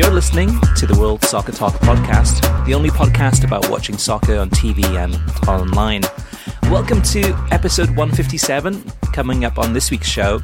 You're 0.00 0.10
listening 0.10 0.58
to 0.76 0.86
the 0.86 0.98
World 0.98 1.22
Soccer 1.24 1.52
Talk 1.52 1.74
podcast, 1.74 2.64
the 2.64 2.72
only 2.72 2.88
podcast 2.88 3.44
about 3.44 3.68
watching 3.68 3.98
soccer 3.98 4.38
on 4.38 4.48
TV 4.48 4.82
and 4.96 5.14
online. 5.46 6.04
Welcome 6.70 7.02
to 7.02 7.20
episode 7.50 7.90
157. 7.90 8.82
Coming 9.12 9.44
up 9.44 9.58
on 9.58 9.74
this 9.74 9.90
week's 9.90 10.08
show, 10.08 10.38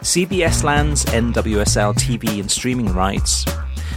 CBS 0.00 0.64
lands 0.64 1.04
NWSL 1.04 1.94
TV 1.96 2.40
and 2.40 2.50
streaming 2.50 2.94
rights, 2.94 3.44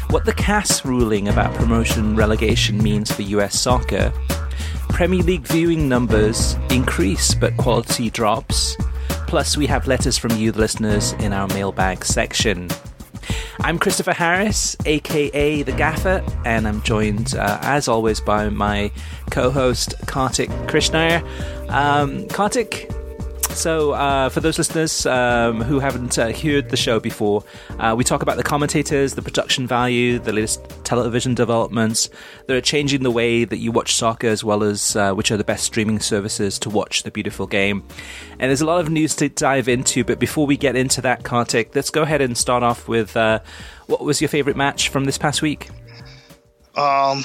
what 0.10 0.26
the 0.26 0.34
CAS 0.34 0.84
ruling 0.84 1.30
about 1.30 1.56
promotion 1.56 2.14
relegation 2.18 2.78
means 2.84 3.10
for 3.10 3.22
US 3.22 3.58
soccer, 3.58 4.12
Premier 4.90 5.24
League 5.24 5.48
viewing 5.48 5.88
numbers 5.88 6.58
increase 6.70 7.34
but 7.34 7.56
quality 7.56 8.10
drops, 8.10 8.76
plus 9.26 9.56
we 9.56 9.68
have 9.68 9.88
letters 9.88 10.18
from 10.18 10.36
you, 10.36 10.52
the 10.52 10.60
listeners, 10.60 11.14
in 11.14 11.32
our 11.32 11.48
mailbag 11.48 12.04
section. 12.04 12.68
I'm 13.62 13.80
Christopher 13.80 14.14
Harris, 14.14 14.76
aka 14.86 15.64
The 15.64 15.72
Gaffer, 15.72 16.24
and 16.46 16.68
I'm 16.68 16.82
joined, 16.84 17.36
uh, 17.36 17.60
as 17.62 17.88
always, 17.88 18.20
by 18.20 18.50
my 18.50 18.92
co 19.32 19.52
host, 19.52 19.96
Kartik 20.06 20.50
Krishnaiyer. 20.68 21.22
Um, 21.70 22.28
Kartik, 22.28 22.92
so 23.58 23.92
uh, 23.94 24.30
for 24.30 24.40
those 24.40 24.58
listeners 24.58 25.06
um, 25.06 25.62
who 25.62 25.80
haven't 25.80 26.18
uh, 26.20 26.32
heard 26.32 26.70
the 26.70 26.78
show 26.78 27.00
before, 27.00 27.44
uh, 27.80 27.96
we 27.98 28.04
talk 28.04 28.22
about 28.22 28.38
the 28.38 28.44
commentators, 28.44 29.16
the 29.16 29.22
production 29.22 29.66
value, 29.66 30.20
the 30.20 30.32
latest 30.32 30.62
television 30.84 31.34
developments 31.34 32.10
that 32.46 32.56
are 32.56 32.62
changing 32.62 33.02
the 33.02 33.12
way 33.12 33.46
that 33.46 33.58
you 33.58 33.72
watch 33.72 33.96
soccer, 33.96 34.28
as 34.28 34.44
well 34.44 34.64
as 34.64 34.96
uh, 34.96 35.14
which 35.14 35.32
are 35.32 35.38
the 35.38 35.44
best 35.44 35.64
streaming 35.64 36.00
services 36.00 36.60
to 36.60 36.70
watch 36.70 37.04
the 37.04 37.12
beautiful 37.12 37.48
game. 37.48 37.84
And 38.34 38.50
there's 38.50 38.62
a 38.62 38.66
lot 38.66 38.80
of 38.80 38.90
news 38.90 39.16
to 39.16 39.30
dive 39.30 39.68
into, 39.68 40.04
but 40.04 40.20
before 40.20 40.46
we 40.46 40.56
get 40.56 40.76
into 40.76 41.02
that, 41.02 41.24
Kartik, 41.24 41.76
let's 41.76 41.90
go 41.90 42.04
ahead 42.04 42.22
and 42.22 42.38
start 42.38 42.62
off 42.62 42.88
with 42.88 43.18
uh, 43.18 43.40
what 43.88 44.02
was 44.02 44.22
your 44.22 44.30
favorite 44.30 44.56
match 44.56 44.90
from 44.90 45.06
this 45.06 45.18
past 45.18 45.42
week? 45.42 45.70
Um, 46.76 47.24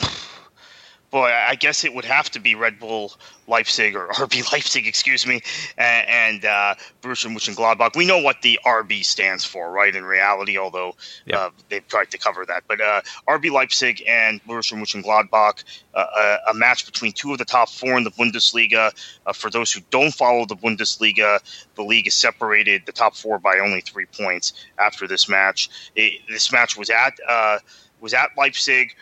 boy, 1.11 1.31
I 1.31 1.57
guess 1.57 1.85
it 1.85 1.95
would 1.95 2.07
have 2.07 2.31
to 2.31 2.41
be 2.41 2.55
Red 2.55 2.81
Bull 2.81 3.13
Leipzig 3.53 3.95
or 3.95 4.09
RB 4.27 4.51
Leipzig, 4.53 4.87
excuse 4.89 5.27
me, 5.27 5.41
and, 5.79 6.09
and 6.09 6.45
uh, 6.47 6.75
Borussia 7.03 7.29
Mönchengladbach. 7.31 7.95
We 7.97 8.07
know 8.07 8.19
what 8.19 8.43
the 8.43 8.59
RB 8.67 9.05
stands 9.05 9.45
for, 9.45 9.71
right? 9.71 9.95
In 9.95 10.05
reality, 10.05 10.59
although 10.59 10.97
Yeah. 11.27 11.39
uh, 11.39 11.51
they've 11.69 11.87
tried 11.87 12.11
to 12.13 12.19
cover 12.19 12.45
that, 12.47 12.65
but 12.67 12.81
uh, 12.81 13.03
RB 13.29 13.51
Leipzig 13.53 14.03
and 14.09 14.43
Borussia 14.45 14.75
Mönchengladbach, 14.75 15.63
uh, 15.95 16.07
a, 16.49 16.51
a 16.51 16.55
match 16.55 16.87
between 16.87 17.13
two 17.13 17.33
of 17.33 17.39
the 17.39 17.45
top 17.45 17.69
four 17.69 17.97
in 17.99 18.05
the 18.05 18.11
Bundesliga. 18.11 18.91
Uh, 19.27 19.33
for 19.33 19.51
those 19.51 19.71
who 19.73 19.81
don't 19.91 20.15
follow 20.15 20.47
the 20.47 20.57
Bundesliga, 20.57 21.39
the 21.77 21.83
league 21.83 22.07
is 22.09 22.15
separated 22.17 22.83
the 22.87 22.93
top 22.93 23.15
four 23.15 23.39
by 23.39 23.59
only 23.59 23.83
three 23.83 24.07
points 24.07 24.53
after 24.79 25.07
this 25.07 25.29
match. 25.29 25.69
It, 25.95 26.21
this 26.29 26.51
match 26.53 26.77
was 26.79 26.91
at 26.91 27.15
uh, 27.29 27.59
was 28.01 28.15
at 28.15 28.31
Leipzig. 28.37 28.97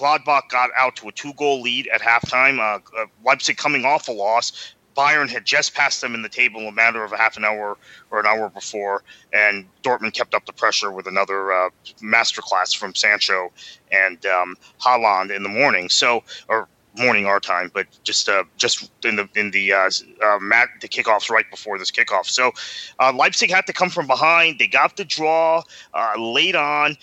Gladbach 0.00 0.48
got 0.48 0.70
out 0.76 0.96
to 0.96 1.08
a 1.08 1.12
two-goal 1.12 1.60
lead 1.60 1.86
at 1.88 2.00
halftime. 2.00 2.58
Uh, 2.58 2.80
uh, 2.98 3.06
Leipzig 3.24 3.58
coming 3.58 3.84
off 3.84 4.08
a 4.08 4.12
loss. 4.12 4.74
Bayern 4.96 5.28
had 5.28 5.44
just 5.44 5.74
passed 5.74 6.00
them 6.00 6.14
in 6.14 6.22
the 6.22 6.28
table 6.28 6.66
a 6.66 6.72
matter 6.72 7.04
of 7.04 7.12
a 7.12 7.16
half 7.16 7.36
an 7.36 7.44
hour 7.44 7.76
or 8.10 8.20
an 8.20 8.26
hour 8.26 8.48
before, 8.48 9.02
and 9.32 9.66
Dortmund 9.82 10.14
kept 10.14 10.34
up 10.34 10.46
the 10.46 10.52
pressure 10.52 10.90
with 10.90 11.06
another 11.06 11.52
uh, 11.52 11.70
masterclass 12.02 12.76
from 12.76 12.94
Sancho 12.94 13.52
and 13.92 14.24
um, 14.26 14.56
Haaland 14.80 15.34
in 15.34 15.42
the 15.42 15.48
morning. 15.48 15.90
So, 15.90 16.24
or 16.48 16.66
morning 16.98 17.24
our 17.26 17.38
time, 17.38 17.70
but 17.72 17.86
just 18.02 18.28
uh, 18.28 18.42
just 18.56 18.90
in 19.04 19.16
the 19.16 19.28
in 19.36 19.52
the 19.52 19.72
uh, 19.72 19.90
uh, 20.24 20.38
mat 20.40 20.68
the 20.80 20.88
kickoffs 20.88 21.30
right 21.30 21.48
before 21.50 21.78
this 21.78 21.90
kickoff. 21.90 22.26
So, 22.26 22.52
uh, 22.98 23.12
Leipzig 23.12 23.50
had 23.50 23.66
to 23.66 23.72
come 23.72 23.90
from 23.90 24.06
behind. 24.06 24.58
They 24.58 24.66
got 24.66 24.96
the 24.96 25.04
draw 25.04 25.62
uh, 25.94 26.14
late 26.18 26.56
on 26.56 26.96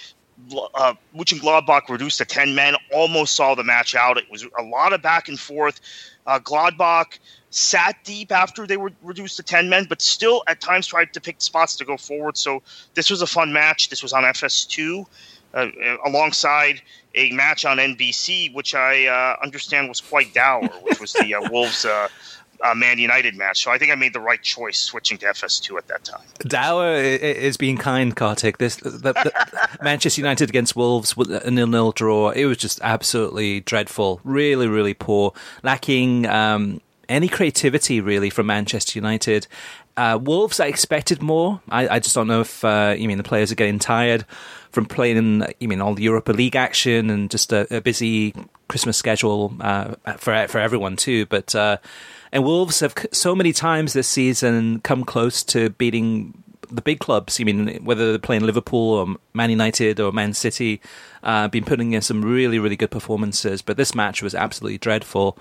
uh, 0.76 0.94
Gladbach 1.16 1.90
reduced 1.90 2.18
to 2.20 2.26
10 2.26 2.56
men, 2.56 2.76
almost 2.94 3.36
saw 3.36 3.56
the 3.56 3.64
match 3.64 3.96
out. 3.96 4.18
It 4.18 4.30
was 4.30 4.46
a 4.58 4.64
lot 4.64 4.94
of 4.94 5.02
back 5.02 5.28
and 5.28 5.40
forth. 5.40 5.80
Uh, 6.26 6.40
Gladbach 6.40 7.20
sat 7.50 7.96
deep 8.04 8.32
after 8.32 8.68
they 8.68 8.78
were 8.78 8.92
reduced 9.02 9.38
to 9.38 9.44
10 9.44 9.70
men, 9.70 9.86
but 9.88 10.02
still 10.02 10.44
at 10.48 10.60
times 10.62 10.88
tried 10.88 11.14
to 11.14 11.22
pick 11.22 11.42
spots 11.42 11.76
to 11.78 11.86
go 11.86 11.98
forward. 11.98 12.38
So 12.38 12.62
this 12.94 13.10
was 13.10 13.22
a 13.22 13.28
fun 13.28 13.54
match. 13.54 13.90
This 13.90 14.04
was 14.04 14.14
on 14.14 14.24
FS2 14.24 15.06
uh, 15.54 15.58
uh, 15.58 15.98
alongside 16.06 16.82
a 17.16 17.32
match 17.32 17.66
on 17.66 17.78
NBC, 17.78 18.54
which 18.54 18.76
I 18.76 19.08
uh, 19.08 19.38
understand 19.44 19.90
was 19.90 20.02
quite 20.02 20.34
dour, 20.34 20.68
which 20.84 21.00
was 21.00 21.14
the 21.14 21.36
uh, 21.36 21.42
Wolves. 21.52 21.86
Uh, 22.64 22.74
Man 22.74 22.98
United 22.98 23.36
match, 23.36 23.64
so 23.64 23.72
I 23.72 23.78
think 23.78 23.92
I 23.92 23.96
made 23.96 24.14
the 24.14 24.20
right 24.20 24.42
choice 24.42 24.80
switching 24.80 25.20
to 25.20 25.28
FS2 25.28 25.78
at 25.78 25.88
that 25.90 26.04
time. 26.04 26.24
Dour 26.40 26.96
is 26.96 27.56
being 27.56 27.78
kind, 27.78 28.16
Kartik. 28.16 28.58
This 28.58 28.78
the, 28.78 28.90
the, 28.90 29.70
Manchester 29.84 30.22
United 30.22 30.50
against 30.50 30.76
Wolves 30.76 31.16
with 31.16 31.30
a 31.32 31.52
nil-nil 31.52 31.92
draw. 31.92 32.32
It 32.32 32.46
was 32.46 32.58
just 32.58 32.80
absolutely 32.82 33.60
dreadful. 33.60 34.22
Really, 34.24 34.68
really 34.68 34.96
poor. 34.96 35.34
Lacking 35.62 36.26
um, 36.26 36.82
any 37.10 37.28
creativity 37.28 38.02
really 38.02 38.30
from 38.30 38.48
Manchester 38.48 38.98
United. 38.98 39.48
Uh, 39.96 40.20
Wolves, 40.22 40.60
I 40.60 40.68
expected 40.68 41.22
more. 41.22 41.62
I, 41.70 41.88
I 41.88 42.00
just 42.00 42.14
don't 42.14 42.28
know 42.28 42.42
if 42.42 42.64
uh, 42.64 42.96
you 42.98 43.08
mean 43.08 43.18
the 43.18 43.24
players 43.24 43.52
are 43.52 43.56
getting 43.56 43.80
tired 43.80 44.26
from 44.72 44.86
playing 44.86 45.18
in 45.18 45.48
you 45.60 45.68
mean 45.68 45.82
all 45.82 45.96
the 45.96 46.04
Europa 46.04 46.32
League 46.32 46.56
action 46.56 47.10
and 47.10 47.32
just 47.32 47.52
a, 47.52 47.76
a 47.76 47.82
busy 47.82 48.34
Christmas 48.68 48.98
schedule 48.98 49.56
uh, 49.60 49.96
for 50.18 50.48
for 50.48 50.60
everyone 50.60 50.96
too. 50.98 51.26
But 51.26 51.56
uh, 51.56 51.78
and 52.38 52.46
Wolves 52.46 52.82
have 52.82 52.94
so 53.12 53.34
many 53.34 53.52
times 53.52 53.94
this 53.94 54.08
season 54.08 54.80
come 54.82 55.04
close 55.04 55.44
to 55.46 55.72
beating 55.72 56.44
the 56.70 56.84
big 56.84 57.00
clubs. 57.00 57.42
I 57.42 57.46
mean, 57.46 57.84
whether 57.84 58.12
they're 58.12 58.20
playing 58.20 58.44
Liverpool 58.44 58.92
or 58.92 59.16
Man 59.34 59.50
United 59.50 60.00
or 60.00 60.12
Man 60.12 60.34
City, 60.34 60.80
uh, 61.24 61.48
been 61.48 61.66
putting 61.66 61.94
in 61.94 62.04
some 62.04 62.24
really, 62.24 62.60
really 62.60 62.76
good 62.76 62.92
performances. 62.92 63.64
But 63.64 63.76
this 63.76 63.96
match 63.96 64.22
was 64.22 64.36
absolutely 64.36 64.78
dreadful, 64.78 65.36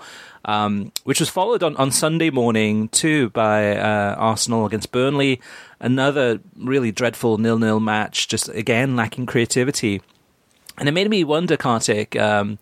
um, 0.45 0.91
which 1.03 1.19
was 1.19 1.29
followed 1.29 1.61
on, 1.61 1.75
on 1.75 1.91
Sunday 1.91 2.31
morning 2.31 2.89
too 2.89 3.29
by 3.29 3.77
uh, 3.77 4.15
Arsenal 4.17 4.65
against 4.65 4.91
Burnley. 4.91 5.39
Another 5.79 6.39
really 6.57 6.91
dreadful 6.91 7.37
nil-nil 7.37 7.79
match, 7.79 8.27
just 8.27 8.49
again 8.49 8.95
lacking 8.95 9.27
creativity. 9.27 10.01
And 10.79 10.89
it 10.89 10.93
made 10.93 11.11
me 11.11 11.23
wonder, 11.23 11.57
Kartik. 11.57 12.15
Um, 12.15 12.57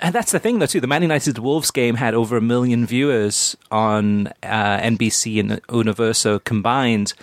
and 0.00 0.14
that's 0.14 0.32
the 0.32 0.38
thing, 0.38 0.58
though, 0.58 0.66
too. 0.66 0.80
The 0.80 0.86
Man 0.86 1.02
United 1.02 1.38
Wolves 1.38 1.70
game 1.70 1.96
had 1.96 2.14
over 2.14 2.36
a 2.36 2.40
million 2.40 2.86
viewers 2.86 3.56
on 3.70 4.28
uh, 4.42 4.78
NBC 4.78 5.40
and 5.40 5.60
Universo 5.70 6.38
combined. 6.38 7.14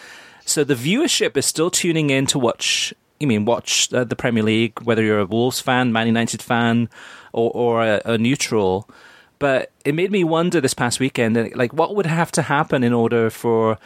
So 0.45 0.63
the 0.63 0.75
viewership 0.75 1.37
is 1.37 1.45
still 1.45 1.71
tuning 1.71 2.09
in 2.09 2.25
to 2.27 2.39
watch. 2.39 2.93
You 3.19 3.27
mean 3.27 3.45
watch 3.45 3.93
uh, 3.93 4.03
the 4.03 4.15
Premier 4.15 4.43
League, 4.43 4.81
whether 4.81 5.03
you're 5.03 5.19
a 5.19 5.25
Wolves 5.25 5.59
fan, 5.59 5.93
Man 5.93 6.07
United 6.07 6.41
fan, 6.41 6.89
or, 7.33 7.51
or 7.51 7.83
a, 7.83 8.01
a 8.05 8.17
neutral. 8.17 8.89
But 9.39 9.71
it 9.85 9.95
made 9.95 10.11
me 10.11 10.23
wonder 10.23 10.61
this 10.61 10.73
past 10.73 10.99
weekend, 10.99 11.55
like 11.55 11.73
what 11.73 11.95
would 11.95 12.05
have 12.05 12.31
to 12.33 12.43
happen 12.43 12.83
in 12.83 12.93
order 12.93 13.29
for 13.29 13.77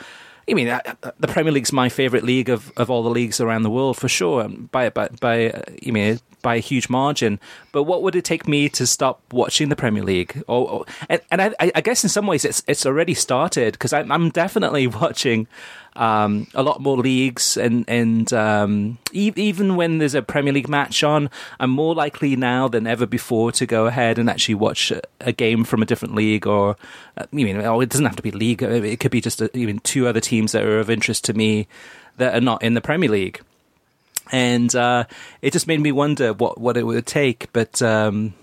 I 0.48 0.54
mean, 0.54 0.68
uh, 0.68 0.80
uh, 1.02 1.12
the 1.20 1.28
Premier 1.28 1.52
League's 1.52 1.72
my 1.74 1.90
favourite 1.90 2.24
league 2.24 2.50
of, 2.50 2.72
of 2.78 2.92
all 2.92 3.02
the 3.02 3.10
leagues 3.10 3.40
around 3.42 3.64
the 3.64 3.70
world 3.70 3.98
for 3.98 4.08
sure, 4.08 4.48
by 4.48 4.90
by 4.90 5.10
by 5.20 5.50
uh, 5.50 5.62
you 5.82 5.92
mean 5.92 6.20
by 6.46 6.56
a 6.58 6.60
huge 6.60 6.90
margin. 6.90 7.40
But 7.72 7.84
what 7.84 8.04
would 8.04 8.16
it 8.16 8.24
take 8.24 8.48
me 8.48 8.70
to 8.70 8.86
stop 8.86 9.20
watching 9.34 9.70
the 9.70 9.76
Premier 9.76 10.04
League? 10.04 10.44
Or, 10.48 10.70
or 10.70 10.86
and, 11.10 11.20
and 11.32 11.42
I, 11.42 11.72
I, 11.74 11.82
guess 11.82 12.04
in 12.04 12.10
some 12.10 12.28
ways 12.28 12.46
it's 12.46 12.62
it's 12.68 12.86
already 12.86 13.16
started 13.16 13.74
because 13.74 13.94
I'm, 13.94 14.12
I'm 14.12 14.30
definitely 14.30 14.86
watching 15.02 15.48
um, 15.96 16.46
a 16.54 16.62
lot 16.62 16.82
more 16.82 16.98
leagues, 16.98 17.58
and 17.58 17.84
and 17.88 18.32
um, 18.32 19.00
e- 19.12 19.34
even 19.36 19.76
when 19.76 19.98
there's 19.98 20.14
a 20.14 20.22
Premier 20.22 20.54
League 20.54 20.70
match 20.70 21.04
on, 21.04 21.32
I'm 21.60 21.72
more 21.72 21.96
likely 21.96 22.36
now 22.36 22.68
than 22.68 22.86
ever 22.86 23.08
before 23.08 23.52
to 23.54 23.66
go 23.66 23.88
ahead 23.88 24.20
and 24.20 24.30
actually 24.30 24.56
watch 24.56 24.92
a, 24.92 25.02
a 25.22 25.32
game 25.32 25.64
from 25.64 25.82
a 25.82 25.86
different 25.88 26.14
league, 26.14 26.46
or 26.46 26.76
uh, 27.18 27.26
you 27.32 27.44
mean, 27.44 27.60
oh, 27.62 27.82
it 27.82 27.90
doesn't 27.90 28.06
have 28.06 28.18
to 28.18 28.22
be 28.22 28.30
league; 28.30 28.62
it 28.62 29.00
could 29.00 29.10
be 29.10 29.22
just 29.22 29.42
a, 29.42 29.50
even 29.58 29.80
two 29.80 30.08
other 30.08 30.22
teams 30.22 30.52
that 30.52 30.64
are 30.64 30.80
of 30.80 30.92
interest 30.92 31.26
to 31.26 31.34
me 31.34 31.68
that 32.18 32.36
are 32.36 32.42
not 32.42 32.62
in 32.62 32.76
the 32.76 32.82
Premier 32.82 33.10
League, 33.10 33.42
and 34.32 34.74
uh, 34.76 35.06
it 35.42 35.54
just 35.54 35.68
made 35.68 35.80
me 35.80 35.92
wonder 35.92 36.34
what 36.34 36.60
what 36.60 36.78
it 36.78 36.84
would 36.84 37.06
take, 37.06 37.52
but. 37.54 37.82
Um, 37.82 38.34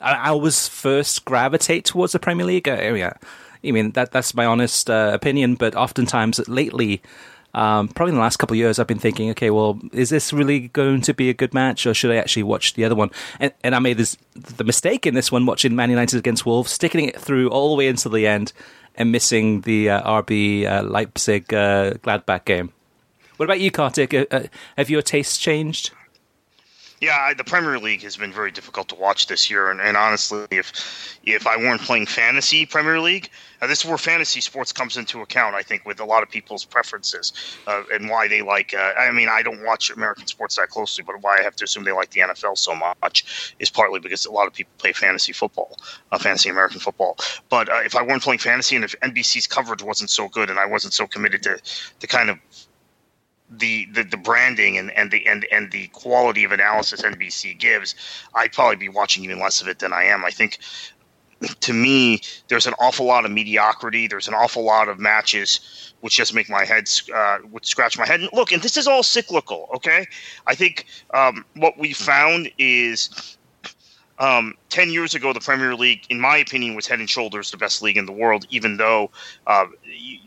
I, 0.00 0.12
I 0.12 0.28
always 0.28 0.68
first 0.68 1.24
gravitate 1.24 1.84
towards 1.84 2.12
the 2.12 2.18
Premier 2.18 2.44
League 2.44 2.68
area. 2.68 3.18
I 3.64 3.70
mean, 3.70 3.92
that 3.92 4.12
that's 4.12 4.34
my 4.34 4.46
honest 4.46 4.88
uh, 4.88 5.10
opinion. 5.12 5.54
But 5.56 5.74
oftentimes, 5.74 6.46
lately, 6.48 7.02
um, 7.54 7.88
probably 7.88 8.10
in 8.10 8.16
the 8.16 8.20
last 8.20 8.36
couple 8.36 8.54
of 8.54 8.58
years, 8.58 8.78
I've 8.78 8.86
been 8.86 8.98
thinking, 8.98 9.30
okay, 9.30 9.50
well, 9.50 9.80
is 9.92 10.10
this 10.10 10.32
really 10.32 10.68
going 10.68 11.00
to 11.02 11.14
be 11.14 11.30
a 11.30 11.34
good 11.34 11.54
match, 11.54 11.86
or 11.86 11.94
should 11.94 12.10
I 12.10 12.16
actually 12.16 12.44
watch 12.44 12.74
the 12.74 12.84
other 12.84 12.94
one? 12.94 13.10
And, 13.40 13.52
and 13.64 13.74
I 13.74 13.78
made 13.78 13.96
this 13.96 14.16
the 14.34 14.64
mistake 14.64 15.06
in 15.06 15.14
this 15.14 15.32
one, 15.32 15.46
watching 15.46 15.74
Man 15.74 15.90
United 15.90 16.18
against 16.18 16.46
Wolves, 16.46 16.70
sticking 16.70 17.08
it 17.08 17.18
through 17.18 17.48
all 17.48 17.70
the 17.70 17.76
way 17.76 17.88
into 17.88 18.08
the 18.08 18.26
end, 18.26 18.52
and 18.94 19.10
missing 19.10 19.62
the 19.62 19.90
uh, 19.90 20.22
RB 20.22 20.66
uh, 20.66 20.82
Leipzig 20.82 21.52
uh, 21.52 21.94
Gladbach 21.94 22.44
game. 22.44 22.72
What 23.36 23.44
about 23.44 23.60
you, 23.60 23.70
Kartik? 23.70 24.14
Uh, 24.14 24.26
uh, 24.30 24.42
have 24.76 24.90
your 24.90 25.02
tastes 25.02 25.38
changed? 25.38 25.92
Yeah, 27.00 27.34
the 27.34 27.44
Premier 27.44 27.78
League 27.78 28.02
has 28.04 28.16
been 28.16 28.32
very 28.32 28.50
difficult 28.50 28.88
to 28.88 28.94
watch 28.94 29.26
this 29.26 29.50
year, 29.50 29.70
and, 29.70 29.82
and 29.82 29.98
honestly, 29.98 30.46
if 30.50 31.18
if 31.24 31.46
I 31.46 31.58
weren't 31.58 31.82
playing 31.82 32.06
fantasy 32.06 32.64
Premier 32.64 33.00
League, 33.00 33.28
uh, 33.60 33.66
this 33.66 33.80
is 33.80 33.84
where 33.84 33.98
fantasy 33.98 34.40
sports 34.40 34.72
comes 34.72 34.96
into 34.96 35.20
account. 35.20 35.54
I 35.54 35.62
think 35.62 35.84
with 35.84 36.00
a 36.00 36.06
lot 36.06 36.22
of 36.22 36.30
people's 36.30 36.64
preferences 36.64 37.34
uh, 37.66 37.82
and 37.92 38.08
why 38.08 38.28
they 38.28 38.40
like. 38.40 38.72
Uh, 38.72 38.94
I 38.98 39.12
mean, 39.12 39.28
I 39.28 39.42
don't 39.42 39.62
watch 39.62 39.90
American 39.90 40.26
sports 40.26 40.56
that 40.56 40.70
closely, 40.70 41.04
but 41.04 41.20
why 41.20 41.38
I 41.38 41.42
have 41.42 41.54
to 41.56 41.64
assume 41.64 41.84
they 41.84 41.92
like 41.92 42.10
the 42.10 42.20
NFL 42.20 42.56
so 42.56 42.74
much 42.74 43.54
is 43.58 43.68
partly 43.68 44.00
because 44.00 44.24
a 44.24 44.32
lot 44.32 44.46
of 44.46 44.54
people 44.54 44.72
play 44.78 44.94
fantasy 44.94 45.34
football, 45.34 45.78
uh, 46.12 46.18
fantasy 46.18 46.48
American 46.48 46.80
football. 46.80 47.18
But 47.50 47.68
uh, 47.68 47.82
if 47.84 47.94
I 47.94 48.00
weren't 48.00 48.22
playing 48.22 48.38
fantasy, 48.38 48.74
and 48.74 48.86
if 48.86 48.98
NBC's 49.00 49.46
coverage 49.46 49.82
wasn't 49.82 50.08
so 50.08 50.28
good, 50.28 50.48
and 50.48 50.58
I 50.58 50.64
wasn't 50.64 50.94
so 50.94 51.06
committed 51.06 51.42
to 51.42 51.60
the 52.00 52.06
kind 52.06 52.30
of 52.30 52.38
the, 53.50 53.86
the, 53.92 54.02
the 54.02 54.16
branding 54.16 54.76
and, 54.78 54.90
and 54.92 55.10
the 55.10 55.26
and, 55.26 55.46
and 55.52 55.70
the 55.70 55.86
quality 55.88 56.44
of 56.44 56.52
analysis 56.52 57.02
NBC 57.02 57.58
gives, 57.58 57.94
I'd 58.34 58.52
probably 58.52 58.76
be 58.76 58.88
watching 58.88 59.24
even 59.24 59.38
less 59.38 59.60
of 59.60 59.68
it 59.68 59.78
than 59.78 59.92
I 59.92 60.04
am. 60.04 60.24
I 60.24 60.30
think 60.30 60.58
to 61.60 61.72
me, 61.72 62.20
there's 62.48 62.66
an 62.66 62.74
awful 62.78 63.06
lot 63.06 63.24
of 63.24 63.30
mediocrity. 63.30 64.06
There's 64.06 64.28
an 64.28 64.34
awful 64.34 64.64
lot 64.64 64.88
of 64.88 64.98
matches 64.98 65.92
which 66.00 66.16
just 66.16 66.34
make 66.34 66.48
my 66.48 66.64
head 66.64 66.88
uh, 67.14 67.38
would 67.50 67.64
scratch 67.66 67.98
my 67.98 68.06
head. 68.06 68.20
And 68.20 68.30
look, 68.32 68.52
and 68.52 68.62
this 68.62 68.76
is 68.76 68.86
all 68.86 69.02
cyclical. 69.02 69.68
Okay, 69.74 70.06
I 70.46 70.54
think 70.54 70.86
um, 71.12 71.44
what 71.54 71.78
we 71.78 71.92
found 71.92 72.50
is 72.58 73.35
um, 74.18 74.54
10 74.70 74.90
years 74.90 75.14
ago, 75.14 75.32
the 75.32 75.40
Premier 75.40 75.74
League, 75.74 76.04
in 76.08 76.20
my 76.20 76.38
opinion, 76.38 76.74
was 76.74 76.86
head 76.86 77.00
and 77.00 77.08
shoulders 77.08 77.50
the 77.50 77.56
best 77.56 77.82
league 77.82 77.96
in 77.96 78.06
the 78.06 78.12
world, 78.12 78.46
even 78.50 78.76
though 78.76 79.10
uh, 79.46 79.66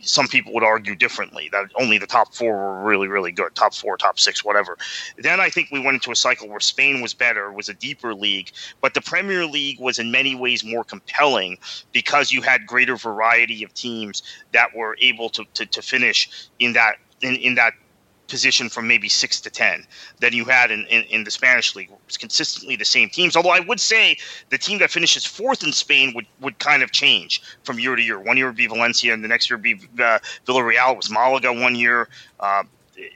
some 0.01 0.27
people 0.27 0.53
would 0.53 0.63
argue 0.63 0.95
differently, 0.95 1.49
that 1.51 1.65
only 1.75 1.97
the 1.97 2.07
top 2.07 2.33
four 2.33 2.55
were 2.55 2.83
really, 2.83 3.07
really 3.07 3.31
good 3.31 3.53
top 3.55 3.73
four, 3.73 3.97
top 3.97 4.19
six, 4.19 4.43
whatever. 4.45 4.77
Then 5.17 5.39
I 5.39 5.49
think 5.49 5.69
we 5.71 5.79
went 5.79 5.95
into 5.95 6.11
a 6.11 6.15
cycle 6.15 6.47
where 6.47 6.59
Spain 6.59 7.01
was 7.01 7.13
better, 7.13 7.51
was 7.51 7.69
a 7.69 7.73
deeper 7.73 8.13
league, 8.13 8.51
but 8.81 8.93
the 8.93 9.01
Premier 9.01 9.45
League 9.45 9.79
was 9.79 9.97
in 9.97 10.11
many 10.11 10.35
ways 10.35 10.63
more 10.63 10.83
compelling 10.83 11.57
because 11.91 12.31
you 12.31 12.41
had 12.41 12.67
greater 12.67 12.95
variety 12.95 13.63
of 13.63 13.73
teams 13.73 14.21
that 14.51 14.75
were 14.75 14.97
able 15.01 15.29
to, 15.29 15.43
to, 15.55 15.65
to 15.65 15.81
finish 15.81 16.49
in 16.59 16.73
that 16.73 16.97
in, 17.21 17.35
in 17.35 17.55
that 17.55 17.73
position 18.29 18.69
from 18.69 18.87
maybe 18.87 19.09
six 19.09 19.41
to 19.41 19.49
ten 19.49 19.85
than 20.19 20.33
you 20.33 20.45
had 20.45 20.71
in, 20.71 20.85
in, 20.87 21.03
in, 21.05 21.23
the 21.23 21.31
Spanish 21.31 21.75
league. 21.75 21.89
It's 22.07 22.17
consistently 22.17 22.75
the 22.75 22.85
same 22.85 23.09
teams. 23.09 23.35
Although 23.35 23.49
I 23.49 23.59
would 23.59 23.79
say 23.79 24.17
the 24.49 24.57
team 24.57 24.79
that 24.79 24.91
finishes 24.91 25.25
fourth 25.25 25.63
in 25.63 25.73
Spain 25.73 26.13
would, 26.15 26.25
would 26.39 26.59
kind 26.59 26.83
of 26.83 26.91
change 26.91 27.41
from 27.63 27.79
year 27.79 27.95
to 27.95 28.01
year. 28.01 28.19
One 28.19 28.37
year 28.37 28.47
would 28.47 28.55
be 28.55 28.67
Valencia, 28.67 29.13
and 29.13 29.23
the 29.23 29.27
next 29.27 29.49
year 29.49 29.57
would 29.57 29.63
be 29.63 29.75
uh, 30.01 30.19
Villarreal. 30.45 30.91
It 30.91 30.97
was 30.97 31.09
Malaga 31.09 31.51
one 31.51 31.75
year. 31.75 32.07
Uh, 32.39 32.63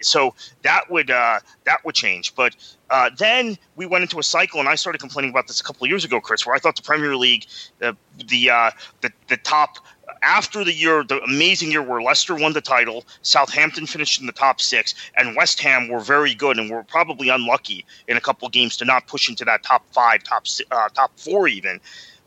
so 0.01 0.33
that 0.61 0.89
would 0.89 1.09
uh, 1.11 1.39
that 1.65 1.83
would 1.85 1.95
change. 1.95 2.35
But 2.35 2.55
uh, 2.89 3.09
then 3.17 3.57
we 3.75 3.85
went 3.85 4.03
into 4.03 4.19
a 4.19 4.23
cycle, 4.23 4.59
and 4.59 4.69
I 4.69 4.75
started 4.75 4.99
complaining 4.99 5.31
about 5.31 5.47
this 5.47 5.59
a 5.59 5.63
couple 5.63 5.83
of 5.85 5.89
years 5.89 6.05
ago, 6.05 6.21
Chris, 6.21 6.45
where 6.45 6.55
I 6.55 6.59
thought 6.59 6.75
the 6.75 6.83
Premier 6.83 7.15
League, 7.15 7.45
uh, 7.81 7.93
the 8.27 8.49
uh, 8.49 8.71
the 9.01 9.11
the 9.27 9.37
top 9.37 9.77
after 10.21 10.63
the 10.63 10.73
year, 10.73 11.03
the 11.03 11.21
amazing 11.21 11.71
year 11.71 11.81
where 11.81 12.01
Leicester 12.01 12.35
won 12.35 12.53
the 12.53 12.61
title, 12.61 13.05
Southampton 13.21 13.85
finished 13.85 14.19
in 14.19 14.27
the 14.27 14.33
top 14.33 14.61
six, 14.61 14.93
and 15.15 15.35
West 15.35 15.59
Ham 15.61 15.87
were 15.87 15.99
very 15.99 16.33
good 16.33 16.57
and 16.57 16.69
were 16.69 16.83
probably 16.83 17.29
unlucky 17.29 17.85
in 18.07 18.17
a 18.17 18.21
couple 18.21 18.47
games 18.49 18.77
to 18.77 18.85
not 18.85 19.07
push 19.07 19.29
into 19.29 19.45
that 19.45 19.63
top 19.63 19.85
five, 19.91 20.23
top 20.23 20.45
uh, 20.71 20.89
top 20.89 21.11
four 21.17 21.47
even. 21.47 21.79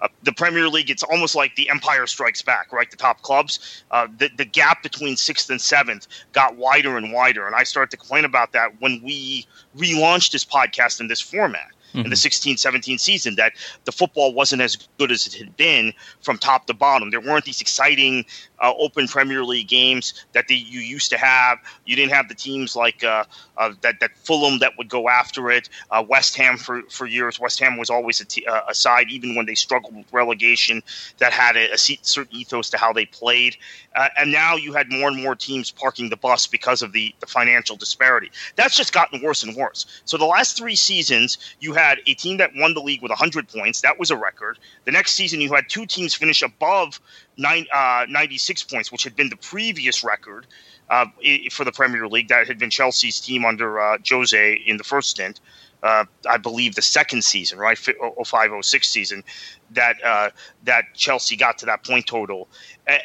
Uh, 0.02 0.08
the 0.24 0.32
Premier 0.32 0.68
League, 0.68 0.90
it's 0.90 1.02
almost 1.02 1.34
like 1.34 1.56
the 1.56 1.70
Empire 1.70 2.06
Strikes 2.06 2.42
Back, 2.42 2.70
right? 2.70 2.90
The 2.90 2.98
top 2.98 3.22
clubs, 3.22 3.82
uh, 3.90 4.06
the 4.18 4.28
the 4.36 4.44
gap 4.44 4.82
between 4.82 5.16
sixth 5.16 5.48
and 5.48 5.60
seventh 5.60 6.06
got 6.32 6.56
wider 6.56 6.98
and 6.98 7.12
wider, 7.12 7.46
and 7.46 7.54
I 7.56 7.62
started 7.62 7.90
to 7.92 7.96
complain 7.96 8.26
about 8.26 8.52
that 8.52 8.78
when 8.80 9.00
we 9.02 9.46
relaunched 9.76 10.32
this 10.32 10.44
podcast 10.44 11.00
in 11.00 11.08
this 11.08 11.20
format 11.20 11.68
mm-hmm. 11.96 12.04
in 12.04 12.10
the 12.10 12.16
16 12.16 12.56
17 12.56 12.98
season 12.98 13.34
that 13.36 13.52
the 13.84 13.92
football 13.92 14.32
wasn't 14.32 14.62
as 14.62 14.76
good 14.98 15.10
as 15.10 15.26
it 15.26 15.34
had 15.34 15.56
been 15.56 15.92
from 16.22 16.38
top 16.38 16.66
to 16.66 16.74
bottom. 16.74 17.10
There 17.10 17.20
weren't 17.20 17.44
these 17.44 17.60
exciting 17.60 18.24
uh, 18.60 18.72
open 18.78 19.06
Premier 19.08 19.44
League 19.44 19.68
games 19.68 20.24
that 20.32 20.48
the, 20.48 20.54
you 20.54 20.80
used 20.80 21.10
to 21.10 21.18
have. 21.18 21.58
You 21.84 21.96
didn't 21.96 22.12
have 22.12 22.28
the 22.28 22.34
teams 22.34 22.76
like 22.76 23.04
uh, 23.04 23.24
uh, 23.56 23.72
that, 23.82 24.00
that 24.00 24.10
Fulham 24.24 24.58
that 24.60 24.72
would 24.78 24.88
go 24.88 25.08
after 25.08 25.50
it. 25.50 25.68
Uh, 25.90 26.04
West 26.06 26.36
Ham 26.36 26.56
for, 26.56 26.82
for 26.82 27.06
years. 27.06 27.40
West 27.40 27.60
Ham 27.60 27.76
was 27.76 27.90
always 27.90 28.20
a, 28.20 28.24
t- 28.24 28.46
uh, 28.46 28.62
a 28.68 28.74
side, 28.74 29.10
even 29.10 29.34
when 29.34 29.46
they 29.46 29.54
struggled 29.54 29.96
with 29.96 30.12
relegation, 30.12 30.82
that 31.18 31.32
had 31.32 31.56
a, 31.56 31.72
a 31.72 31.78
certain 31.78 32.34
ethos 32.34 32.70
to 32.70 32.78
how 32.78 32.92
they 32.92 33.06
played. 33.06 33.56
Uh, 33.96 34.08
and 34.18 34.30
now 34.30 34.56
you 34.56 34.72
had 34.74 34.92
more 34.92 35.08
and 35.08 35.20
more 35.20 35.34
teams 35.34 35.70
parking 35.70 36.10
the 36.10 36.16
bus 36.16 36.46
because 36.46 36.82
of 36.82 36.92
the, 36.92 37.14
the 37.20 37.26
financial 37.26 37.76
disparity. 37.76 38.30
That's 38.54 38.76
just 38.76 38.92
gotten 38.92 39.22
worse 39.22 39.42
and 39.42 39.56
worse. 39.56 39.86
So 40.04 40.18
the 40.18 40.26
last 40.26 40.56
three 40.56 40.76
seasons, 40.76 41.38
you 41.60 41.72
had 41.72 41.98
a 42.06 42.14
team 42.14 42.36
that 42.36 42.52
won 42.54 42.74
the 42.74 42.82
league 42.82 43.02
with 43.02 43.10
100 43.10 43.48
points. 43.48 43.80
That 43.80 43.98
was 43.98 44.10
a 44.10 44.16
record. 44.16 44.58
The 44.84 44.92
next 44.92 45.12
season, 45.12 45.40
you 45.40 45.52
had 45.52 45.68
two 45.68 45.86
teams 45.86 46.14
finish 46.14 46.42
above 46.42 47.00
nine, 47.38 47.66
uh, 47.72 48.06
96 48.08 48.64
points, 48.64 48.92
which 48.92 49.02
had 49.02 49.16
been 49.16 49.30
the 49.30 49.36
previous 49.36 50.04
record 50.04 50.46
uh, 50.90 51.06
for 51.50 51.64
the 51.64 51.72
Premier 51.72 52.06
League. 52.06 52.28
That 52.28 52.46
had 52.46 52.58
been 52.58 52.70
Chelsea's 52.70 53.20
team 53.20 53.44
under 53.44 53.80
uh, 53.80 53.98
Jose 54.08 54.54
in 54.66 54.76
the 54.76 54.84
first 54.84 55.10
stint. 55.10 55.40
Uh, 55.82 56.04
I 56.28 56.36
believe 56.38 56.74
the 56.74 56.82
second 56.82 57.22
season, 57.22 57.58
right, 57.58 57.78
05 57.78 58.50
06 58.64 58.88
season, 58.88 59.22
that 59.70 60.02
uh, 60.04 60.30
that 60.64 60.84
Chelsea 60.94 61.36
got 61.36 61.58
to 61.58 61.66
that 61.66 61.84
point 61.84 62.06
total, 62.06 62.48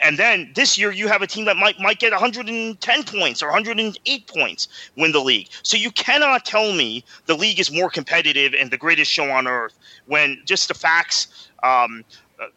and 0.04 0.18
then 0.18 0.52
this 0.56 0.78
year 0.78 0.92
you 0.92 1.08
have 1.08 1.22
a 1.22 1.28
team 1.28 1.46
that 1.46 1.58
might 1.58 1.80
might 1.80 2.00
get 2.00 2.12
110 2.12 3.04
points 3.04 3.42
or 3.42 3.48
108 3.48 4.28
points 4.28 4.68
win 4.96 5.12
the 5.12 5.20
league. 5.20 5.48
So 5.64 5.78
you 5.78 5.92
cannot 5.92 6.46
tell 6.46 6.74
me 6.74 7.04
the 7.26 7.36
league 7.36 7.60
is 7.60 7.72
more 7.72 7.90
competitive 7.90 8.54
and 8.54 8.72
the 8.72 8.78
greatest 8.78 9.12
show 9.12 9.30
on 9.30 9.48
earth 9.48 9.78
when 10.06 10.42
just 10.46 10.68
the 10.68 10.74
facts. 10.74 11.50
Um, 11.64 12.04
uh, 12.40 12.48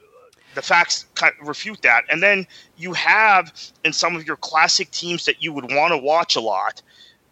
the 0.54 0.62
facts 0.62 1.06
refute 1.42 1.82
that, 1.82 2.04
and 2.08 2.23
then 2.23 2.46
you 2.76 2.92
have 2.92 3.52
in 3.84 3.92
some 3.92 4.16
of 4.16 4.26
your 4.26 4.37
classic 4.37 4.90
teams 4.92 5.25
that 5.26 5.42
you 5.42 5.52
would 5.52 5.73
want 5.73 5.92
to 5.92 5.99
watch 5.99 6.37
a 6.37 6.40
lot, 6.40 6.80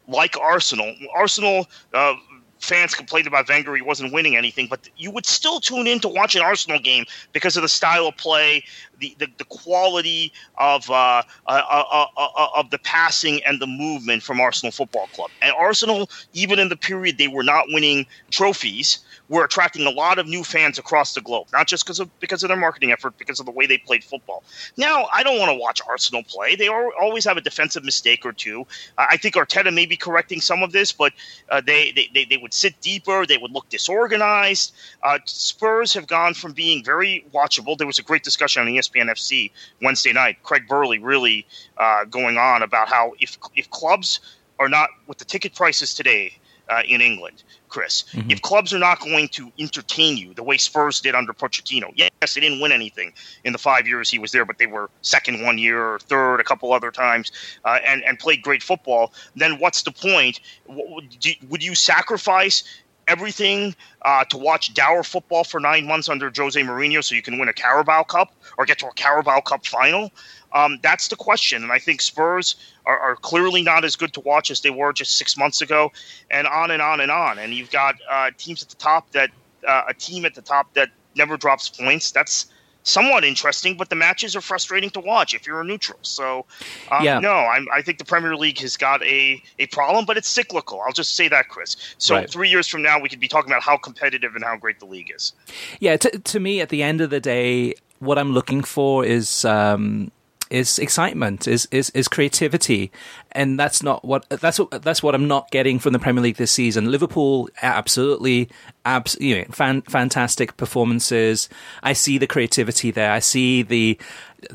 like 0.09 0.37
Arsenal. 0.37 0.95
Arsenal 1.14 1.67
uh, 1.95 2.14
fans 2.62 2.95
complained 2.95 3.26
about 3.26 3.49
Wenger; 3.49 3.75
he 3.75 3.83
wasn't 3.83 4.12
winning 4.12 4.37
anything, 4.37 4.69
but 4.69 4.88
you 4.97 5.11
would 5.11 5.26
still 5.26 5.61
tune 5.61 5.87
in 5.87 6.00
to 6.00 6.09
watch 6.09 6.35
an 6.35 6.42
Arsenal 6.42 6.78
game 6.78 7.04
because 7.33 7.57
of 7.57 7.62
the 7.62 7.69
style 7.69 8.07
of 8.07 8.16
play, 8.16 8.64
the 8.99 9.14
the, 9.19 9.28
the 9.38 9.45
quality 9.45 10.33
of 10.59 10.88
uh, 10.90 11.23
uh, 11.47 11.62
uh, 11.71 12.07
uh, 12.16 12.49
of 12.57 12.71
the 12.71 12.78
passing 12.78 13.42
and 13.45 13.61
the 13.61 13.66
movement 13.66 14.23
from 14.23 14.40
Arsenal 14.40 14.71
Football 14.73 15.09
Club. 15.09 15.31
And 15.42 15.52
Arsenal, 15.59 16.09
even 16.33 16.59
in 16.59 16.69
the 16.69 16.76
period 16.76 17.19
they 17.19 17.28
were 17.28 17.45
not 17.45 17.66
winning 17.69 18.07
trophies, 18.31 19.00
were 19.33 19.45
attracting 19.45 19.85
a 19.87 19.91
lot 19.91 20.19
of 20.19 20.29
new 20.29 20.45
fans 20.45 20.79
across 20.79 21.15
the 21.15 21.21
globe, 21.21 21.49
not 21.53 21.67
just 21.67 21.85
because 21.85 21.99
of 21.99 22.09
because 22.21 22.45
of 22.45 22.49
their 22.49 22.57
marketing 22.57 22.93
effort, 22.93 23.19
because 23.19 23.41
of 23.41 23.47
the 23.47 23.53
way 23.53 23.67
they 23.67 23.79
played 23.79 24.05
football. 24.05 24.45
Now, 24.77 25.09
I 25.12 25.25
don't 25.25 25.39
want 25.41 25.51
to 25.51 25.57
watch 25.57 25.81
Arsenal 25.89 26.23
play. 26.23 26.55
They 26.55 26.69
always 26.69 27.25
have 27.25 27.37
a 27.37 27.41
defensive 27.41 27.85
mistake 27.85 28.25
or 28.25 28.33
two. 28.33 28.65
I 28.97 29.17
think 29.17 29.35
Arteta 29.35 29.75
may 29.75 29.87
be 29.87 29.97
correcting 29.97 30.41
some 30.41 30.62
of 30.62 30.71
this, 30.71 30.93
but 30.93 31.12
uh, 31.51 31.61
they, 31.65 31.93
they, 31.93 32.27
they 32.29 32.37
would 32.37 32.53
would 32.53 32.59
sit 32.59 32.81
deeper. 32.81 33.27
They 33.27 33.39
would 33.39 33.53
look 33.53 33.69
disorganized. 33.69 34.75
Uh, 35.03 35.19
Spurs 35.25 35.95
have 35.95 36.07
gone 36.07 36.35
from 36.35 36.53
being 36.53 36.85
very 36.85 37.25
watchable. 37.33 37.77
There 37.77 37.87
was 37.87 37.99
a 37.99 38.03
great 38.03 38.23
discussion 38.23 38.62
on 38.62 38.69
ESPN 38.69 39.11
FC 39.11 39.51
Wednesday 39.81 40.12
night. 40.12 40.43
Craig 40.43 40.69
Burley 40.69 40.99
really 40.99 41.47
uh, 41.79 42.05
going 42.05 42.37
on 42.37 42.62
about 42.62 42.89
how 42.89 43.12
if 43.21 43.39
if 43.57 43.71
clubs 43.71 44.21
are 44.59 44.69
not 44.69 44.91
with 45.07 45.19
the 45.19 45.25
ticket 45.25 45.55
prices 45.55 45.95
today 45.95 46.35
uh, 46.73 46.83
in 46.88 47.00
England, 47.00 47.43
Chris. 47.69 48.05
Mm-hmm. 48.12 48.31
If 48.31 48.43
clubs 48.43 48.73
are 48.73 48.79
not 48.79 49.00
going 49.00 49.29
to 49.29 49.52
entertain 49.59 50.17
you 50.17 50.33
the 50.33 50.43
way 50.43 50.57
Spurs 50.57 51.00
did 51.00 51.14
under 51.14 51.33
Pochettino, 51.33 51.93
yes, 51.95 52.35
they 52.35 52.41
didn't 52.41 52.61
win 52.61 52.73
anything 52.73 53.12
in 53.45 53.52
the 53.52 53.59
five 53.59 53.87
years 53.87 54.11
he 54.11 54.19
was 54.19 54.33
there, 54.33 54.45
but 54.45 54.59
they 54.59 54.67
were 54.67 54.88
second 55.02 55.43
one 55.43 55.59
year 55.59 55.85
or 55.85 55.99
third 55.99 56.41
a 56.41 56.45
couple 56.45 56.73
other 56.73 56.91
times, 56.91 57.31
uh, 57.64 57.79
and 57.87 58.02
and 58.05 58.19
played 58.19 58.43
great 58.43 58.62
football. 58.62 59.12
Then 59.37 59.59
what's 59.59 59.83
the 59.83 59.93
point? 59.93 60.41
Would 60.67 61.62
you 61.62 61.75
sacrifice? 61.75 62.64
Everything 63.09 63.75
uh, 64.02 64.25
to 64.25 64.38
watch 64.38 64.75
dour 64.75 65.02
football 65.02 65.44
for 65.44 65.61
nine 65.61 65.87
months 65.87 66.09
under 66.09 66.30
Jose 66.35 66.61
Mourinho, 66.61 67.02
so 67.02 67.14
you 67.14 67.23
can 67.23 67.38
win 67.38 67.49
a 67.49 67.52
Carabao 67.52 68.04
Cup 68.04 68.32
or 68.59 68.64
get 68.64 68.78
to 68.78 68.87
a 68.87 68.92
Carabao 68.92 69.40
Cup 69.40 69.66
final. 69.66 70.11
Um, 70.52 70.78
that's 70.82 71.09
the 71.09 71.16
question, 71.16 71.62
and 71.62 71.73
I 71.73 71.78
think 71.78 72.00
Spurs 72.00 72.56
are, 72.85 72.99
are, 72.99 73.16
clearly 73.16 73.62
not 73.62 73.85
as 73.85 73.97
good 73.97 74.12
to 74.14 74.21
watch 74.21 74.50
as 74.50 74.61
they 74.61 74.71
were 74.71 74.92
just 74.92 75.16
six 75.16 75.37
months 75.37 75.62
ago, 75.62 75.90
and 76.30 76.47
on 76.47 76.71
and 76.71 76.82
on 76.82 77.00
and 77.00 77.11
on. 77.11 77.38
And 77.38 77.54
you've 77.54 77.71
got 77.71 77.94
uh, 78.11 78.30
teams 78.37 78.62
at 78.62 78.68
the 78.68 78.76
top 78.76 79.11
that 79.12 79.30
uh, 79.66 79.85
a 79.88 79.94
team 79.94 80.25
at 80.26 80.35
the 80.35 80.42
top 80.42 80.73
that 80.75 80.90
never 81.16 81.37
drops 81.37 81.68
points. 81.68 82.11
That's 82.11 82.47
somewhat 82.83 83.25
interesting, 83.25 83.77
but 83.77 83.89
the 83.89 83.97
matches 83.97 84.35
are 84.37 84.41
frustrating 84.41 84.91
to 84.91 85.01
watch 85.01 85.35
if 85.35 85.47
you're 85.47 85.61
a 85.61 85.65
neutral. 85.65 85.99
So, 86.03 86.45
um, 86.91 87.05
yeah. 87.05 87.19
no, 87.19 87.33
I'm, 87.33 87.67
i 87.73 87.83
think 87.83 87.99
the 87.99 88.05
Premier 88.05 88.37
League 88.37 88.59
has 88.61 88.77
got 88.77 89.03
a, 89.03 89.43
a 89.59 89.67
problem, 89.69 90.05
but 90.05 90.17
it's 90.17 90.29
cyclical. 90.29 90.81
I'll 90.81 90.93
just 90.93 91.15
say 91.15 91.29
that, 91.29 91.49
Chris. 91.49 91.77
So, 91.99 92.17
right. 92.17 92.31
three 92.31 92.49
years 92.49 92.67
from 92.67 92.83
now, 92.83 93.01
we 93.01 93.09
could 93.09 93.21
be 93.21 93.29
talking 93.29 93.51
about 93.51 93.62
how 93.62 93.77
competitive 93.77 94.35
and 94.35 94.45
how 94.45 94.57
great 94.57 94.81
the 94.81 94.87
league 94.87 95.12
is. 95.15 95.33
Yeah, 95.81 95.97
to, 95.97 96.19
to 96.19 96.41
me, 96.41 96.61
at 96.61 96.69
the 96.69 96.83
end 96.83 97.01
of 97.01 97.11
the 97.11 97.21
day, 97.21 97.75
what 97.99 98.19
I'm 98.19 98.33
looking 98.33 98.62
for 98.62 99.05
is. 99.05 99.45
Um, 99.45 100.11
is 100.51 100.79
excitement, 100.79 101.49
is, 101.49 101.67
is 101.71 101.89
is 101.91 102.09
creativity, 102.09 102.93
and 103.35 103.59
that's 103.59 103.83
not 103.83 104.05
what 104.05 104.29
that's 104.29 104.59
what 104.59 104.83
that's 104.83 105.03
what 105.03 105.15
I'm 105.15 105.29
not 105.29 105.51
getting 105.51 105.79
from 105.79 105.93
the 105.93 105.99
Premier 105.99 106.23
League 106.23 106.37
this 106.37 106.51
season. 106.51 106.91
Liverpool 106.91 107.49
absolutely, 107.62 108.49
abs, 108.85 109.17
you 109.21 109.39
know, 109.39 109.45
fan, 109.51 109.83
fantastic 109.83 110.57
performances. 110.57 111.49
I 111.83 111.93
see 111.93 112.19
the 112.19 112.27
creativity 112.27 112.91
there. 112.91 113.12
I 113.12 113.19
see 113.19 113.62
the 113.62 113.99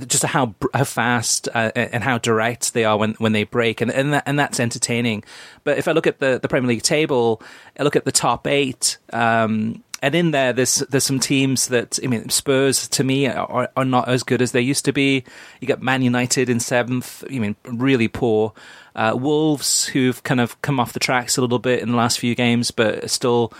just 0.05 0.23
how 0.23 0.53
how 0.73 0.83
fast 0.83 1.47
uh, 1.53 1.71
and 1.75 2.03
how 2.03 2.17
direct 2.17 2.73
they 2.73 2.85
are 2.85 2.97
when, 2.97 3.13
when 3.15 3.33
they 3.33 3.43
break, 3.43 3.81
and 3.81 3.91
and, 3.91 4.13
that, 4.13 4.23
and 4.25 4.37
that's 4.37 4.59
entertaining. 4.59 5.23
But 5.63 5.77
if 5.77 5.87
I 5.87 5.91
look 5.91 6.07
at 6.07 6.19
the, 6.19 6.39
the 6.41 6.47
Premier 6.47 6.69
League 6.69 6.83
table, 6.83 7.41
I 7.79 7.83
look 7.83 7.95
at 7.95 8.05
the 8.05 8.11
top 8.11 8.47
eight. 8.47 8.97
Um, 9.13 9.83
and 10.01 10.13
in 10.13 10.31
there, 10.31 10.53
there's 10.53 10.77
there's 10.89 11.03
some 11.03 11.19
teams 11.19 11.69
that 11.69 11.99
I 12.03 12.07
mean, 12.07 12.29
Spurs 12.29 12.87
to 12.89 13.03
me 13.03 13.27
are, 13.27 13.69
are 13.75 13.85
not 13.85 14.07
as 14.07 14.23
good 14.23 14.41
as 14.41 14.51
they 14.51 14.61
used 14.61 14.85
to 14.85 14.93
be. 14.93 15.23
You 15.59 15.67
got 15.67 15.81
Man 15.81 16.01
United 16.01 16.49
in 16.49 16.59
seventh. 16.59 17.23
I 17.31 17.39
mean, 17.39 17.55
really 17.65 18.07
poor. 18.07 18.53
Uh, 18.95 19.15
Wolves, 19.15 19.85
who've 19.87 20.21
kind 20.23 20.39
of 20.39 20.61
come 20.61 20.79
off 20.79 20.93
the 20.93 20.99
tracks 20.99 21.37
a 21.37 21.41
little 21.41 21.59
bit 21.59 21.81
in 21.81 21.89
the 21.89 21.97
last 21.97 22.19
few 22.19 22.35
games, 22.35 22.71
but 22.71 23.09
still, 23.09 23.53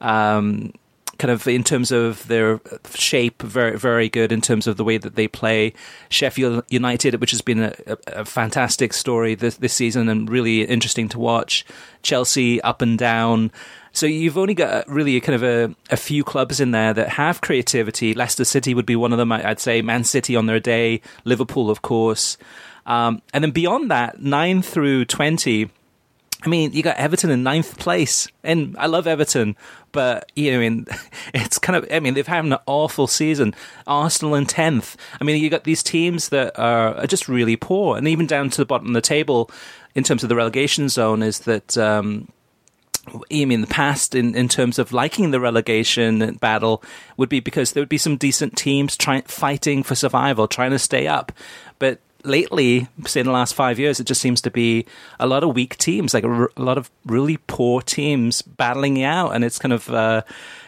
um, 0.00 0.72
kind 1.18 1.30
of 1.30 1.46
in 1.46 1.62
terms 1.62 1.92
of 1.92 2.26
their 2.26 2.60
shape, 2.94 3.42
very 3.42 3.78
very 3.78 4.08
good 4.08 4.32
in 4.32 4.40
terms 4.40 4.66
of 4.66 4.78
the 4.78 4.84
way 4.84 4.96
that 4.96 5.14
they 5.14 5.28
play. 5.28 5.74
Sheffield 6.08 6.64
United, 6.70 7.20
which 7.20 7.32
has 7.32 7.42
been 7.42 7.64
a, 7.64 7.74
a, 7.86 7.96
a 8.20 8.24
fantastic 8.24 8.94
story 8.94 9.34
this 9.34 9.56
this 9.56 9.74
season 9.74 10.08
and 10.08 10.30
really 10.30 10.62
interesting 10.62 11.10
to 11.10 11.18
watch. 11.18 11.66
Chelsea 12.02 12.62
up 12.62 12.80
and 12.80 12.98
down. 12.98 13.52
So 13.92 14.06
you've 14.06 14.38
only 14.38 14.54
got 14.54 14.88
really 14.88 15.20
kind 15.20 15.34
of 15.34 15.42
a, 15.42 15.74
a 15.90 15.96
few 15.96 16.24
clubs 16.24 16.60
in 16.60 16.70
there 16.70 16.94
that 16.94 17.10
have 17.10 17.40
creativity. 17.40 18.14
Leicester 18.14 18.44
City 18.44 18.74
would 18.74 18.86
be 18.86 18.96
one 18.96 19.12
of 19.12 19.18
them, 19.18 19.32
I'd 19.32 19.60
say. 19.60 19.82
Man 19.82 20.04
City 20.04 20.34
on 20.34 20.46
their 20.46 20.60
day, 20.60 21.02
Liverpool, 21.24 21.70
of 21.70 21.82
course. 21.82 22.38
Um, 22.86 23.22
and 23.34 23.44
then 23.44 23.50
beyond 23.50 23.90
that, 23.90 24.20
9 24.20 24.62
through 24.62 25.04
20, 25.04 25.70
I 26.44 26.48
mean, 26.48 26.72
you 26.72 26.82
got 26.82 26.96
Everton 26.96 27.30
in 27.30 27.42
ninth 27.42 27.78
place, 27.78 28.26
and 28.42 28.76
I 28.76 28.86
love 28.86 29.06
Everton, 29.06 29.56
but 29.92 30.32
you 30.34 30.50
know, 30.50 30.56
I 30.56 30.60
mean, 30.60 30.86
it's 31.34 31.58
kind 31.58 31.76
of. 31.76 31.86
I 31.92 32.00
mean, 32.00 32.14
they've 32.14 32.26
had 32.26 32.44
an 32.44 32.56
awful 32.66 33.06
season. 33.06 33.54
Arsenal 33.86 34.34
in 34.34 34.46
tenth. 34.46 34.96
I 35.20 35.24
mean, 35.24 35.40
you 35.40 35.50
got 35.50 35.64
these 35.64 35.82
teams 35.82 36.30
that 36.30 36.58
are, 36.58 36.96
are, 36.96 37.06
just 37.06 37.28
really 37.28 37.54
poor, 37.54 37.96
and 37.96 38.08
even 38.08 38.26
down 38.26 38.50
to 38.50 38.56
the 38.56 38.66
bottom 38.66 38.88
of 38.88 38.94
the 38.94 39.00
table 39.00 39.50
in 39.94 40.02
terms 40.02 40.24
of 40.24 40.28
the 40.28 40.34
relegation 40.34 40.88
zone 40.88 41.22
is 41.22 41.40
that 41.40 41.78
um, 41.78 42.28
in 43.30 43.60
the 43.60 43.66
past 43.66 44.14
in, 44.14 44.34
in 44.34 44.48
terms 44.48 44.78
of 44.78 44.92
liking 44.92 45.30
the 45.30 45.40
relegation 45.40 46.34
battle 46.34 46.82
would 47.16 47.28
be 47.28 47.40
because 47.40 47.72
there 47.72 47.80
would 47.80 47.88
be 47.88 47.98
some 47.98 48.16
decent 48.16 48.56
teams 48.56 48.96
trying 48.96 49.22
fighting 49.22 49.82
for 49.82 49.94
survival, 49.94 50.46
trying 50.46 50.70
to 50.70 50.78
stay 50.78 51.06
up. 51.06 51.32
But 51.78 51.98
lately, 52.24 52.88
say 53.06 53.20
in 53.20 53.26
the 53.26 53.32
last 53.32 53.54
five 53.54 53.78
years, 53.78 53.98
it 53.98 54.04
just 54.04 54.20
seems 54.20 54.40
to 54.42 54.50
be 54.50 54.86
a 55.18 55.26
lot 55.26 55.42
of 55.42 55.54
weak 55.54 55.76
teams, 55.78 56.14
like 56.14 56.24
a, 56.24 56.46
a 56.56 56.62
lot 56.62 56.78
of 56.78 56.90
really 57.04 57.38
poor 57.46 57.82
teams 57.82 58.42
battling 58.42 58.96
you 58.96 59.06
out, 59.06 59.30
and 59.30 59.44
it's 59.44 59.58
kind 59.58 59.72
of. 59.72 59.90
Uh, 59.90 60.22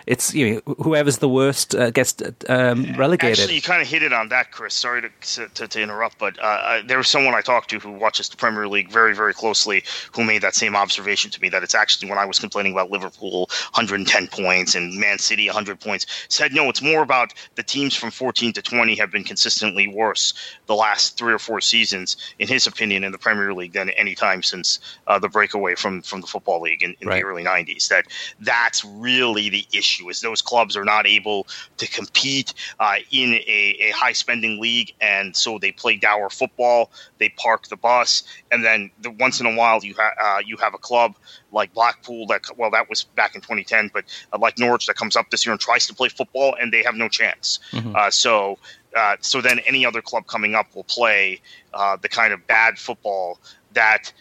it's 0.06 0.34
you 0.34 0.54
know 0.66 0.74
whoever's 0.76 1.18
the 1.18 1.28
worst 1.28 1.74
uh, 1.74 1.90
gets 1.90 2.14
um, 2.48 2.92
relegated. 2.94 3.40
Actually, 3.40 3.54
you 3.54 3.62
kind 3.62 3.80
of 3.80 3.88
hit 3.88 4.02
it 4.02 4.12
on 4.12 4.28
that, 4.28 4.50
Chris. 4.50 4.74
Sorry 4.74 5.02
to 5.02 5.48
to, 5.48 5.68
to 5.68 5.80
interrupt, 5.80 6.18
but 6.18 6.38
uh, 6.40 6.82
there 6.86 6.98
was 6.98 7.08
someone 7.08 7.34
I 7.34 7.40
talked 7.40 7.70
to 7.70 7.78
who 7.78 7.92
watches 7.92 8.28
the 8.28 8.36
Premier 8.36 8.68
League 8.68 8.90
very 8.90 9.14
very 9.14 9.32
closely 9.32 9.84
who 10.12 10.24
made 10.24 10.42
that 10.42 10.54
same 10.54 10.76
observation 10.76 11.30
to 11.30 11.40
me. 11.40 11.48
That 11.48 11.62
it's 11.62 11.74
actually 11.74 12.10
when 12.10 12.18
I 12.18 12.26
was 12.26 12.38
complaining 12.38 12.72
about 12.72 12.90
Liverpool 12.90 13.48
110 13.72 14.28
points 14.28 14.74
and 14.74 14.98
Man 14.98 15.18
City 15.18 15.46
100 15.46 15.80
points, 15.80 16.06
said 16.28 16.52
no, 16.52 16.68
it's 16.68 16.82
more 16.82 17.02
about 17.02 17.32
the 17.54 17.62
teams 17.62 17.94
from 17.94 18.10
14 18.10 18.52
to 18.52 18.62
20 18.62 18.94
have 18.96 19.10
been 19.10 19.24
consistently 19.24 19.88
worse 19.88 20.34
the 20.66 20.74
last 20.74 21.16
three 21.16 21.32
or 21.32 21.38
four 21.38 21.60
seasons, 21.60 22.16
in 22.38 22.48
his 22.48 22.66
opinion, 22.66 23.04
in 23.04 23.12
the 23.12 23.18
Premier 23.18 23.54
League 23.54 23.72
than 23.72 23.90
any 23.90 24.14
time 24.14 24.42
since 24.42 24.80
uh, 25.06 25.18
the 25.18 25.28
breakaway 25.28 25.74
from 25.74 26.02
from 26.02 26.20
the 26.20 26.26
Football 26.26 26.60
League 26.60 26.82
in, 26.82 26.94
in 27.00 27.08
right. 27.08 27.22
the 27.22 27.26
early 27.26 27.44
90s. 27.44 27.88
That 27.88 28.06
that's 28.40 28.84
really 28.84 29.48
the 29.48 29.66
issue 29.72 29.93
issue 29.94 30.08
is 30.08 30.20
those 30.20 30.42
clubs 30.42 30.76
are 30.76 30.84
not 30.84 31.06
able 31.06 31.46
to 31.78 31.88
compete 31.88 32.54
uh, 32.80 32.96
in 33.10 33.34
a, 33.34 33.76
a, 33.80 33.90
high 33.90 34.12
spending 34.12 34.60
league, 34.60 34.92
and 35.00 35.36
so 35.36 35.58
they 35.58 35.72
play 35.72 35.96
dour 35.96 36.30
football. 36.30 36.90
They 37.18 37.30
park 37.30 37.68
the 37.68 37.76
bus, 37.76 38.24
and 38.50 38.64
then 38.64 38.90
the, 39.00 39.10
once 39.10 39.40
in 39.40 39.46
a 39.46 39.54
while 39.54 39.84
you 39.84 39.94
ha- 39.96 40.14
uh, 40.20 40.40
you 40.44 40.56
have 40.58 40.74
a 40.74 40.78
club 40.78 41.14
like 41.52 41.72
Blackpool 41.74 42.26
that 42.26 42.42
well 42.56 42.70
that 42.70 42.88
was 42.88 43.04
back 43.04 43.34
in 43.34 43.40
2010, 43.40 43.90
but 43.92 44.04
uh, 44.32 44.38
like 44.38 44.58
Norwich 44.58 44.86
that 44.86 44.96
comes 44.96 45.16
up 45.16 45.30
this 45.30 45.46
year 45.46 45.52
and 45.52 45.60
tries 45.60 45.86
to 45.86 45.94
play 45.94 46.08
football, 46.08 46.56
and 46.60 46.72
they 46.72 46.82
have 46.82 46.94
no 46.94 47.08
chance. 47.08 47.60
Mm-hmm. 47.72 47.94
Uh, 47.94 48.10
so. 48.10 48.58
Uh, 48.96 49.16
so 49.18 49.40
then, 49.40 49.58
any 49.66 49.84
other 49.84 50.00
club 50.00 50.24
coming 50.28 50.54
up 50.54 50.72
will 50.76 50.84
play 50.84 51.40
uh, 51.72 51.96
the 51.96 52.08
kind 52.08 52.32
of 52.32 52.46
bad 52.46 52.78
football 52.78 53.40
that 53.72 54.12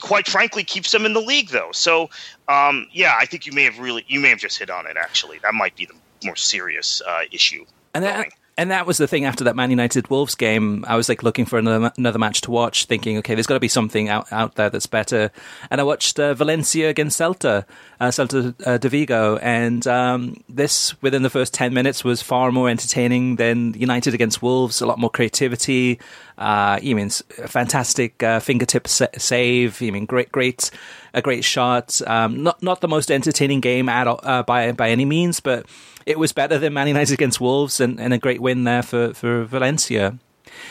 quite 0.00 0.28
frankly 0.28 0.64
keeps 0.64 0.92
them 0.92 1.04
in 1.04 1.12
the 1.12 1.20
league 1.20 1.48
though. 1.48 1.70
So 1.72 2.10
um, 2.48 2.86
yeah, 2.92 3.14
I 3.18 3.26
think 3.26 3.46
you 3.46 3.52
may 3.52 3.64
have 3.64 3.78
really 3.78 4.04
you 4.08 4.20
may 4.20 4.28
have 4.30 4.38
just 4.38 4.58
hit 4.58 4.70
on 4.70 4.86
it 4.86 4.96
actually. 4.96 5.38
That 5.38 5.54
might 5.54 5.76
be 5.76 5.86
the 5.86 5.94
more 6.24 6.36
serious 6.36 7.02
uh, 7.06 7.22
issue. 7.30 7.64
And 7.94 8.04
that, 8.04 8.28
and 8.58 8.72
that 8.72 8.86
was 8.86 8.98
the 8.98 9.06
thing 9.06 9.24
after 9.24 9.44
that 9.44 9.54
Man 9.54 9.70
United 9.70 10.10
Wolves 10.10 10.34
game. 10.34 10.84
I 10.88 10.96
was 10.96 11.08
like 11.08 11.22
looking 11.22 11.46
for 11.46 11.60
another 11.60 11.92
another 11.96 12.18
match 12.18 12.40
to 12.42 12.50
watch, 12.50 12.86
thinking, 12.86 13.16
okay, 13.18 13.34
there's 13.34 13.46
got 13.46 13.54
to 13.54 13.60
be 13.60 13.68
something 13.68 14.08
out, 14.08 14.30
out 14.32 14.56
there 14.56 14.68
that's 14.68 14.88
better. 14.88 15.30
And 15.70 15.80
I 15.80 15.84
watched 15.84 16.18
uh, 16.18 16.34
Valencia 16.34 16.88
against 16.88 17.20
Celta, 17.20 17.64
uh, 18.00 18.08
Celta 18.08 18.54
uh, 18.66 18.76
de 18.76 18.88
Vigo, 18.88 19.36
and 19.36 19.86
um, 19.86 20.42
this 20.48 21.00
within 21.00 21.22
the 21.22 21.30
first 21.30 21.54
ten 21.54 21.72
minutes 21.72 22.02
was 22.02 22.20
far 22.20 22.50
more 22.50 22.68
entertaining 22.68 23.36
than 23.36 23.74
United 23.74 24.12
against 24.12 24.42
Wolves. 24.42 24.80
A 24.80 24.86
lot 24.86 24.98
more 24.98 25.10
creativity. 25.10 26.00
Uh, 26.36 26.80
you 26.82 26.96
mean 26.96 27.10
fantastic 27.10 28.20
uh, 28.24 28.40
fingertip 28.40 28.88
sa- 28.88 29.06
save. 29.16 29.80
You 29.80 29.92
mean 29.92 30.04
great, 30.04 30.32
great, 30.32 30.70
a 31.14 31.22
great 31.22 31.44
shot. 31.44 32.02
Um, 32.08 32.42
not 32.42 32.60
not 32.60 32.80
the 32.80 32.88
most 32.88 33.12
entertaining 33.12 33.60
game 33.60 33.88
at 33.88 34.08
uh, 34.08 34.42
by 34.42 34.72
by 34.72 34.90
any 34.90 35.04
means, 35.04 35.38
but 35.38 35.64
it 36.08 36.18
was 36.18 36.32
better 36.32 36.58
than 36.58 36.72
Man 36.72 36.88
United 36.88 37.12
against 37.12 37.40
Wolves 37.40 37.80
and, 37.80 38.00
and 38.00 38.14
a 38.14 38.18
great 38.18 38.40
win 38.40 38.64
there 38.64 38.82
for, 38.82 39.12
for 39.12 39.44
Valencia. 39.44 40.18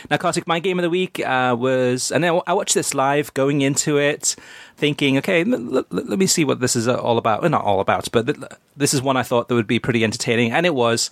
Now, 0.09 0.17
Kartik, 0.17 0.47
my 0.47 0.59
game 0.59 0.79
of 0.79 0.83
the 0.83 0.89
week 0.89 1.19
uh, 1.25 1.55
was, 1.57 2.11
and 2.11 2.25
I 2.25 2.53
watched 2.53 2.73
this 2.73 2.95
live 2.95 3.31
going 3.35 3.61
into 3.61 3.97
it, 3.97 4.35
thinking, 4.75 5.17
okay, 5.19 5.41
l- 5.43 5.77
l- 5.77 5.85
let 5.91 6.17
me 6.17 6.25
see 6.25 6.43
what 6.43 6.59
this 6.59 6.75
is 6.75 6.87
all 6.87 7.19
about. 7.19 7.41
Well, 7.41 7.51
not 7.51 7.63
all 7.63 7.79
about, 7.79 8.09
but 8.11 8.25
th- 8.25 8.37
this 8.75 8.93
is 8.95 9.01
one 9.01 9.15
I 9.15 9.23
thought 9.23 9.47
that 9.47 9.55
would 9.55 9.67
be 9.67 9.79
pretty 9.79 10.03
entertaining, 10.03 10.51
and 10.51 10.65
it 10.65 10.73
was. 10.75 11.09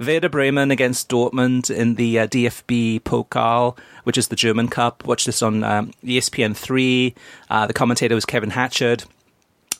Werder 0.00 0.28
Bremen 0.28 0.70
against 0.70 1.08
Dortmund 1.08 1.74
in 1.74 1.96
the 1.96 2.20
uh, 2.20 2.26
DFB 2.28 3.00
Pokal, 3.00 3.76
which 4.04 4.16
is 4.16 4.28
the 4.28 4.36
German 4.36 4.68
Cup. 4.68 5.04
Watched 5.04 5.26
this 5.26 5.42
on 5.42 5.64
um, 5.64 5.90
ESPN 6.04 6.56
three. 6.56 7.16
Uh, 7.50 7.66
the 7.66 7.72
commentator 7.72 8.14
was 8.14 8.24
Kevin 8.24 8.50
Hatchard. 8.50 9.02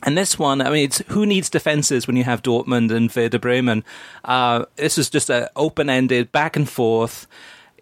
And 0.04 0.16
this 0.16 0.38
one, 0.38 0.60
I 0.60 0.70
mean, 0.70 0.84
it's 0.84 0.98
who 1.08 1.26
needs 1.26 1.50
defenses 1.50 2.06
when 2.06 2.16
you 2.16 2.24
have 2.24 2.42
Dortmund 2.42 2.92
and 2.92 3.10
Werder 3.14 3.38
Bremen? 3.38 3.84
Uh, 4.24 4.64
this 4.76 4.96
is 4.96 5.10
just 5.10 5.28
an 5.28 5.48
open-ended 5.56 6.30
back 6.30 6.56
and 6.56 6.68
forth. 6.68 7.26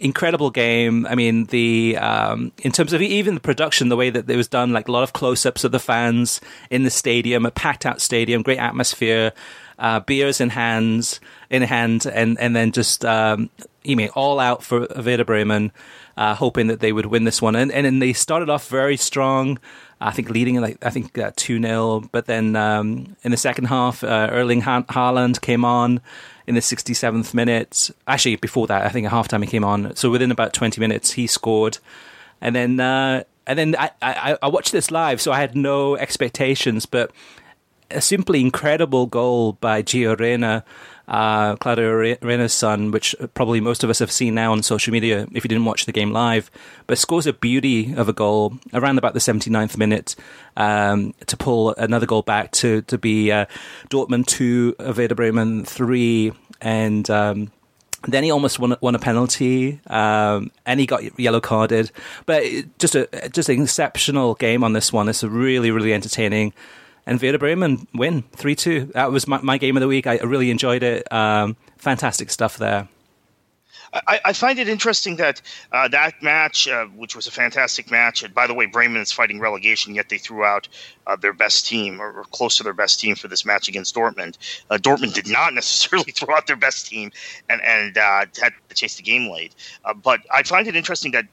incredible 0.00 0.50
game. 0.50 1.06
I 1.06 1.14
mean, 1.14 1.46
the 1.46 1.96
um, 1.98 2.52
in 2.62 2.72
terms 2.72 2.92
of 2.92 3.02
even 3.02 3.34
the 3.34 3.40
production, 3.40 3.88
the 3.88 3.96
way 3.96 4.10
that 4.10 4.28
it 4.28 4.36
was 4.36 4.48
done, 4.48 4.72
like 4.72 4.88
a 4.88 4.92
lot 4.92 5.02
of 5.02 5.12
close-ups 5.12 5.64
of 5.64 5.72
the 5.72 5.78
fans 5.78 6.40
in 6.70 6.84
the 6.84 6.90
stadium, 6.90 7.46
a 7.46 7.50
packed-out 7.50 8.00
stadium, 8.00 8.42
great 8.42 8.58
atmosphere, 8.58 9.32
uh, 9.78 10.00
beers 10.00 10.40
in 10.40 10.50
hands, 10.50 11.20
in 11.50 11.62
hand, 11.62 12.06
and 12.06 12.38
and 12.38 12.54
then 12.54 12.72
just 12.72 13.04
um, 13.04 13.50
you 13.84 13.96
mean 13.96 14.10
all 14.10 14.40
out 14.40 14.62
for 14.62 14.86
Werder 14.96 15.24
Bremen, 15.24 15.72
uh, 16.16 16.34
hoping 16.34 16.66
that 16.68 16.80
they 16.80 16.92
would 16.92 17.06
win 17.06 17.24
this 17.24 17.40
one, 17.40 17.56
and 17.56 17.72
and 17.72 17.84
then 17.86 17.98
they 17.98 18.12
started 18.12 18.50
off 18.50 18.68
very 18.68 18.96
strong. 18.96 19.58
I 20.00 20.10
think 20.10 20.28
leading 20.28 20.60
like 20.60 20.84
I 20.84 20.90
think 20.90 21.16
uh, 21.16 21.30
two 21.36 21.60
0 21.60 22.08
but 22.12 22.26
then 22.26 22.54
um, 22.54 23.16
in 23.22 23.30
the 23.30 23.36
second 23.36 23.66
half, 23.66 24.04
uh, 24.04 24.28
Erling 24.30 24.60
ha- 24.60 24.82
Haaland 24.82 25.40
came 25.40 25.64
on 25.64 26.00
in 26.46 26.54
the 26.54 26.60
67th 26.60 27.34
minute. 27.34 27.90
Actually, 28.06 28.36
before 28.36 28.66
that, 28.66 28.84
I 28.84 28.90
think 28.90 29.06
at 29.06 29.12
halftime 29.12 29.42
he 29.42 29.50
came 29.50 29.64
on. 29.64 29.96
So 29.96 30.10
within 30.10 30.30
about 30.30 30.52
20 30.52 30.80
minutes, 30.80 31.12
he 31.12 31.26
scored. 31.26 31.78
And 32.40 32.54
then, 32.54 32.78
uh, 32.78 33.24
and 33.46 33.58
then 33.58 33.76
I, 33.78 33.90
I, 34.02 34.38
I 34.42 34.48
watched 34.48 34.72
this 34.72 34.90
live, 34.90 35.20
so 35.20 35.32
I 35.32 35.40
had 35.40 35.56
no 35.56 35.96
expectations, 35.96 36.84
but 36.86 37.10
a 37.90 38.00
simply 38.00 38.40
incredible 38.40 39.06
goal 39.06 39.54
by 39.54 39.82
Gio 39.82 40.18
Reyna 40.18 40.64
uh, 41.08 41.56
Claudio 41.56 42.16
Reyna's 42.20 42.52
son, 42.52 42.90
which 42.90 43.14
probably 43.34 43.60
most 43.60 43.84
of 43.84 43.90
us 43.90 43.98
have 44.00 44.10
seen 44.10 44.34
now 44.34 44.52
on 44.52 44.62
social 44.62 44.92
media 44.92 45.26
if 45.32 45.44
you 45.44 45.48
didn't 45.48 45.64
watch 45.64 45.86
the 45.86 45.92
game 45.92 46.12
live, 46.12 46.50
but 46.86 46.98
scores 46.98 47.26
a 47.26 47.32
beauty 47.32 47.94
of 47.94 48.08
a 48.08 48.12
goal 48.12 48.58
around 48.72 48.98
about 48.98 49.14
the 49.14 49.20
79th 49.20 49.76
minute 49.76 50.16
um, 50.56 51.14
to 51.26 51.36
pull 51.36 51.74
another 51.76 52.06
goal 52.06 52.22
back 52.22 52.50
to, 52.52 52.82
to 52.82 52.98
be 52.98 53.30
uh, 53.30 53.46
Dortmund 53.88 54.26
2, 54.26 54.76
Werder 54.78 55.14
Bremen 55.14 55.64
3, 55.64 56.32
and. 56.60 57.08
Um, 57.10 57.52
then 58.08 58.22
he 58.22 58.30
almost 58.30 58.60
won, 58.60 58.76
won 58.80 58.94
a 58.94 59.00
penalty, 59.00 59.80
um, 59.88 60.52
and 60.64 60.78
he 60.78 60.86
got 60.86 61.18
yellow 61.18 61.40
carded. 61.40 61.90
But 62.24 62.44
just 62.78 62.94
a 62.94 63.08
just 63.30 63.48
an 63.48 63.62
exceptional 63.62 64.34
game 64.34 64.62
on 64.62 64.74
this 64.74 64.92
one. 64.92 65.08
It's 65.08 65.24
a 65.24 65.28
really 65.28 65.72
really 65.72 65.92
entertaining 65.92 66.52
and 67.06 67.20
Werder 67.22 67.38
Bremen 67.38 67.86
win 67.94 68.22
3 68.32 68.54
2. 68.54 68.84
That 68.94 69.10
was 69.10 69.26
my, 69.26 69.40
my, 69.40 69.58
game 69.58 69.76
of 69.76 69.80
the 69.80 69.88
week. 69.88 70.06
I 70.06 70.16
really 70.16 70.50
enjoyed 70.50 70.82
it. 70.82 71.10
Um, 71.12 71.56
fantastic 71.78 72.30
stuff 72.30 72.58
there. 72.58 72.88
I, 74.06 74.20
I, 74.26 74.32
find 74.32 74.58
it 74.58 74.68
interesting 74.68 75.16
that 75.16 75.40
uh, 75.72 75.88
that 75.88 76.22
match, 76.22 76.68
uh, 76.68 76.86
which 76.86 77.14
was 77.14 77.26
a 77.26 77.30
fantastic 77.30 77.90
match, 77.90 78.22
and 78.22 78.34
by 78.34 78.46
the 78.46 78.54
way, 78.54 78.66
Bremen 78.66 79.00
is 79.00 79.12
fighting 79.12 79.40
relegation, 79.40 79.94
yet 79.94 80.08
they 80.08 80.18
threw 80.18 80.44
out 80.44 80.68
uh, 81.06 81.16
their 81.16 81.32
best 81.32 81.66
team 81.66 82.00
or, 82.00 82.12
or, 82.12 82.24
close 82.24 82.56
to 82.56 82.62
their 82.62 82.72
best 82.72 83.00
team 83.00 83.14
for 83.14 83.28
this 83.28 83.44
match 83.44 83.68
against 83.68 83.94
Dortmund. 83.94 84.36
Uh, 84.70 84.76
Dortmund 84.78 85.14
did 85.14 85.28
not 85.28 85.54
necessarily 85.60 86.10
throw 86.12 86.34
out 86.34 86.46
their 86.46 86.56
best 86.56 86.86
team 86.86 87.12
and 87.48 87.60
and 87.62 87.96
uh, 87.96 88.26
had 88.40 88.52
to 88.68 88.74
chase 88.74 88.96
the 88.96 89.02
game 89.02 89.30
late. 89.30 89.54
Uh, 89.84 89.94
but 89.94 90.20
I 90.32 90.42
find 90.42 90.66
it 90.68 90.76
interesting 90.76 91.12
that 91.12 91.26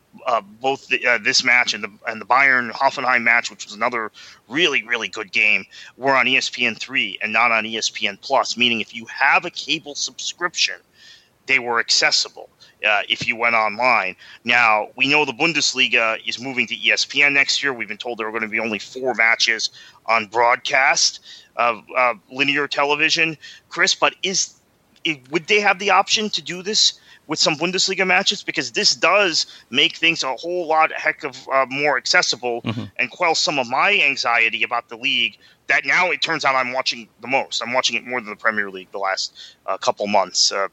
both 0.61 0.87
the, 0.87 1.19
this 1.23 1.43
match 1.43 1.73
and 1.73 1.83
the 1.83 1.91
and 2.07 2.21
the 2.21 2.25
Bayern 2.25 2.71
Hoffenheim 2.71 3.23
match, 3.23 3.49
which 3.49 3.65
was 3.65 3.73
another 3.73 4.11
really 4.47 4.83
really 4.83 5.07
good 5.07 5.31
game, 5.31 5.65
were 5.97 6.15
on 6.15 6.27
ESPN 6.27 6.77
three 6.77 7.17
and 7.21 7.33
not 7.33 7.51
on 7.51 7.63
ESPN 7.63 8.21
Plus. 8.21 8.57
Meaning, 8.57 8.81
if 8.81 8.95
you 8.95 9.05
have 9.07 9.45
a 9.45 9.51
cable 9.51 9.95
subscription 9.95 10.75
they 11.45 11.59
were 11.59 11.79
accessible 11.79 12.49
uh, 12.83 13.01
if 13.09 13.27
you 13.27 13.35
went 13.35 13.55
online. 13.55 14.15
Now, 14.43 14.89
we 14.95 15.07
know 15.07 15.25
the 15.25 15.33
Bundesliga 15.33 16.17
is 16.27 16.39
moving 16.39 16.67
to 16.67 16.75
ESPN 16.75 17.33
next 17.33 17.63
year. 17.63 17.73
We've 17.73 17.87
been 17.87 17.97
told 17.97 18.17
there 18.17 18.27
are 18.27 18.31
going 18.31 18.43
to 18.43 18.49
be 18.49 18.59
only 18.59 18.79
four 18.79 19.13
matches 19.13 19.69
on 20.05 20.27
broadcast 20.27 21.19
of 21.55 21.83
uh, 21.95 22.15
linear 22.31 22.67
television, 22.67 23.37
Chris, 23.69 23.95
but 23.95 24.15
is 24.23 24.55
it, 25.03 25.19
would 25.31 25.47
they 25.47 25.59
have 25.59 25.79
the 25.79 25.91
option 25.91 26.29
to 26.31 26.41
do 26.41 26.61
this? 26.61 26.99
With 27.25 27.39
some 27.39 27.55
Bundesliga 27.55 28.05
matches, 28.05 28.43
because 28.43 28.73
this 28.73 28.97
does 28.97 29.45
make 29.69 29.95
things 29.95 30.23
a 30.23 30.35
whole 30.35 30.67
lot 30.67 30.91
heck 30.91 31.23
of 31.23 31.47
uh, 31.47 31.65
more 31.69 31.95
accessible 31.95 32.61
mm-hmm. 32.63 32.83
and 32.97 33.09
quell 33.09 33.33
some 33.33 33.59
of 33.59 33.69
my 33.69 33.97
anxiety 33.97 34.61
about 34.61 34.89
the 34.89 34.97
league. 34.97 35.37
That 35.67 35.85
now 35.85 36.11
it 36.11 36.21
turns 36.21 36.43
out 36.43 36.53
I'm 36.53 36.73
watching 36.73 37.07
the 37.21 37.29
most. 37.29 37.61
I'm 37.61 37.71
watching 37.71 37.95
it 37.95 38.05
more 38.05 38.19
than 38.19 38.29
the 38.29 38.35
Premier 38.35 38.69
League 38.69 38.91
the 38.91 38.97
last 38.97 39.33
uh, 39.65 39.77
couple 39.77 40.05
months 40.07 40.51
uh, 40.51 40.67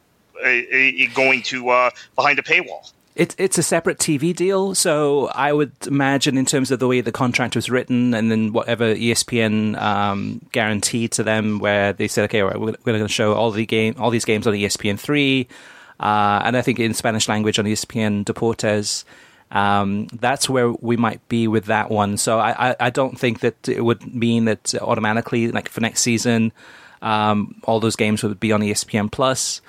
going 1.15 1.43
to 1.43 1.69
uh, 1.71 1.91
behind 2.15 2.39
a 2.39 2.43
paywall. 2.43 2.93
It's 3.17 3.35
it's 3.39 3.59
a 3.59 3.63
separate 3.63 3.99
TV 3.99 4.35
deal, 4.35 4.75
so 4.75 5.27
I 5.29 5.53
would 5.53 5.73
imagine 5.87 6.39
in 6.39 6.47
terms 6.47 6.71
of 6.71 6.79
the 6.79 6.87
way 6.87 7.01
the 7.01 7.11
contract 7.11 7.57
was 7.57 7.69
written, 7.69 8.15
and 8.15 8.31
then 8.31 8.53
whatever 8.53 8.95
ESPN 8.95 9.77
um, 9.79 10.41
guaranteed 10.53 11.13
to 11.13 11.25
them, 11.25 11.59
where 11.59 11.93
they 11.93 12.07
said, 12.07 12.25
okay, 12.25 12.41
right, 12.43 12.59
we're, 12.59 12.77
we're 12.85 12.93
going 12.93 13.03
to 13.03 13.09
show 13.09 13.35
all 13.35 13.51
the 13.51 13.67
game, 13.67 13.97
all 13.99 14.11
these 14.11 14.25
games 14.25 14.47
on 14.47 14.55
ESPN 14.55 14.99
three, 14.99 15.49
uh, 15.99 16.41
and 16.45 16.57
I 16.57 16.63
think 16.63 16.79
in 16.79 16.95
Spanish 16.95 17.29
language 17.29 17.59
on 17.59 17.65
ESPN 17.65 18.25
Deportes. 18.25 19.05
Um, 19.53 20.07
that's 20.13 20.49
where 20.49 20.71
we 20.71 20.97
might 20.97 21.29
be 21.29 21.49
with 21.49 21.65
that 21.65 21.91
one. 21.91 22.17
So 22.19 22.39
I, 22.39 22.71
I, 22.71 22.77
I, 22.79 22.91
don't 22.91 23.19
think 23.19 23.41
that 23.41 23.69
it 23.69 23.85
would 23.85 24.15
mean 24.15 24.45
that 24.45 24.77
automatically, 24.77 25.51
like 25.51 25.69
for 25.69 25.81
next 25.81 26.03
season, 26.03 26.53
um, 27.03 27.61
all 27.65 27.81
those 27.81 27.97
games 27.97 28.23
would 28.23 28.39
be 28.39 28.53
on 28.53 28.61
ESPN 28.61 29.11
Plus. 29.11 29.61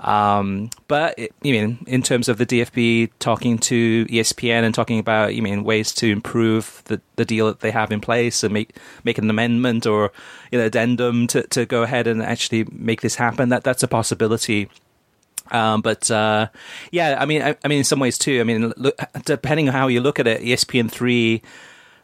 Um, 0.00 0.70
but 0.86 1.18
it, 1.18 1.34
you 1.42 1.52
mean 1.52 1.84
in 1.88 2.02
terms 2.02 2.28
of 2.28 2.38
the 2.38 2.46
DFB 2.46 3.10
talking 3.18 3.58
to 3.58 4.06
ESPN 4.06 4.62
and 4.62 4.72
talking 4.72 5.00
about 5.00 5.34
you 5.34 5.42
mean 5.42 5.64
ways 5.64 5.92
to 5.94 6.08
improve 6.08 6.82
the, 6.84 7.00
the 7.16 7.24
deal 7.24 7.46
that 7.46 7.60
they 7.60 7.72
have 7.72 7.90
in 7.90 8.00
place 8.00 8.44
and 8.44 8.54
make 8.54 8.76
make 9.02 9.18
an 9.18 9.28
amendment 9.28 9.86
or 9.86 10.12
you 10.52 10.58
know 10.58 10.66
addendum 10.66 11.26
to, 11.28 11.42
to 11.48 11.66
go 11.66 11.82
ahead 11.82 12.06
and 12.06 12.22
actually 12.22 12.64
make 12.70 13.00
this 13.00 13.16
happen. 13.16 13.48
That 13.48 13.64
that's 13.64 13.82
a 13.82 13.88
possibility. 13.88 14.70
Um, 15.50 15.80
but 15.80 16.10
uh, 16.10 16.48
yeah, 16.92 17.16
I 17.18 17.24
mean, 17.24 17.42
I, 17.42 17.56
I, 17.64 17.68
mean, 17.68 17.78
in 17.78 17.84
some 17.84 18.00
ways 18.00 18.18
too. 18.18 18.38
I 18.38 18.44
mean, 18.44 18.72
look, 18.76 18.98
depending 19.24 19.68
on 19.68 19.74
how 19.74 19.88
you 19.88 20.00
look 20.00 20.20
at 20.20 20.26
it, 20.26 20.42
ESPN 20.42 20.90
three 20.90 21.42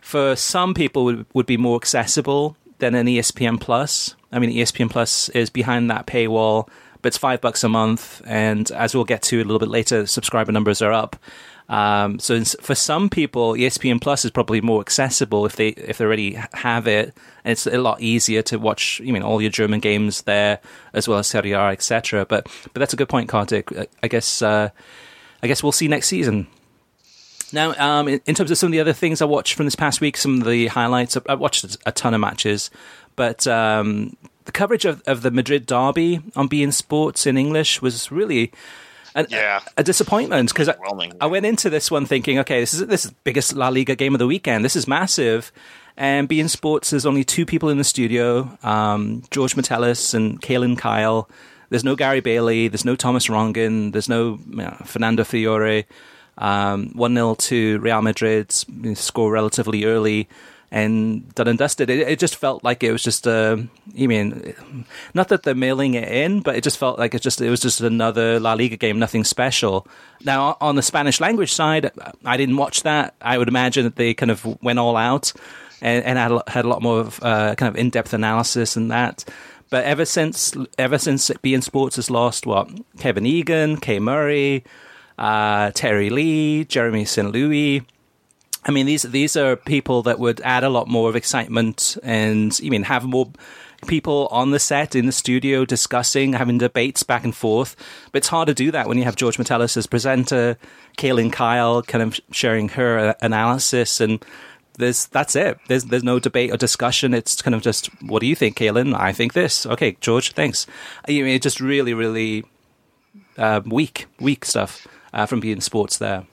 for 0.01 0.35
some 0.35 0.75
people 0.75 1.05
would 1.05 1.27
would 1.33 1.47
be 1.47 1.57
more 1.57 1.77
accessible 1.77 2.57
than 2.79 2.95
an 2.97 3.07
ESPN 3.07 3.61
Plus. 3.61 4.17
I 4.33 4.41
mean, 4.41 4.51
ESPN 4.51 4.91
Plus 4.91 5.29
is 5.29 5.49
behind 5.49 5.91
that 5.91 6.07
paywall 6.07 6.69
but 7.05 7.09
it's 7.09 7.19
five 7.19 7.43
bucks 7.43 7.63
a 7.63 7.69
month. 7.69 8.23
And 8.25 8.71
as 8.71 8.95
we'll 8.95 9.05
get 9.05 9.21
to 9.25 9.37
a 9.37 9.45
little 9.45 9.59
bit 9.59 9.69
later, 9.69 10.07
subscriber 10.07 10.53
numbers 10.53 10.81
are 10.81 10.91
up. 10.91 11.17
Um, 11.69 12.19
so 12.19 12.43
for 12.63 12.75
some 12.75 13.11
people, 13.11 13.53
ESPN 13.53 14.01
Plus 14.01 14.25
is 14.25 14.31
probably 14.31 14.63
more 14.63 14.81
accessible 14.81 15.45
if 15.45 15.57
they 15.57 15.69
if 15.69 15.99
they 15.99 16.05
already 16.07 16.39
have 16.55 16.87
it, 16.87 17.15
and 17.45 17.53
it's 17.53 17.67
a 17.67 17.77
lot 17.77 18.01
easier 18.01 18.41
to 18.43 18.59
watch. 18.59 19.01
You 19.01 19.13
mean 19.13 19.23
all 19.23 19.43
your 19.43 19.51
German 19.51 19.81
games 19.81 20.23
there 20.23 20.61
as 20.95 21.07
well 21.07 21.19
as 21.19 21.27
Serie 21.27 21.53
A, 21.53 21.69
etc. 21.69 22.25
But 22.25 22.49
but 22.73 22.81
that's 22.81 22.95
a 22.95 22.97
good 22.97 23.11
point, 23.11 23.29
Kartik. 23.29 23.71
I 24.03 24.09
guess 24.09 24.41
uh, 24.41 24.71
I 25.43 25.47
guess 25.47 25.63
we'll 25.63 25.73
see 25.73 25.89
next 25.89 26.09
season. 26.09 26.47
Now, 27.53 27.75
um, 27.79 28.09
in, 28.09 28.35
terms 28.35 28.51
of 28.51 28.57
some 28.57 28.69
of 28.69 28.73
the 28.73 28.81
other 28.81 28.95
things 28.95 29.21
I 29.21 29.27
watched 29.27 29.55
from 29.55 29.67
this 29.67 29.77
past 29.77 30.01
week, 30.01 30.17
some 30.17 30.41
of 30.41 30.47
the 30.47 30.67
highlights, 30.69 31.17
I 31.29 31.35
watched 31.35 31.77
a 31.87 31.93
ton 31.93 32.13
of 32.13 32.21
matches, 32.21 32.69
but 33.15 33.47
um, 33.47 34.17
the 34.45 34.53
coverage 34.53 34.85
of, 34.85 35.03
of 35.07 35.23
the 35.23 35.31
Madrid 35.31 35.67
derby 35.67 36.21
on 36.37 36.49
beIN 36.49 36.73
Sports 36.73 37.27
in 37.27 37.37
English 37.37 37.81
was 37.81 38.11
really 38.11 38.53
an, 39.15 39.27
yeah. 39.31 39.61
a, 39.77 39.81
a, 39.81 39.85
disappointment 39.85 40.49
because 40.51 40.69
I, 40.69 40.75
I, 41.21 41.27
went 41.27 41.47
into 41.47 41.71
this 41.71 41.91
one 41.91 42.05
thinking, 42.05 42.39
okay, 42.41 42.61
this 42.61 42.75
is 42.75 42.87
this 42.87 43.05
is 43.05 43.13
the 43.13 43.17
biggest 43.25 43.55
La 43.55 43.69
Liga 43.69 43.95
game 43.95 44.15
of 44.15 44.19
the 44.19 44.27
weekend. 44.27 44.65
This 44.65 44.77
is 44.77 44.89
massive. 44.89 45.53
And 45.97 46.29
beIN 46.29 46.51
Sports, 46.51 46.91
there's 46.91 47.07
only 47.07 47.23
two 47.23 47.47
people 47.47 47.69
in 47.69 47.79
the 47.79 47.85
studio 47.85 48.57
um, 48.63 49.23
George 49.31 49.57
Metellus 49.57 50.15
and 50.15 50.41
Kaylyn 50.43 50.77
Kyle. 50.77 51.29
There's 51.71 51.85
no 51.85 51.97
Gary 51.97 52.21
Bailey. 52.21 52.69
There's 52.69 52.85
no 52.85 52.97
Thomas 52.97 53.29
Rongen. 53.29 53.93
There's 53.93 54.09
no 54.09 54.39
you 54.49 54.57
know, 54.57 54.77
Fernando 54.85 55.25
Fiore. 55.25 55.87
Um, 56.37 56.91
1 56.95 57.15
0 57.15 57.35
to 57.37 57.79
Real 57.79 58.03
Madrid, 58.03 58.51
score 58.51 59.31
relatively 59.31 59.85
early 59.85 60.29
and 60.75 61.33
done 61.37 61.47
and 61.47 61.57
dusted. 61.57 61.89
It, 61.89 62.01
it 62.01 62.19
just 62.19 62.35
felt 62.35 62.65
like 62.65 62.83
it 62.83 62.91
was 62.91 63.03
just. 63.03 63.29
Uh, 63.29 63.59
you 63.95 64.09
mean, 64.09 64.55
not 65.15 65.29
that 65.29 65.45
they're 65.45 65.55
mailing 65.55 65.95
it 65.95 66.09
in, 66.09 66.41
but 66.41 66.57
it 66.57 66.65
just 66.65 66.79
felt 66.79 66.99
like 66.99 67.15
it 67.15 67.23
just 67.23 67.41
it 67.41 67.49
was 67.49 67.61
just 67.61 67.81
another 67.81 68.41
La 68.41 68.55
Liga 68.55 68.77
game, 68.77 68.99
nothing 68.99 69.23
special. 69.23 69.87
Now 70.25 70.57
on 70.61 70.75
the 70.75 70.83
Spanish 70.83 71.21
language 71.21 71.53
side, 71.53 71.93
I 72.25 72.37
didn't 72.37 72.57
watch 72.57 72.83
that. 72.83 73.15
I 73.21 73.39
would 73.39 73.47
imagine 73.47 73.85
that 73.85 73.95
they 73.95 74.15
kind 74.15 74.33
of 74.33 74.45
went 74.65 74.81
all 74.81 74.97
out 74.97 75.33
and, 75.81 76.05
and 76.05 76.19
had 76.19 76.33
a, 76.33 76.43
had 76.49 76.65
a 76.65 76.69
lot 76.69 76.83
more 76.83 76.99
of 76.99 77.23
uh, 77.23 77.55
kind 77.55 77.69
of 77.69 77.77
in 77.77 77.91
depth 77.91 78.13
analysis 78.13 78.75
and 78.75 78.91
that. 78.91 79.25
But 79.71 79.85
ever 79.85 80.05
since 80.05 80.57
ever 80.77 80.99
since 80.99 81.31
beIN 81.31 81.63
Sports 81.63 81.97
has 81.97 82.11
lost 82.11 82.47
what 82.47 82.69
Kevin 82.99 83.27
Egan, 83.27 83.77
Kay 83.77 84.01
Murray, 84.01 84.65
uh, 85.19 85.71
Terry 85.73 86.11
Lee, 86.11 86.65
Jeremy 86.65 87.05
St. 87.05 87.31
Louis 87.31 87.87
I 88.67 88.71
mean, 88.71 88.87
these 88.87 89.03
these 89.03 89.37
are 89.37 89.57
people 89.57 90.03
that 90.05 90.19
would 90.19 90.41
add 90.41 90.65
a 90.65 90.71
lot 90.71 90.89
more 90.89 91.09
of 91.09 91.17
excitement 91.17 91.99
and, 92.03 92.59
you 92.61 92.71
mean, 92.71 92.85
have 92.85 93.05
more 93.05 93.31
people 93.87 94.29
on 94.31 94.51
the 94.51 94.59
set 94.59 94.95
in 94.95 95.05
the 95.05 95.13
studio 95.13 95.67
discussing, 95.67 96.33
having 96.33 96.57
debates 96.57 97.03
back 97.03 97.25
and 97.25 97.37
forth. 97.37 97.77
But 98.11 98.19
it's 98.19 98.29
hard 98.29 98.49
to 98.49 98.55
do 98.55 98.71
that 98.71 98.89
when 98.89 98.97
you 98.97 99.05
have 99.05 99.17
George 99.17 99.39
Metellus 99.39 99.77
as 99.77 99.87
presenter, 99.87 100.57
Kaylyn 100.97 101.31
Kyle 101.31 101.83
kind 101.83 102.03
of 102.03 102.19
sharing 102.31 102.71
her 102.71 103.15
analysis, 103.21 104.01
and 104.01 104.25
there's 104.79 105.07
that's 105.09 105.37
it. 105.37 105.59
There's 105.69 105.85
there's 105.85 106.03
no 106.03 106.19
debate 106.19 106.51
or 106.51 106.57
discussion. 106.57 107.13
It's 107.13 107.43
kind 107.43 107.55
of 107.55 107.61
just, 107.61 107.91
what 108.03 108.21
do 108.21 108.27
you 108.27 108.35
think, 108.35 108.57
Kaylyn? 108.57 108.99
I 108.99 109.13
think 109.13 109.35
this. 109.35 109.67
Okay, 109.67 109.99
George, 110.01 110.33
thanks. 110.33 110.67
I 111.07 111.13
mean, 111.13 111.27
it's 111.27 111.45
just 111.45 111.61
really, 111.61 111.93
really 111.93 112.45
uh, 113.37 113.61
weak, 113.67 114.07
weak 114.19 114.47
stuff. 114.47 114.87
uh, 115.15 115.27
from 115.27 115.41
beIN 115.41 115.63
sports 115.63 115.99
there. 115.99 116.27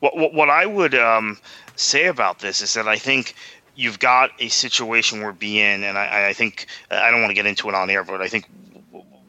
What, 0.00 0.16
what, 0.16 0.34
what 0.34 0.50
I 0.50 0.66
would 0.66 0.94
um, 0.94 1.38
say 1.76 2.06
about 2.06 2.38
this 2.40 2.60
is 2.60 2.74
that 2.74 2.86
I 2.86 2.96
think 2.96 3.34
you've 3.74 3.98
got 3.98 4.30
a 4.38 4.48
situation 4.48 5.20
we're 5.20 5.32
beIN, 5.32 5.82
and 5.82 5.98
I, 5.98 6.28
I 6.28 6.32
think 6.32 6.66
I 6.90 7.10
don't 7.10 7.20
want 7.20 7.30
to 7.30 7.34
get 7.34 7.46
into 7.46 7.68
it 7.68 7.74
on 7.74 7.88
air, 7.90 8.04
but 8.04 8.20
I 8.20 8.28
think 8.28 8.46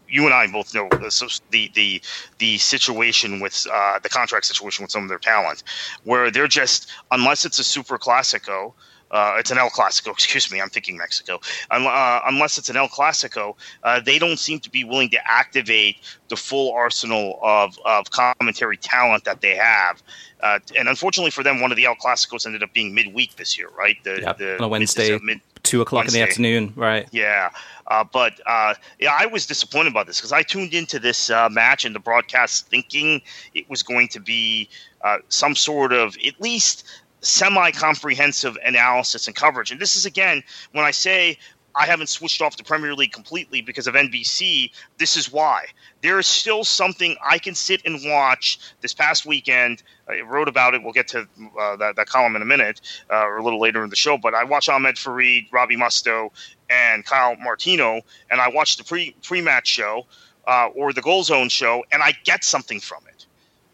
you 0.09 0.25
and 0.25 0.33
I 0.33 0.47
both 0.47 0.73
know 0.73 0.87
the 0.89 1.71
the 1.73 2.01
the 2.39 2.57
situation 2.57 3.39
with 3.39 3.67
uh, 3.71 3.99
the 3.99 4.09
contract 4.09 4.45
situation 4.45 4.83
with 4.83 4.91
some 4.91 5.03
of 5.03 5.09
their 5.09 5.19
talent, 5.19 5.63
where 6.03 6.31
they're 6.31 6.47
just 6.47 6.89
unless 7.11 7.45
it's 7.45 7.59
a 7.59 7.63
super 7.63 7.97
classico. 7.97 8.73
Uh, 9.09 9.35
it's 9.37 9.51
an 9.51 9.57
El 9.57 9.69
Clasico, 9.69 10.11
excuse 10.11 10.51
me. 10.51 10.59
I'm 10.59 10.67
thinking 10.67 10.97
Mexico. 10.97 11.39
Uh, 11.71 12.19
unless 12.25 12.57
it's 12.57 12.67
an 12.67 12.75
El 12.75 12.89
Clasico, 12.89 13.55
uh, 13.83 14.01
they 14.01 14.19
don't 14.19 14.37
seem 14.37 14.59
to 14.59 14.69
be 14.69 14.83
willing 14.83 15.09
to 15.11 15.31
activate 15.31 15.95
the 16.27 16.35
full 16.35 16.73
arsenal 16.73 17.39
of, 17.41 17.79
of 17.85 18.11
commentary 18.11 18.75
talent 18.75 19.23
that 19.23 19.39
they 19.39 19.55
have. 19.55 20.03
Uh, 20.41 20.59
and 20.77 20.87
unfortunately 20.87 21.31
for 21.31 21.43
them, 21.43 21.61
one 21.61 21.71
of 21.71 21.77
the 21.77 21.85
El 21.85 21.95
Clasicos 21.95 22.45
ended 22.45 22.61
up 22.61 22.71
being 22.73 22.93
midweek 22.93 23.35
this 23.35 23.57
year, 23.57 23.69
right? 23.77 23.97
The, 24.03 24.35
the 24.37 24.55
on 24.57 24.63
a 24.63 24.67
Wednesday, 24.67 25.17
mid, 25.21 25.41
two 25.63 25.81
o'clock 25.81 26.03
Wednesday. 26.03 26.19
in 26.19 26.25
the 26.25 26.29
afternoon, 26.29 26.73
right? 26.75 27.07
Yeah. 27.11 27.49
Uh, 27.87 28.03
but 28.03 28.39
uh, 28.45 28.75
yeah, 28.99 29.17
I 29.17 29.25
was 29.25 29.45
disappointed 29.45 29.91
about 29.91 30.07
this 30.07 30.17
because 30.17 30.31
I 30.31 30.43
tuned 30.43 30.73
into 30.73 30.99
this 30.99 31.29
uh, 31.29 31.49
match 31.49 31.85
and 31.85 31.95
the 31.95 31.99
broadcast 31.99 32.67
thinking 32.67 33.21
it 33.53 33.69
was 33.69 33.81
going 33.81 34.09
to 34.09 34.19
be 34.19 34.69
uh, 35.03 35.17
some 35.29 35.55
sort 35.55 35.93
of 35.93 36.15
at 36.25 36.39
least 36.39 36.85
semi 37.21 37.71
comprehensive 37.71 38.57
analysis 38.63 39.27
and 39.27 39.35
coverage. 39.35 39.71
And 39.71 39.79
this 39.79 39.95
is 39.95 40.05
again 40.05 40.43
when 40.73 40.85
I 40.85 40.91
say 40.91 41.39
I 41.77 41.85
haven't 41.85 42.07
switched 42.07 42.41
off 42.41 42.57
the 42.57 42.63
Premier 42.63 42.95
League 42.95 43.11
completely 43.11 43.61
because 43.61 43.85
of 43.85 43.93
NBC. 43.93 44.71
This 44.97 45.15
is 45.15 45.31
why. 45.31 45.65
There 46.01 46.17
is 46.17 46.25
still 46.25 46.63
something 46.63 47.15
I 47.23 47.37
can 47.37 47.53
sit 47.53 47.83
and 47.85 47.99
watch 48.03 48.59
this 48.81 48.93
past 48.93 49.27
weekend. 49.27 49.83
I 50.09 50.21
wrote 50.21 50.47
about 50.47 50.73
it. 50.73 50.81
We'll 50.81 50.93
get 50.93 51.07
to 51.09 51.27
uh, 51.59 51.75
that, 51.75 51.95
that, 51.95 52.07
column 52.07 52.35
in 52.35 52.41
a 52.41 52.45
minute 52.45 52.81
uh, 53.11 53.25
or 53.27 53.37
a 53.37 53.43
little 53.43 53.59
later 53.59 53.83
in 53.83 53.91
the 53.91 53.95
show. 53.95 54.17
But 54.17 54.33
I 54.33 54.43
watched 54.43 54.69
Ahmed 54.69 54.95
Fareed, 54.95 55.53
Robbie 55.53 55.77
Mustoe, 55.77 56.31
and 56.69 57.05
Kyle 57.05 57.35
Martino, 57.35 58.01
and 58.31 58.41
I 58.41 58.49
watched 58.49 58.79
the 58.79 58.83
pre 58.83 59.15
pre 59.21 59.41
match 59.41 59.67
show 59.67 60.07
uh, 60.47 60.69
or 60.73 60.93
the 60.93 61.01
Goal 61.01 61.23
Zone 61.23 61.49
show, 61.49 61.85
and 61.91 62.01
I 62.01 62.13
get 62.23 62.43
something 62.43 62.79
from 62.79 63.03
it. 63.07 63.25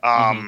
Um, 0.04 0.12
mm-hmm. 0.12 0.48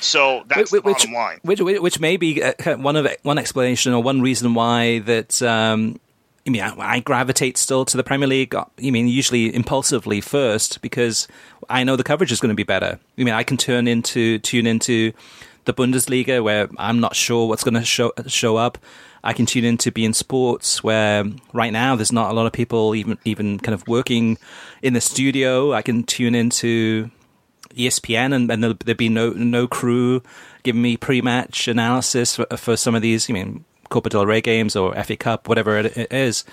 So 0.00 0.44
that's 0.46 0.72
which, 0.72 0.82
the 0.82 0.90
bottom 0.90 1.12
line. 1.12 1.40
Which, 1.42 1.60
which 1.60 2.00
may 2.00 2.16
be 2.16 2.42
uh, 2.42 2.76
one 2.76 2.96
of 2.96 3.06
one 3.22 3.38
explanation 3.38 3.92
or 3.92 4.02
one 4.02 4.20
reason 4.20 4.54
why 4.54 5.00
that 5.00 5.40
um, 5.42 6.00
I 6.46 6.50
mean, 6.50 6.62
I, 6.62 6.98
gravitate 6.98 7.56
still 7.56 7.84
to 7.84 7.96
the 7.96 8.02
Premier 8.02 8.26
League. 8.26 8.54
Uh, 8.54 8.64
I 8.84 8.90
mean, 8.90 9.06
usually 9.06 9.54
impulsively 9.54 10.20
first 10.20 10.82
because 10.82 11.28
I 11.70 11.84
know 11.84 11.94
the 11.94 12.02
coverage 12.02 12.32
is 12.32 12.40
going 12.40 12.50
to 12.50 12.56
be 12.56 12.64
better. 12.64 12.98
I 13.16 13.22
mean, 13.22 13.34
I 13.34 13.44
can 13.44 13.56
turn 13.56 13.86
into 13.86 14.40
tune 14.40 14.66
into 14.66 15.12
the 15.64 15.72
Bundesliga 15.72 16.42
where 16.42 16.68
I'm 16.78 16.98
not 16.98 17.14
sure 17.14 17.48
what's 17.48 17.62
going 17.62 17.74
to 17.74 17.84
show 17.84 18.12
show 18.26 18.56
up. 18.56 18.78
I 19.24 19.32
can 19.32 19.46
tune 19.46 19.64
into 19.64 19.92
beIN 19.92 20.16
Sports 20.16 20.82
where 20.82 21.24
right 21.52 21.72
now 21.72 21.94
there's 21.94 22.10
not 22.10 22.32
a 22.32 22.34
lot 22.34 22.46
of 22.46 22.52
people 22.52 22.96
even 22.96 23.18
even 23.24 23.60
kind 23.60 23.74
of 23.74 23.86
working 23.86 24.36
in 24.82 24.94
the 24.94 25.00
studio. 25.00 25.72
I 25.72 25.82
can 25.82 26.02
tune 26.02 26.34
into 26.34 27.10
ESPN 27.76 28.34
and, 28.34 28.50
and 28.50 28.62
there'll, 28.62 28.76
there'll 28.84 28.96
be 28.96 29.08
no 29.08 29.30
no 29.30 29.68
crew 29.68 30.22
giving 30.64 30.82
me 30.82 30.96
pre-match 30.96 31.68
analysis 31.68 32.34
for, 32.34 32.46
for 32.56 32.76
some 32.76 32.96
of 32.96 33.02
these. 33.02 33.30
I 33.30 33.32
mean 33.32 33.64
Copa 33.92 34.08
del 34.08 34.26
Rey 34.26 34.40
games 34.40 34.74
or 34.74 34.94
FA 35.04 35.16
Cup, 35.16 35.48
whatever 35.48 35.78
it 35.78 36.12
is. 36.12 36.44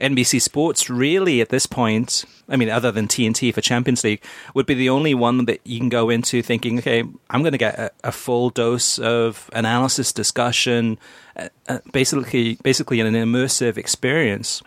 NBC 0.00 0.40
Sports 0.40 0.88
really 0.88 1.42
at 1.42 1.50
this 1.50 1.66
point, 1.66 2.24
I 2.48 2.56
mean, 2.56 2.70
other 2.70 2.90
than 2.90 3.06
TNT 3.06 3.52
for 3.52 3.60
Champions 3.60 4.02
League, 4.02 4.24
would 4.54 4.64
be 4.64 4.74
the 4.74 4.88
only 4.88 5.12
one 5.12 5.44
that 5.44 5.60
you 5.64 5.78
can 5.78 5.90
go 5.90 6.08
into 6.08 6.42
thinking, 6.42 6.78
okay, 6.78 7.04
I'm 7.28 7.42
going 7.42 7.52
to 7.52 7.58
get 7.58 7.78
a, 7.78 7.90
a 8.02 8.12
full 8.12 8.48
dose 8.48 8.98
of 8.98 9.50
analysis, 9.52 10.10
discussion, 10.12 10.98
uh, 11.36 11.48
uh, 11.68 11.78
basically, 11.92 12.56
basically 12.62 13.00
an 13.00 13.12
immersive 13.12 13.76
experience. 13.76 14.62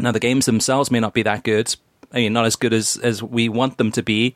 Now, 0.00 0.12
the 0.12 0.20
games 0.20 0.46
themselves 0.46 0.90
may 0.90 1.00
not 1.00 1.12
be 1.12 1.22
that 1.22 1.44
good. 1.44 1.74
I 2.10 2.16
mean, 2.16 2.32
not 2.32 2.46
as 2.46 2.56
good 2.56 2.72
as, 2.72 2.96
as 2.96 3.22
we 3.22 3.50
want 3.50 3.76
them 3.76 3.92
to 3.92 4.02
be, 4.02 4.34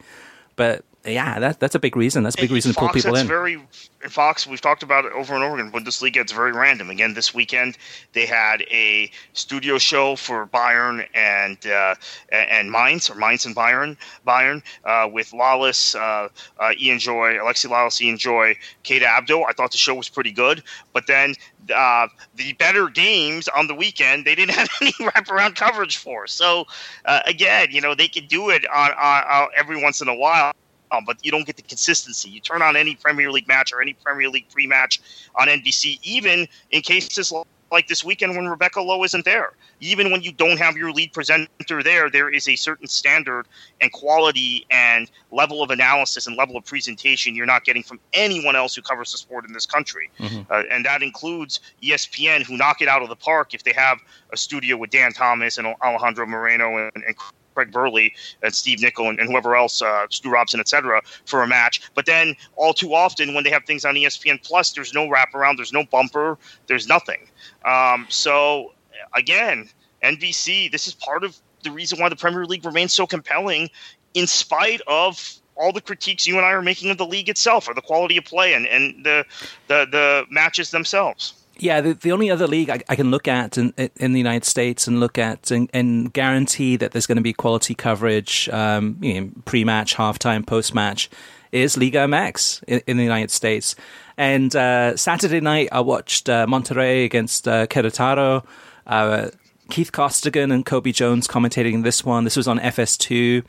but 0.56 0.84
yeah, 1.04 1.38
that, 1.38 1.60
that's 1.60 1.74
a 1.74 1.78
big 1.78 1.96
reason. 1.96 2.24
That's 2.24 2.36
a 2.36 2.40
big 2.40 2.50
reason 2.50 2.72
Fox, 2.72 2.86
to 2.86 2.86
pull 2.86 2.92
people 2.92 3.16
in. 3.16 3.26
Very 3.26 3.62
Fox. 4.08 4.46
We've 4.46 4.60
talked 4.60 4.82
about 4.82 5.04
it 5.04 5.12
over 5.12 5.34
and 5.34 5.44
over 5.44 5.56
again. 5.58 5.70
Bundesliga. 5.70 6.16
It's 6.16 6.32
very 6.32 6.52
random. 6.52 6.90
Again, 6.90 7.14
this 7.14 7.32
weekend 7.32 7.78
they 8.12 8.26
had 8.26 8.62
a 8.62 9.10
studio 9.32 9.78
show 9.78 10.16
for 10.16 10.46
Bayern 10.48 11.06
and 11.14 11.64
uh, 11.66 11.94
and 12.30 12.70
Mainz 12.70 13.08
or 13.08 13.14
Mainz 13.14 13.46
and 13.46 13.54
Bayern 13.54 13.96
Bayern 14.26 14.62
uh, 14.84 15.08
with 15.10 15.30
Lalas, 15.30 15.94
uh, 15.94 16.28
uh 16.60 16.72
Ian 16.78 16.98
Joy, 16.98 17.34
Alexi 17.34 17.70
Lalas, 17.70 18.00
Ian 18.00 18.18
Joy, 18.18 18.56
Kate 18.82 19.02
Abdo. 19.02 19.44
I 19.48 19.52
thought 19.52 19.70
the 19.70 19.78
show 19.78 19.94
was 19.94 20.08
pretty 20.08 20.32
good, 20.32 20.62
but 20.92 21.06
then 21.06 21.34
uh, 21.74 22.08
the 22.34 22.54
better 22.54 22.88
games 22.88 23.46
on 23.48 23.68
the 23.68 23.74
weekend 23.74 24.24
they 24.24 24.34
didn't 24.34 24.54
have 24.56 24.68
any 24.80 24.92
wraparound 24.92 25.54
coverage 25.54 25.96
for. 25.96 26.26
So 26.26 26.66
uh, 27.04 27.20
again, 27.24 27.68
you 27.70 27.80
know 27.80 27.94
they 27.94 28.08
could 28.08 28.26
do 28.26 28.50
it 28.50 28.68
on, 28.68 28.90
on, 28.92 29.24
on 29.24 29.48
every 29.56 29.80
once 29.80 30.00
in 30.00 30.08
a 30.08 30.14
while 30.14 30.52
um, 30.90 31.04
but 31.04 31.24
you 31.24 31.30
don't 31.30 31.46
get 31.46 31.56
the 31.56 31.62
consistency. 31.62 32.30
You 32.30 32.40
turn 32.40 32.62
on 32.62 32.76
any 32.76 32.94
Premier 32.94 33.30
League 33.30 33.48
match 33.48 33.72
or 33.72 33.80
any 33.80 33.94
Premier 33.94 34.28
League 34.28 34.48
pre-match 34.50 35.00
on 35.34 35.48
NBC, 35.48 35.98
even 36.02 36.48
in 36.70 36.82
cases 36.82 37.32
like 37.70 37.88
this 37.88 38.04
weekend 38.04 38.36
when 38.36 38.48
Rebecca 38.48 38.80
Lowe 38.80 39.04
isn't 39.04 39.24
there. 39.24 39.52
Even 39.80 40.10
when 40.10 40.22
you 40.22 40.32
don't 40.32 40.58
have 40.58 40.76
your 40.76 40.90
lead 40.90 41.12
presenter 41.12 41.82
there, 41.82 42.10
there 42.10 42.28
is 42.28 42.48
a 42.48 42.56
certain 42.56 42.88
standard 42.88 43.46
and 43.80 43.92
quality 43.92 44.66
and 44.70 45.10
level 45.30 45.62
of 45.62 45.70
analysis 45.70 46.26
and 46.26 46.36
level 46.36 46.56
of 46.56 46.64
presentation 46.64 47.34
you're 47.34 47.46
not 47.46 47.64
getting 47.64 47.82
from 47.82 48.00
anyone 48.12 48.56
else 48.56 48.74
who 48.74 48.82
covers 48.82 49.12
the 49.12 49.18
sport 49.18 49.46
in 49.46 49.52
this 49.52 49.66
country. 49.66 50.10
Mm-hmm. 50.18 50.50
Uh, 50.50 50.62
and 50.70 50.84
that 50.84 51.02
includes 51.02 51.60
ESPN, 51.82 52.42
who 52.42 52.56
knock 52.56 52.82
it 52.82 52.88
out 52.88 53.02
of 53.02 53.08
the 53.08 53.16
park 53.16 53.54
if 53.54 53.62
they 53.62 53.72
have 53.72 54.00
a 54.32 54.36
studio 54.36 54.76
with 54.76 54.90
Dan 54.90 55.12
Thomas 55.12 55.58
and 55.58 55.66
Alejandro 55.82 56.26
Moreno 56.26 56.76
and, 56.76 57.04
and 57.04 57.14
Craig 57.58 57.72
Burley 57.72 58.14
and 58.44 58.54
Steve 58.54 58.80
Nicol 58.80 59.08
and, 59.08 59.18
and 59.18 59.28
whoever 59.28 59.56
else, 59.56 59.82
uh, 59.82 60.06
Stu 60.10 60.30
Robson, 60.30 60.60
etc., 60.60 61.02
for 61.26 61.42
a 61.42 61.46
match. 61.48 61.82
But 61.94 62.06
then 62.06 62.36
all 62.54 62.72
too 62.72 62.94
often 62.94 63.34
when 63.34 63.42
they 63.42 63.50
have 63.50 63.64
things 63.64 63.84
on 63.84 63.96
ESPN 63.96 64.40
Plus, 64.44 64.70
there's 64.70 64.94
no 64.94 65.08
wraparound, 65.08 65.56
there's 65.56 65.72
no 65.72 65.82
bumper, 65.82 66.38
there's 66.68 66.86
nothing. 66.86 67.28
Um, 67.64 68.06
so 68.08 68.74
again, 69.16 69.68
NBC, 70.04 70.70
this 70.70 70.86
is 70.86 70.94
part 70.94 71.24
of 71.24 71.36
the 71.64 71.72
reason 71.72 71.98
why 71.98 72.08
the 72.08 72.14
Premier 72.14 72.46
League 72.46 72.64
remains 72.64 72.92
so 72.92 73.08
compelling, 73.08 73.70
in 74.14 74.28
spite 74.28 74.80
of 74.86 75.40
all 75.56 75.72
the 75.72 75.80
critiques 75.80 76.28
you 76.28 76.36
and 76.36 76.46
I 76.46 76.52
are 76.52 76.62
making 76.62 76.92
of 76.92 76.98
the 76.98 77.06
league 77.06 77.28
itself, 77.28 77.68
or 77.68 77.74
the 77.74 77.82
quality 77.82 78.18
of 78.18 78.24
play 78.24 78.54
and, 78.54 78.66
and 78.66 79.04
the, 79.04 79.24
the 79.66 79.88
the 79.90 80.26
matches 80.30 80.70
themselves. 80.70 81.34
Yeah, 81.58 81.80
the, 81.80 81.94
the 81.94 82.12
only 82.12 82.30
other 82.30 82.46
league 82.46 82.70
I, 82.70 82.80
I, 82.88 82.94
can 82.94 83.10
look 83.10 83.26
at 83.26 83.58
in, 83.58 83.72
in 83.96 84.12
the 84.12 84.18
United 84.18 84.44
States 84.44 84.86
and 84.86 85.00
look 85.00 85.18
at 85.18 85.50
and, 85.50 85.68
and 85.72 86.12
guarantee 86.12 86.76
that 86.76 86.92
there's 86.92 87.06
going 87.06 87.16
to 87.16 87.22
be 87.22 87.32
quality 87.32 87.74
coverage, 87.74 88.48
um, 88.50 88.96
you 89.00 89.20
know, 89.20 89.30
pre-match, 89.44 89.96
halftime, 89.96 90.46
post-match, 90.46 91.10
is 91.50 91.76
Liga 91.76 91.98
MX 91.98 92.62
in, 92.64 92.80
in 92.86 92.96
the 92.96 93.02
United 93.02 93.32
States. 93.32 93.74
And 94.16 94.54
uh, 94.54 94.96
Saturday 94.96 95.40
night, 95.40 95.68
I 95.72 95.80
watched 95.80 96.28
uh, 96.28 96.46
Monterrey 96.46 97.04
against 97.04 97.48
uh, 97.48 97.66
Querétaro. 97.66 98.44
Uh, 98.86 99.30
Keith 99.70 99.92
Costigan 99.92 100.50
and 100.50 100.64
Cobi 100.64 100.92
Jones 100.92 101.28
commentating 101.28 101.82
this 101.82 102.04
one. 102.04 102.24
This 102.24 102.36
was 102.36 102.48
on 102.48 102.58
FS2. 102.58 103.44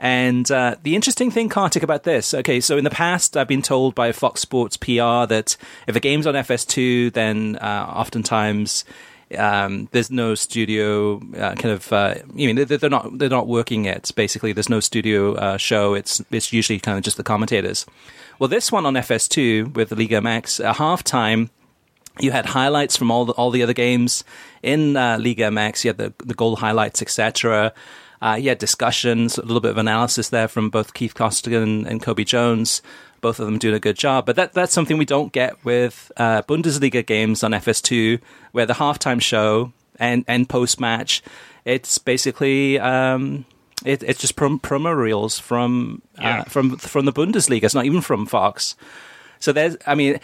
And 0.00 0.50
uh, 0.50 0.76
the 0.82 0.96
interesting 0.96 1.30
thing, 1.30 1.50
Kartik, 1.50 1.82
about 1.82 2.04
this, 2.04 2.32
okay, 2.32 2.60
so 2.60 2.78
in 2.78 2.84
the 2.84 2.90
past, 2.90 3.36
I've 3.36 3.46
been 3.46 3.60
told 3.60 3.94
by 3.94 4.12
Fox 4.12 4.40
Sports 4.40 4.78
PR 4.78 5.26
that 5.26 5.58
if 5.86 5.94
a 5.94 6.00
game's 6.00 6.26
on 6.26 6.34
FS2, 6.34 7.12
then 7.12 7.56
uh, 7.56 7.92
oftentimes 7.94 8.86
um, 9.36 9.90
there's 9.92 10.10
no 10.10 10.34
studio 10.34 11.20
uh, 11.36 11.54
kind 11.54 11.66
of. 11.66 11.92
Uh, 11.92 12.14
you 12.34 12.52
mean 12.52 12.66
they're 12.66 12.88
not 12.88 13.18
they're 13.18 13.28
not 13.28 13.46
working 13.46 13.84
it. 13.84 14.10
Basically, 14.16 14.54
there's 14.54 14.70
no 14.70 14.80
studio 14.80 15.34
uh, 15.34 15.56
show. 15.58 15.92
It's 15.92 16.22
it's 16.30 16.50
usually 16.50 16.80
kind 16.80 16.96
of 16.96 17.04
just 17.04 17.18
the 17.18 17.22
commentators. 17.22 17.84
Well, 18.38 18.48
this 18.48 18.72
one 18.72 18.86
on 18.86 18.94
FS2 18.94 19.74
with 19.74 19.92
Liga 19.92 20.20
MX 20.20 20.60
a 20.60 20.72
halftime 20.72 21.50
you 22.18 22.32
had 22.32 22.46
highlights 22.46 22.96
from 22.96 23.10
all 23.10 23.24
the 23.24 23.32
all 23.34 23.50
the 23.50 23.62
other 23.62 23.72
games 23.72 24.24
in 24.62 24.96
uh, 24.96 25.18
Liga 25.20 25.44
MX. 25.44 25.84
You 25.84 25.88
had 25.90 25.98
the 25.98 26.12
the 26.24 26.34
goal 26.34 26.56
highlights, 26.56 27.02
etc. 27.02 27.72
Uh, 28.22 28.38
had 28.40 28.58
discussions, 28.58 29.38
a 29.38 29.42
little 29.42 29.60
bit 29.60 29.70
of 29.70 29.78
analysis 29.78 30.28
there 30.28 30.48
from 30.48 30.68
both 30.68 30.94
Keith 30.94 31.14
Costigan 31.14 31.86
and 31.86 32.02
Cobi 32.02 32.24
Jones. 32.24 32.82
Both 33.22 33.38
of 33.38 33.46
them 33.46 33.58
doing 33.58 33.74
a 33.74 33.80
good 33.80 33.98
job, 33.98 34.24
but 34.24 34.36
that 34.36 34.54
that's 34.54 34.72
something 34.72 34.96
we 34.96 35.04
don't 35.04 35.30
get 35.30 35.62
with 35.62 36.10
uh, 36.16 36.40
Bundesliga 36.42 37.04
games 37.04 37.44
on 37.44 37.50
FS2, 37.50 38.18
where 38.52 38.64
the 38.64 38.72
halftime 38.72 39.20
show 39.20 39.72
and 39.98 40.24
and 40.26 40.48
post 40.48 40.80
match, 40.80 41.22
it's 41.64 41.98
basically. 41.98 42.78
Um, 42.78 43.44
it, 43.84 44.02
it's 44.02 44.20
just 44.20 44.36
prom- 44.36 44.60
promo 44.60 44.94
reels 44.94 45.38
from 45.38 46.02
uh, 46.18 46.22
yeah. 46.22 46.44
from 46.44 46.76
from 46.76 47.04
the 47.04 47.12
Bundesliga. 47.12 47.64
It's 47.64 47.74
not 47.74 47.86
even 47.86 48.00
from 48.00 48.26
Fox. 48.26 48.74
So 49.40 49.52
there's, 49.52 49.76
I 49.86 49.94
mean, 49.94 50.20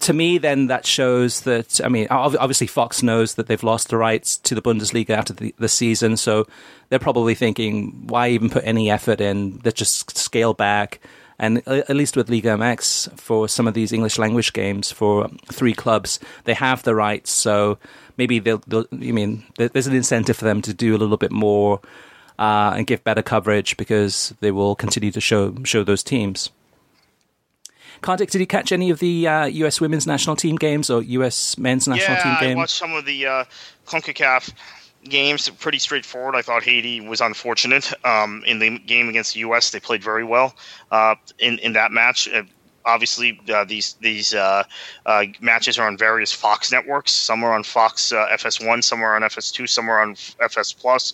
to 0.00 0.12
me, 0.12 0.38
then 0.38 0.68
that 0.68 0.86
shows 0.86 1.40
that, 1.40 1.80
I 1.82 1.88
mean, 1.88 2.06
obviously 2.10 2.66
Fox 2.66 3.02
knows 3.02 3.34
that 3.34 3.46
they've 3.46 3.62
lost 3.62 3.88
the 3.88 3.96
rights 3.96 4.36
to 4.38 4.54
the 4.54 4.62
Bundesliga 4.62 5.10
after 5.10 5.32
the, 5.32 5.54
the 5.58 5.68
season. 5.68 6.16
So 6.16 6.46
they're 6.90 6.98
probably 6.98 7.34
thinking, 7.34 8.06
why 8.06 8.28
even 8.28 8.50
put 8.50 8.64
any 8.64 8.90
effort 8.90 9.20
in? 9.20 9.60
Let's 9.64 9.78
just 9.78 10.16
scale 10.16 10.54
back 10.54 11.00
And 11.40 11.66
at 11.66 11.96
least 11.96 12.16
with 12.16 12.28
Liga 12.28 12.50
MX, 12.50 13.18
for 13.18 13.48
some 13.48 13.66
of 13.66 13.72
these 13.72 13.92
English 13.92 14.18
language 14.18 14.52
games 14.52 14.92
for 14.92 15.26
three 15.50 15.72
clubs, 15.72 16.20
they 16.44 16.52
have 16.52 16.82
the 16.82 16.94
rights. 16.94 17.30
So 17.30 17.78
maybe 18.18 18.40
they'll, 18.40 18.62
they'll 18.66 18.84
mean, 18.92 19.44
there's 19.56 19.86
an 19.86 19.94
incentive 19.94 20.36
for 20.36 20.44
them 20.44 20.60
to 20.60 20.74
do 20.74 20.94
a 20.94 20.98
little 20.98 21.16
bit 21.16 21.32
more 21.32 21.80
uh, 22.38 22.74
and 22.76 22.86
give 22.86 23.02
better 23.04 23.22
coverage 23.22 23.78
because 23.78 24.34
they 24.40 24.50
will 24.50 24.74
continue 24.74 25.10
to 25.12 25.20
show 25.20 25.54
show 25.64 25.82
those 25.82 26.02
teams. 26.02 26.50
Kartik, 28.02 28.30
did 28.30 28.40
you 28.40 28.46
catch 28.46 28.72
any 28.72 28.90
of 28.90 28.98
the 28.98 29.28
uh, 29.28 29.46
U.S. 29.46 29.80
women's 29.80 30.06
national 30.06 30.36
team 30.36 30.56
games 30.56 30.90
or 30.90 31.02
U.S. 31.02 31.58
men's 31.58 31.86
national 31.86 32.16
yeah, 32.16 32.22
team 32.22 32.36
games? 32.40 32.56
I 32.56 32.60
watched 32.60 32.76
some 32.76 32.92
of 32.92 33.04
the 33.04 33.26
uh, 33.26 33.44
CONCACAF 33.86 34.52
games. 35.04 35.48
Pretty 35.50 35.78
straightforward. 35.78 36.34
I 36.34 36.42
thought 36.42 36.62
Haiti 36.62 37.00
was 37.00 37.20
unfortunate 37.20 37.92
um, 38.04 38.42
in 38.46 38.58
the 38.58 38.78
game 38.78 39.08
against 39.08 39.34
the 39.34 39.40
U.S. 39.40 39.70
They 39.70 39.80
played 39.80 40.02
very 40.02 40.24
well 40.24 40.54
uh, 40.90 41.14
in 41.38 41.58
in 41.58 41.72
that 41.74 41.92
match. 41.92 42.28
Obviously 42.90 43.40
uh, 43.52 43.64
these 43.64 43.94
these 44.00 44.34
uh, 44.34 44.64
uh, 45.06 45.24
matches 45.40 45.78
are 45.78 45.86
on 45.86 45.96
various 45.96 46.32
Fox 46.32 46.72
networks. 46.72 47.12
Some 47.12 47.44
are 47.44 47.54
on 47.54 47.62
Fox 47.62 48.12
uh, 48.12 48.26
FS1, 48.32 48.82
some 48.82 49.02
are 49.02 49.14
on 49.16 49.22
FS2, 49.22 49.68
some 49.68 49.88
are 49.88 50.00
on 50.00 50.16
FS 50.40 50.72
Plus. 50.72 51.12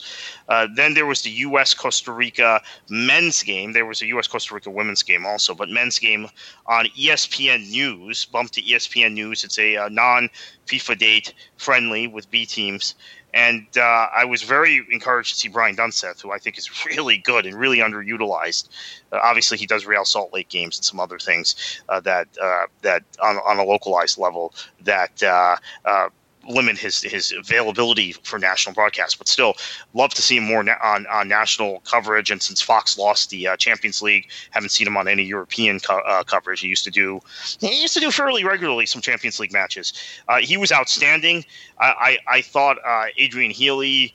Uh, 0.48 0.66
then 0.74 0.94
there 0.94 1.06
was 1.06 1.22
the 1.22 1.30
U.S. 1.30 1.74
Costa 1.74 2.12
Rica 2.12 2.62
men's 2.88 3.42
game. 3.42 3.72
There 3.72 3.86
was 3.86 4.00
a 4.00 4.06
U.S. 4.06 4.26
Costa 4.26 4.54
Rica 4.54 4.70
women's 4.70 5.02
game 5.02 5.26
also, 5.26 5.54
but 5.54 5.68
men's 5.68 5.98
game 5.98 6.28
on 6.66 6.86
ESPN 6.98 7.68
News. 7.70 8.24
Bumped 8.24 8.54
to 8.54 8.62
ESPN 8.62 9.12
News. 9.12 9.44
It's 9.44 9.58
a 9.58 9.88
non 9.90 10.30
FIFA 10.66 10.98
date 10.98 11.34
friendly 11.56 12.06
with 12.06 12.30
B 12.30 12.46
teams. 12.46 12.94
And 13.36 13.66
uh, 13.76 14.08
I 14.16 14.24
was 14.24 14.42
very 14.42 14.86
encouraged 14.90 15.34
to 15.34 15.38
see 15.38 15.48
Brian 15.48 15.76
Dunseth, 15.76 16.22
who 16.22 16.32
I 16.32 16.38
think 16.38 16.56
is 16.56 16.86
really 16.86 17.18
good 17.18 17.44
and 17.44 17.54
really 17.54 17.78
underutilized. 17.78 18.70
Uh, 19.12 19.18
obviously, 19.22 19.58
he 19.58 19.66
does 19.66 19.84
Real 19.84 20.06
Salt 20.06 20.32
Lake 20.32 20.48
games 20.48 20.78
and 20.78 20.84
some 20.86 20.98
other 20.98 21.18
things 21.18 21.54
uh, 21.90 22.00
that 22.00 22.28
uh, 22.42 22.64
that 22.80 23.02
on, 23.22 23.36
on, 23.36 23.58
a 23.58 23.62
localized 23.62 24.16
level 24.16 24.54
that 24.84 25.22
uh, 25.22 25.56
uh, 25.84 26.08
limit 26.48 26.78
his 26.78 27.02
his 27.02 27.32
availability 27.32 28.12
for 28.12 28.38
national 28.38 28.74
broadcast, 28.74 29.18
but 29.18 29.28
still 29.28 29.54
love 29.94 30.10
to 30.14 30.22
see 30.22 30.36
him 30.36 30.44
more 30.44 30.62
na- 30.62 30.76
on 30.82 31.06
on 31.06 31.28
national 31.28 31.80
coverage. 31.80 32.30
And 32.30 32.42
since 32.42 32.60
Fox 32.60 32.98
lost 32.98 33.30
the 33.30 33.48
uh, 33.48 33.56
Champions 33.56 34.02
League, 34.02 34.28
haven't 34.50 34.70
seen 34.70 34.86
him 34.86 34.96
on 34.96 35.08
any 35.08 35.24
European 35.24 35.80
co- 35.80 36.00
uh, 36.06 36.22
coverage. 36.24 36.60
He 36.60 36.68
used 36.68 36.84
to 36.84 36.90
do 36.90 37.20
he 37.60 37.82
used 37.82 37.94
to 37.94 38.00
do 38.00 38.10
fairly 38.10 38.44
regularly 38.44 38.86
some 38.86 39.02
Champions 39.02 39.40
League 39.40 39.52
matches. 39.52 39.92
Uh, 40.28 40.38
he 40.38 40.56
was 40.56 40.72
outstanding. 40.72 41.44
I 41.78 42.18
I, 42.28 42.36
I 42.36 42.42
thought 42.42 42.78
uh, 42.84 43.06
Adrian 43.16 43.50
Healey 43.50 44.14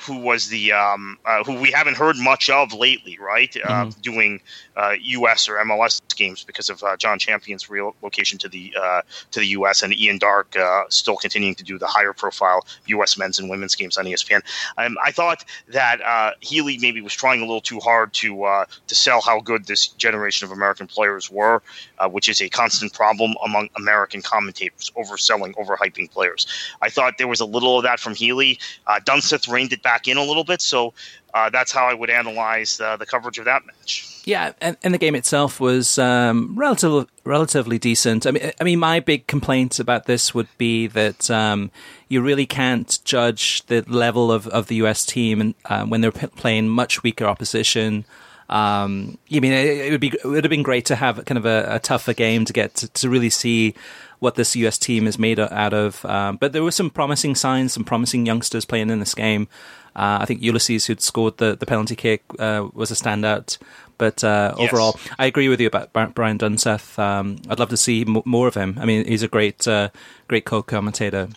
who 0.00 0.18
was 0.18 0.48
the 0.48 0.72
um, 0.72 1.18
uh, 1.24 1.42
who 1.44 1.54
we 1.54 1.70
haven't 1.70 1.96
heard 1.96 2.16
much 2.18 2.50
of 2.50 2.74
lately, 2.74 3.18
right? 3.18 3.54
Uh, 3.56 3.68
mm-hmm. 3.68 3.88
Uh, 3.88 3.92
doing 4.02 4.40
uh, 4.76 4.94
U.S. 5.00 5.48
or 5.48 5.54
MLS 5.56 6.02
games 6.16 6.44
because 6.44 6.68
of 6.68 6.82
uh, 6.82 6.96
John 6.96 7.18
Champion's 7.18 7.70
relocation 7.70 8.38
to 8.38 8.48
the 8.48 8.76
uh, 8.78 9.02
to 9.30 9.40
the 9.40 9.46
U.S. 9.48 9.82
and 9.82 9.98
Ian 9.98 10.18
Darke 10.18 10.54
still 10.90 11.16
continuing 11.16 11.54
to 11.54 11.64
do 11.64 11.78
the 11.78 11.86
higher 11.86 12.12
profile 12.12 12.66
U.S. 12.86 13.16
men's 13.16 13.38
and 13.38 13.48
women's 13.48 13.74
games 13.74 13.96
on 13.96 14.04
ESPN. 14.04 14.42
Um, 14.76 14.98
I 15.02 15.12
thought 15.12 15.44
that 15.68 16.34
Healey 16.40 16.78
maybe 16.78 17.00
was 17.00 17.14
trying 17.14 17.40
a 17.40 17.44
little 17.44 17.60
too 17.60 17.80
hard 17.80 18.12
to 18.14 18.64
to 18.86 18.94
sell 18.94 19.22
how 19.22 19.40
good 19.40 19.66
this 19.66 19.88
generation 19.88 20.44
of 20.46 20.52
American 20.52 20.86
players 20.86 21.30
were, 21.30 21.62
which 22.10 22.28
is 22.28 22.42
a 22.42 22.50
constant 22.50 22.92
problem 22.92 23.34
among 23.42 23.70
American 23.76 24.20
commentators, 24.20 24.90
overselling, 24.96 25.54
overhyping 25.54 26.10
players. 26.10 26.46
I 26.82 26.90
thought 26.90 27.14
there 27.16 27.28
was 27.28 27.40
a 27.40 27.46
little 27.46 27.78
of 27.78 27.84
that 27.84 27.98
from 27.98 28.14
Healey. 28.14 28.58
Dunseth 29.04 29.48
reined 29.48 29.72
it 29.72 29.82
back 29.86 30.08
in 30.08 30.16
a 30.16 30.22
little 30.24 30.42
bit. 30.42 30.60
So 30.60 30.94
uh, 31.32 31.48
that's 31.48 31.70
how 31.70 31.86
I 31.86 31.94
would 31.94 32.10
analyze 32.10 32.80
uh, 32.80 32.96
the 32.96 33.06
coverage 33.06 33.38
of 33.38 33.44
that 33.44 33.64
match. 33.64 34.20
Yeah, 34.24 34.52
and, 34.60 34.76
and 34.82 34.92
the 34.92 34.98
game 34.98 35.14
itself 35.14 35.60
was 35.60 35.96
um, 35.96 36.58
relatively 36.58 37.06
relatively 37.22 37.78
decent. 37.78 38.26
I 38.26 38.32
mean, 38.32 38.52
I 38.60 38.64
mean, 38.64 38.80
my 38.80 38.98
big 38.98 39.28
complaint 39.28 39.78
about 39.78 40.06
this 40.06 40.34
would 40.34 40.48
be 40.58 40.88
that 40.88 41.30
um, 41.30 41.70
you 42.08 42.20
really 42.20 42.46
can't 42.46 42.98
judge 43.04 43.64
the 43.66 43.82
level 43.82 44.32
of, 44.32 44.48
of 44.48 44.66
the 44.66 44.74
U.S. 44.76 45.06
team 45.06 45.54
uh, 45.66 45.84
when 45.86 46.00
they're 46.00 46.10
p- 46.10 46.26
playing 46.26 46.68
much 46.68 47.04
weaker 47.04 47.26
opposition. 47.26 48.04
Um, 48.48 49.18
I 49.32 49.38
mean, 49.38 49.52
it, 49.52 49.66
it, 49.66 49.90
would 49.92 50.00
be 50.00 50.08
it 50.08 50.24
would 50.24 50.42
have 50.42 50.50
been 50.50 50.64
great 50.64 50.86
to 50.86 50.96
have 50.96 51.24
kind 51.26 51.38
of 51.38 51.46
a, 51.46 51.76
a 51.76 51.78
tougher 51.78 52.12
game 52.12 52.44
to 52.44 52.52
get 52.52 52.74
to, 52.76 52.88
to 52.88 53.08
really 53.08 53.30
see 53.30 53.74
what 54.18 54.34
this 54.34 54.56
US 54.56 54.78
team 54.78 55.06
is 55.06 55.18
made 55.18 55.38
out 55.38 55.74
of. 55.74 56.04
Um, 56.04 56.36
but 56.36 56.52
there 56.52 56.62
were 56.62 56.70
some 56.70 56.90
promising 56.90 57.34
signs, 57.34 57.72
some 57.72 57.84
promising 57.84 58.26
youngsters 58.26 58.64
playing 58.64 58.90
in 58.90 59.00
this 59.00 59.14
game. 59.14 59.48
Uh, 59.94 60.18
I 60.20 60.26
think 60.26 60.42
Ulysses, 60.42 60.86
who'd 60.86 61.00
scored 61.00 61.38
the, 61.38 61.56
the 61.56 61.64
penalty 61.64 61.96
kick, 61.96 62.22
uh, 62.38 62.68
was 62.74 62.90
a 62.90 62.94
standout. 62.94 63.56
But 63.98 64.22
uh, 64.22 64.54
yes. 64.58 64.68
overall, 64.68 65.00
I 65.18 65.24
agree 65.24 65.48
with 65.48 65.60
you 65.60 65.66
about 65.66 65.92
Brian 65.92 66.38
Dunseth. 66.38 66.98
Um, 66.98 67.38
I'd 67.48 67.58
love 67.58 67.70
to 67.70 67.78
see 67.78 68.02
m- 68.02 68.22
more 68.26 68.46
of 68.46 68.54
him. 68.54 68.76
I 68.78 68.84
mean, 68.84 69.06
he's 69.06 69.22
a 69.22 69.28
great, 69.28 69.66
uh, 69.66 69.88
great 70.28 70.44
co-commentator. 70.44 71.28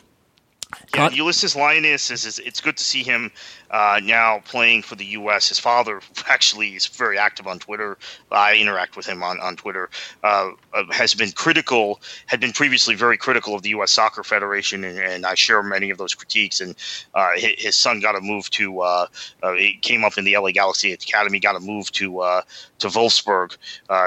Yeah, 0.93 1.09
Ulysses 1.11 1.55
Llanez 1.55 2.11
is, 2.11 2.25
is, 2.25 2.39
it's 2.39 2.61
good 2.61 2.77
to 2.77 2.83
see 2.83 3.03
him 3.03 3.31
uh, 3.71 3.99
now 4.03 4.39
playing 4.45 4.81
for 4.81 4.95
the 4.95 5.05
U.S. 5.05 5.49
His 5.49 5.59
father 5.59 6.01
actually 6.27 6.75
is 6.75 6.87
very 6.87 7.17
active 7.17 7.47
on 7.47 7.59
Twitter. 7.59 7.97
I 8.31 8.55
interact 8.55 8.97
with 8.97 9.05
him 9.05 9.23
on 9.23 9.39
on 9.39 9.55
Twitter. 9.55 9.89
Uh, 10.23 10.51
uh 10.73 10.83
has 10.91 11.13
been 11.13 11.31
critical, 11.31 12.01
had 12.25 12.39
been 12.39 12.51
previously 12.51 12.95
very 12.95 13.17
critical 13.17 13.55
of 13.55 13.61
the 13.61 13.69
U.S. 13.69 13.91
Soccer 13.91 14.23
Federation, 14.23 14.83
and, 14.83 14.97
and 14.97 15.25
I 15.25 15.35
share 15.35 15.61
many 15.61 15.89
of 15.89 15.97
those 15.97 16.15
critiques. 16.15 16.61
And 16.61 16.75
uh, 17.13 17.31
his, 17.35 17.53
his, 17.57 17.75
son 17.75 17.99
got 17.99 18.15
a 18.15 18.21
move 18.21 18.49
to. 18.51 18.81
Uh, 18.81 19.07
uh, 19.43 19.53
he 19.53 19.77
came 19.81 20.03
up 20.03 20.17
in 20.17 20.25
the 20.25 20.37
LA 20.37 20.51
Galaxy 20.51 20.91
Academy, 20.91 21.39
got 21.39 21.55
a 21.55 21.59
move 21.59 21.91
to 21.93 22.41
to 22.79 22.87
Wolfsburg 22.87 23.55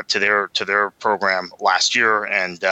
to 0.09 0.19
their 0.19 0.49
to 0.49 0.65
their 0.65 0.91
program 0.91 1.51
last 1.61 1.95
year, 1.95 2.25
and 2.25 2.65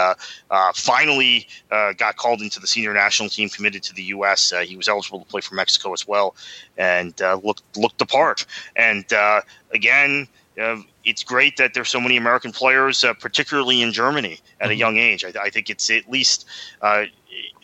finally 0.75 1.47
got 1.71 2.17
called 2.17 2.43
into 2.43 2.59
the 2.59 2.67
senior 2.67 2.93
national 2.93 3.29
team, 3.29 3.49
committed 3.49 3.83
to 3.85 3.95
the 3.95 4.00
U.S. 4.05 4.53
he 4.65 4.77
was 4.77 4.89
eligible 4.89 5.21
to 5.21 5.27
play 5.27 5.41
for 5.41 5.55
Mexico 5.55 5.93
as 5.93 6.07
well 6.07 6.35
and 6.77 7.21
uh, 7.23 7.39
looked 7.43 7.77
looked 7.77 7.99
the 7.99 8.07
part. 8.07 8.47
And 8.77 9.11
uh, 9.13 9.43
again, 9.73 10.29
uh, 10.61 10.79
it's 11.05 11.23
great 11.23 11.57
that 11.57 11.75
there's 11.75 11.89
so 11.89 12.01
many 12.01 12.17
American 12.17 12.53
players, 12.53 13.05
uh, 13.05 13.15
particularly 13.15 13.83
in 13.83 13.93
Germany, 13.93 14.41
at 14.61 14.65
mm-hmm. 14.65 14.73
a 14.73 14.75
young 14.75 14.97
age. 14.97 15.25
I, 15.25 15.33
I, 15.41 15.51
think 15.51 15.71
it's 15.71 15.91
at 15.91 16.11
least 16.11 16.47
uh, 16.83 17.05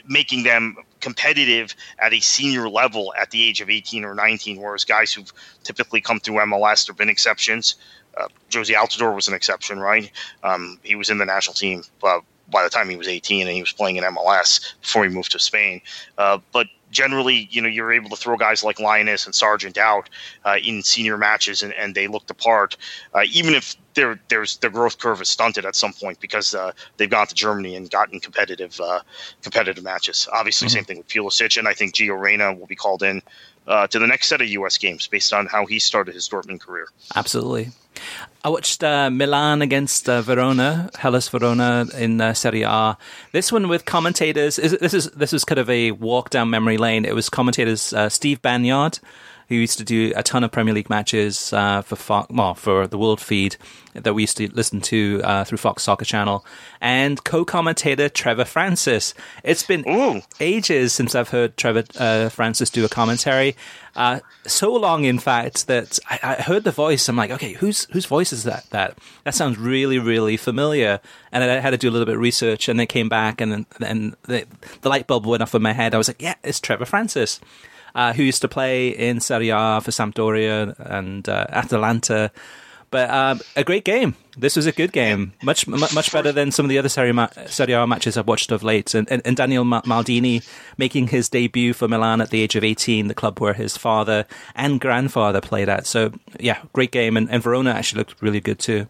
making 0.06 0.44
them 0.44 0.76
competitive 1.00 1.74
at 1.98 2.12
a 2.12 2.20
senior 2.20 2.68
level 2.68 3.12
at 3.18 3.30
the 3.30 3.42
age 3.42 3.60
of 3.60 3.68
18 3.70 4.04
or 4.04 4.14
19, 4.14 4.60
whereas 4.60 4.84
guys 4.84 5.12
who've 5.12 5.32
typically 5.62 6.00
come 6.00 6.20
through 6.20 6.36
MLS, 6.36 6.86
there 6.86 6.92
have 6.92 6.98
been 6.98 7.08
exceptions. 7.08 7.76
Uh, 8.16 8.28
Jozy 8.50 8.74
Altidore 8.74 9.14
was 9.14 9.28
an 9.28 9.34
exception, 9.34 9.78
right? 9.78 10.10
Um, 10.42 10.80
he 10.82 10.94
was 10.94 11.10
in 11.10 11.18
the 11.18 11.26
national 11.26 11.54
team 11.54 11.82
by 12.50 12.62
the 12.62 12.70
time 12.70 12.88
he 12.88 12.96
was 12.96 13.08
18 13.08 13.46
and 13.46 13.54
he 13.54 13.62
was 13.62 13.72
playing 13.72 13.96
in 13.96 14.04
MLS 14.04 14.74
before 14.80 15.04
he 15.04 15.10
moved 15.10 15.32
to 15.32 15.38
Spain. 15.38 15.80
Uh, 16.16 16.38
but 16.52 16.68
generally, 16.90 17.48
you 17.50 17.60
know, 17.60 17.68
you're 17.68 17.92
able 17.92 18.10
to 18.10 18.16
throw 18.16 18.36
guys 18.36 18.64
like 18.64 18.76
Llanez 18.76 19.26
and 19.26 19.34
Sargent 19.34 19.76
out 19.78 20.08
uh, 20.44 20.56
in 20.62 20.82
senior 20.82 21.18
matches, 21.18 21.62
and, 21.62 21.72
and 21.74 21.94
they 21.94 22.06
looked 22.06 22.30
apart, 22.30 22.76
uh, 23.14 23.24
even 23.30 23.54
if 23.54 23.76
their 23.94 24.20
there's 24.28 24.58
their 24.58 24.70
growth 24.70 24.98
curve 24.98 25.20
is 25.20 25.28
stunted 25.28 25.64
at 25.64 25.74
some 25.74 25.92
point 25.92 26.20
because 26.20 26.54
uh, 26.54 26.72
they've 26.96 27.10
gone 27.10 27.26
to 27.26 27.34
Germany 27.34 27.76
and 27.76 27.90
gotten 27.90 28.20
competitive 28.20 28.80
uh, 28.80 29.00
competitive 29.42 29.82
matches. 29.82 30.28
Obviously, 30.32 30.68
mm-hmm. 30.68 30.74
same 30.74 30.84
thing 30.84 30.98
with 30.98 31.08
Pulisic, 31.08 31.58
and 31.58 31.68
I 31.68 31.74
think 31.74 31.94
Gio 31.94 32.18
Reyna 32.18 32.52
will 32.52 32.66
be 32.66 32.76
called 32.76 33.02
in 33.02 33.22
uh, 33.66 33.86
to 33.88 33.98
the 33.98 34.06
next 34.06 34.28
set 34.28 34.40
of 34.40 34.48
U.S. 34.48 34.78
games 34.78 35.06
based 35.06 35.32
on 35.32 35.46
how 35.46 35.66
he 35.66 35.78
started 35.78 36.14
his 36.14 36.28
Dortmund 36.28 36.60
career. 36.60 36.88
Absolutely. 37.14 37.70
I 38.44 38.48
watched 38.48 38.84
uh, 38.84 39.10
Milan 39.10 39.60
against 39.60 40.08
uh, 40.08 40.22
Verona, 40.22 40.88
Hellas 40.96 41.28
Verona 41.28 41.86
in 41.98 42.20
uh, 42.20 42.32
Serie 42.32 42.62
A. 42.62 42.96
This 43.32 43.50
one 43.50 43.66
with 43.66 43.84
commentators. 43.84 44.58
Is, 44.58 44.76
this 44.80 44.94
is 44.94 45.10
this 45.10 45.32
was 45.32 45.44
kind 45.44 45.58
of 45.58 45.68
a 45.68 45.90
walk 45.90 46.30
down 46.30 46.48
memory 46.50 46.78
lane. 46.78 47.04
It 47.04 47.14
was 47.14 47.28
commentators 47.28 47.92
uh, 47.92 48.08
Steve 48.08 48.40
Banyard, 48.42 49.00
who 49.48 49.54
used 49.54 49.78
to 49.78 49.84
do 49.84 50.12
a 50.16 50.22
ton 50.22 50.44
of 50.44 50.50
Premier 50.50 50.74
League 50.74 50.90
matches 50.90 51.52
uh, 51.52 51.82
for 51.82 51.96
Fox, 51.96 52.28
well, 52.30 52.54
for 52.54 52.86
the 52.86 52.98
World 52.98 53.20
Feed 53.20 53.56
that 54.02 54.14
we 54.14 54.22
used 54.22 54.36
to 54.36 54.48
listen 54.52 54.80
to 54.80 55.20
uh, 55.24 55.44
through 55.44 55.58
Fox 55.58 55.82
Soccer 55.82 56.04
Channel, 56.04 56.44
and 56.80 57.22
co-commentator 57.24 58.08
Trevor 58.08 58.44
Francis. 58.44 59.14
It's 59.42 59.62
been 59.62 59.88
Ooh. 59.88 60.22
ages 60.40 60.92
since 60.92 61.14
I've 61.14 61.30
heard 61.30 61.56
Trevor 61.56 61.84
uh, 61.98 62.28
Francis 62.28 62.70
do 62.70 62.84
a 62.84 62.88
commentary. 62.88 63.56
Uh, 63.94 64.20
so 64.46 64.74
long, 64.74 65.04
in 65.04 65.18
fact, 65.18 65.66
that 65.68 65.98
I, 66.10 66.18
I, 66.22 66.34
heard 66.42 66.64
the 66.64 66.70
voice. 66.70 67.08
I'm 67.08 67.16
like, 67.16 67.30
okay, 67.30 67.54
whose 67.54 67.86
whose 67.92 68.04
voice 68.04 68.32
is 68.32 68.44
that? 68.44 68.68
That 68.70 68.98
that 69.24 69.34
sounds 69.34 69.56
really, 69.56 69.98
really 69.98 70.36
familiar. 70.36 71.00
And 71.32 71.42
I 71.42 71.60
had 71.60 71.70
to 71.70 71.78
do 71.78 71.88
a 71.88 71.92
little 71.92 72.04
bit 72.04 72.16
of 72.16 72.20
research, 72.20 72.68
and 72.68 72.78
they 72.78 72.86
came 72.86 73.08
back, 73.08 73.40
and 73.40 73.64
then 73.78 74.14
the, 74.24 74.46
the 74.82 74.88
light 74.90 75.06
bulb 75.06 75.24
went 75.24 75.42
off 75.42 75.54
in 75.54 75.62
my 75.62 75.72
head. 75.72 75.94
I 75.94 75.98
was 75.98 76.08
like, 76.08 76.20
yeah, 76.20 76.34
it's 76.42 76.60
Trevor 76.60 76.84
Francis 76.84 77.40
uh, 77.96 78.12
who 78.12 78.22
used 78.22 78.42
to 78.42 78.48
play 78.48 78.90
in 78.90 79.18
Serie 79.18 79.48
A 79.48 79.80
for 79.82 79.90
Sampdoria 79.90 80.78
and 80.78 81.28
uh, 81.28 81.46
Atalanta. 81.48 82.30
But 82.90 83.10
um, 83.10 83.40
a 83.56 83.64
great 83.64 83.84
game. 83.84 84.14
This 84.38 84.54
was 84.54 84.66
a 84.66 84.72
good 84.72 84.92
game, 84.92 85.32
much 85.42 85.66
much 85.66 86.12
better 86.12 86.30
than 86.30 86.52
some 86.52 86.64
of 86.66 86.68
the 86.68 86.78
other 86.78 86.88
Serie, 86.88 87.10
Ma- 87.10 87.30
Serie 87.46 87.72
A 87.72 87.86
matches 87.86 88.16
I've 88.16 88.28
watched 88.28 88.52
of 88.52 88.62
late. 88.62 88.94
And, 88.94 89.10
and, 89.10 89.22
and 89.24 89.36
Daniel 89.36 89.64
Maldini 89.64 90.46
making 90.76 91.08
his 91.08 91.28
debut 91.28 91.72
for 91.72 91.88
Milan 91.88 92.20
at 92.20 92.30
the 92.30 92.42
age 92.42 92.54
of 92.54 92.62
18, 92.62 93.08
the 93.08 93.14
club 93.14 93.40
where 93.40 93.54
his 93.54 93.76
father 93.76 94.24
and 94.54 94.78
grandfather 94.78 95.40
played 95.40 95.68
at. 95.68 95.86
So, 95.86 96.12
yeah, 96.38 96.58
great 96.74 96.92
game. 96.92 97.16
And, 97.16 97.28
and 97.30 97.42
Verona 97.42 97.70
actually 97.70 98.00
looked 98.00 98.22
really 98.22 98.40
good 98.40 98.58
too. 98.58 98.86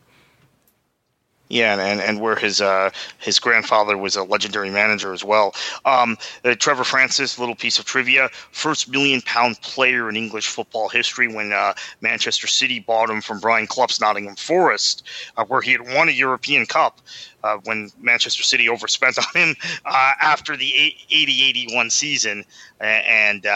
Yeah, 1.48 1.78
and, 1.78 2.00
and 2.00 2.20
where 2.20 2.34
his 2.34 2.60
uh, 2.60 2.90
his 3.18 3.38
grandfather 3.38 3.96
was 3.96 4.16
a 4.16 4.24
legendary 4.24 4.70
manager 4.70 5.12
as 5.12 5.22
well. 5.22 5.54
Um, 5.84 6.16
uh, 6.44 6.56
Trevor 6.56 6.82
Francis, 6.82 7.38
little 7.38 7.54
piece 7.54 7.78
of 7.78 7.84
trivia: 7.84 8.30
first 8.50 8.88
million 8.88 9.20
pound 9.22 9.60
player 9.60 10.08
in 10.08 10.16
English 10.16 10.48
football 10.48 10.88
history 10.88 11.28
when 11.28 11.52
uh, 11.52 11.74
Manchester 12.00 12.48
City 12.48 12.80
bought 12.80 13.10
him 13.10 13.20
from 13.20 13.38
Brian 13.38 13.68
Clough's 13.68 14.00
Nottingham 14.00 14.34
Forest, 14.34 15.06
uh, 15.36 15.44
where 15.44 15.60
he 15.60 15.70
had 15.70 15.82
won 15.94 16.08
a 16.08 16.12
European 16.12 16.66
Cup. 16.66 17.00
Uh, 17.44 17.58
when 17.62 17.92
Manchester 18.00 18.42
City 18.42 18.68
overspent 18.68 19.16
on 19.36 19.40
him 19.40 19.56
uh, 19.84 20.12
after 20.20 20.56
the 20.56 20.94
80-81 21.12 21.92
season, 21.92 22.44
and 22.80 23.46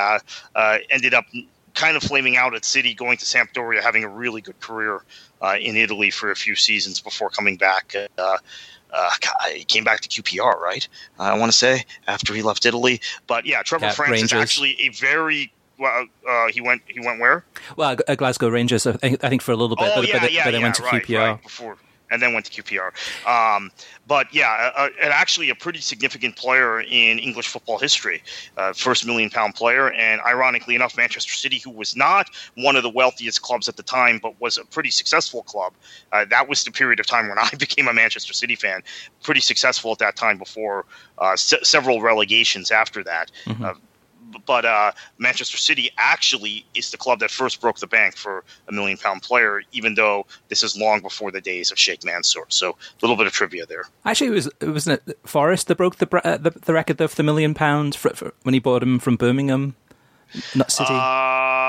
ended 0.90 1.12
up 1.12 1.24
kind 1.74 1.96
of 1.96 2.02
flaming 2.04 2.36
out 2.36 2.54
at 2.54 2.64
City, 2.64 2.94
going 2.94 3.16
to 3.16 3.24
Sampdoria, 3.24 3.82
having 3.82 4.04
a 4.04 4.08
really 4.08 4.40
good 4.40 4.60
career 4.60 5.02
uh, 5.42 5.56
in 5.60 5.76
Italy 5.76 6.10
for 6.10 6.30
a 6.30 6.36
few 6.36 6.54
seasons 6.54 7.00
before 7.00 7.30
coming 7.30 7.56
back. 7.56 7.94
Uh, 8.18 8.36
uh, 8.92 9.10
he 9.54 9.64
came 9.64 9.84
back 9.84 10.00
to 10.00 10.08
QPR, 10.08 10.58
right? 10.58 10.86
I 11.18 11.38
want 11.38 11.52
to 11.52 11.56
say 11.56 11.84
after 12.08 12.34
he 12.34 12.42
left 12.42 12.66
Italy. 12.66 13.00
But 13.26 13.46
yeah, 13.46 13.62
Trevor 13.62 13.86
yeah, 13.86 13.92
France 13.92 14.12
Rangers. 14.12 14.32
is 14.32 14.40
actually 14.40 14.80
a 14.80 14.88
very 14.90 15.52
well, 15.78 16.06
uh, 16.28 16.48
he 16.48 16.60
went. 16.60 16.82
He 16.86 17.00
went 17.00 17.20
where? 17.20 17.44
Well, 17.76 17.96
Glasgow 17.96 18.48
Rangers. 18.48 18.86
I 18.86 18.92
think, 18.96 19.42
for 19.42 19.52
a 19.52 19.56
little 19.56 19.76
bit, 19.76 19.92
oh, 19.92 20.00
but, 20.00 20.08
yeah, 20.08 20.20
but, 20.20 20.32
yeah, 20.32 20.44
but 20.44 20.54
yeah, 20.54 20.60
went 20.60 20.74
to 20.76 20.82
right, 20.82 21.02
QPR 21.02 21.18
right, 21.18 21.42
before 21.42 21.76
and 22.10 22.20
then 22.20 22.32
went 22.34 22.46
to 22.46 22.62
QPR. 22.62 22.90
Um, 23.26 23.70
but 24.06 24.32
yeah, 24.34 24.72
uh, 24.74 24.88
and 25.00 25.12
actually 25.12 25.50
a 25.50 25.54
pretty 25.54 25.80
significant 25.80 26.36
player 26.36 26.80
in 26.80 27.18
English 27.18 27.48
football 27.48 27.78
history, 27.78 28.22
uh, 28.56 28.72
first 28.72 29.06
million 29.06 29.30
pound 29.30 29.54
player, 29.54 29.90
and 29.92 30.20
ironically 30.22 30.74
enough, 30.74 30.96
Manchester 30.96 31.32
City, 31.32 31.58
who 31.58 31.70
was 31.70 31.96
not 31.96 32.28
one 32.56 32.76
of 32.76 32.82
the 32.82 32.90
wealthiest 32.90 33.42
clubs 33.42 33.68
at 33.68 33.76
the 33.76 33.82
time, 33.82 34.18
but 34.22 34.38
was 34.40 34.58
a 34.58 34.64
pretty 34.64 34.90
successful 34.90 35.42
club. 35.44 35.72
Uh, 36.12 36.24
that 36.30 36.48
was 36.48 36.64
the 36.64 36.70
period 36.70 37.00
of 37.00 37.06
time 37.06 37.28
when 37.28 37.38
I 37.38 37.50
became 37.58 37.88
a 37.88 37.92
Manchester 37.92 38.32
City 38.32 38.56
fan. 38.56 38.82
Pretty 39.22 39.40
successful 39.40 39.92
at 39.92 39.98
that 39.98 40.16
time 40.16 40.38
before 40.38 40.86
uh, 41.18 41.36
se- 41.36 41.62
several 41.62 42.00
relegations 42.00 42.70
after 42.70 43.04
that. 43.04 43.30
Mm-hmm. 43.44 43.64
But 44.46 44.64
uh, 44.64 44.92
Manchester 45.18 45.56
City 45.56 45.90
actually 45.98 46.64
is 46.74 46.90
the 46.90 46.96
club 46.96 47.20
that 47.20 47.30
first 47.30 47.60
broke 47.60 47.78
the 47.78 47.86
bank 47.86 48.16
for 48.16 48.44
a 48.68 48.72
million 48.72 48.98
pound 48.98 49.22
player, 49.22 49.62
even 49.72 49.94
though 49.94 50.26
this 50.48 50.62
is 50.62 50.76
long 50.76 51.00
before 51.00 51.30
the 51.30 51.40
days 51.40 51.70
of 51.70 51.78
Sheikh 51.78 52.04
Mansour. 52.04 52.44
So 52.48 52.70
a 52.70 52.74
little 53.02 53.16
bit 53.16 53.26
of 53.26 53.32
trivia 53.32 53.66
there. 53.66 53.84
Actually, 54.04 54.28
it 54.28 54.34
was 54.34 54.46
it 54.60 54.68
was 54.68 54.88
Forest 55.24 55.68
that 55.68 55.76
broke 55.76 55.96
the 55.96 56.08
uh, 56.24 56.36
the, 56.36 56.50
the, 56.50 56.72
record 56.72 57.00
of 57.00 57.14
the 57.16 57.22
million 57.22 57.54
pounds 57.54 57.96
for, 57.96 58.10
for, 58.10 58.32
when 58.42 58.54
he 58.54 58.60
bought 58.60 58.82
him 58.82 58.98
from 58.98 59.16
Birmingham, 59.16 59.76
not 60.54 60.70
City. 60.70 60.92
Uh, 60.92 61.59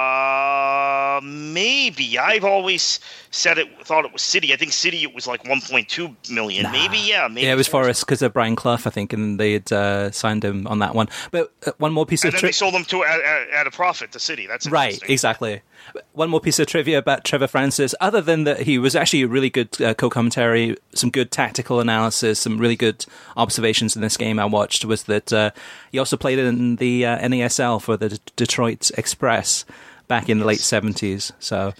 maybe 1.22 2.18
I've 2.18 2.44
always 2.44 3.00
said 3.32 3.58
it 3.58 3.86
thought 3.86 4.06
it 4.06 4.14
was 4.14 4.22
City. 4.22 4.54
I 4.54 4.56
think 4.56 4.74
City 4.74 5.04
it 5.04 5.14
was 5.14 5.28
like 5.28 5.44
1.2 5.44 6.32
million. 6.32 6.64
Nah. 6.64 6.72
Maybe 6.72 6.98
yeah. 6.98 7.28
Maybe 7.28 7.48
yeah, 7.48 7.54
it 7.54 7.58
was 7.58 7.68
Forest 7.68 8.06
because 8.06 8.22
of 8.22 8.34
Brian 8.34 8.56
Clough, 8.56 8.80
I 8.86 8.90
think, 8.90 9.14
and 9.14 9.40
they 9.40 9.54
had 9.54 9.72
uh, 9.72 10.12
signed 10.12 10.44
him 10.44 10.68
on 10.68 10.80
that 10.80 10.96
one. 10.96 11.08
But 11.32 11.52
uh, 11.66 11.72
one 11.78 11.94
more 11.94 12.06
piece 12.06 12.24
and 12.24 12.34
of 12.34 12.40
tri- 12.40 12.50
they 12.50 12.54
sold 12.54 12.74
him 12.74 12.86
to 12.86 13.04
at, 13.04 13.22
at, 13.52 13.68
a 13.68 13.72
profit 13.72 14.12
to 14.14 14.20
City. 14.20 14.48
That's 14.48 14.68
right, 14.68 15.00
exactly. 15.10 15.62
One 16.14 16.30
more 16.30 16.40
piece 16.40 16.60
of 16.60 16.68
trivia 16.68 17.00
about 17.00 17.24
Trevor 17.24 17.48
Francis, 17.48 17.96
other 18.00 18.22
than 18.22 18.44
that 18.44 18.62
he 18.62 18.78
was 18.78 18.96
actually 18.96 19.24
a 19.24 19.28
really 19.28 19.50
good 19.50 19.82
uh, 19.82 19.94
co-commentary, 19.96 20.78
some 20.94 21.10
good 21.10 21.32
tactical 21.32 21.80
analysis, 21.80 22.40
some 22.40 22.60
really 22.60 22.76
good 22.76 23.06
observations 23.36 23.96
in 23.96 24.02
this 24.02 24.16
game 24.16 24.40
I 24.40 24.46
watched, 24.46 24.86
was 24.86 25.04
that 25.04 25.34
uh, 25.34 25.52
he 25.92 25.98
also 25.98 26.18
played 26.18 26.38
in 26.38 26.76
the 26.76 27.06
uh, 27.06 27.18
NASL 27.20 27.82
for 27.82 27.98
the 27.98 28.10
D- 28.10 28.20
Detroit 28.36 28.92
Express 28.96 29.66
back 30.12 30.28
in 30.28 30.39
the 30.39 30.45
late 30.45 30.60
70s. 30.60 31.32
So 31.39 31.74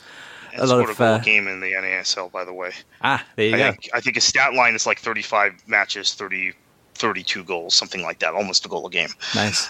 a 0.58 0.66
lot 0.66 0.90
of 0.90 1.02
uh, 1.02 1.20
game 1.20 1.50
in 1.50 1.60
the 1.60 1.74
NASL, 1.74 2.32
by 2.32 2.46
the 2.46 2.54
way. 2.54 2.72
Ah, 3.02 3.26
there 3.36 3.48
you 3.48 3.56
I 3.56 3.58
go. 3.58 3.72
Think, 3.72 3.90
I 3.94 4.00
think 4.00 4.16
his 4.16 4.24
stat 4.24 4.54
line 4.54 4.74
is 4.74 4.86
like 4.86 5.00
35 5.00 5.68
matches, 5.68 6.14
30, 6.14 6.54
32 6.96 7.44
goals, 7.44 7.76
something 7.76 8.02
like 8.02 8.20
that, 8.20 8.34
almost 8.34 8.66
a 8.66 8.70
goal 8.70 8.88
a 8.88 8.90
game. 8.90 9.10
Nice. 9.36 9.68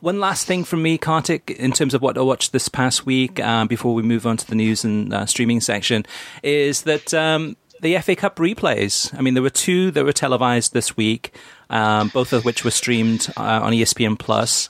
One 0.00 0.18
last 0.18 0.44
thing 0.44 0.64
from 0.64 0.82
me, 0.82 0.98
Kartik, 0.98 1.52
in 1.52 1.70
terms 1.70 1.94
of 1.94 2.02
what 2.02 2.18
I 2.18 2.22
watched 2.22 2.50
this 2.50 2.68
past 2.68 3.06
week, 3.06 3.38
uh, 3.38 3.66
before 3.66 3.94
we 3.94 4.02
move 4.02 4.26
on 4.26 4.36
to 4.38 4.46
the 4.46 4.56
news 4.56 4.82
and 4.82 5.14
uh, 5.14 5.24
streaming 5.26 5.60
section, 5.60 6.04
is 6.42 6.82
that 6.82 7.14
um, 7.14 7.56
the 7.80 7.96
FA 7.98 8.16
Cup 8.16 8.36
replays. 8.36 9.16
I 9.16 9.20
mean, 9.20 9.34
there 9.34 9.42
were 9.42 9.50
two 9.50 9.92
that 9.92 10.04
were 10.04 10.12
televised 10.12 10.72
this 10.72 10.96
week, 10.96 11.32
um, 11.70 12.08
both 12.08 12.32
of 12.32 12.44
which 12.44 12.64
were 12.64 12.70
streamed 12.70 13.28
uh, 13.36 13.60
on 13.62 13.72
ESPN 13.72 14.18
Plus. 14.18 14.68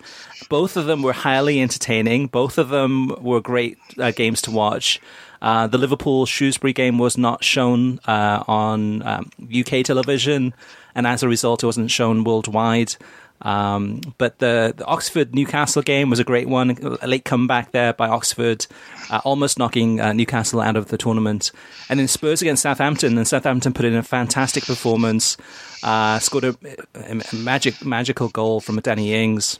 Both 0.49 0.77
of 0.77 0.87
them 0.87 1.03
were 1.03 1.13
highly 1.13 1.61
entertaining. 1.61 2.29
Both 2.29 2.59
of 2.59 2.69
them 2.69 3.15
were 3.21 3.41
great 3.41 3.79
uh, 3.99 4.13
games 4.13 4.43
to 4.43 4.51
watch. 4.51 5.01
Uh, 5.43 5.67
the 5.67 5.79
Liverpool 5.79 6.27
Shrewsbury 6.27 6.73
game 6.73 6.99
was 6.99 7.17
not 7.17 7.43
shown 7.43 7.99
uh, 8.07 8.45
on 8.47 9.03
um, 9.03 9.31
UK 9.55 9.83
television, 9.85 10.55
and 10.95 11.07
as 11.07 11.23
a 11.23 11.29
result, 11.29 11.63
it 11.63 11.67
wasn't 11.67 11.91
shown 11.91 12.25
worldwide. 12.25 12.97
Um, 13.42 14.00
but 14.18 14.38
the, 14.38 14.74
the, 14.76 14.85
Oxford 14.85 15.35
Newcastle 15.35 15.83
game 15.83 16.11
was 16.11 16.18
a 16.18 16.24
great 16.24 16.48
one. 16.48 16.98
A 17.00 17.07
late 17.07 17.24
comeback 17.24 17.72
there 17.72 17.92
by 17.94 18.09
Oxford, 18.09 18.66
uh, 19.11 19.20
almost 19.24 19.59
knocking 19.59 20.00
uh, 20.00 20.12
Newcastle 20.12 20.61
out 20.61 20.76
of 20.76 20.88
the 20.88 20.98
tournament. 20.98 21.50
And 21.88 21.98
then 21.98 22.09
Spurs 22.09 22.42
against 22.42 22.62
Southampton, 22.62 23.16
and 23.16 23.26
Southampton 23.26 23.72
put 23.72 23.87
in 23.87 23.94
a 23.94 24.03
fantastic 24.03 24.64
performance, 24.64 25.38
uh, 25.83 26.18
scored 26.18 26.44
a, 26.44 26.57
a, 26.94 27.35
magic 27.35 27.83
magical 27.85 28.29
goal 28.29 28.61
from 28.61 28.79
Danny 28.81 29.14
Ings. 29.14 29.59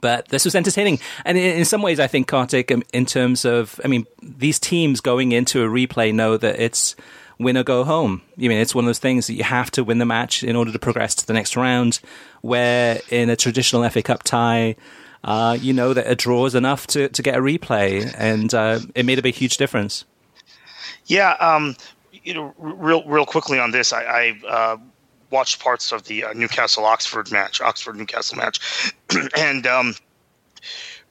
But 0.00 0.28
this 0.28 0.44
was 0.44 0.54
entertaining. 0.54 1.00
And 1.24 1.36
in, 1.36 1.58
in 1.58 1.64
some 1.64 1.82
ways, 1.82 1.98
I 1.98 2.06
think, 2.06 2.28
Kartik, 2.28 2.70
um, 2.70 2.82
in 2.92 3.04
terms 3.04 3.44
of, 3.44 3.80
I 3.84 3.88
mean, 3.88 4.06
these 4.22 4.58
teams 4.58 5.00
going 5.00 5.32
into 5.32 5.62
a 5.62 5.66
replay 5.66 6.14
know 6.14 6.36
that 6.36 6.60
it's 6.60 6.94
win 7.42 7.56
or 7.56 7.64
go 7.64 7.84
home. 7.84 8.22
I 8.38 8.48
mean, 8.48 8.52
it's 8.52 8.74
one 8.74 8.84
of 8.84 8.88
those 8.88 8.98
things 8.98 9.26
that 9.26 9.34
you 9.34 9.44
have 9.44 9.70
to 9.72 9.84
win 9.84 9.98
the 9.98 10.06
match 10.06 10.42
in 10.42 10.56
order 10.56 10.72
to 10.72 10.78
progress 10.78 11.14
to 11.16 11.26
the 11.26 11.32
next 11.32 11.56
round, 11.56 12.00
where 12.40 13.00
in 13.10 13.30
a 13.30 13.36
traditional 13.36 13.88
FA 13.88 14.02
Cup 14.02 14.22
tie, 14.22 14.76
uh, 15.24 15.56
you 15.60 15.72
know 15.72 15.94
that 15.94 16.10
a 16.10 16.14
draw 16.14 16.46
is 16.46 16.54
enough 16.54 16.86
to, 16.88 17.08
to 17.08 17.22
get 17.22 17.36
a 17.36 17.40
replay. 17.40 18.12
And 18.16 18.52
uh, 18.52 18.80
it 18.94 19.06
made 19.06 19.18
a 19.18 19.22
big, 19.22 19.34
huge 19.34 19.56
difference. 19.56 20.04
Yeah. 21.06 21.32
Um, 21.40 21.76
you 22.12 22.34
know, 22.34 22.54
real, 22.58 23.04
real 23.06 23.26
quickly 23.26 23.58
on 23.58 23.70
this, 23.70 23.92
I, 23.92 24.02
I 24.02 24.40
uh, 24.48 24.76
watched 25.30 25.60
parts 25.60 25.92
of 25.92 26.04
the 26.04 26.24
uh, 26.24 26.32
Newcastle 26.34 26.84
Oxford 26.84 27.32
match, 27.32 27.60
Oxford 27.60 27.96
Newcastle 27.96 28.38
match, 28.38 28.94
and 29.36 29.66
um, 29.66 29.94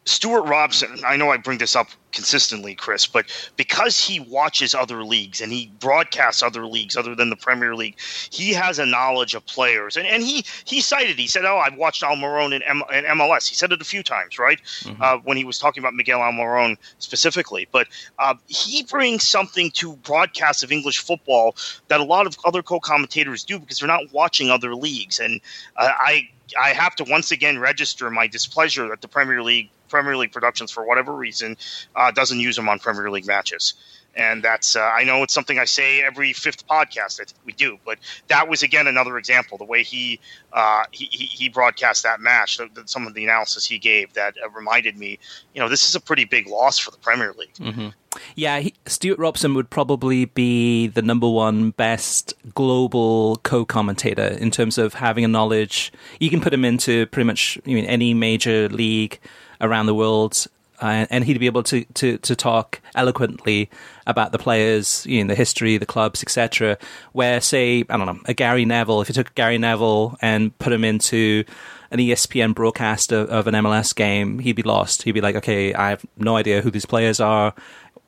Stuart 0.06 0.44
Robson, 0.44 1.00
I 1.06 1.16
know 1.16 1.30
I 1.30 1.38
bring 1.38 1.60
this 1.60 1.76
up 1.76 1.90
consistently, 2.12 2.74
Chris, 2.74 3.06
but 3.06 3.26
because 3.56 4.00
he 4.04 4.20
watches 4.20 4.74
other 4.74 5.04
leagues 5.04 5.42
and 5.42 5.52
he 5.52 5.72
broadcasts 5.80 6.42
other 6.42 6.66
leagues 6.66 6.98
other 6.98 7.14
than 7.14 7.30
the 7.30 7.36
Premier 7.36 7.76
League, 7.76 8.00
he 8.32 8.52
has 8.52 8.80
a 8.80 8.86
knowledge 8.86 9.36
of 9.36 9.46
players. 9.46 9.98
And, 9.98 10.08
and 10.08 10.24
he, 10.24 10.44
he 10.66 10.82
cited, 10.82 11.20
he 11.20 11.28
said, 11.28 11.46
Oh, 11.46 11.58
I've 11.58 11.78
watched 11.78 12.02
Almiron 12.02 12.54
in, 12.54 12.64
M- 12.64 12.84
in 12.92 13.06
MLS. 13.06 13.48
He 13.48 13.54
said 13.54 13.72
it 13.72 13.80
a 13.80 13.86
few 13.86 14.02
times, 14.02 14.40
right? 14.40 14.60
Mm-hmm. 14.82 15.02
Uh, 15.02 15.18
when 15.18 15.38
he 15.38 15.46
was 15.46 15.60
talking 15.60 15.84
about 15.84 15.94
Miguel 15.94 16.20
Almiron 16.20 16.78
specifically. 16.98 17.68
But 17.72 17.88
uh, 18.18 18.34
he 18.48 18.82
brings 18.84 19.28
something 19.28 19.70
to 19.72 19.96
broadcasts 19.98 20.64
of 20.64 20.72
English 20.72 20.98
football 20.98 21.56
that 21.90 22.00
a 22.00 22.04
lot 22.04 22.26
of 22.26 22.38
other 22.44 22.64
co 22.64 22.80
commentators 22.80 23.44
do 23.44 23.60
because 23.60 23.78
they're 23.78 23.88
not 23.88 24.12
watching 24.12 24.50
other 24.50 24.74
leagues. 24.74 25.20
And 25.20 25.42
uh, 25.78 25.92
I, 25.96 26.28
I 26.60 26.70
have 26.70 26.96
to 26.96 27.04
once 27.04 27.32
again 27.32 27.60
register 27.60 28.10
my 28.10 28.26
displeasure 28.26 28.90
that 28.90 29.02
the 29.02 29.08
Premier 29.08 29.44
League 29.44 29.70
Premier 29.91 30.17
League 30.17 30.32
Productions, 30.32 30.71
for 30.71 30.84
whatever 30.84 31.13
reason, 31.13 31.58
uh, 31.95 32.10
doesn't 32.12 32.39
use 32.39 32.56
them 32.56 32.67
on 32.67 32.80
Premier 32.80 33.12
League 33.12 33.27
matches. 33.27 33.75
And 34.13 34.43
that's, 34.43 34.75
uh, 34.75 34.82
I 34.82 35.06
know 35.06 35.23
it's 35.23 35.34
something 35.34 35.58
I 35.58 35.63
say 35.63 36.01
every 36.01 36.34
fifth 36.34 36.67
podcast. 36.67 37.17
Think 37.17 37.32
we 37.45 37.54
do, 37.54 37.77
but 37.86 37.97
that 38.27 38.49
was 38.49 38.62
again 38.62 38.88
another 38.88 39.17
example. 39.17 39.58
The 39.58 39.63
way 39.63 39.84
he 39.84 40.19
uh, 40.51 40.84
he, 40.91 41.06
he 41.06 41.47
broadcast 41.47 42.04
that 42.04 42.19
match, 42.19 42.60
some 42.86 43.08
of 43.08 43.13
the 43.13 43.23
analysis 43.23 43.65
he 43.65 43.80
gave, 43.80 44.12
that 44.13 44.36
uh, 44.43 44.49
reminded 44.49 44.97
me, 44.97 45.17
you 45.54 45.62
know, 45.62 45.69
this 45.69 45.88
is 45.88 45.95
a 45.95 45.99
pretty 46.01 46.25
big 46.25 46.47
loss 46.47 46.77
for 46.77 46.91
the 46.91 46.97
Premier 46.97 47.34
League. 47.38 47.54
Mm-hmm. 47.54 47.88
Yeah, 48.36 48.60
he, 48.60 48.73
Stuart 48.86 49.17
Robson 49.17 49.54
would 49.54 49.69
probably 49.69 50.25
be 50.25 50.88
the 50.88 51.01
number 51.01 51.30
one 51.30 51.69
best 51.71 52.34
global 52.54 53.38
co-commentator 53.43 54.27
in 54.27 54.51
terms 54.51 54.77
of 54.77 54.95
having 54.95 55.23
a 55.23 55.30
knowledge. 55.30 55.93
You 56.19 56.30
can 56.30 56.41
put 56.41 56.54
him 56.54 56.65
into 56.65 57.06
pretty 57.08 57.27
much 57.27 57.58
I 57.65 57.69
mean, 57.69 57.86
any 57.86 58.13
major 58.13 58.67
league 58.67 59.21
around 59.62 59.86
the 59.86 59.95
world. 59.95 60.47
Uh, 60.82 61.06
and 61.12 61.24
he'd 61.24 61.39
be 61.39 61.45
able 61.45 61.62
to, 61.62 61.86
to, 61.93 62.17
to 62.17 62.36
talk 62.36 62.82
eloquently 62.95 63.69
about 64.08 64.32
the 64.32 64.39
players, 64.39 65.06
you 65.06 65.24
know, 65.24 65.28
the 65.28 65.36
history, 65.36 65.78
the 65.78 65.86
clubs, 65.86 66.24
etc. 66.24 66.76
Where, 67.12 67.39
say, 67.39 67.86
I 67.88 67.97
don't 67.97 68.07
know, 68.07 68.20
a 68.26 68.34
Gary 68.34 68.66
Neville, 68.66 69.01
if 69.01 69.07
you 69.07 69.14
took 69.14 69.36
Gary 69.36 69.59
Neville 69.59 70.18
and 70.24 70.57
put 70.57 70.74
him 70.74 70.84
into 70.84 71.43
an 71.91 71.99
ESPN 71.99 72.55
broadcast 72.55 73.12
of, 73.12 73.30
of, 73.30 73.47
an 73.47 73.53
MLS 73.53 73.93
game, 73.93 74.39
he'd 74.39 74.55
be 74.55 74.64
lost. 74.64 75.03
He'd 75.03 75.12
be 75.12 75.22
like, 75.22 75.36
okay, 75.36 75.74
I 75.74 75.89
have 75.89 76.03
no 76.18 76.36
idea 76.36 76.62
who 76.62 76.72
these 76.72 76.86
players 76.86 77.20
are. 77.20 77.53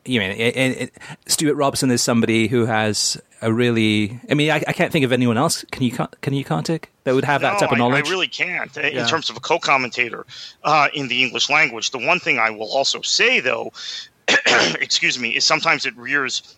You 0.05 0.21
know, 0.21 0.29
it, 0.29 0.55
it, 0.55 0.97
Stuart 1.27 1.55
Robson 1.55 1.91
is 1.91 2.01
somebody 2.01 2.47
who 2.47 2.65
has 2.65 3.21
a 3.43 3.51
really. 3.51 4.19
I 4.29 4.33
mean, 4.33 4.49
I, 4.49 4.63
I, 4.67 4.73
can't 4.73 4.91
think 4.91 5.05
of 5.05 5.11
anyone 5.11 5.37
else. 5.37 5.65
Can 5.71 5.83
you 5.83 5.91
can 6.21 6.33
you 6.33 6.43
contact 6.43 6.89
that 7.03 7.13
would 7.13 7.25
have 7.25 7.41
no, 7.41 7.49
that 7.49 7.59
type 7.59 7.71
of 7.71 7.77
knowledge? 7.77 8.05
I, 8.05 8.07
I 8.07 8.11
really 8.11 8.27
can't. 8.27 8.75
In 8.77 8.95
yeah. 8.95 9.05
terms 9.05 9.29
of 9.29 9.37
a 9.37 9.39
co-commentator 9.39 10.25
uh, 10.63 10.87
in 10.93 11.07
the 11.07 11.23
English 11.23 11.49
language, 11.49 11.91
the 11.91 11.99
one 11.99 12.19
thing 12.19 12.39
I 12.39 12.49
will 12.49 12.71
also 12.71 13.01
say, 13.01 13.39
though, 13.39 13.71
excuse 14.79 15.19
me, 15.19 15.35
is 15.35 15.43
sometimes 15.43 15.85
it 15.85 15.95
rears 15.97 16.55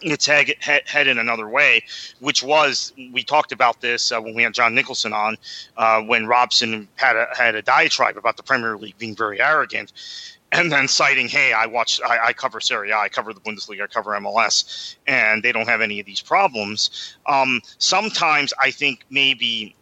its 0.00 0.26
head, 0.26 0.52
head, 0.60 0.82
head, 0.86 1.06
in 1.06 1.18
another 1.18 1.48
way, 1.48 1.82
which 2.20 2.42
was 2.42 2.92
we 3.12 3.22
talked 3.22 3.52
about 3.52 3.80
this 3.80 4.12
uh, 4.12 4.20
when 4.20 4.34
we 4.34 4.42
had 4.42 4.54
John 4.54 4.74
Nicholson 4.74 5.12
on, 5.12 5.36
uh, 5.76 6.00
when 6.02 6.26
Robson 6.26 6.88
had 6.96 7.16
a, 7.16 7.28
had 7.36 7.54
a 7.54 7.62
diatribe 7.62 8.16
about 8.16 8.36
the 8.36 8.42
Premier 8.42 8.76
League 8.76 8.98
being 8.98 9.14
very 9.14 9.40
arrogant, 9.40 9.92
and 10.54 10.70
then 10.70 10.86
citing, 10.88 11.28
"Hey, 11.28 11.52
I 11.52 11.66
watch, 11.66 12.00
I, 12.00 12.26
I 12.26 12.32
cover 12.32 12.60
Serie 12.60 12.90
A, 12.90 12.96
I 12.96 13.08
cover 13.08 13.34
the 13.34 13.40
Bundesliga, 13.40 13.82
I 13.82 13.86
cover 13.88 14.12
MLS, 14.12 14.94
and 15.06 15.42
they 15.42 15.52
don't 15.52 15.68
have 15.68 15.80
any 15.80 16.00
of 16.00 16.06
these 16.06 16.20
problems." 16.20 17.16
Um, 17.26 17.60
sometimes 17.78 18.54
I 18.58 18.70
think 18.70 19.04
maybe 19.10 19.74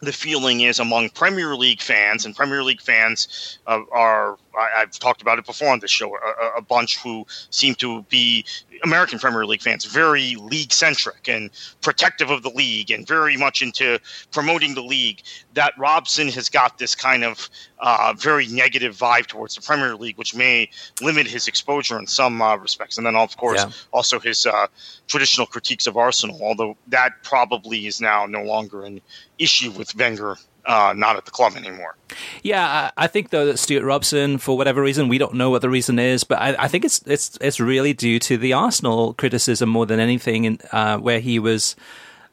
the 0.00 0.12
feeling 0.12 0.62
is 0.62 0.80
among 0.80 1.10
Premier 1.10 1.54
League 1.54 1.82
fans, 1.82 2.24
and 2.24 2.34
Premier 2.34 2.62
League 2.62 2.80
fans 2.80 3.58
uh, 3.66 3.82
are, 3.92 4.38
I, 4.56 4.80
have 4.80 4.90
talked 4.92 5.22
about 5.22 5.38
it 5.38 5.46
before 5.46 5.68
on 5.68 5.80
this 5.80 5.90
show, 5.90 6.14
a, 6.14 6.58
a, 6.58 6.62
bunch 6.62 6.98
who 6.98 7.26
seem 7.50 7.74
to 7.76 8.02
be 8.02 8.44
American 8.82 9.18
Premier 9.18 9.46
League 9.46 9.62
fans, 9.62 9.84
very 9.84 10.36
league 10.36 10.72
centric 10.72 11.28
and 11.28 11.50
protective 11.80 12.30
of 12.30 12.42
the 12.42 12.50
league 12.50 12.90
and 12.90 13.06
very 13.06 13.36
much 13.36 13.62
into 13.62 13.98
promoting 14.30 14.74
the 14.74 14.82
league. 14.82 15.22
That 15.54 15.74
Robson 15.78 16.28
has 16.28 16.48
got 16.48 16.78
this 16.78 16.94
kind 16.94 17.24
of 17.24 17.48
uh, 17.78 18.14
very 18.16 18.46
negative 18.46 18.96
vibe 18.96 19.26
towards 19.26 19.54
the 19.54 19.62
Premier 19.62 19.96
League, 19.96 20.16
which 20.16 20.34
may 20.34 20.70
limit 21.00 21.26
his 21.26 21.48
exposure 21.48 21.98
in 21.98 22.06
some 22.06 22.40
uh, 22.40 22.56
respects. 22.56 22.98
And 22.98 23.06
then, 23.06 23.16
of 23.16 23.36
course, 23.36 23.62
yeah. 23.62 23.70
also 23.92 24.18
his 24.18 24.46
uh, 24.46 24.66
traditional 25.06 25.46
critiques 25.46 25.86
of 25.86 25.96
Arsenal, 25.96 26.40
although 26.42 26.76
that 26.88 27.22
probably 27.22 27.86
is 27.86 28.00
now 28.00 28.26
no 28.26 28.42
longer 28.42 28.84
an 28.84 29.00
issue 29.38 29.70
with 29.70 29.94
Wenger 29.94 30.36
uh, 30.66 30.94
not 30.96 31.16
at 31.16 31.24
the 31.24 31.30
club 31.30 31.56
anymore. 31.56 31.96
Yeah, 32.42 32.90
I, 32.96 33.06
think 33.06 33.30
though 33.30 33.46
that 33.46 33.58
Stuart 33.58 33.84
Robson, 33.84 34.38
for 34.38 34.56
whatever 34.56 34.82
reason, 34.82 35.08
we 35.08 35.18
don't 35.18 35.34
know 35.34 35.50
what 35.50 35.62
the 35.62 35.70
reason 35.70 35.98
is, 35.98 36.24
but 36.24 36.38
I, 36.38 36.54
I 36.58 36.68
think 36.68 36.84
it's 36.84 37.02
it's 37.06 37.36
it's 37.40 37.60
really 37.60 37.92
due 37.92 38.18
to 38.20 38.36
the 38.36 38.52
Arsenal 38.52 39.14
criticism 39.14 39.68
more 39.68 39.86
than 39.86 40.00
anything, 40.00 40.44
in, 40.44 40.58
uh, 40.72 40.98
where 40.98 41.20
he 41.20 41.38
was. 41.38 41.76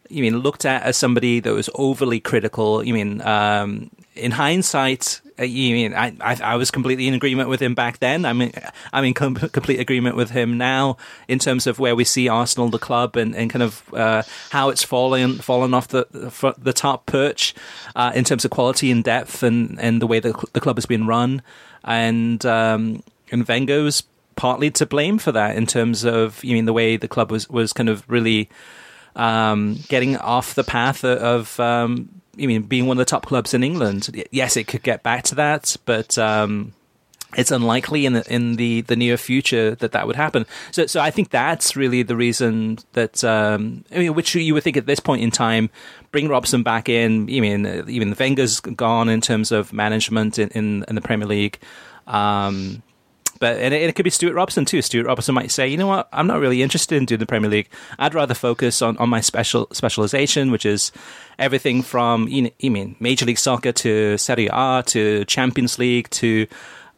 You 0.10 0.24
mean 0.24 0.40
looked 0.40 0.66
at 0.66 0.84
as 0.84 0.98
somebody 0.98 1.40
that 1.40 1.54
was 1.54 1.70
overly 1.74 2.20
critical? 2.20 2.84
You 2.84 2.94
mean 2.94 3.22
um, 3.22 3.90
in 4.16 4.32
hindsight, 4.32 5.22
you 5.48 5.74
mean 5.74 5.94
I, 5.94 6.14
I, 6.20 6.38
I 6.42 6.56
was 6.56 6.72
completely 6.72 7.08
in 7.08 7.14
agreement 7.14 7.50
with 7.50 7.62
him 7.62 7.76
back 7.76 8.00
then. 8.00 8.26
I 8.26 8.34
mean, 8.34 8.52
I'm 8.94 9.04
in 9.04 9.14
com- 9.14 9.36
complete 9.36 9.80
agreement 9.80 10.16
with 10.16 10.32
him 10.32 10.58
now 10.58 10.98
in 11.28 11.40
terms 11.40 11.68
of 11.68 11.80
where 11.80 11.96
we 11.96 12.04
see 12.04 12.28
Arsenal, 12.28 12.70
the 12.70 12.80
club, 12.80 13.16
and, 13.16 13.36
and 13.36 13.50
kind 13.50 13.64
of 13.64 13.94
uh, 13.94 14.24
how 14.50 14.70
it's 14.70 14.84
fallen 14.84 15.36
fallen 15.36 15.74
off 15.74 15.88
the 15.88 16.08
the 16.58 16.74
top 16.74 17.06
perch 17.06 17.54
uh, 17.96 18.12
in 18.16 18.24
terms 18.24 18.46
of 18.46 18.52
quality 18.52 18.92
and 18.92 19.04
depth, 19.04 19.44
and, 19.44 19.80
and 19.80 20.02
the 20.02 20.08
way 20.08 20.20
the 20.20 20.34
the 20.54 20.62
club 20.62 20.78
has 20.78 20.86
been 20.86 21.08
run, 21.08 21.42
and 21.84 22.46
um, 22.46 23.04
and 23.32 23.48
Wenger's 23.48 24.04
partly 24.36 24.72
to 24.72 24.86
blame 24.86 25.18
for 25.18 25.32
that 25.32 25.56
in 25.56 25.66
terms 25.66 26.04
of 26.04 26.44
you 26.44 26.56
mean 26.56 26.66
the 26.66 26.74
way 26.74 26.98
the 26.98 27.08
club 27.08 27.32
was 27.32 27.50
was 27.50 27.74
kind 27.74 27.90
of 27.90 28.04
really 28.10 28.50
um, 29.16 29.78
getting 29.88 30.18
off 30.18 30.56
the 30.56 30.64
path 30.64 31.04
of 31.04 31.60
um, 31.60 32.21
I 32.40 32.46
mean, 32.46 32.64
being 32.64 32.88
one 32.88 32.98
of 32.98 33.00
the 33.00 33.10
top 33.10 33.26
clubs 33.26 33.54
in 33.54 33.64
England, 33.64 34.26
yes, 34.32 34.56
it 34.56 34.68
could 34.68 34.84
get 34.84 35.04
back 35.04 35.24
to 35.26 35.36
that, 35.36 35.76
but 35.86 36.18
um, 36.18 36.74
it's 37.36 37.52
unlikely 37.52 38.06
in 38.06 38.14
the 38.14 38.34
in 38.34 38.56
the, 38.56 38.82
the 38.82 38.96
near 38.96 39.18
future 39.18 39.76
that 39.76 39.92
that 39.92 40.08
would 40.08 40.16
happen. 40.16 40.46
So, 40.72 40.86
so 40.86 41.00
I 41.00 41.12
think 41.12 41.30
that's 41.30 41.76
really 41.76 42.04
the 42.04 42.16
reason 42.16 42.80
that 42.94 43.24
um, 43.24 43.84
I 43.92 44.00
mean, 44.00 44.14
which 44.14 44.34
you 44.36 44.54
would 44.54 44.64
think 44.64 44.78
at 44.78 44.86
this 44.86 45.00
point 45.00 45.22
in 45.22 45.32
time, 45.32 45.70
bring 46.12 46.28
Robson 46.28 46.64
back 46.64 46.90
in. 46.90 47.24
I 47.24 47.40
mean, 47.40 47.66
even 47.88 48.16
Wenger's 48.18 48.60
gone 48.60 49.10
in 49.10 49.22
terms 49.22 49.52
of 49.52 49.74
management 49.74 50.40
in 50.40 50.50
in, 50.50 50.86
in 50.88 50.96
the 50.96 51.02
Premier 51.02 51.28
League. 51.28 51.60
Um, 52.08 52.84
but 53.42 53.58
and 53.58 53.74
it, 53.74 53.82
it, 53.82 53.96
could 53.96 54.04
be 54.04 54.10
Stuart 54.10 54.36
Robson 54.36 54.64
too. 54.64 54.82
Stuart 54.82 55.08
Robson 55.08 55.36
might 55.36 55.52
say, 55.52 55.68
you 55.68 55.76
know 55.76 55.88
what, 55.88 56.08
I'm 56.14 56.28
not 56.28 56.40
really 56.40 56.62
interested 56.62 56.96
in 56.96 57.06
doing 57.06 57.20
the 57.20 57.26
Premier 57.26 57.50
League. 57.50 57.70
I'd 58.00 58.14
rather 58.14 58.36
focus 58.36 58.82
on, 58.82 58.96
on 58.98 59.10
my 59.10 59.20
special 59.20 59.68
specialization, 59.74 60.52
which 60.52 60.66
is 60.66 60.92
everything 61.40 61.82
from 61.82 62.28
you, 62.28 62.52
mean 62.62 62.96
Major 63.00 63.26
League 63.26 63.40
Soccer 63.40 63.72
to 63.72 64.18
Serie 64.18 64.48
A 64.54 64.84
to 64.86 65.26
Champions 65.26 65.80
League 65.80 66.10
to 66.12 66.48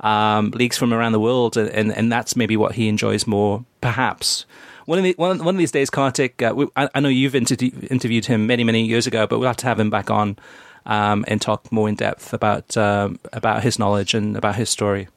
um, 0.02 0.52
leagues 0.52 0.78
from 0.78 0.94
around 0.94 1.14
the 1.14 1.20
world, 1.20 1.56
and, 1.56 1.92
and 1.92 2.12
that's 2.12 2.36
maybe 2.36 2.58
what 2.58 2.76
he 2.76 2.90
enjoys 2.90 3.26
more, 3.26 3.64
perhaps. 3.80 4.46
One 4.86 4.98
of, 4.98 5.06
the, 5.06 5.16
one, 5.18 5.42
one 5.46 5.56
of 5.56 5.60
these 5.60 5.72
days, 5.72 5.90
Kartik, 5.90 6.42
uh, 6.42 6.52
we, 6.54 6.68
I, 6.76 6.90
I, 6.94 7.00
know 7.00 7.08
you've 7.08 7.36
inter- 7.36 7.56
interviewed 7.90 8.26
him 8.26 8.46
many, 8.48 8.66
many 8.66 8.84
years 8.84 9.08
ago, 9.08 9.26
but 9.26 9.40
we'll 9.40 9.48
have 9.48 9.58
to 9.58 9.68
have 9.68 9.80
him 9.80 9.90
back 9.90 10.12
on 10.12 10.38
um, 10.86 11.24
and 11.30 11.42
talk 11.42 11.72
more 11.72 11.88
in 11.88 11.96
depth 11.96 12.34
about 12.34 12.76
um, 12.76 13.18
about 13.32 13.64
his 13.64 13.80
knowledge 13.80 14.14
and 14.14 14.36
about 14.36 14.56
his 14.56 14.70
story. 14.70 15.08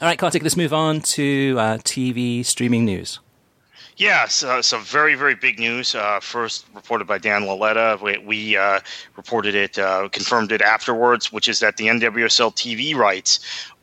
All 0.00 0.08
right, 0.08 0.18
Kartik, 0.18 0.42
let's 0.42 0.56
move 0.56 0.72
on 0.72 1.02
to 1.02 1.56
uh, 1.58 1.76
TV 1.78 2.42
streaming 2.42 2.86
news. 2.86 3.20
Yeah, 3.98 4.28
so, 4.28 4.62
so 4.62 4.78
very, 4.78 5.14
very 5.14 5.34
big 5.34 5.58
news. 5.58 5.94
Uh, 5.94 6.20
first 6.20 6.64
reported 6.74 7.06
by 7.06 7.18
Dan 7.18 7.44
Lauletta. 7.44 7.98
We, 8.02 8.16
we 8.16 8.56
uh, 8.56 8.80
reported 9.18 9.54
it, 9.54 9.78
uh, 9.78 10.08
confirmed 10.08 10.52
it 10.52 10.62
afterwards, 10.62 11.30
which 11.30 11.48
is 11.48 11.60
that 11.60 11.76
the 11.76 11.88
NWSL 11.88 12.54
TV 12.54 12.94
rights 12.94 13.40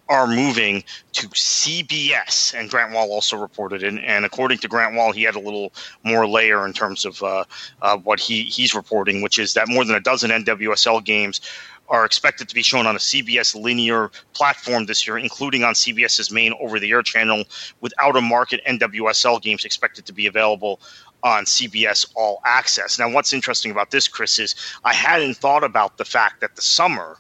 are 0.10 0.26
moving 0.26 0.84
to 1.12 1.28
CBS. 1.30 2.58
And 2.58 2.68
Grant 2.68 2.94
Wahl 2.94 3.12
also 3.12 3.38
reported 3.38 3.84
it. 3.84 3.94
And 4.04 4.26
according 4.26 4.58
to 4.60 4.68
Grant 4.68 4.96
Wahl, 4.96 5.12
he 5.12 5.22
had 5.22 5.36
a 5.36 5.40
little 5.40 5.72
more 6.04 6.28
layer 6.28 6.66
in 6.66 6.74
terms 6.74 7.06
of 7.06 7.22
uh, 7.22 7.44
uh, 7.84 7.98
what 7.98 8.20
he, 8.20 8.44
he's 8.44 8.74
reporting, 8.74 9.22
which 9.22 9.38
is 9.38 9.54
that 9.54 9.68
more 9.68 9.86
than 9.86 9.96
a 9.96 10.00
dozen 10.00 10.32
NWSL 10.32 11.04
games 11.04 11.42
are 11.90 12.06
expected 12.06 12.50
to 12.50 12.56
be 12.56 12.62
shown 12.62 12.86
on 12.86 12.96
a 12.96 13.00
CBS 13.00 13.60
linear 13.60 14.12
platform 14.34 14.86
this 14.86 15.08
year, 15.08 15.18
including 15.18 15.64
on 15.64 15.74
CBS's 15.74 16.32
main 16.32 16.54
over 16.60 16.80
the 16.80 16.92
air 16.92 17.02
channel, 17.02 17.44
with 17.82 17.94
out 18.00 18.16
of 18.16 18.24
market 18.24 18.62
NWSL 18.66 19.42
games 19.42 19.66
expected 19.66 20.06
to 20.06 20.14
be 20.14 20.28
available 20.28 20.80
on 21.24 21.46
CBS 21.46 22.10
All 22.16 22.42
Access. 22.46 23.00
Now, 23.00 23.10
what's 23.10 23.34
interesting 23.34 23.72
about 23.72 23.92
this, 23.92 24.08
Chris, 24.08 24.40
is 24.40 24.56
I 24.84 24.94
hadn't 24.94 25.36
thought 25.36 25.64
about 25.64 25.98
the 25.98 26.06
fact 26.06 26.42
that 26.42 26.56
the 26.56 26.62
summer 26.62 27.18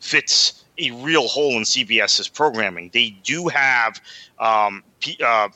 fits 0.00 0.64
a 0.78 0.90
real 0.92 1.26
hole 1.26 1.56
in 1.56 1.64
CBS's 1.64 2.28
programming. 2.28 2.90
They 2.92 3.10
do 3.24 3.48
have 3.48 4.00
um, 4.38 4.82
uh, 5.24 5.48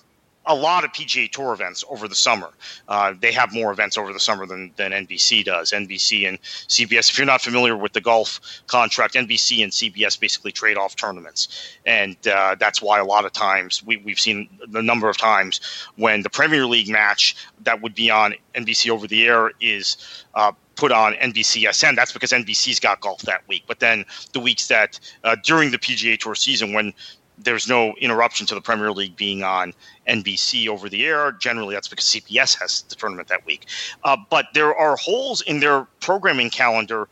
a 0.44 0.54
lot 0.54 0.84
of 0.84 0.92
PGA 0.92 1.30
Tour 1.30 1.52
events 1.52 1.84
over 1.88 2.08
the 2.08 2.14
summer. 2.14 2.50
Uh, 2.88 3.14
they 3.18 3.32
have 3.32 3.52
more 3.54 3.70
events 3.72 3.96
over 3.96 4.12
the 4.12 4.20
summer 4.20 4.46
than, 4.46 4.72
than 4.76 4.92
NBC 4.92 5.44
does. 5.44 5.70
NBC 5.72 6.28
and 6.28 6.40
CBS, 6.42 7.10
if 7.10 7.18
you're 7.18 7.26
not 7.26 7.40
familiar 7.40 7.76
with 7.76 7.92
the 7.92 8.00
golf 8.00 8.40
contract, 8.66 9.14
NBC 9.14 9.62
and 9.62 9.72
CBS 9.72 10.18
basically 10.18 10.52
trade 10.52 10.76
off 10.76 10.96
tournaments. 10.96 11.76
And 11.86 12.16
uh, 12.26 12.56
that's 12.58 12.82
why 12.82 12.98
a 12.98 13.04
lot 13.04 13.24
of 13.24 13.32
times 13.32 13.82
we, 13.84 13.98
we've 13.98 14.20
seen 14.20 14.48
the 14.66 14.82
number 14.82 15.08
of 15.08 15.16
times 15.16 15.60
when 15.96 16.22
the 16.22 16.30
Premier 16.30 16.66
League 16.66 16.88
match 16.88 17.36
that 17.64 17.80
would 17.82 17.94
be 17.94 18.10
on 18.10 18.34
NBC 18.54 18.90
over 18.90 19.06
the 19.06 19.24
air 19.24 19.52
is 19.60 20.24
uh, 20.34 20.52
put 20.74 20.90
on 20.90 21.14
NBCSN. 21.14 21.94
That's 21.94 22.12
because 22.12 22.32
NBC's 22.32 22.80
got 22.80 23.00
golf 23.00 23.22
that 23.22 23.46
week. 23.48 23.64
But 23.66 23.78
then 23.80 24.04
the 24.32 24.40
weeks 24.40 24.68
that 24.68 24.98
uh, 25.22 25.36
during 25.44 25.70
the 25.70 25.78
PGA 25.78 26.18
Tour 26.18 26.34
season, 26.34 26.72
when 26.72 26.92
there's 27.38 27.68
no 27.68 27.94
interruption 27.94 28.46
to 28.46 28.54
the 28.54 28.60
Premier 28.60 28.92
League 28.92 29.16
being 29.16 29.42
on 29.42 29.72
NBC 30.08 30.68
over 30.68 30.88
the 30.88 31.04
air. 31.04 31.32
Generally, 31.32 31.74
that's 31.74 31.88
because 31.88 32.04
CBS 32.04 32.58
has 32.60 32.82
the 32.82 32.94
tournament 32.94 33.28
that 33.28 33.44
week. 33.46 33.66
Uh, 34.04 34.16
but 34.30 34.46
there 34.54 34.74
are 34.74 34.96
holes 34.96 35.40
in 35.42 35.60
their 35.60 35.84
programming 36.00 36.50
calendar 36.50 37.08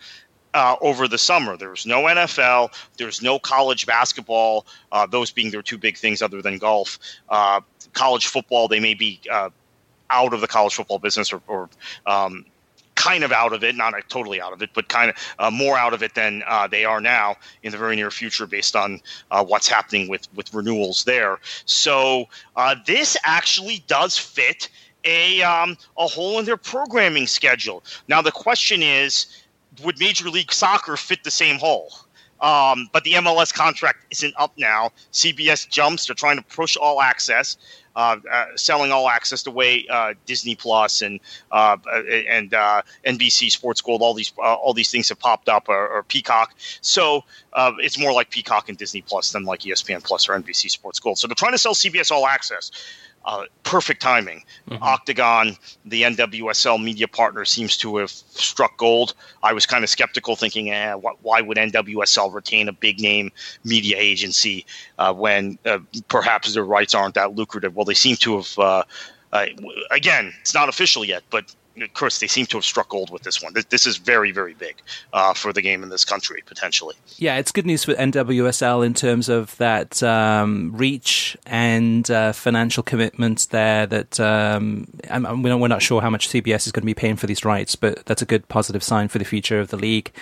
uh, 0.54 0.76
over 0.80 1.08
the 1.08 1.18
summer. 1.18 1.56
There's 1.56 1.86
no 1.86 2.02
NFL. 2.02 2.72
There's 2.96 3.22
no 3.22 3.38
college 3.38 3.86
basketball. 3.86 4.66
Uh, 4.92 5.06
those 5.06 5.30
being 5.30 5.50
their 5.50 5.62
two 5.62 5.78
big 5.78 5.96
things, 5.96 6.22
other 6.22 6.42
than 6.42 6.58
golf. 6.58 6.98
Uh, 7.28 7.60
college 7.92 8.26
football, 8.26 8.68
they 8.68 8.80
may 8.80 8.94
be 8.94 9.20
uh, 9.30 9.50
out 10.10 10.34
of 10.34 10.40
the 10.40 10.48
college 10.48 10.74
football 10.74 10.98
business 10.98 11.32
or, 11.32 11.40
or 11.46 11.68
um, 12.06 12.44
kind 13.00 13.24
of 13.24 13.32
out 13.32 13.54
of 13.54 13.64
it, 13.64 13.74
not 13.74 13.94
totally 14.10 14.42
out 14.42 14.52
of 14.52 14.60
it, 14.60 14.68
but 14.74 14.88
kind 14.88 15.10
of 15.10 15.16
uh, 15.38 15.50
more 15.50 15.78
out 15.78 15.94
of 15.94 16.02
it 16.02 16.14
than 16.14 16.42
uh, 16.46 16.66
they 16.66 16.84
are 16.84 17.00
now 17.00 17.34
in 17.62 17.72
the 17.72 17.78
very 17.78 17.96
near 17.96 18.10
future, 18.10 18.46
based 18.46 18.76
on 18.76 19.00
uh, 19.30 19.42
what's 19.42 19.66
happening 19.66 20.06
with 20.06 20.28
with 20.34 20.52
renewals 20.52 21.04
there. 21.04 21.38
So 21.64 22.26
uh, 22.56 22.76
this 22.86 23.16
actually 23.24 23.82
does 23.86 24.18
fit 24.18 24.68
a 25.04 25.40
um, 25.42 25.78
a 25.96 26.06
hole 26.06 26.38
in 26.38 26.44
their 26.44 26.58
programming 26.58 27.26
schedule. 27.26 27.82
Now 28.06 28.20
the 28.20 28.32
question 28.32 28.82
is, 28.82 29.44
would 29.82 29.98
Major 29.98 30.28
League 30.28 30.52
Soccer 30.52 30.98
fit 30.98 31.24
the 31.24 31.30
same 31.30 31.56
hole? 31.56 31.90
Um, 32.42 32.88
but 32.92 33.04
the 33.04 33.12
MLS 33.14 33.52
contract 33.52 34.06
isn't 34.10 34.34
up 34.38 34.52
now. 34.56 34.92
CBS 35.12 35.68
jumps. 35.68 36.06
They're 36.06 36.14
trying 36.14 36.38
to 36.38 36.44
push 36.44 36.76
all 36.76 37.02
access. 37.02 37.56
Uh, 38.00 38.16
uh, 38.32 38.46
selling 38.56 38.92
all 38.92 39.10
access 39.10 39.42
the 39.42 39.50
way 39.50 39.86
uh, 39.90 40.14
Disney 40.24 40.54
Plus 40.54 41.02
and 41.02 41.20
uh, 41.52 41.76
and 42.30 42.50
NBC 42.50 43.50
Sports 43.50 43.82
Gold, 43.82 44.00
all 44.00 44.14
these 44.14 44.32
all 44.38 44.72
these 44.72 44.90
things 44.90 45.10
have 45.10 45.18
popped 45.18 45.50
up, 45.50 45.68
or, 45.68 45.86
or 45.86 46.02
Peacock. 46.04 46.54
So 46.80 47.24
it's 47.78 47.98
more 47.98 48.14
like 48.14 48.30
Peacock 48.30 48.70
and 48.70 48.78
Disney 48.78 49.02
Plus 49.02 49.32
than 49.32 49.44
like 49.44 49.60
ESPN 49.60 50.02
Plus 50.02 50.30
or 50.30 50.32
NBC 50.32 50.70
Sports 50.70 50.98
Gold. 50.98 51.18
So 51.18 51.26
they're 51.26 51.34
trying 51.34 51.52
to 51.52 51.58
sell 51.58 51.74
CBS 51.74 52.10
All 52.10 52.26
Access 52.26 52.70
uh, 53.24 53.44
perfect 53.64 54.00
timing. 54.00 54.42
Mm-hmm. 54.68 54.82
Octagon, 54.82 55.56
the 55.84 56.02
NWSL 56.02 56.82
media 56.82 57.06
partner, 57.08 57.44
seems 57.44 57.76
to 57.78 57.96
have 57.98 58.10
struck 58.10 58.76
gold. 58.76 59.14
I 59.42 59.52
was 59.52 59.66
kind 59.66 59.84
of 59.84 59.90
skeptical, 59.90 60.36
thinking, 60.36 60.70
eh, 60.70 60.94
wh- 60.94 61.24
why 61.24 61.40
would 61.40 61.56
NWSL 61.56 62.32
retain 62.32 62.68
a 62.68 62.72
big 62.72 63.00
name 63.00 63.30
media 63.64 63.96
agency 63.98 64.64
uh, 64.98 65.12
when 65.12 65.58
uh, 65.66 65.78
perhaps 66.08 66.54
their 66.54 66.64
rights 66.64 66.94
aren't 66.94 67.14
that 67.14 67.34
lucrative? 67.34 67.76
Well, 67.76 67.84
they 67.84 67.94
seem 67.94 68.16
to 68.16 68.36
have. 68.36 68.58
Uh, 68.58 68.82
uh, 69.32 69.46
again, 69.92 70.32
it's 70.40 70.54
not 70.54 70.68
official 70.68 71.04
yet, 71.04 71.22
but 71.30 71.54
of 71.78 71.94
course, 71.94 72.18
they 72.18 72.26
seem 72.26 72.46
to 72.46 72.56
have 72.56 72.64
struck 72.64 72.88
gold 72.88 73.10
with 73.10 73.22
this 73.22 73.42
one. 73.42 73.54
This, 73.68 73.86
is 73.86 73.96
very, 73.96 74.32
very 74.32 74.54
big 74.54 74.76
uh, 75.12 75.34
for 75.34 75.52
the 75.52 75.62
game 75.62 75.82
in 75.82 75.88
this 75.88 76.04
country, 76.04 76.42
potentially. 76.46 76.94
Yeah, 77.16 77.36
it's 77.38 77.52
good 77.52 77.66
news 77.66 77.84
for 77.84 77.94
NWSL 77.94 78.84
in 78.84 78.94
terms 78.94 79.28
of 79.28 79.56
that 79.58 80.02
um, 80.02 80.72
reach 80.74 81.36
and 81.46 82.10
uh, 82.10 82.32
financial 82.32 82.82
commitments 82.82 83.46
there. 83.46 83.86
That 83.86 84.20
um, 84.20 84.88
we're 85.08 85.68
not 85.68 85.82
sure 85.82 86.00
how 86.00 86.10
much 86.10 86.28
CBS 86.28 86.66
is 86.66 86.72
going 86.72 86.82
to 86.82 86.86
be 86.86 86.94
paying 86.94 87.16
for 87.16 87.26
these 87.26 87.44
rights, 87.44 87.76
but 87.76 88.04
that's 88.06 88.22
a 88.22 88.26
good 88.26 88.48
positive 88.48 88.82
sign 88.82 89.08
for 89.08 89.18
the 89.18 89.24
future 89.24 89.60
of 89.60 89.68
the 89.68 89.76
league. 89.76 90.12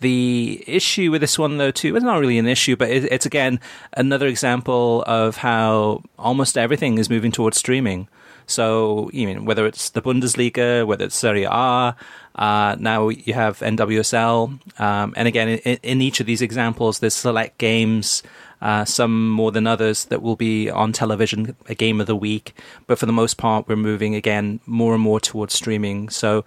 The 0.00 0.64
issue 0.66 1.12
with 1.12 1.20
this 1.20 1.38
one, 1.38 1.58
though, 1.58 1.70
too, 1.70 1.94
it's 1.94 2.04
not 2.04 2.18
really 2.18 2.38
an 2.38 2.48
issue, 2.48 2.74
but 2.74 2.90
it's 2.90 3.24
again 3.24 3.60
another 3.92 4.26
example 4.26 5.04
of 5.06 5.36
how 5.36 6.02
almost 6.18 6.58
everything 6.58 6.98
is 6.98 7.08
moving 7.08 7.30
towards 7.30 7.58
streaming. 7.58 8.08
So, 8.46 9.10
you 9.12 9.26
mean 9.26 9.44
whether 9.44 9.66
it's 9.66 9.90
the 9.90 10.02
Bundesliga, 10.02 10.86
whether 10.86 11.04
it's 11.04 11.16
Serie 11.16 11.44
A, 11.44 11.94
uh, 12.34 12.76
now 12.78 13.08
you 13.08 13.34
have 13.34 13.58
NWSL, 13.58 14.80
um, 14.80 15.14
and 15.16 15.28
again, 15.28 15.48
in, 15.48 15.78
in, 15.82 16.00
each 16.00 16.18
of 16.18 16.26
these 16.26 16.40
examples, 16.40 17.00
there's 17.00 17.14
select 17.14 17.58
games, 17.58 18.22
uh, 18.62 18.84
some 18.84 19.28
more 19.28 19.52
than 19.52 19.66
others 19.66 20.06
that 20.06 20.22
will 20.22 20.36
be 20.36 20.70
on 20.70 20.92
television, 20.92 21.54
a 21.68 21.74
game 21.74 22.00
of 22.00 22.06
the 22.06 22.16
week. 22.16 22.54
But 22.86 22.98
for 22.98 23.06
the 23.06 23.12
most 23.12 23.36
part, 23.36 23.68
we're 23.68 23.76
moving 23.76 24.14
again 24.14 24.60
more 24.66 24.94
and 24.94 25.02
more 25.02 25.20
towards 25.20 25.52
streaming. 25.52 26.08
So 26.08 26.44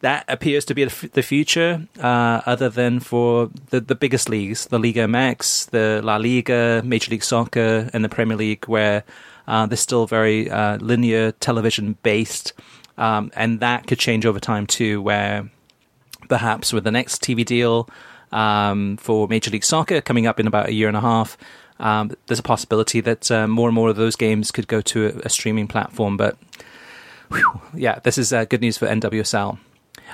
that 0.00 0.24
appears 0.28 0.64
to 0.66 0.74
be 0.74 0.84
the 0.84 1.22
future, 1.22 1.86
uh, 2.00 2.40
other 2.46 2.68
than 2.68 3.00
for 3.00 3.50
the, 3.70 3.80
the 3.80 3.96
biggest 3.96 4.28
leagues, 4.28 4.66
the 4.66 4.78
Liga 4.78 5.06
MX, 5.06 5.70
the 5.70 6.00
La 6.02 6.16
Liga, 6.16 6.82
Major 6.84 7.10
League 7.10 7.24
Soccer, 7.24 7.90
and 7.92 8.04
the 8.04 8.08
Premier 8.08 8.36
League, 8.36 8.64
where 8.66 9.02
uh, 9.48 9.66
they're 9.66 9.76
still 9.76 10.06
very 10.06 10.50
uh, 10.50 10.76
linear 10.76 11.32
television 11.32 11.96
based, 12.02 12.52
um, 12.98 13.32
and 13.34 13.60
that 13.60 13.86
could 13.86 13.98
change 13.98 14.26
over 14.26 14.38
time 14.38 14.66
too. 14.66 15.02
Where 15.02 15.50
perhaps 16.28 16.72
with 16.72 16.84
the 16.84 16.90
next 16.90 17.22
TV 17.22 17.44
deal 17.44 17.88
um, 18.30 18.98
for 18.98 19.26
Major 19.26 19.50
League 19.50 19.64
Soccer 19.64 20.00
coming 20.02 20.26
up 20.26 20.38
in 20.38 20.46
about 20.46 20.68
a 20.68 20.74
year 20.74 20.86
and 20.86 20.96
a 20.96 21.00
half, 21.00 21.38
um, 21.80 22.12
there's 22.26 22.38
a 22.38 22.42
possibility 22.42 23.00
that 23.00 23.30
uh, 23.30 23.48
more 23.48 23.68
and 23.68 23.74
more 23.74 23.88
of 23.88 23.96
those 23.96 24.16
games 24.16 24.50
could 24.50 24.68
go 24.68 24.82
to 24.82 25.06
a, 25.06 25.08
a 25.24 25.28
streaming 25.30 25.66
platform. 25.66 26.18
But 26.18 26.36
whew, 27.30 27.62
yeah, 27.74 28.00
this 28.00 28.18
is 28.18 28.32
uh, 28.32 28.44
good 28.44 28.60
news 28.60 28.76
for 28.76 28.86
NWSL. 28.86 29.58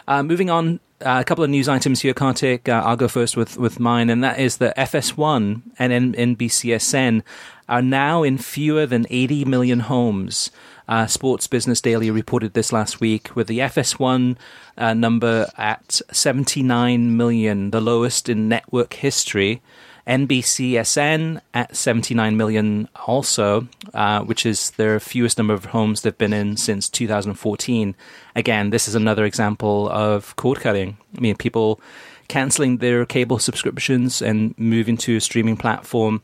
Uh, 0.06 0.22
moving 0.22 0.48
on, 0.48 0.80
uh, 1.00 1.18
a 1.20 1.24
couple 1.24 1.42
of 1.42 1.50
news 1.50 1.68
items 1.68 2.02
here, 2.02 2.14
Kartik. 2.14 2.68
Uh, 2.68 2.82
I'll 2.84 2.96
go 2.96 3.08
first 3.08 3.36
with, 3.36 3.58
with 3.58 3.80
mine, 3.80 4.10
and 4.10 4.22
that 4.22 4.38
is 4.38 4.58
that 4.58 4.76
FS1 4.76 5.62
and 5.78 6.14
NBCSN 6.14 7.22
are 7.68 7.82
now 7.82 8.22
in 8.22 8.38
fewer 8.38 8.86
than 8.86 9.06
80 9.10 9.44
million 9.44 9.80
homes. 9.80 10.50
Uh, 10.86 11.06
Sports 11.06 11.46
Business 11.46 11.80
Daily 11.80 12.10
reported 12.10 12.52
this 12.52 12.72
last 12.72 13.00
week, 13.00 13.34
with 13.34 13.46
the 13.46 13.60
FS1 13.60 14.36
uh, 14.76 14.94
number 14.94 15.48
at 15.56 16.00
79 16.12 17.16
million, 17.16 17.70
the 17.70 17.80
lowest 17.80 18.28
in 18.28 18.48
network 18.48 18.94
history. 18.94 19.62
NBCSN 20.06 21.40
at 21.54 21.74
79 21.74 22.36
million 22.36 22.88
also, 23.06 23.66
uh, 23.94 24.20
which 24.20 24.44
is 24.44 24.72
their 24.72 25.00
fewest 25.00 25.38
number 25.38 25.54
of 25.54 25.66
homes 25.66 26.02
they've 26.02 26.18
been 26.18 26.34
in 26.34 26.58
since 26.58 26.90
2014. 26.90 27.94
Again, 28.36 28.70
this 28.70 28.86
is 28.86 28.94
another 28.94 29.24
example 29.24 29.88
of 29.88 30.36
cord 30.36 30.60
cutting. 30.60 30.98
I 31.16 31.20
mean, 31.20 31.36
people 31.36 31.80
canceling 32.28 32.78
their 32.78 33.06
cable 33.06 33.38
subscriptions 33.38 34.20
and 34.20 34.54
moving 34.58 34.96
to 34.98 35.16
a 35.16 35.20
streaming 35.20 35.56
platform. 35.56 36.22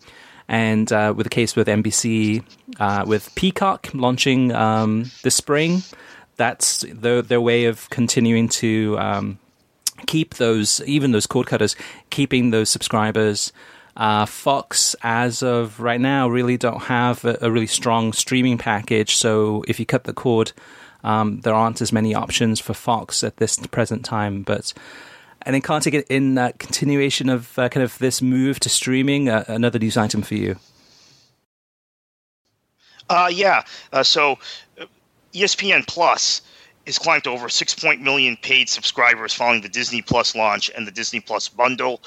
And 0.50 0.92
uh, 0.92 1.14
with 1.16 1.26
the 1.26 1.30
case 1.30 1.54
with 1.54 1.68
NBC, 1.68 2.42
uh, 2.80 3.04
with 3.06 3.32
Peacock 3.36 3.88
launching 3.94 4.50
um, 4.50 5.12
this 5.22 5.36
spring, 5.36 5.84
that's 6.36 6.84
their, 6.90 7.22
their 7.22 7.40
way 7.40 7.66
of 7.66 7.88
continuing 7.90 8.48
to 8.48 8.98
um, 8.98 9.38
keep 10.06 10.34
those, 10.34 10.82
even 10.86 11.12
those 11.12 11.28
cord 11.28 11.46
cutters, 11.46 11.76
keeping 12.10 12.50
those 12.50 12.68
subscribers. 12.68 13.52
Uh, 13.96 14.26
Fox, 14.26 14.96
as 15.04 15.40
of 15.44 15.78
right 15.78 16.00
now, 16.00 16.28
really 16.28 16.56
don't 16.56 16.82
have 16.82 17.24
a, 17.24 17.38
a, 17.42 17.50
really 17.50 17.68
strong 17.68 18.12
streaming 18.12 18.58
package. 18.58 19.14
So 19.14 19.64
if 19.68 19.78
you 19.78 19.86
cut 19.86 20.02
the 20.02 20.12
cord, 20.12 20.50
um, 21.04 21.40
there 21.42 21.54
aren't 21.54 21.80
as 21.80 21.92
many 21.92 22.12
options 22.12 22.58
for 22.58 22.74
Fox 22.74 23.22
at 23.22 23.36
this 23.36 23.56
present 23.68 24.04
time. 24.04 24.42
But 24.42 24.72
and 25.42 25.54
then 25.54 25.62
can't 25.62 25.86
it 25.86 26.06
in 26.08 26.36
uh, 26.38 26.52
continuation 26.58 27.28
of 27.28 27.58
uh, 27.58 27.68
kind 27.68 27.82
of 27.82 27.98
this 27.98 28.20
move 28.20 28.60
to 28.60 28.68
streaming. 28.68 29.28
Uh, 29.28 29.44
another 29.48 29.78
news 29.78 29.96
item 29.96 30.22
for 30.22 30.34
you. 30.34 30.56
Uh, 33.08 33.28
yeah. 33.32 33.64
Uh, 33.92 34.02
so 34.02 34.38
uh, 34.80 34.86
ESPN 35.34 35.86
Plus 35.86 36.42
has 36.86 36.98
climbed 36.98 37.24
to 37.24 37.30
over 37.30 37.48
6 37.48 37.84
million 38.00 38.36
paid 38.40 38.68
subscribers 38.68 39.34
following 39.34 39.60
the 39.60 39.68
Disney 39.68 40.00
Plus 40.00 40.34
launch 40.34 40.70
and 40.74 40.86
the 40.86 40.90
Disney 40.90 41.20
Plus 41.20 41.48
bundle. 41.48 42.00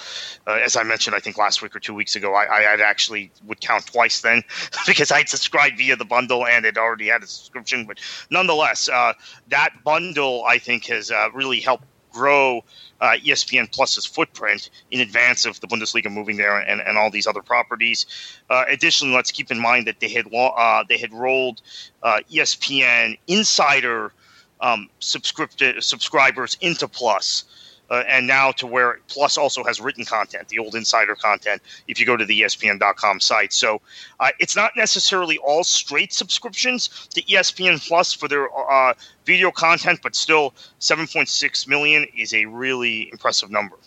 Uh, 0.47 0.53
as 0.53 0.75
I 0.75 0.83
mentioned, 0.83 1.15
I 1.15 1.19
think 1.19 1.37
last 1.37 1.61
week 1.61 1.75
or 1.75 1.79
two 1.79 1.93
weeks 1.93 2.15
ago, 2.15 2.33
I, 2.33 2.45
I 2.45 2.81
actually 2.81 3.31
would 3.45 3.61
count 3.61 3.85
twice 3.85 4.21
then 4.21 4.43
because 4.87 5.11
I'd 5.11 5.29
subscribed 5.29 5.77
via 5.77 5.95
the 5.95 6.05
bundle 6.05 6.45
and 6.45 6.65
it 6.65 6.77
already 6.77 7.07
had 7.07 7.21
a 7.21 7.27
subscription. 7.27 7.85
But 7.85 7.99
nonetheless, 8.29 8.89
uh, 8.89 9.13
that 9.49 9.71
bundle 9.83 10.43
I 10.45 10.57
think 10.57 10.85
has 10.85 11.11
uh, 11.11 11.29
really 11.33 11.59
helped 11.59 11.85
grow 12.13 12.63
uh, 13.01 13.15
ESPN 13.23 13.71
Plus's 13.71 14.05
footprint 14.05 14.69
in 14.91 15.01
advance 15.01 15.45
of 15.45 15.59
the 15.59 15.67
Bundesliga 15.67 16.11
moving 16.11 16.37
there 16.37 16.59
and, 16.59 16.79
and 16.79 16.97
all 16.97 17.09
these 17.09 17.27
other 17.27 17.41
properties. 17.41 18.05
Uh, 18.49 18.63
additionally, 18.69 19.13
let's 19.13 19.31
keep 19.31 19.51
in 19.51 19.59
mind 19.59 19.87
that 19.87 19.99
they 19.99 20.09
had 20.09 20.27
uh, 20.33 20.83
they 20.87 20.97
had 20.97 21.13
rolled 21.13 21.61
uh, 22.01 22.19
ESPN 22.31 23.17
Insider 23.27 24.13
um, 24.61 24.89
subscribers 24.99 26.57
into 26.61 26.87
Plus 26.87 27.43
uh, 27.93 28.03
and 28.07 28.25
now 28.25 28.51
to 28.51 28.65
where 28.65 28.99
Plus 29.07 29.37
also 29.37 29.63
has 29.63 29.79
written 29.79 30.03
content, 30.03 30.49
the 30.49 30.57
old 30.57 30.73
insider 30.73 31.13
content, 31.13 31.61
if 31.87 31.99
you 31.99 32.07
go 32.07 32.17
to 32.17 32.25
the 32.25 32.41
ESPN.com 32.41 33.19
site. 33.19 33.53
So 33.53 33.81
uh, 34.19 34.31
it's 34.39 34.55
not 34.55 34.71
necessarily 34.75 35.37
all 35.37 35.63
straight 35.63 36.11
subscriptions 36.11 37.07
to 37.13 37.21
ESPN 37.21 37.87
Plus 37.87 38.11
for 38.11 38.27
their 38.27 38.47
uh, 38.51 38.95
video 39.25 39.51
content, 39.51 39.99
but 40.01 40.15
still 40.15 40.55
7.6 40.79 41.67
million 41.67 42.07
is 42.17 42.33
a 42.33 42.45
really 42.45 43.11
impressive 43.11 43.51
number. 43.51 43.77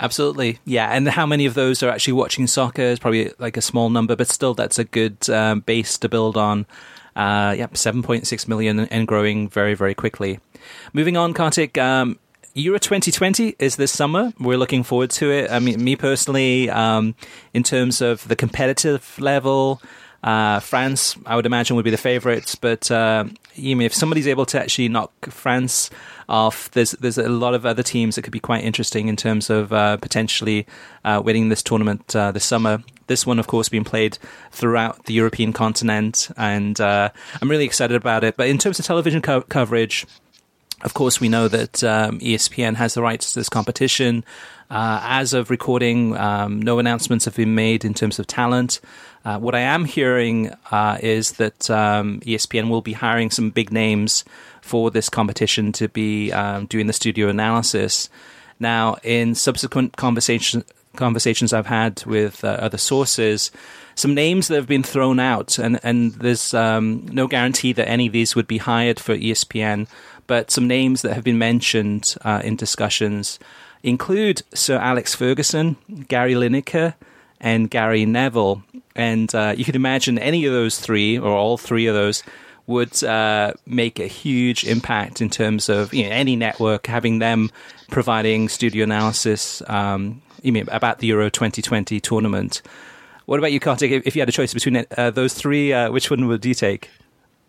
Absolutely, 0.00 0.58
yeah. 0.64 0.88
And 0.88 1.06
how 1.06 1.26
many 1.26 1.44
of 1.44 1.52
those 1.52 1.82
are 1.82 1.90
actually 1.90 2.14
watching 2.14 2.46
soccer 2.46 2.82
is 2.82 2.98
probably 2.98 3.32
like 3.38 3.58
a 3.58 3.62
small 3.62 3.90
number, 3.90 4.16
but 4.16 4.28
still, 4.28 4.54
that's 4.54 4.78
a 4.78 4.84
good 4.84 5.28
um, 5.28 5.60
base 5.60 5.98
to 5.98 6.08
build 6.08 6.38
on. 6.38 6.64
Uh, 7.14 7.54
yep, 7.56 7.74
7.6 7.74 8.48
million 8.48 8.80
and 8.80 9.08
growing 9.08 9.48
very, 9.48 9.74
very 9.74 9.94
quickly. 9.94 10.38
Moving 10.92 11.16
on, 11.16 11.32
Kartik, 11.32 11.78
um, 11.78 12.18
Euro 12.58 12.78
2020 12.78 13.56
is 13.58 13.76
this 13.76 13.92
summer. 13.92 14.32
We're 14.40 14.56
looking 14.56 14.82
forward 14.82 15.10
to 15.10 15.30
it. 15.30 15.50
I 15.50 15.58
mean, 15.58 15.84
me 15.84 15.94
personally, 15.94 16.70
um, 16.70 17.14
in 17.52 17.62
terms 17.62 18.00
of 18.00 18.26
the 18.28 18.34
competitive 18.34 19.14
level, 19.18 19.82
uh, 20.22 20.60
France, 20.60 21.18
I 21.26 21.36
would 21.36 21.44
imagine, 21.44 21.76
would 21.76 21.84
be 21.84 21.90
the 21.90 21.98
favourites. 21.98 22.54
But 22.54 22.90
uh, 22.90 23.26
if 23.54 23.92
somebody's 23.92 24.26
able 24.26 24.46
to 24.46 24.58
actually 24.58 24.88
knock 24.88 25.12
France 25.26 25.90
off, 26.30 26.70
there's 26.70 26.92
there's 26.92 27.18
a 27.18 27.28
lot 27.28 27.52
of 27.52 27.66
other 27.66 27.82
teams 27.82 28.14
that 28.14 28.22
could 28.22 28.32
be 28.32 28.40
quite 28.40 28.64
interesting 28.64 29.08
in 29.08 29.16
terms 29.16 29.50
of 29.50 29.70
uh, 29.74 29.98
potentially 29.98 30.66
uh, 31.04 31.20
winning 31.22 31.50
this 31.50 31.62
tournament 31.62 32.16
uh, 32.16 32.32
this 32.32 32.46
summer. 32.46 32.82
This 33.06 33.26
one, 33.26 33.38
of 33.38 33.46
course, 33.48 33.68
being 33.68 33.84
played 33.84 34.16
throughout 34.50 35.04
the 35.04 35.12
European 35.12 35.52
continent, 35.52 36.30
and 36.38 36.80
uh, 36.80 37.10
I'm 37.42 37.50
really 37.50 37.66
excited 37.66 37.96
about 37.96 38.24
it. 38.24 38.38
But 38.38 38.48
in 38.48 38.56
terms 38.56 38.78
of 38.78 38.86
television 38.86 39.20
co- 39.20 39.42
coverage, 39.42 40.06
of 40.82 40.94
course, 40.94 41.20
we 41.20 41.28
know 41.28 41.48
that 41.48 41.82
um, 41.82 42.20
ESPN 42.20 42.74
has 42.76 42.94
the 42.94 43.02
rights 43.02 43.32
to 43.32 43.40
this 43.40 43.48
competition. 43.48 44.24
Uh, 44.70 45.00
as 45.02 45.32
of 45.32 45.48
recording, 45.48 46.16
um, 46.16 46.60
no 46.60 46.78
announcements 46.78 47.24
have 47.24 47.36
been 47.36 47.54
made 47.54 47.84
in 47.84 47.94
terms 47.94 48.18
of 48.18 48.26
talent. 48.26 48.80
Uh, 49.24 49.38
what 49.38 49.54
I 49.54 49.60
am 49.60 49.84
hearing 49.84 50.52
uh, 50.70 50.98
is 51.00 51.32
that 51.32 51.70
um, 51.70 52.20
ESPN 52.20 52.68
will 52.68 52.82
be 52.82 52.92
hiring 52.92 53.30
some 53.30 53.50
big 53.50 53.72
names 53.72 54.24
for 54.60 54.90
this 54.90 55.08
competition 55.08 55.72
to 55.72 55.88
be 55.88 56.30
um, 56.32 56.66
doing 56.66 56.88
the 56.88 56.92
studio 56.92 57.28
analysis. 57.28 58.10
Now, 58.60 58.96
in 59.02 59.34
subsequent 59.34 59.96
conversations 59.96 60.64
conversations 60.96 61.52
I've 61.52 61.66
had 61.66 62.02
with 62.06 62.42
uh, 62.42 62.48
other 62.48 62.78
sources, 62.78 63.50
some 63.96 64.14
names 64.14 64.48
that 64.48 64.56
have 64.56 64.66
been 64.66 64.82
thrown 64.82 65.20
out, 65.20 65.58
and 65.58 65.78
and 65.82 66.12
there's 66.14 66.54
um, 66.54 67.06
no 67.06 67.26
guarantee 67.28 67.72
that 67.74 67.88
any 67.88 68.06
of 68.06 68.12
these 68.12 68.34
would 68.34 68.46
be 68.46 68.58
hired 68.58 68.98
for 68.98 69.14
ESPN 69.14 69.88
but 70.26 70.50
some 70.50 70.66
names 70.66 71.02
that 71.02 71.14
have 71.14 71.24
been 71.24 71.38
mentioned 71.38 72.14
uh, 72.22 72.40
in 72.44 72.56
discussions 72.56 73.38
include 73.82 74.42
Sir 74.54 74.78
Alex 74.78 75.14
Ferguson, 75.14 75.76
Gary 76.08 76.34
Lineker, 76.34 76.94
and 77.40 77.70
Gary 77.70 78.06
Neville. 78.06 78.62
And 78.94 79.32
uh, 79.34 79.54
you 79.56 79.64
can 79.64 79.76
imagine 79.76 80.18
any 80.18 80.46
of 80.46 80.52
those 80.52 80.78
three, 80.78 81.18
or 81.18 81.30
all 81.30 81.56
three 81.56 81.86
of 81.86 81.94
those, 81.94 82.22
would 82.66 83.02
uh, 83.04 83.52
make 83.64 84.00
a 84.00 84.06
huge 84.06 84.64
impact 84.64 85.20
in 85.20 85.30
terms 85.30 85.68
of 85.68 85.94
you 85.94 86.04
know, 86.04 86.10
any 86.10 86.34
network 86.34 86.86
having 86.86 87.20
them 87.20 87.50
providing 87.90 88.48
studio 88.48 88.84
analysis 88.84 89.62
um, 89.68 90.20
about 90.68 90.98
the 90.98 91.06
Euro 91.08 91.30
2020 91.30 92.00
tournament. 92.00 92.62
What 93.26 93.38
about 93.38 93.52
you, 93.52 93.60
Kartik? 93.60 93.90
If 94.04 94.16
you 94.16 94.22
had 94.22 94.28
a 94.28 94.32
choice 94.32 94.54
between 94.54 94.84
uh, 94.96 95.10
those 95.10 95.34
three, 95.34 95.72
uh, 95.72 95.90
which 95.90 96.10
one 96.10 96.26
would 96.26 96.44
you 96.44 96.54
take? 96.54 96.90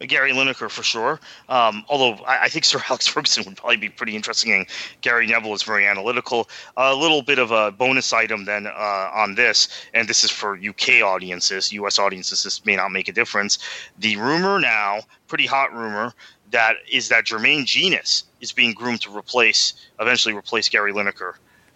Gary 0.05 0.31
Lineker 0.31 0.69
for 0.69 0.83
sure. 0.83 1.19
Um, 1.49 1.83
although 1.89 2.23
I, 2.23 2.43
I, 2.43 2.49
think 2.49 2.65
Sir 2.65 2.81
Alex 2.89 3.07
Ferguson 3.07 3.45
would 3.45 3.57
probably 3.57 3.77
be 3.77 3.89
pretty 3.89 4.15
interesting. 4.15 4.67
Gary 5.01 5.25
Neville 5.25 5.53
is 5.55 5.63
very 5.63 5.87
analytical. 5.87 6.49
A 6.75 6.93
little 6.93 7.23
bit 7.23 7.39
of 7.39 7.51
a 7.51 7.71
bonus 7.71 8.13
item 8.13 8.45
then 8.45 8.67
uh, 8.67 9.11
on 9.13 9.35
this, 9.35 9.69
and 9.93 10.07
this 10.07 10.23
is 10.23 10.29
for 10.29 10.57
UK 10.57 11.01
audiences, 11.03 11.71
US 11.73 11.97
audiences. 11.97 12.43
This 12.43 12.63
may 12.65 12.75
not 12.75 12.91
make 12.91 13.07
a 13.07 13.13
difference. 13.13 13.57
The 13.97 14.17
rumor 14.17 14.59
now, 14.59 14.99
pretty 15.27 15.47
hot 15.47 15.73
rumor, 15.73 16.13
that 16.51 16.75
is 16.89 17.09
that 17.09 17.25
Jermaine 17.25 17.65
Jenas 17.65 18.23
is 18.39 18.51
being 18.51 18.73
groomed 18.73 19.01
to 19.01 19.15
replace, 19.15 19.73
eventually 19.99 20.35
replace 20.35 20.69
Gary 20.69 20.93
Lineker. 20.93 21.33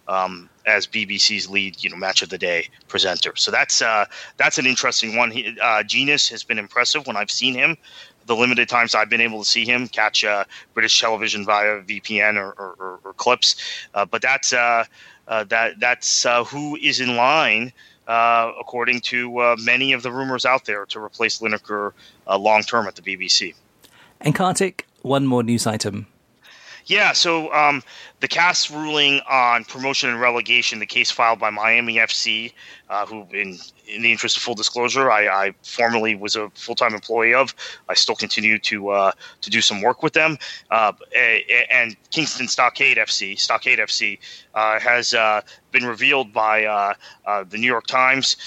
Um, 0.07 0.49
as 0.65 0.87
BBC's 0.87 1.49
lead, 1.49 1.83
you 1.83 1.89
know, 1.89 1.95
match 1.95 2.21
of 2.21 2.29
the 2.29 2.37
day 2.37 2.67
presenter. 2.87 3.35
So 3.35 3.49
that's 3.49 3.81
uh, 3.81 4.05
that's 4.37 4.57
an 4.57 4.65
interesting 4.65 5.15
one. 5.15 5.31
He, 5.31 5.57
uh, 5.61 5.83
Jenas 5.83 6.27
has 6.29 6.43
been 6.43 6.59
impressive 6.59 7.07
when 7.07 7.15
I've 7.15 7.31
seen 7.31 7.53
him 7.53 7.77
the 8.25 8.35
limited 8.35 8.69
times 8.69 8.95
I've 8.95 9.09
been 9.09 9.21
able 9.21 9.39
to 9.39 9.49
see 9.49 9.65
him 9.65 9.87
catch 9.87 10.23
uh, 10.23 10.43
British 10.73 10.99
television 10.99 11.45
via 11.45 11.81
VPN 11.81 12.35
or, 12.35 12.51
or, 12.51 12.75
or, 12.79 12.99
or 13.03 13.13
clips. 13.13 13.55
Uh, 13.93 14.05
but 14.05 14.21
that's 14.21 14.53
uh, 14.53 14.85
uh 15.27 15.43
that 15.45 15.79
that's 15.79 16.25
uh, 16.25 16.43
who 16.43 16.75
is 16.77 16.99
in 16.99 17.15
line, 17.15 17.71
uh, 18.07 18.51
according 18.59 19.01
to 19.01 19.55
many 19.59 19.93
of 19.93 20.03
the 20.03 20.11
rumors 20.11 20.45
out 20.45 20.65
there, 20.65 20.85
to 20.87 20.99
replace 20.99 21.39
Lineker 21.39 21.93
long 22.27 22.63
term 22.63 22.87
at 22.87 22.95
the 22.95 23.01
BBC. 23.01 23.53
And 24.19 24.35
Kartik, 24.35 24.85
one 25.01 25.25
more 25.25 25.43
news 25.43 25.65
item. 25.65 26.07
Yeah, 26.85 27.13
so 27.13 27.53
um, 27.53 27.83
the 28.19 28.27
CAS 28.27 28.71
ruling 28.71 29.21
on 29.29 29.63
promotion 29.65 30.09
and 30.09 30.19
relegation, 30.19 30.79
the 30.79 30.85
case 30.85 31.11
filed 31.11 31.39
by 31.39 31.49
Miami 31.49 31.95
FC, 31.95 32.53
uh, 32.89 33.05
who, 33.05 33.27
in 33.31 33.59
in 33.91 34.01
the 34.01 34.11
interest 34.11 34.37
of 34.37 34.43
full 34.43 34.55
disclosure, 34.55 35.11
I, 35.11 35.27
I 35.27 35.53
formerly 35.63 36.15
was 36.15 36.35
a 36.35 36.49
full 36.51 36.75
time 36.75 36.93
employee 36.93 37.33
of. 37.33 37.53
I 37.89 37.93
still 37.93 38.15
continue 38.15 38.57
to 38.59 38.89
uh, 38.89 39.11
to 39.41 39.49
do 39.49 39.61
some 39.61 39.81
work 39.81 40.01
with 40.03 40.13
them. 40.13 40.37
Uh, 40.69 40.93
and 41.69 41.95
Kingston 42.09 42.47
Stockade 42.47 42.97
FC, 42.97 43.39
Stockade 43.39 43.79
FC, 43.79 44.19
uh, 44.55 44.79
has 44.79 45.13
uh, 45.13 45.41
been 45.71 45.85
revealed 45.85 46.33
by 46.33 46.65
uh, 46.65 46.93
the 47.43 47.57
New 47.57 47.67
York 47.67 47.87
Times 47.87 48.37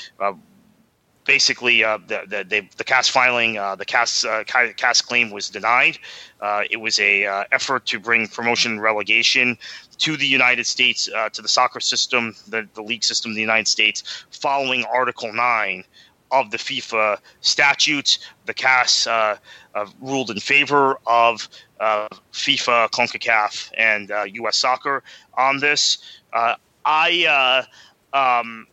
basically 1.24 1.82
uh, 1.82 1.98
the, 2.06 2.22
the, 2.26 2.44
the, 2.44 2.68
the 2.76 2.84
CAS 2.84 3.08
filing, 3.08 3.58
uh, 3.58 3.74
the 3.76 3.84
CAS, 3.84 4.24
uh, 4.24 4.44
CAS 4.46 5.02
claim 5.02 5.30
was 5.30 5.48
denied. 5.48 5.98
Uh, 6.40 6.62
it 6.70 6.76
was 6.76 6.98
a 7.00 7.26
uh, 7.26 7.44
effort 7.52 7.86
to 7.86 7.98
bring 7.98 8.26
promotion 8.28 8.80
relegation 8.80 9.56
to 9.98 10.16
the 10.16 10.26
United 10.26 10.66
States, 10.66 11.08
uh, 11.14 11.28
to 11.30 11.42
the 11.42 11.48
soccer 11.48 11.80
system, 11.80 12.34
the, 12.48 12.68
the 12.74 12.82
league 12.82 13.04
system 13.04 13.30
of 13.30 13.34
the 13.34 13.40
United 13.40 13.68
States, 13.68 14.24
following 14.30 14.84
Article 14.84 15.32
9 15.32 15.84
of 16.30 16.50
the 16.50 16.56
FIFA 16.56 17.18
statutes. 17.40 18.18
The 18.46 18.54
CAS 18.54 19.06
uh, 19.06 19.36
uh, 19.74 19.86
ruled 20.00 20.30
in 20.30 20.40
favor 20.40 20.98
of 21.06 21.48
uh, 21.80 22.08
FIFA, 22.32 22.90
CONCACAF, 22.90 23.70
and 23.76 24.12
U.S. 24.34 24.56
soccer 24.56 25.02
on 25.34 25.58
this. 25.60 25.98
I 26.84 27.66
um, 28.12 28.66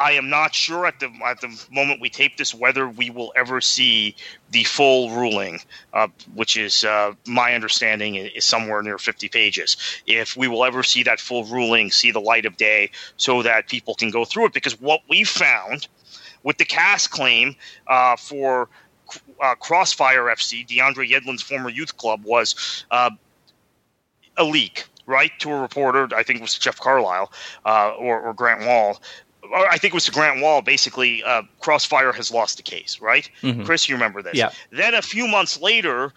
I 0.00 0.12
am 0.12 0.30
not 0.30 0.54
sure 0.54 0.86
at 0.86 0.98
the 0.98 1.12
at 1.26 1.42
the 1.42 1.62
moment 1.70 2.00
we 2.00 2.08
tape 2.08 2.38
this 2.38 2.54
whether 2.54 2.88
we 2.88 3.10
will 3.10 3.34
ever 3.36 3.60
see 3.60 4.16
the 4.50 4.64
full 4.64 5.10
ruling, 5.10 5.60
uh, 5.92 6.08
which 6.34 6.56
is 6.56 6.84
uh, 6.84 7.12
my 7.26 7.54
understanding 7.54 8.14
is 8.14 8.46
somewhere 8.46 8.80
near 8.82 8.96
50 8.96 9.28
pages. 9.28 9.76
If 10.06 10.38
we 10.38 10.48
will 10.48 10.64
ever 10.64 10.82
see 10.82 11.02
that 11.02 11.20
full 11.20 11.44
ruling, 11.44 11.90
see 11.90 12.12
the 12.12 12.20
light 12.20 12.46
of 12.46 12.56
day, 12.56 12.90
so 13.18 13.42
that 13.42 13.68
people 13.68 13.94
can 13.94 14.10
go 14.10 14.24
through 14.24 14.46
it, 14.46 14.54
because 14.54 14.80
what 14.80 15.02
we 15.10 15.22
found 15.22 15.86
with 16.44 16.56
the 16.56 16.64
CAS 16.64 17.06
claim 17.06 17.54
uh, 17.86 18.16
for 18.16 18.70
uh, 19.42 19.54
Crossfire 19.56 20.24
FC, 20.24 20.66
DeAndre 20.66 21.10
Yedlin's 21.10 21.42
former 21.42 21.68
youth 21.68 21.98
club, 21.98 22.24
was 22.24 22.86
uh, 22.90 23.10
a 24.38 24.44
leak 24.44 24.86
right 25.04 25.32
to 25.40 25.52
a 25.52 25.60
reporter. 25.60 26.08
I 26.14 26.22
think 26.22 26.38
it 26.38 26.42
was 26.42 26.56
Jeff 26.56 26.78
Carlisle 26.78 27.32
uh, 27.66 27.90
or, 27.98 28.20
or, 28.20 28.32
Grant 28.32 28.64
Wahl, 28.64 29.02
I 29.54 29.78
think 29.78 29.92
it 29.92 29.94
was 29.94 30.04
to 30.06 30.12
Grant 30.12 30.40
Wahl, 30.40 30.62
Basically, 30.62 31.22
uh, 31.22 31.42
Crossfire 31.60 32.12
has 32.12 32.30
lost 32.30 32.56
the 32.56 32.62
case, 32.62 33.00
right? 33.00 33.28
Mm-hmm. 33.42 33.64
Chris, 33.64 33.88
you 33.88 33.94
remember 33.94 34.22
this? 34.22 34.34
Yeah. 34.34 34.50
Then 34.70 34.94
a 34.94 35.02
few 35.02 35.26
months 35.26 35.60
later, 35.60 36.12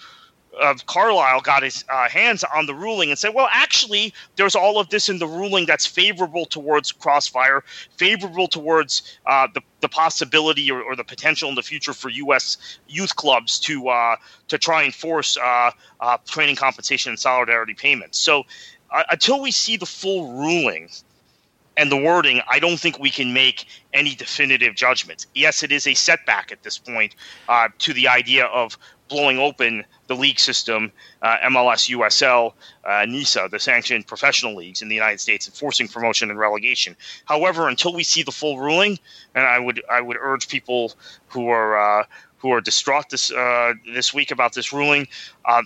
uh, 0.61 0.75
Carlisle 0.85 1.41
got 1.41 1.63
his 1.63 1.83
uh, 1.89 2.07
hands 2.09 2.43
on 2.43 2.65
the 2.65 2.75
ruling 2.75 3.09
and 3.09 3.17
said, 3.17 3.33
"Well, 3.33 3.47
actually, 3.51 4.13
there's 4.35 4.55
all 4.55 4.79
of 4.79 4.89
this 4.89 5.09
in 5.09 5.19
the 5.19 5.27
ruling 5.27 5.65
that's 5.65 5.85
favorable 5.85 6.45
towards 6.45 6.91
Crossfire, 6.91 7.63
favorable 7.97 8.47
towards 8.47 9.17
uh, 9.25 9.47
the 9.53 9.61
the 9.81 9.89
possibility 9.89 10.71
or, 10.71 10.81
or, 10.81 10.95
the 10.95 11.03
potential 11.03 11.49
in 11.49 11.55
the 11.55 11.61
future 11.61 11.93
for 11.93 12.09
U.S. 12.09 12.79
youth 12.87 13.15
clubs 13.15 13.59
to 13.61 13.89
uh, 13.89 14.15
to 14.47 14.57
try 14.57 14.83
and 14.83 14.93
force 14.93 15.37
uh, 15.37 15.71
uh, 15.99 16.17
training 16.25 16.55
compensation 16.55 17.09
and 17.11 17.19
solidarity 17.19 17.73
payments." 17.73 18.19
So, 18.19 18.43
until 19.11 19.41
we 19.41 19.51
see 19.51 19.77
the 19.77 19.87
full 19.87 20.33
ruling 20.33 20.89
and 21.77 21.91
the 21.91 21.97
wording, 21.97 22.41
I 22.49 22.59
don't 22.59 22.79
think 22.79 22.99
we 22.99 23.09
can 23.09 23.33
make 23.33 23.65
any 23.93 24.15
definitive 24.15 24.75
judgments. 24.75 25.27
Yes, 25.33 25.63
it 25.63 25.71
is 25.71 25.87
a 25.87 25.93
setback 25.93 26.51
at 26.51 26.63
this 26.63 26.77
point 26.77 27.15
uh, 27.49 27.69
to 27.79 27.93
the 27.93 28.07
idea 28.07 28.45
of 28.45 28.77
blowing 29.09 29.37
open 29.37 29.85
the 30.07 30.15
league 30.15 30.39
system, 30.39 30.91
uh, 31.21 31.37
MLS, 31.45 31.89
USL, 31.95 32.53
uh, 32.85 33.05
NISA, 33.05 33.47
the 33.51 33.59
sanctioned 33.59 34.07
professional 34.07 34.55
leagues 34.55 34.81
in 34.81 34.87
the 34.87 34.95
United 34.95 35.19
States, 35.19 35.47
enforcing 35.47 35.87
promotion 35.87 36.29
and 36.29 36.39
relegation. 36.39 36.95
However, 37.25 37.67
until 37.67 37.93
we 37.93 38.03
see 38.03 38.23
the 38.23 38.31
full 38.31 38.59
ruling, 38.59 38.97
and 39.35 39.45
I 39.45 39.59
would 39.59 39.81
I 39.89 40.01
would 40.01 40.17
urge 40.19 40.47
people 40.47 40.93
who 41.27 41.49
are 41.49 42.01
uh, 42.01 42.05
who 42.37 42.51
are 42.51 42.61
distraught 42.61 43.09
this 43.09 43.31
uh, 43.31 43.73
this 43.93 44.13
week 44.13 44.31
about 44.31 44.53
this 44.53 44.73
ruling. 44.73 45.07
Uh, 45.45 45.63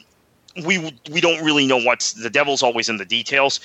we 0.66 0.93
we 1.12 1.22
don't 1.22 1.43
really 1.43 1.68
know 1.68 1.78
what's 1.78 2.14
the 2.14 2.30
devil's 2.30 2.64
always 2.64 2.89
in 2.89 2.97
the 2.97 3.05
details. 3.05 3.60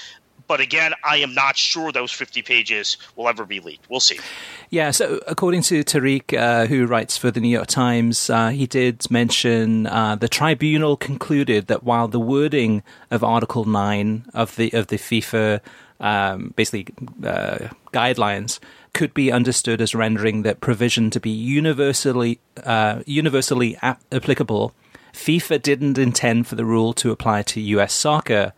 But 0.53 0.61
again, 0.61 0.93
I 1.03 1.17
am 1.17 1.33
not 1.33 1.57
sure 1.57 1.93
those 1.93 2.13
50 2.13 2.43
pages 2.43 2.99
will 3.17 3.27
ever 3.27 3.47
be 3.47 3.59
leaked. 3.61 3.89
We'll 3.89 4.01
see. 4.01 4.19
Yeah, 4.69 4.91
so 4.91 5.19
according 5.27 5.63
to 5.63 5.83
Tariq, 5.83 6.37
uh, 6.39 6.67
who 6.67 6.85
writes 6.85 7.17
for 7.17 7.31
the 7.31 7.41
New 7.41 7.49
York 7.49 7.69
Times, 7.69 8.29
uh, 8.29 8.51
he 8.51 8.67
did 8.67 9.11
mention 9.11 9.87
uh, 9.87 10.15
the 10.17 10.29
tribunal 10.29 10.99
concluded 10.99 11.69
that 11.69 11.85
while 11.85 12.07
the 12.07 12.21
wording 12.21 12.83
of 13.11 13.25
Article 13.25 13.65
9 13.65 14.27
of 14.35 14.57
the, 14.57 14.71
of 14.75 14.89
the 14.89 14.97
FIFA 14.97 15.63
um, 16.01 16.53
basically 16.55 16.87
uh, 17.25 17.69
guidelines 17.95 18.59
could 18.93 19.15
be 19.15 19.33
understood 19.33 19.81
as 19.81 19.95
rendering 19.95 20.43
that 20.43 20.61
provision 20.61 21.09
to 21.09 21.19
be 21.19 21.31
universally 21.31 22.41
uh, 22.65 23.03
universally 23.07 23.79
ap- 23.81 24.03
applicable, 24.13 24.75
FIFA 25.15 25.63
didn't 25.63 25.97
intend 25.97 26.47
for 26.47 26.57
the 26.57 26.67
rule 26.67 26.93
to 26.93 27.11
apply 27.11 27.41
to 27.43 27.61
US 27.61 27.95
soccer. 27.95 28.53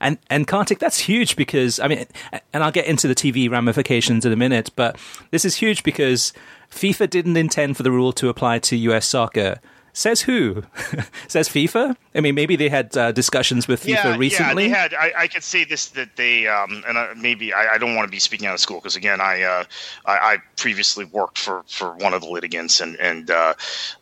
And 0.00 0.18
and 0.28 0.46
Kartik, 0.46 0.78
that's 0.78 0.98
huge 0.98 1.36
because 1.36 1.78
I 1.78 1.88
mean, 1.88 2.06
and 2.52 2.64
I'll 2.64 2.72
get 2.72 2.86
into 2.86 3.06
the 3.06 3.14
TV 3.14 3.50
ramifications 3.50 4.24
in 4.24 4.32
a 4.32 4.36
minute, 4.36 4.70
but 4.76 4.98
this 5.30 5.44
is 5.44 5.56
huge 5.56 5.82
because 5.82 6.32
FIFA 6.70 7.10
didn't 7.10 7.36
intend 7.36 7.76
for 7.76 7.82
the 7.82 7.90
rule 7.90 8.12
to 8.14 8.28
apply 8.28 8.60
to 8.60 8.76
US 8.76 9.06
soccer. 9.06 9.60
Says 9.92 10.22
who? 10.22 10.62
Says 11.28 11.48
FIFA? 11.48 11.96
I 12.14 12.20
mean, 12.20 12.34
maybe 12.34 12.56
they 12.56 12.68
had 12.68 12.96
uh, 12.96 13.12
discussions 13.12 13.66
with 13.66 13.82
FIFA 13.82 13.88
yeah, 13.88 14.16
recently. 14.16 14.68
Yeah, 14.68 14.88
they 14.88 14.96
had. 14.96 15.14
I, 15.16 15.22
I 15.22 15.26
could 15.28 15.42
say 15.42 15.64
this 15.64 15.86
that 15.90 16.16
they, 16.16 16.46
um, 16.46 16.82
and 16.86 16.96
I, 16.96 17.14
maybe 17.14 17.52
I, 17.52 17.74
I, 17.74 17.78
don't 17.78 17.94
want 17.96 18.06
to 18.06 18.10
be 18.10 18.18
speaking 18.18 18.46
out 18.46 18.54
of 18.54 18.60
school 18.60 18.78
because 18.78 18.96
again, 18.96 19.20
I, 19.20 19.42
uh, 19.42 19.64
I, 20.06 20.12
I 20.12 20.38
previously 20.56 21.04
worked 21.04 21.38
for, 21.38 21.64
for 21.68 21.94
one 21.96 22.14
of 22.14 22.22
the 22.22 22.28
litigants 22.28 22.80
and 22.80 22.96
and 22.96 23.30
uh, 23.30 23.54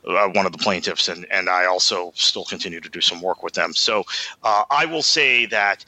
uh, 0.06 0.28
one 0.28 0.46
of 0.46 0.52
the 0.52 0.58
plaintiffs, 0.58 1.08
and 1.08 1.26
and 1.30 1.48
I 1.48 1.66
also 1.66 2.12
still 2.14 2.44
continue 2.44 2.80
to 2.80 2.88
do 2.88 3.00
some 3.00 3.20
work 3.20 3.42
with 3.42 3.54
them. 3.54 3.72
So 3.74 4.04
uh, 4.42 4.64
I 4.70 4.84
will 4.84 5.02
say 5.02 5.46
that 5.46 5.84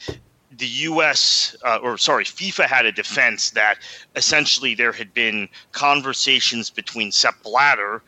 the 0.51 0.67
U.S. 0.67 1.55
Uh, 1.63 1.79
or 1.81 1.97
sorry, 1.97 2.25
FIFA 2.25 2.65
had 2.65 2.85
a 2.85 2.91
defense 2.91 3.51
that 3.51 3.77
essentially 4.15 4.75
there 4.75 4.91
had 4.91 5.13
been 5.13 5.47
conversations 5.71 6.69
between 6.69 7.11
Sepp 7.11 7.41
Blatter 7.43 8.01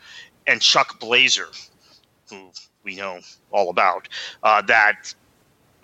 and 0.46 0.60
Chuck 0.60 1.00
Blazer 1.00 1.48
who 2.30 2.50
we 2.82 2.96
know 2.96 3.20
all 3.50 3.70
about, 3.70 4.08
uh, 4.42 4.62
that 4.62 5.14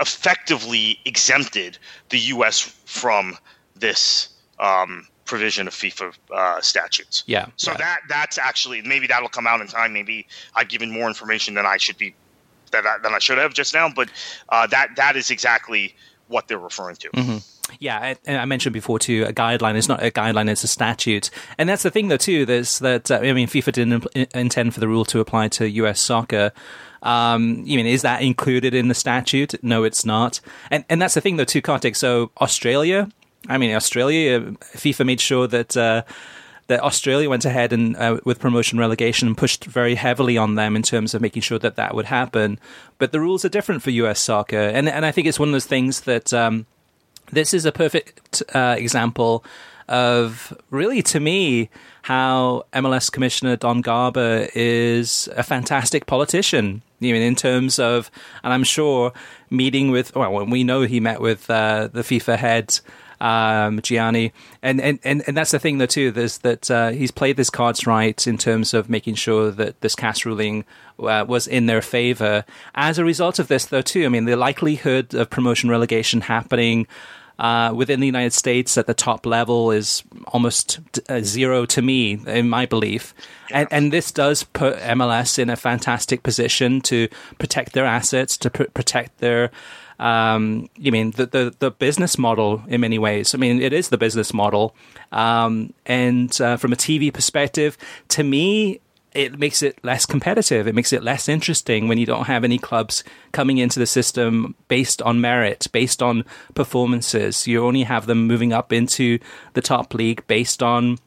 effectively 0.01 0.99
exempted 1.05 1.79
the 2.09 2.19
U.S. 2.19 2.61
from 2.61 3.37
this 3.75 4.31
um, 4.59 5.07
provision 5.25 5.69
of 5.69 5.75
FIFA 5.75 6.15
uh, 6.35 6.61
statutes. 6.61 7.23
Yeah. 7.27 7.47
So 7.57 7.71
yeah. 7.73 7.77
that 7.79 8.01
that's 8.09 8.39
actually 8.39 8.83
maybe 8.83 9.07
that'll 9.07 9.29
come 9.29 9.47
out 9.47 9.61
in 9.61 9.69
time. 9.69 9.93
Maybe 9.93 10.27
I've 10.55 10.69
given 10.69 10.91
more 10.91 11.09
information 11.09 11.55
than 11.55 11.67
I 11.67 11.77
should 11.77 11.99
be 11.99 12.15
that 12.73 12.87
I, 12.87 12.99
than 13.03 13.15
I 13.15 13.19
should 13.19 13.39
have 13.39 13.55
just 13.55 13.75
now. 13.75 13.91
But 13.95 14.11
uh, 14.49 14.67
that 14.69 14.97
that 14.97 15.17
is 15.17 15.31
exactly 15.31 15.95
what 16.29 16.49
they're 16.49 16.59
referring 16.59 16.97
to. 16.97 17.11
Mm-hmm. 17.11 17.39
Yeah, 17.79 18.15
I 18.27 18.45
mentioned 18.45 18.73
before 18.73 18.99
too, 18.99 19.25
a 19.27 19.33
guideline 19.33 19.77
is 19.77 19.89
not 19.89 20.03
a 20.03 20.11
guideline; 20.11 20.49
it's 20.49 20.65
a 20.65 20.69
statute, 20.69 21.31
and 21.59 21.69
that's 21.69 21.83
the 21.83 21.91
thing 21.91 22.09
though 22.09 22.17
too. 22.17 22.45
There's 22.45 22.79
that 22.81 23.11
uh, 23.11 23.17
I 23.17 23.33
mean, 23.33 23.49
FIFA 23.49 23.73
didn't 23.73 24.07
intend 24.35 24.75
for 24.75 24.81
the 24.81 24.89
rule 24.89 25.05
to 25.07 25.21
apply 25.21 25.49
to 25.49 25.69
U.S. 25.69 26.01
soccer. 26.01 26.53
Um, 27.03 27.63
you 27.65 27.77
mean 27.77 27.87
is 27.87 28.03
that 28.03 28.23
included 28.23 28.75
in 28.75 28.89
the 28.89 28.95
statute? 28.95 29.55
No, 29.63 29.85
it's 29.85 30.05
not, 30.05 30.41
and 30.71 30.85
and 30.89 31.01
that's 31.01 31.15
the 31.15 31.21
thing 31.21 31.37
though 31.37 31.45
too, 31.45 31.63
Kartik. 31.63 31.97
So 31.97 32.31
Australia, 32.41 33.09
I 33.49 33.59
mean, 33.59 33.75
Australia, 33.75 34.41
FIFA 34.41 35.07
made 35.07 35.21
sure 35.21 35.47
that. 35.47 35.77
Uh, 35.77 36.03
that 36.67 36.85
Australia 36.85 37.29
went 37.29 37.45
ahead 37.45 37.73
and 37.73 37.97
uh, 37.97 38.21
with 38.25 38.39
promotion 38.39 38.79
relegation 38.79 39.27
and 39.27 39.37
pushed 39.37 39.65
very 39.65 39.97
heavily 39.97 40.39
on 40.39 40.55
them 40.55 40.77
in 40.77 40.83
terms 40.83 41.15
of 41.15 41.21
making 41.21 41.43
sure 41.43 41.59
that 41.59 41.75
that 41.75 41.97
would 41.97 42.05
happen. 42.07 42.61
But 42.99 43.11
the 43.11 43.19
rules 43.19 43.45
are 43.45 43.49
different 43.49 43.83
for 43.83 43.91
US 43.91 44.21
soccer, 44.21 44.57
and 44.57 44.89
and 44.89 45.05
I 45.05 45.11
think 45.11 45.27
it's 45.27 45.41
one 45.41 45.49
of 45.49 45.53
those 45.53 45.67
things 45.67 46.03
that 46.03 46.33
um, 46.33 46.67
this 47.33 47.55
is 47.55 47.65
a 47.65 47.73
perfect 47.73 48.43
uh, 48.55 48.77
example 48.79 49.45
of 49.89 50.57
really 50.71 51.03
to 51.03 51.19
me 51.19 51.69
how 52.03 52.65
MLS 52.73 53.11
Commissioner 53.11 53.57
Don 53.57 53.81
Garber 53.81 54.49
is 54.55 55.29
a 55.37 55.43
fantastic 55.43 56.07
politician. 56.07 56.83
I 57.03 57.07
mean, 57.07 57.17
in 57.23 57.35
terms 57.35 57.79
of, 57.79 58.11
and 58.45 58.53
I'm 58.53 58.65
sure 58.65 59.13
meeting 59.51 59.91
with, 59.91 60.15
well, 60.15 60.47
we 60.47 60.65
know 60.65 60.83
he 60.83 61.01
met 61.01 61.21
with 61.21 61.51
uh, 61.51 61.89
the 61.93 62.03
FIFA 62.03 62.37
head 62.37 62.81
um, 63.21 63.81
Gianni, 63.83 64.33
and, 64.63 64.81
and 64.81 64.99
and 65.05 65.23
and 65.27 65.37
that's 65.37 65.51
the 65.51 65.59
thing 65.59 65.79
though 65.79 65.87
too. 65.87 66.11
There's 66.11 66.39
that 66.39 66.71
uh, 66.71 66.91
he's 66.91 67.11
played 67.11 67.37
his 67.37 67.51
cards 67.51 67.87
right 67.87 68.27
in 68.27 68.39
terms 68.39 68.73
of 68.73 68.89
making 68.89 69.17
sure 69.17 69.51
that 69.51 69.81
this 69.83 69.95
CAS 69.95 70.25
ruling 70.25 70.65
uh, 70.99 71.25
was 71.29 71.47
in 71.47 71.67
their 71.67 71.83
favor. 71.83 72.45
As 72.75 72.99
a 72.99 73.05
result 73.05 73.39
of 73.39 73.49
this, 73.49 73.67
though, 73.67 73.83
too, 73.83 74.05
I 74.05 74.09
mean, 74.09 74.25
the 74.25 74.37
likelihood 74.37 75.15
of 75.15 75.29
promotion 75.29 75.69
relegation 75.69 76.23
happening 76.23 76.87
uh, 77.41 77.73
within 77.75 78.01
the 78.01 78.07
United 78.07 78.35
States 78.35 78.77
at 78.77 78.87
the 78.87 78.93
top 78.93 79.25
level 79.25 79.71
is 79.71 80.05
almost 80.27 80.79
uh, 81.09 81.21
zero 81.23 81.65
to 81.65 81.81
me, 81.81 82.21
in 82.27 82.51
my 82.51 82.67
belief. 82.67 83.15
And, 83.51 83.67
and, 83.71 83.91
this 83.91 84.13
does 84.13 84.45
put 84.45 84.77
MLS 84.81 85.39
in 85.39 85.49
a 85.49 85.57
fantastic 85.57 86.23
position 86.23 86.83
to 86.83 87.09
protect 87.39 87.73
their 87.73 87.87
assets, 87.87 88.37
to 88.39 88.51
pr- 88.51 88.65
protect 88.75 89.19
their. 89.19 89.51
Um, 89.99 90.69
you 90.77 90.93
mean 90.93 91.13
the, 91.13 91.27
the, 91.27 91.55
the 91.59 91.71
business 91.71 92.19
model 92.19 92.63
in 92.69 92.83
many 92.83 92.99
ways? 92.99 93.35
I 93.35 93.39
mean, 93.39 93.61
it 93.61 93.73
is 93.73 93.89
the 93.89 93.99
business 93.99 94.35
model, 94.35 94.75
um, 95.11 95.73
and 95.87 96.39
uh, 96.43 96.59
from 96.59 96.75
a 96.75 96.77
TV 96.77 97.13
perspective, 97.13 97.79
to 98.09 98.23
me, 98.23 98.81
it 99.13 99.39
makes 99.39 99.63
it 99.63 99.83
less 99.83 100.07
competitive. 100.07 100.67
It 100.67 100.75
makes 100.75 100.93
it 100.93 101.03
less 101.03 101.29
interesting 101.29 101.89
when 101.89 101.99
you 101.99 102.07
don't 102.07 102.27
have 102.27 102.45
any 102.45 102.59
clubs 102.59 103.03
coming 103.33 103.59
into 103.59 103.79
the 103.79 103.87
system 103.87 104.55
based 104.69 105.03
on 105.03 105.21
merit, 105.21 105.67
based 105.73 106.03
on 106.03 106.25
performances. 106.55 107.47
You 107.47 107.65
only 107.65 107.83
have 107.83 108.07
them 108.07 108.27
moving 108.27 108.53
up 108.53 108.73
into 108.73 109.19
the 109.55 109.63
top 109.63 109.95
league 109.95 110.25
based 110.27 110.63
on 110.63 110.99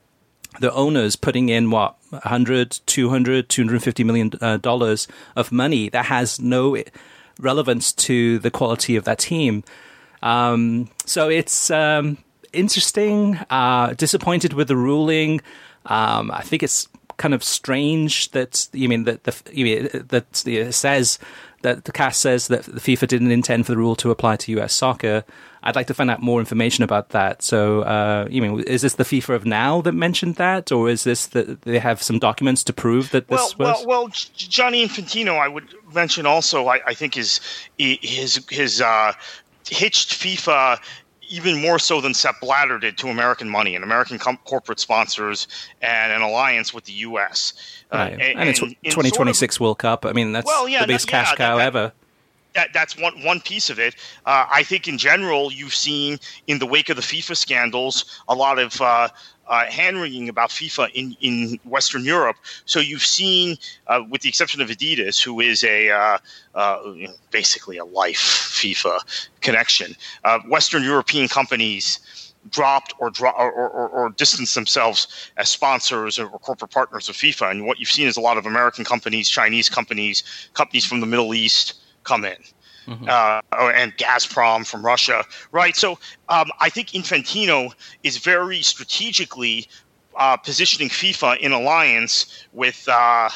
the 0.60 0.72
owners 0.74 1.16
putting 1.16 1.50
in 1.50 1.72
what 1.72 1.96
100 2.10 2.80
200 2.86 3.50
250 3.50 4.04
million 4.04 4.32
uh, 4.42 4.58
dollars 4.58 5.08
of 5.36 5.52
money 5.52 5.90
that 5.90 6.06
has 6.06 6.40
no 6.40 6.78
relevance 7.40 7.92
to 7.92 8.38
the 8.40 8.52
quality 8.52 8.96
of 8.96 9.04
that 9.04 9.18
team 9.18 9.64
um, 10.22 10.90
so 11.06 11.28
it's 11.28 11.72
um, 11.72 12.18
interesting 12.54 13.36
uh, 13.50 13.94
disappointed 13.94 14.54
with 14.54 14.68
the 14.68 14.78
ruling 14.78 15.42
um, 15.88 16.32
I 16.32 16.42
think 16.42 16.62
it's 16.62 16.88
kind 17.24 17.34
of 17.34 17.42
strange 17.42 18.32
that 18.32 18.68
you 18.74 18.90
mean 18.90 19.06
that 19.06 19.24
the 19.24 19.34
you 19.54 19.64
mean, 19.64 19.90
that 19.94 20.46
it 20.46 20.74
says 20.74 21.18
that 21.62 21.86
the 21.86 21.94
CAS 21.94 22.18
says 22.18 22.50
that 22.50 22.64
the 22.64 22.82
FIFA 22.82 23.08
didn't 23.08 23.32
intend 23.32 23.66
for 23.66 23.72
the 23.72 23.78
rule 23.78 23.96
to 23.96 24.12
apply 24.12 24.36
to 24.36 24.52
US 24.60 24.74
soccer. 24.74 25.24
I'd 25.66 25.78
like 25.78 25.88
to 25.88 25.94
find 25.94 26.12
out 26.12 26.22
more 26.22 26.42
information 26.42 26.84
about 26.84 27.12
that. 27.12 27.42
So, 27.42 27.84
uh, 27.84 28.28
you 28.30 28.42
mean, 28.42 28.60
is 28.60 28.82
this 28.82 28.96
the 28.96 29.06
FIFA 29.06 29.36
of 29.36 29.46
now 29.46 29.80
that 29.84 29.94
mentioned 29.94 30.36
that, 30.36 30.74
or 30.74 30.90
is 30.90 31.06
this 31.06 31.28
that 31.28 31.62
they 31.62 31.80
have 31.80 32.04
some 32.04 32.20
documents 32.20 32.62
to 32.66 32.74
prove 32.74 33.12
that 33.12 33.30
this 33.30 33.56
well, 33.58 33.74
was? 33.74 33.86
Well, 33.86 34.04
well, 34.04 34.08
Gianni 34.36 34.86
Infantino, 34.86 35.40
I 35.40 35.48
would 35.48 35.74
mention 35.94 36.26
also. 36.26 36.68
I, 36.68 36.82
I 36.86 36.94
think 36.94 37.16
his 37.16 37.40
his 37.78 38.46
his 38.50 38.82
uh, 38.82 39.14
hitched 39.70 40.12
FIFA 40.12 40.78
even 41.30 41.62
more 41.62 41.80
so 41.80 42.02
than 42.02 42.14
Sepp 42.14 42.40
Blatter 42.42 42.78
did 42.80 42.98
to 43.00 43.08
American 43.08 43.50
money 43.50 43.76
and 43.76 43.84
American 43.84 44.20
com- 44.20 44.38
corporate 44.46 44.80
sponsors 44.80 45.48
and 45.82 46.12
an 46.12 46.22
alliance 46.22 46.74
with 46.74 46.86
the 46.86 46.94
U.S. 46.94 47.54
Uh, 47.92 47.98
right. 47.98 48.14
Uh, 48.14 48.16
and, 48.16 48.40
and, 48.40 48.50
it's 48.50 48.60
2026 48.60 49.40
sort 49.40 49.58
of, 49.58 49.62
World 49.62 49.80
Cup. 49.80 50.06
I 50.06 50.14
mean, 50.14 50.32
that's 50.32 50.46
well, 50.46 50.68
yeah, 50.68 50.82
the 50.82 50.88
biggest 50.88 51.08
that, 51.08 51.12
cash 51.12 51.32
yeah, 51.32 51.38
cow 51.38 51.58
that, 51.58 51.66
ever. 51.68 51.94
That, 52.54 52.70
that's 52.74 52.98
one 52.98 53.24
one 53.24 53.42
piece 53.42 53.70
of 53.70 53.80
it. 53.80 53.96
Uh, 54.26 54.46
I 54.50 54.64
think 54.64 54.88
in 54.88 54.98
general, 54.98 55.52
you've 55.52 55.74
seen 55.74 56.20
in 56.48 56.60
the 56.60 56.68
wake 56.68 56.90
of 56.90 56.96
the 56.96 57.02
FIFA 57.02 57.36
scandals 57.36 58.22
a 58.28 58.36
lot 58.36 58.60
of 58.60 58.80
uh, 58.80 59.10
uh, 59.48 59.66
hand 59.66 60.00
wringing 60.00 60.30
about 60.30 60.50
FIFA 60.50 60.92
in, 60.94 61.16
in 61.22 61.60
Western 61.66 62.04
Europe. 62.04 62.38
So 62.66 62.80
you've 62.80 63.06
seen, 63.06 63.58
uh, 63.88 64.02
with 64.10 64.22
the 64.22 64.30
exception 64.30 64.62
of 64.62 64.70
Adidas, 64.70 65.22
who 65.22 65.40
is 65.40 65.64
a 65.64 65.90
uh, 65.90 66.18
uh 66.56 66.94
basically 67.32 67.78
a 67.78 67.86
life 67.86 68.52
FIFA 68.62 69.00
connection, 69.42 69.96
uh, 70.24 70.40
Western 70.48 70.84
European 70.84 71.28
companies 71.28 72.00
dropped 72.50 72.94
or, 73.00 73.10
dro- 73.10 73.32
or, 73.38 73.52
or, 73.52 73.90
or, 73.90 74.10
distanced 74.10 74.54
themselves 74.54 75.32
as 75.38 75.50
sponsors 75.50 76.20
or 76.20 76.28
corporate 76.28 76.72
partners 76.72 77.08
of 77.08 77.16
FIFA. 77.16 77.52
And 77.52 77.66
what 77.66 77.80
you've 77.80 77.90
seen 77.90 78.06
is 78.06 78.18
a 78.18 78.22
lot 78.22 78.38
of 78.38 78.46
American 78.46 78.84
companies, 78.84 79.30
Chinese 79.30 79.70
companies, 79.70 80.24
companies 80.54 80.86
from 80.86 81.00
the 81.00 81.06
Middle 81.06 81.34
East 81.34 81.76
come 82.04 82.26
in 82.26 82.36
mm-hmm. 82.88 83.06
uh, 83.08 83.42
and 83.72 83.96
Gazprom 83.98 84.66
from 84.66 84.86
Russia, 84.86 85.24
right? 85.52 85.76
So 85.76 86.00
um, 86.30 86.50
I 86.60 86.70
think 86.70 86.90
Infantino 86.90 87.74
is 88.04 88.18
very 88.18 88.62
strategically 88.62 89.68
uh, 90.16 90.38
positioning 90.38 90.90
FIFA 90.90 91.40
in 91.40 91.52
alliance 91.52 92.46
with. 92.54 92.88
Uh, 92.88 93.30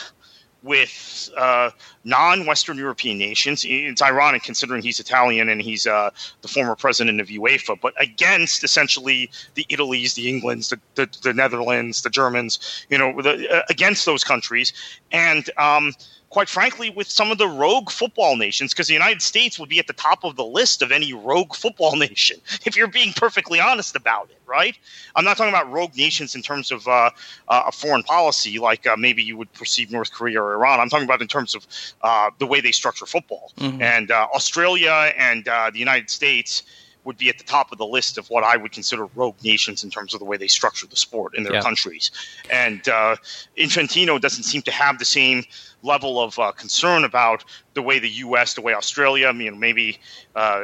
with 0.64 1.30
uh, 1.38 1.70
non-Western 2.04 2.78
European 2.78 3.18
nations. 3.18 3.64
It's 3.66 4.02
ironic 4.02 4.44
considering 4.44 4.82
he's 4.82 5.00
Italian 5.00 5.50
and 5.50 5.62
he's 5.62 5.88
uh, 5.88 6.10
the 6.42 6.48
former 6.48 6.76
president 6.76 7.22
of 7.22 7.28
UEFA, 7.28 7.80
but 7.80 7.94
against 7.98 8.64
essentially 8.64 9.32
the 9.56 9.66
Italies, 9.70 10.16
the 10.16 10.28
Englands, 10.28 10.70
the, 10.70 10.80
the, 10.96 11.10
the 11.24 11.34
Netherlands, 11.34 12.02
the 12.02 12.10
Germans, 12.10 12.86
you 12.90 12.98
know, 12.98 13.22
the, 13.22 13.50
uh, 13.50 13.62
against 13.70 14.06
those 14.06 14.24
countries. 14.24 14.74
And 15.12 15.50
um, 15.58 15.94
quite 16.30 16.50
frankly, 16.50 16.90
with 16.90 17.10
some 17.10 17.32
of 17.32 17.38
the 17.38 17.48
rogue 17.48 17.90
football 17.90 18.36
nations, 18.36 18.74
because 18.74 18.88
the 18.88 18.94
United 18.94 19.22
States 19.22 19.58
would 19.60 19.70
be 19.70 19.80
at 19.80 19.88
the 19.88 19.94
top 19.94 20.24
of 20.24 20.36
the 20.36 20.44
list 20.44 20.82
of 20.82 20.92
any 20.92 21.14
rogue 21.14 21.56
football 21.56 21.96
nation, 22.08 22.40
if 22.66 22.76
you're 22.76 22.88
being 22.88 23.14
perfectly 23.14 23.60
honest 23.60 23.96
about 23.96 24.30
it, 24.30 24.40
right? 24.46 24.78
I'm 25.16 25.24
not 25.24 25.38
talking 25.38 25.54
about 25.54 25.72
rogue 25.72 25.96
nations 25.96 26.36
in 26.36 26.42
terms 26.42 26.72
of 26.72 26.88
uh, 26.88 27.12
uh, 27.48 27.64
a 27.68 27.72
foreign 27.72 28.04
policy, 28.04 28.60
like 28.60 28.86
uh, 28.86 28.98
maybe 28.98 29.24
you 29.24 29.38
would 29.38 29.52
perceive 29.54 29.92
North 29.92 30.12
Korea 30.12 30.42
or 30.42 30.54
Iran. 30.54 30.80
I'm 30.80 30.90
talking 30.90 31.06
about 31.06 31.22
in 31.22 31.28
terms 31.28 31.56
of 31.56 31.68
uh, 32.02 32.32
the 32.40 32.48
way 32.48 32.62
they 32.62 32.72
structure 32.72 33.06
football. 33.06 33.52
Mm-hmm. 33.58 33.82
And 33.82 34.12
uh, 34.12 34.28
Australia 34.34 35.14
and 35.18 35.48
uh, 35.48 35.72
the 35.72 35.80
United 35.80 36.10
States 36.10 36.64
would 37.08 37.18
be 37.18 37.30
at 37.30 37.38
the 37.38 37.44
top 37.46 37.72
of 37.72 37.78
the 37.78 37.86
list 37.86 38.18
of 38.18 38.30
what 38.30 38.44
I 38.44 38.58
would 38.58 38.74
consider 38.74 39.06
rogue 39.16 39.42
nations 39.42 39.82
in 39.82 39.90
terms 39.90 40.14
of 40.14 40.20
the 40.20 40.26
way 40.26 40.36
they 40.36 40.50
structure 40.50 40.86
the 40.86 40.98
sport 40.98 41.36
in 41.36 41.44
their 41.44 41.54
yeah. 41.54 41.62
countries. 41.62 42.12
And 42.52 42.88
uh, 42.90 43.16
Infantino 43.58 44.20
doesn't 44.20 44.44
seem 44.44 44.62
to 44.64 44.72
have 44.72 45.00
the 45.00 45.06
same 45.06 45.46
level 45.84 46.22
of 46.22 46.38
uh, 46.38 46.52
concern 46.52 47.06
about 47.06 47.46
the 47.76 47.82
way 47.82 47.98
the 47.98 48.10
U.S., 48.10 48.56
the 48.56 48.62
way 48.62 48.74
Australia. 48.74 49.28
I 49.28 49.32
mean, 49.32 49.58
maybe 49.58 50.00
uh, 50.36 50.64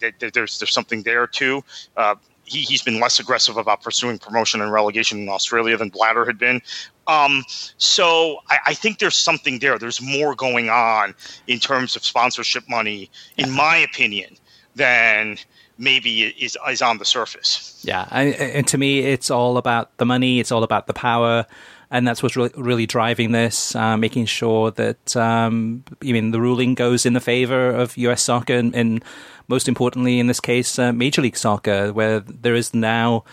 there's 0.00 0.58
there's 0.58 0.72
something 0.72 1.04
there 1.04 1.28
too. 1.28 1.62
Uh, 1.96 2.16
he, 2.44 2.62
he's 2.62 2.82
been 2.82 2.98
less 2.98 3.20
aggressive 3.20 3.56
about 3.56 3.80
pursuing 3.80 4.18
promotion 4.18 4.60
and 4.60 4.72
relegation 4.72 5.20
in 5.20 5.28
Australia 5.28 5.76
than 5.76 5.88
Blatter 5.88 6.24
had 6.24 6.36
been. 6.36 6.60
Um, 7.06 7.44
so 7.76 8.40
I, 8.48 8.58
I, 8.66 8.74
think 8.74 8.98
there's 8.98 9.16
something 9.16 9.60
there. 9.60 9.78
There's 9.78 10.02
more 10.02 10.34
going 10.34 10.68
on 10.68 11.14
in 11.46 11.60
terms 11.60 11.94
of 11.94 12.04
sponsorship 12.04 12.68
money, 12.68 13.08
in 13.36 13.50
my 13.50 13.76
opinion, 13.76 14.36
than 14.74 15.38
maybe 15.80 16.22
is 16.22 16.56
is 16.68 16.82
on 16.82 16.98
the 16.98 17.04
surface. 17.04 17.80
Yeah, 17.82 18.06
and 18.12 18.66
to 18.68 18.78
me, 18.78 19.00
it's 19.00 19.30
all 19.30 19.56
about 19.56 19.96
the 19.96 20.06
money. 20.06 20.38
It's 20.38 20.52
all 20.52 20.62
about 20.62 20.86
the 20.86 20.92
power, 20.92 21.46
and 21.90 22.06
that's 22.06 22.22
what's 22.22 22.36
really, 22.36 22.52
really 22.56 22.86
driving 22.86 23.32
this. 23.32 23.74
Uh, 23.74 23.96
making 23.96 24.26
sure 24.26 24.70
that 24.72 25.16
um, 25.16 25.82
I 26.02 26.12
mean 26.12 26.30
the 26.30 26.40
ruling 26.40 26.74
goes 26.74 27.06
in 27.06 27.14
the 27.14 27.20
favor 27.20 27.70
of 27.70 27.96
U.S. 27.96 28.22
soccer, 28.22 28.54
and, 28.54 28.74
and 28.74 29.04
most 29.48 29.66
importantly, 29.66 30.20
in 30.20 30.28
this 30.28 30.40
case, 30.40 30.78
uh, 30.78 30.92
Major 30.92 31.22
League 31.22 31.36
Soccer, 31.36 31.92
where 31.92 32.20
there 32.20 32.54
is 32.54 32.72
now 32.72 33.24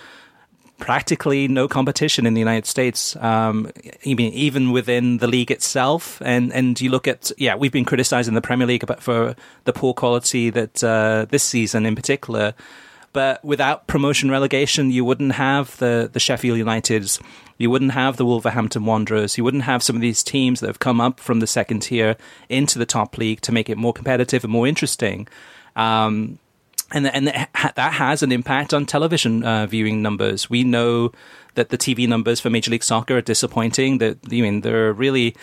practically 0.77 1.47
no 1.47 1.67
competition 1.67 2.25
in 2.25 2.33
the 2.33 2.39
United 2.39 2.65
States, 2.65 3.15
um, 3.17 3.71
even 4.03 4.25
even 4.25 4.71
within 4.71 5.17
the 5.17 5.27
league 5.27 5.51
itself. 5.51 6.21
And 6.23 6.53
and 6.53 6.79
you 6.79 6.89
look 6.89 7.07
at 7.07 7.31
yeah, 7.37 7.55
we've 7.55 7.71
been 7.71 7.85
criticizing 7.85 8.33
the 8.33 8.41
Premier 8.41 8.67
League 8.67 8.85
for 8.99 9.35
the 9.63 9.73
poor 9.73 9.93
quality 9.93 10.49
that 10.51 10.83
uh, 10.83 11.25
this 11.29 11.43
season 11.43 11.85
in 11.85 11.95
particular. 11.95 12.53
But 13.13 13.43
without 13.43 13.87
promotion 13.87 14.29
relegation, 14.29 14.91
you 14.91 15.03
wouldn't 15.03 15.33
have 15.33 15.75
the 15.77 16.09
the 16.11 16.19
Sheffield 16.19 16.59
Uniteds, 16.59 17.21
you 17.57 17.71
wouldn't 17.71 17.93
have 17.93 18.17
the 18.17 18.25
Wolverhampton 18.25 18.85
Wanderers, 18.85 19.37
you 19.37 19.43
wouldn't 19.43 19.63
have 19.63 19.81
some 19.81 19.95
of 19.95 20.01
these 20.01 20.21
teams 20.21 20.59
that 20.59 20.67
have 20.67 20.79
come 20.79 21.01
up 21.01 21.19
from 21.19 21.39
the 21.39 21.47
second 21.47 21.79
tier 21.81 22.15
into 22.49 22.77
the 22.77 22.85
top 22.85 23.17
league 23.17 23.41
to 23.41 23.51
make 23.51 23.69
it 23.69 23.77
more 23.77 23.93
competitive 23.93 24.43
and 24.43 24.53
more 24.53 24.67
interesting. 24.67 25.27
Um, 25.75 26.37
and 26.91 27.07
and 27.07 27.27
that 27.27 27.93
has 27.93 28.23
an 28.23 28.31
impact 28.31 28.73
on 28.73 28.85
television 28.85 29.43
uh, 29.43 29.65
viewing 29.65 30.01
numbers. 30.01 30.49
We 30.49 30.63
know 30.63 31.11
that 31.55 31.69
the 31.69 31.77
TV 31.77 32.07
numbers 32.07 32.39
for 32.39 32.49
Major 32.49 32.71
League 32.71 32.83
Soccer 32.83 33.17
are 33.17 33.21
disappointing. 33.21 33.97
That 33.97 34.17
I 34.25 34.41
mean, 34.41 34.61
there 34.61 34.87
are 34.87 34.93
really 34.93 35.35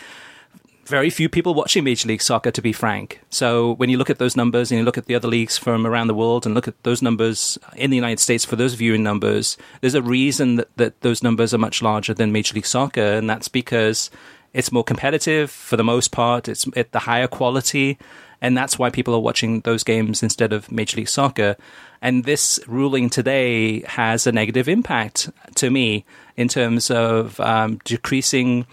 very 0.86 1.10
few 1.10 1.28
people 1.28 1.54
watching 1.54 1.84
Major 1.84 2.08
League 2.08 2.22
Soccer, 2.22 2.50
to 2.50 2.62
be 2.62 2.72
frank. 2.72 3.20
So 3.30 3.72
when 3.74 3.88
you 3.88 3.96
look 3.96 4.10
at 4.10 4.18
those 4.18 4.36
numbers 4.36 4.70
and 4.70 4.78
you 4.78 4.84
look 4.84 4.98
at 4.98 5.06
the 5.06 5.14
other 5.14 5.28
leagues 5.28 5.56
from 5.56 5.86
around 5.86 6.08
the 6.08 6.14
world 6.14 6.46
and 6.46 6.54
look 6.54 6.68
at 6.68 6.82
those 6.82 7.02
numbers 7.02 7.58
in 7.76 7.90
the 7.90 7.96
United 7.96 8.20
States 8.20 8.44
for 8.44 8.56
those 8.56 8.74
viewing 8.74 9.02
numbers, 9.02 9.56
there's 9.80 9.94
a 9.94 10.02
reason 10.02 10.56
that, 10.56 10.76
that 10.76 11.00
those 11.00 11.22
numbers 11.22 11.54
are 11.54 11.58
much 11.58 11.82
larger 11.82 12.14
than 12.14 12.32
Major 12.32 12.54
League 12.54 12.66
Soccer, 12.66 13.00
and 13.00 13.28
that's 13.28 13.48
because 13.48 14.10
it's 14.52 14.72
more 14.72 14.84
competitive 14.84 15.50
for 15.50 15.76
the 15.76 15.84
most 15.84 16.12
part. 16.12 16.48
It's 16.48 16.66
at 16.76 16.92
the 16.92 17.00
higher 17.00 17.28
quality, 17.28 17.98
and 18.44 18.54
that's 18.54 18.78
why 18.78 18.90
people 18.90 19.14
are 19.14 19.20
watching 19.20 19.60
those 19.60 19.82
games 19.82 20.22
instead 20.22 20.52
of 20.52 20.70
Major 20.70 20.98
League 20.98 21.08
Soccer. 21.08 21.56
And 22.02 22.24
this 22.24 22.60
ruling 22.66 23.08
today 23.08 23.80
has 23.86 24.26
a 24.26 24.32
negative 24.32 24.68
impact 24.68 25.30
to 25.54 25.70
me 25.70 26.04
in 26.36 26.48
terms 26.48 26.90
of 26.90 27.40
um, 27.40 27.80
decreasing 27.84 28.66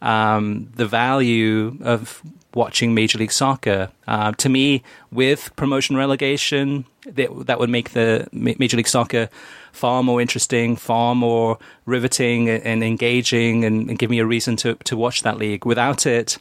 um, 0.00 0.70
the 0.74 0.86
value 0.86 1.76
of 1.82 2.22
watching 2.54 2.94
Major 2.94 3.18
League 3.18 3.30
Soccer. 3.30 3.90
Uh, 4.06 4.32
to 4.32 4.48
me, 4.48 4.82
with 5.12 5.54
promotion 5.56 5.94
relegation, 5.94 6.86
that, 7.04 7.28
that 7.48 7.60
would 7.60 7.68
make 7.68 7.90
the 7.90 8.28
Major 8.32 8.78
League 8.78 8.88
Soccer 8.88 9.28
far 9.72 10.02
more 10.02 10.22
interesting, 10.22 10.74
far 10.74 11.14
more 11.14 11.58
riveting 11.84 12.48
and 12.48 12.82
engaging, 12.82 13.66
and, 13.66 13.90
and 13.90 13.98
give 13.98 14.08
me 14.08 14.20
a 14.20 14.26
reason 14.26 14.56
to, 14.56 14.76
to 14.84 14.96
watch 14.96 15.22
that 15.22 15.36
league. 15.36 15.66
Without 15.66 16.06
it, 16.06 16.38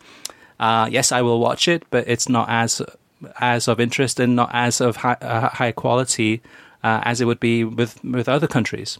uh, 0.60 0.88
yes, 0.92 1.12
I 1.12 1.22
will 1.22 1.40
watch 1.40 1.68
it, 1.68 1.84
but 1.90 2.08
it's 2.08 2.30
not 2.30 2.50
as 2.50 2.82
as 3.40 3.68
of 3.68 3.80
interest 3.80 4.20
and 4.20 4.36
not 4.36 4.50
as 4.54 4.80
of 4.80 4.98
high, 4.98 5.18
uh, 5.22 5.50
high 5.50 5.72
quality 5.72 6.42
uh, 6.84 7.02
as 7.04 7.22
it 7.22 7.26
would 7.26 7.40
be 7.40 7.64
with 7.64 8.04
with 8.04 8.30
other 8.30 8.48
countries. 8.48 9.00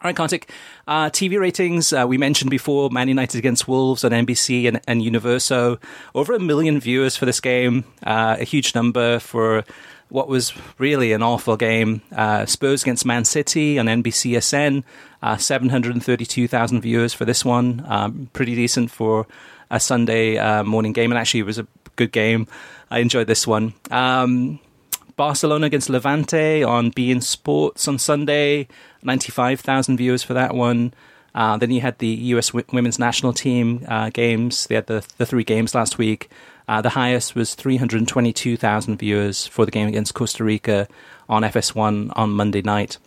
All 0.00 0.08
right, 0.08 0.16
Kartik. 0.16 0.48
Uh, 0.86 1.10
TV 1.10 1.40
ratings, 1.40 1.92
uh, 1.92 2.06
we 2.06 2.18
mentioned 2.18 2.50
before 2.52 2.88
Man 2.88 3.08
United 3.08 3.36
against 3.36 3.66
Wolves 3.66 4.04
on 4.04 4.12
NBC 4.12 4.68
and, 4.68 4.80
and 4.86 5.02
Universo. 5.02 5.80
Over 6.14 6.34
a 6.34 6.38
million 6.38 6.78
viewers 6.78 7.16
for 7.16 7.26
this 7.26 7.40
game, 7.40 7.82
uh, 8.04 8.36
a 8.38 8.44
huge 8.44 8.76
number 8.76 9.18
for 9.18 9.64
what 10.08 10.28
was 10.28 10.52
really 10.78 11.12
an 11.12 11.24
awful 11.24 11.56
game. 11.56 12.02
Uh, 12.14 12.46
Spurs 12.46 12.82
against 12.82 13.04
Man 13.06 13.24
City 13.24 13.76
on 13.76 13.86
NBCSN, 13.86 14.84
uh, 15.20 15.36
732,000 15.36 16.80
viewers 16.80 17.12
for 17.12 17.24
this 17.24 17.44
one. 17.44 17.84
Um, 17.88 18.30
pretty 18.32 18.54
decent 18.54 18.92
for 18.92 19.26
a 19.70 19.80
Sunday 19.80 20.38
uh, 20.38 20.64
morning 20.64 20.92
game, 20.92 21.10
and 21.12 21.18
actually, 21.18 21.40
it 21.40 21.46
was 21.46 21.58
a 21.58 21.66
good 21.96 22.12
game. 22.12 22.46
I 22.90 22.98
enjoyed 23.00 23.26
this 23.26 23.46
one. 23.46 23.74
Um, 23.90 24.60
Barcelona 25.16 25.66
against 25.66 25.90
Levante 25.90 26.62
on 26.62 26.92
beIN 26.92 27.22
Sports 27.22 27.88
on 27.88 27.98
Sunday. 27.98 28.68
95,000 29.02 29.96
viewers 29.96 30.22
for 30.22 30.34
that 30.34 30.54
one. 30.54 30.94
Uh, 31.34 31.56
then 31.56 31.70
you 31.70 31.80
had 31.80 31.98
the 31.98 32.06
U.S. 32.06 32.48
w- 32.48 32.64
women's 32.72 32.98
national 32.98 33.32
team 33.32 33.84
uh, 33.88 34.10
games. 34.10 34.66
They 34.66 34.74
had 34.74 34.86
the, 34.86 35.06
the 35.18 35.26
three 35.26 35.44
games 35.44 35.74
last 35.74 35.98
week. 35.98 36.30
Uh, 36.66 36.80
the 36.80 36.90
highest 36.90 37.34
was 37.34 37.54
322,000 37.54 38.98
viewers 38.98 39.46
for 39.46 39.64
the 39.64 39.70
game 39.70 39.88
against 39.88 40.14
Costa 40.14 40.44
Rica 40.44 40.88
on 41.28 41.42
FS1 41.42 42.12
on 42.14 42.30
Monday 42.30 42.62
night. 42.62 42.98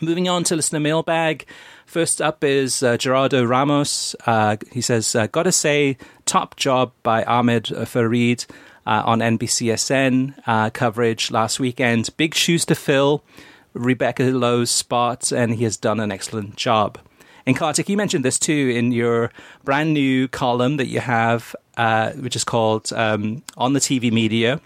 Moving 0.00 0.28
on 0.28 0.44
to 0.44 0.56
listener 0.56 0.80
mailbag. 0.80 1.46
First 1.88 2.20
up 2.20 2.44
is 2.44 2.82
uh, 2.82 2.98
Gerardo 2.98 3.42
Ramos. 3.44 4.14
Uh, 4.26 4.58
he 4.70 4.82
says, 4.82 5.14
uh, 5.14 5.26
Gotta 5.28 5.50
say, 5.50 5.96
top 6.26 6.54
job 6.56 6.92
by 7.02 7.24
Ahmed 7.24 7.64
Fareed 7.64 8.44
on 8.84 9.20
NBCSN 9.20 10.74
coverage 10.74 11.30
last 11.30 11.58
weekend. 11.58 12.10
Big 12.18 12.34
shoes 12.34 12.66
to 12.66 12.74
fill. 12.74 13.24
Rebecca 13.72 14.24
Lowe's 14.24 14.70
spot, 14.70 15.32
and 15.32 15.54
he 15.54 15.64
has 15.64 15.78
done 15.78 15.98
an 15.98 16.12
excellent 16.12 16.56
job. 16.56 16.98
And 17.46 17.56
Kartik, 17.56 17.88
you 17.88 17.96
mentioned 17.96 18.22
this 18.22 18.38
too 18.38 18.70
in 18.76 18.92
your 18.92 19.32
brand 19.64 19.94
new 19.94 20.28
column 20.28 20.76
that 20.76 20.88
you 20.88 21.00
have, 21.00 21.56
uh, 21.78 22.10
which 22.12 22.36
is 22.36 22.44
called 22.44 22.92
um, 22.92 23.42
On 23.56 23.72
the 23.72 23.80
TV 23.80 24.12
Media. 24.12 24.60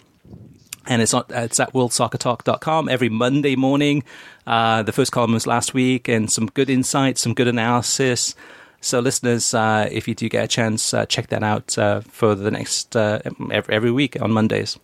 And 0.86 1.00
it's, 1.00 1.14
on, 1.14 1.24
it's 1.30 1.60
at 1.60 1.72
worldsoccertalk.com 1.72 2.88
every 2.88 3.08
Monday 3.08 3.56
morning. 3.56 4.02
Uh, 4.46 4.82
the 4.82 4.92
first 4.92 5.12
column 5.12 5.32
was 5.32 5.46
last 5.46 5.74
week, 5.74 6.08
and 6.08 6.30
some 6.30 6.46
good 6.46 6.68
insights, 6.68 7.20
some 7.20 7.34
good 7.34 7.48
analysis. 7.48 8.34
So, 8.80 8.98
listeners, 8.98 9.54
uh, 9.54 9.88
if 9.92 10.08
you 10.08 10.14
do 10.14 10.28
get 10.28 10.44
a 10.44 10.48
chance, 10.48 10.92
uh, 10.92 11.06
check 11.06 11.28
that 11.28 11.44
out 11.44 11.78
uh, 11.78 12.00
for 12.00 12.34
the 12.34 12.50
next 12.50 12.96
uh, 12.96 13.20
every, 13.50 13.74
every 13.74 13.90
week 13.92 14.20
on 14.20 14.32
Mondays. 14.32 14.78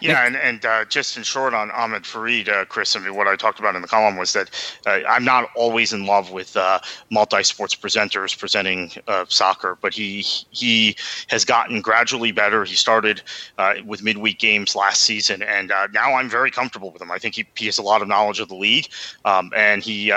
Yeah, 0.00 0.26
and, 0.26 0.36
and 0.36 0.64
uh, 0.64 0.84
just 0.86 1.16
in 1.16 1.22
short 1.22 1.54
on 1.54 1.70
Ahmed 1.70 2.04
Fareed, 2.04 2.48
uh, 2.48 2.64
Chris, 2.64 2.96
I 2.96 3.00
mean, 3.00 3.14
what 3.14 3.28
I 3.28 3.36
talked 3.36 3.58
about 3.58 3.76
in 3.76 3.82
the 3.82 3.88
column 3.88 4.16
was 4.16 4.32
that 4.32 4.50
uh, 4.86 5.00
I'm 5.08 5.24
not 5.24 5.48
always 5.54 5.92
in 5.92 6.06
love 6.06 6.30
with 6.30 6.56
uh, 6.56 6.80
multi-sports 7.10 7.74
presenters 7.74 8.36
presenting 8.38 8.92
uh, 9.06 9.24
soccer, 9.28 9.76
but 9.80 9.92
he 9.94 10.20
he 10.50 10.96
has 11.28 11.44
gotten 11.44 11.80
gradually 11.80 12.32
better. 12.32 12.64
He 12.64 12.74
started 12.74 13.22
uh, 13.58 13.74
with 13.84 14.02
midweek 14.02 14.38
games 14.38 14.74
last 14.74 15.02
season, 15.02 15.42
and 15.42 15.72
now 15.92 16.14
I'm 16.14 16.28
very 16.28 16.50
comfortable 16.50 16.90
with 16.90 17.02
him. 17.02 17.10
I 17.10 17.18
think 17.18 17.34
he, 17.34 17.46
he 17.56 17.66
has 17.66 17.78
a 17.78 17.82
lot 17.82 18.02
of 18.02 18.08
knowledge 18.08 18.40
of 18.40 18.48
the 18.48 18.54
league, 18.56 18.88
um, 19.24 19.52
and 19.54 19.82
he 19.82 20.12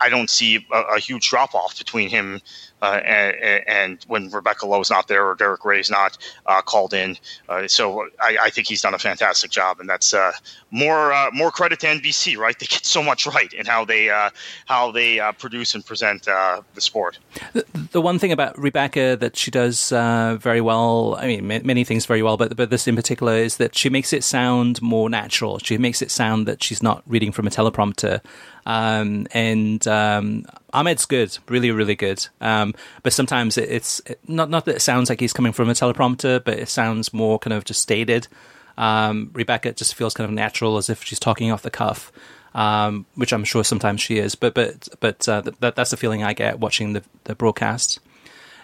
I 0.00 0.08
don't 0.08 0.30
see 0.30 0.66
a, 0.72 0.80
a 0.94 0.98
huge 0.98 1.28
drop 1.28 1.54
off 1.54 1.76
between 1.78 2.08
him 2.08 2.40
uh, 2.82 3.00
and, 3.04 3.64
and, 3.66 4.04
when 4.08 4.30
Rebecca 4.30 4.66
Lowe 4.66 4.80
is 4.80 4.90
not 4.90 5.08
there 5.08 5.26
or 5.26 5.34
Derek 5.34 5.64
Ray 5.64 5.80
is 5.80 5.90
not 5.90 6.16
uh, 6.46 6.62
called 6.62 6.94
in. 6.94 7.16
Uh, 7.48 7.68
so 7.68 8.08
I, 8.20 8.38
I, 8.42 8.50
think 8.50 8.68
he's 8.68 8.80
done 8.80 8.94
a 8.94 8.98
fantastic 8.98 9.50
job, 9.50 9.80
and 9.80 9.88
that's 9.88 10.14
uh, 10.14 10.32
more 10.70 11.12
uh, 11.12 11.30
more 11.32 11.50
credit 11.50 11.80
to 11.80 11.86
NBC, 11.88 12.38
right? 12.38 12.58
They 12.58 12.66
get 12.66 12.86
so 12.86 13.02
much 13.02 13.26
right 13.26 13.52
in 13.52 13.66
how 13.66 13.84
they 13.84 14.08
uh, 14.08 14.30
how 14.66 14.92
they 14.92 15.20
produce 15.38 15.74
and 15.74 15.84
present 15.84 16.24
the 16.24 16.62
sport. 16.78 17.18
The, 17.52 17.66
the, 17.92 18.00
one 18.00 18.18
thing 18.18 18.32
about 18.32 18.58
Rebecca 18.58 19.16
that 19.20 19.36
she 19.36 19.50
does 19.50 19.90
very 19.90 20.60
well, 20.60 21.16
I 21.18 21.26
mean, 21.26 21.46
many 21.46 21.84
things 21.84 22.06
very 22.06 22.22
well, 22.22 22.36
but 22.36 22.56
but 22.56 22.70
this 22.70 22.88
in 22.88 22.96
particular 22.96 23.34
is 23.34 23.58
that 23.58 23.76
she 23.76 23.90
makes 23.90 24.12
it 24.12 24.24
sound 24.24 24.80
more 24.80 25.10
natural. 25.10 25.58
She 25.58 25.76
makes 25.76 26.00
it 26.00 26.10
sound 26.10 26.46
that 26.46 26.62
she's 26.62 26.82
not 26.82 27.02
reading 27.06 27.32
from 27.32 27.46
a 27.46 27.50
teleprompter. 27.50 28.22
Um, 28.66 29.26
and 29.32 29.86
um, 29.88 30.46
Ahmed's 30.72 31.06
good, 31.06 31.36
really, 31.48 31.70
really 31.70 31.94
good. 31.94 32.26
Um, 32.40 32.74
but 33.02 33.12
sometimes 33.12 33.58
it, 33.58 33.68
it's 33.70 34.00
it, 34.06 34.20
not 34.26 34.50
not 34.50 34.64
that 34.66 34.76
it 34.76 34.82
sounds 34.82 35.08
like 35.08 35.20
he's 35.20 35.32
coming 35.32 35.52
from 35.52 35.68
a 35.68 35.72
teleprompter, 35.72 36.42
but 36.44 36.58
it 36.58 36.68
sounds 36.68 37.12
more 37.12 37.38
kind 37.38 37.52
of 37.52 37.64
just 37.64 37.82
stated. 37.82 38.28
Um, 38.76 39.30
Rebecca 39.32 39.72
just 39.72 39.94
feels 39.94 40.14
kind 40.14 40.28
of 40.28 40.34
natural, 40.34 40.76
as 40.76 40.88
if 40.88 41.04
she's 41.04 41.18
talking 41.18 41.50
off 41.50 41.62
the 41.62 41.70
cuff, 41.70 42.12
um, 42.54 43.06
which 43.14 43.32
I'm 43.32 43.44
sure 43.44 43.64
sometimes 43.64 44.00
she 44.00 44.18
is. 44.18 44.34
But 44.34 44.54
but 44.54 44.88
but 45.00 45.28
uh, 45.28 45.42
that, 45.60 45.76
that's 45.76 45.90
the 45.90 45.96
feeling 45.96 46.22
I 46.22 46.32
get 46.32 46.60
watching 46.60 46.92
the 46.92 47.02
the 47.24 47.34
broadcast. 47.34 47.98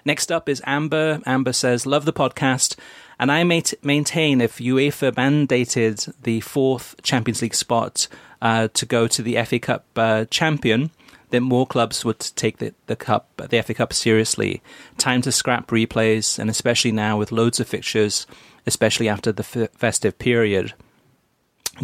Next 0.05 0.30
up 0.30 0.49
is 0.49 0.62
Amber. 0.64 1.20
Amber 1.26 1.53
says, 1.53 1.86
"Love 1.86 2.05
the 2.05 2.12
podcast." 2.12 2.76
And 3.18 3.32
I 3.32 3.44
maintain 3.44 4.42
if 4.42 4.59
UEFA 4.59 5.12
mandated 5.12 6.12
the 6.22 6.40
fourth 6.40 6.97
Champions 7.03 7.40
League 7.40 7.55
spot 7.55 8.09
uh, 8.43 8.68
to 8.74 8.87
go 8.87 9.07
to 9.07 9.22
the 9.22 9.43
FA 9.45 9.59
Cup 9.59 9.84
uh, 9.97 10.24
champion, 10.26 10.91
then 11.30 11.43
more 11.43 11.66
clubs 11.66 12.05
would 12.05 12.20
take 12.20 12.59
the, 12.59 12.74
the 12.87 12.97
cup, 12.97 13.28
the 13.37 13.62
FA 13.62 13.74
Cup 13.74 13.93
seriously. 13.93 14.62
Time 14.99 15.22
to 15.22 15.32
scrap 15.32 15.68
replays, 15.68 16.39
and 16.39 16.49
especially 16.49 16.93
now 16.93 17.18
with 17.18 17.32
loads 17.32 17.61
of 17.61 17.68
fixtures, 17.68 18.26
especially 18.66 19.09
after 19.09 19.32
the 19.32 19.43
f- 19.43 19.70
festive 19.72 20.18
period. 20.18 20.74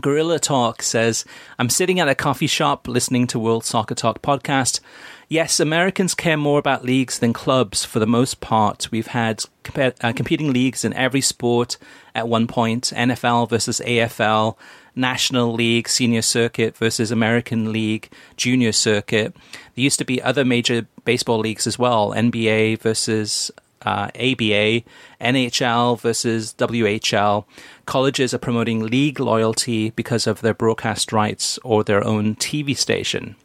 Gorilla 0.00 0.38
Talk 0.38 0.82
says, 0.82 1.24
I'm 1.58 1.68
sitting 1.68 2.00
at 2.00 2.08
a 2.08 2.14
coffee 2.14 2.46
shop 2.46 2.88
listening 2.88 3.26
to 3.26 3.38
World 3.38 3.64
Soccer 3.64 3.94
Talk 3.94 4.22
podcast. 4.22 4.80
Yes, 5.28 5.60
Americans 5.60 6.14
care 6.14 6.38
more 6.38 6.58
about 6.58 6.84
leagues 6.84 7.18
than 7.18 7.34
clubs 7.34 7.84
for 7.84 7.98
the 7.98 8.06
most 8.06 8.40
part. 8.40 8.90
We've 8.90 9.08
had 9.08 9.44
uh, 9.76 10.12
competing 10.14 10.52
leagues 10.52 10.84
in 10.84 10.94
every 10.94 11.20
sport 11.20 11.76
at 12.14 12.28
one 12.28 12.46
point 12.46 12.92
NFL 12.96 13.50
versus 13.50 13.82
AFL, 13.84 14.56
National 14.94 15.52
League 15.52 15.88
Senior 15.88 16.22
Circuit 16.22 16.76
versus 16.76 17.10
American 17.10 17.72
League 17.72 18.10
Junior 18.36 18.72
Circuit. 18.72 19.34
There 19.34 19.84
used 19.84 19.98
to 19.98 20.04
be 20.04 20.22
other 20.22 20.44
major 20.44 20.86
baseball 21.04 21.38
leagues 21.38 21.66
as 21.66 21.78
well 21.78 22.10
NBA 22.10 22.80
versus 22.80 23.50
uh, 23.84 24.10
ABA, 24.14 24.82
NHL 25.20 26.00
versus 26.00 26.54
WHL. 26.58 27.44
Colleges 27.86 28.32
are 28.32 28.38
promoting 28.38 28.86
league 28.86 29.18
loyalty 29.18 29.90
because 29.90 30.26
of 30.26 30.40
their 30.40 30.54
broadcast 30.54 31.12
rights 31.12 31.58
or 31.64 31.82
their 31.82 32.04
own 32.04 32.36
TV 32.36 32.76
station. 32.76 33.36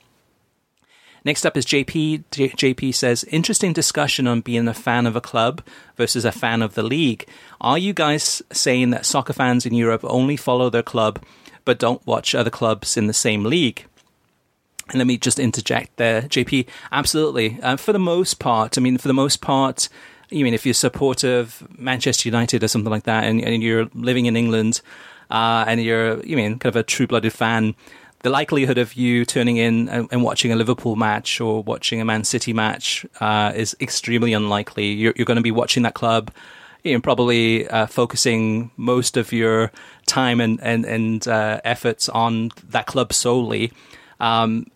Next 1.27 1.45
up 1.45 1.57
is 1.57 1.65
JP. 1.65 2.23
JP 2.31 2.95
says, 2.95 3.25
interesting 3.25 3.73
discussion 3.73 4.27
on 4.27 4.39
being 4.39 4.69
a 4.69 4.73
fan 4.73 5.05
of 5.05 5.17
a 5.17 5.19
club 5.19 5.61
versus 5.97 6.23
a 6.23 6.31
fan 6.31 6.61
of 6.61 6.73
the 6.73 6.83
league. 6.83 7.27
Are 7.59 7.77
you 7.77 7.91
guys 7.91 8.41
saying 8.53 8.91
that 8.91 9.05
soccer 9.05 9.33
fans 9.33 9.65
in 9.65 9.73
Europe 9.73 10.05
only 10.05 10.37
follow 10.37 10.69
their 10.69 10.83
club 10.83 11.21
but 11.65 11.79
don't 11.79 12.07
watch 12.07 12.33
other 12.33 12.49
clubs 12.49 12.95
in 12.95 13.07
the 13.07 13.13
same 13.13 13.43
league? 13.43 13.85
And 14.87 14.99
let 14.99 15.07
me 15.07 15.17
just 15.17 15.37
interject 15.37 15.97
there, 15.97 16.21
JP. 16.21 16.65
Absolutely. 16.93 17.59
Uh, 17.61 17.75
for 17.75 17.91
the 17.91 17.99
most 17.99 18.39
part, 18.39 18.77
I 18.77 18.81
mean, 18.81 18.97
for 18.97 19.09
the 19.09 19.13
most 19.13 19.41
part, 19.41 19.89
you 20.29 20.45
mean 20.45 20.53
if 20.53 20.65
you're 20.65 20.73
supportive 20.73 21.61
of 21.61 21.77
Manchester 21.77 22.29
United 22.29 22.63
or 22.63 22.69
something 22.69 22.89
like 22.89 23.03
that, 23.03 23.25
and, 23.25 23.43
and 23.43 23.61
you're 23.61 23.89
living 23.93 24.27
in 24.27 24.37
England, 24.37 24.79
uh, 25.29 25.65
and 25.67 25.83
you're 25.83 26.23
you 26.23 26.37
mean 26.37 26.57
kind 26.57 26.73
of 26.73 26.77
a 26.77 26.83
true 26.83 27.05
blooded 27.05 27.33
fan, 27.33 27.75
the 28.23 28.29
likelihood 28.29 28.77
of 28.77 28.95
you 28.95 29.25
turning 29.25 29.57
in 29.57 29.89
and, 29.89 30.07
and, 30.11 30.23
watching 30.23 30.51
a 30.51 30.55
Liverpool 30.55 30.95
match 30.95 31.39
or 31.39 31.61
watching 31.63 32.01
a 32.01 32.05
Man 32.05 32.23
City 32.23 32.51
match 32.51 33.05
uh, 33.19 33.51
is 33.55 33.75
extremely 33.79 34.33
unlikely. 34.33 34.87
You're, 34.87 35.13
you're 35.15 35.25
going 35.25 35.37
to 35.37 35.43
be 35.43 35.51
watching 35.51 35.83
that 35.83 35.93
club, 35.93 36.31
you 36.83 36.93
know, 36.93 37.01
probably 37.01 37.67
uh, 37.67 37.85
focusing 37.85 38.71
most 38.75 39.17
of 39.17 39.31
your 39.31 39.71
time 40.07 40.41
and 40.41 40.59
and, 40.61 40.85
and 40.85 41.27
uh, 41.27 41.61
efforts 41.63 42.09
on 42.09 42.51
that 42.69 42.87
club 42.87 43.13
solely. 43.13 43.71
Um, 44.19 44.67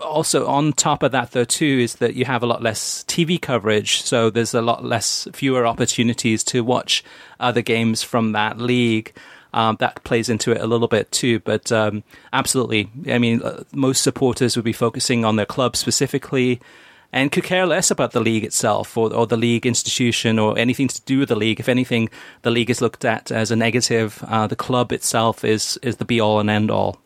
also, 0.00 0.46
on 0.46 0.72
top 0.72 1.02
of 1.02 1.12
that, 1.12 1.32
though, 1.32 1.44
too, 1.44 1.80
is 1.82 1.96
that 1.96 2.14
you 2.14 2.24
have 2.24 2.42
a 2.42 2.46
lot 2.46 2.62
less 2.62 3.04
TV 3.04 3.40
coverage, 3.40 4.02
so 4.02 4.30
there's 4.30 4.54
a 4.54 4.62
lot 4.62 4.84
less, 4.84 5.28
fewer 5.32 5.66
opportunities 5.66 6.42
to 6.44 6.64
watch 6.64 7.04
other 7.38 7.62
games 7.62 8.02
from 8.02 8.32
that 8.32 8.58
league. 8.58 9.12
Um, 9.54 9.76
that 9.80 10.02
plays 10.04 10.28
into 10.28 10.52
it 10.52 10.60
a 10.60 10.66
little 10.66 10.88
bit 10.88 11.12
too. 11.12 11.40
But 11.40 11.70
um, 11.70 12.04
absolutely, 12.32 12.90
I 13.06 13.18
mean, 13.18 13.42
uh, 13.42 13.64
most 13.74 14.02
supporters 14.02 14.56
would 14.56 14.64
be 14.64 14.72
focusing 14.72 15.24
on 15.24 15.36
their 15.36 15.46
club 15.46 15.76
specifically 15.76 16.60
and 17.12 17.30
could 17.30 17.44
care 17.44 17.66
less 17.66 17.90
about 17.90 18.12
the 18.12 18.20
league 18.20 18.44
itself 18.44 18.96
or, 18.96 19.12
or 19.12 19.26
the 19.26 19.36
league 19.36 19.66
institution 19.66 20.38
or 20.38 20.58
anything 20.58 20.88
to 20.88 21.00
do 21.02 21.18
with 21.18 21.28
the 21.28 21.36
league. 21.36 21.60
If 21.60 21.68
anything, 21.68 22.08
the 22.40 22.50
league 22.50 22.70
is 22.70 22.80
looked 22.80 23.04
at 23.04 23.30
as 23.30 23.50
a 23.50 23.56
negative. 23.56 24.24
Uh, 24.26 24.46
the 24.46 24.56
club 24.56 24.92
itself 24.92 25.44
is 25.44 25.78
is 25.82 25.96
the 25.96 26.04
be 26.04 26.20
all 26.20 26.40
and 26.40 26.48
end 26.48 26.70
all. 26.70 26.98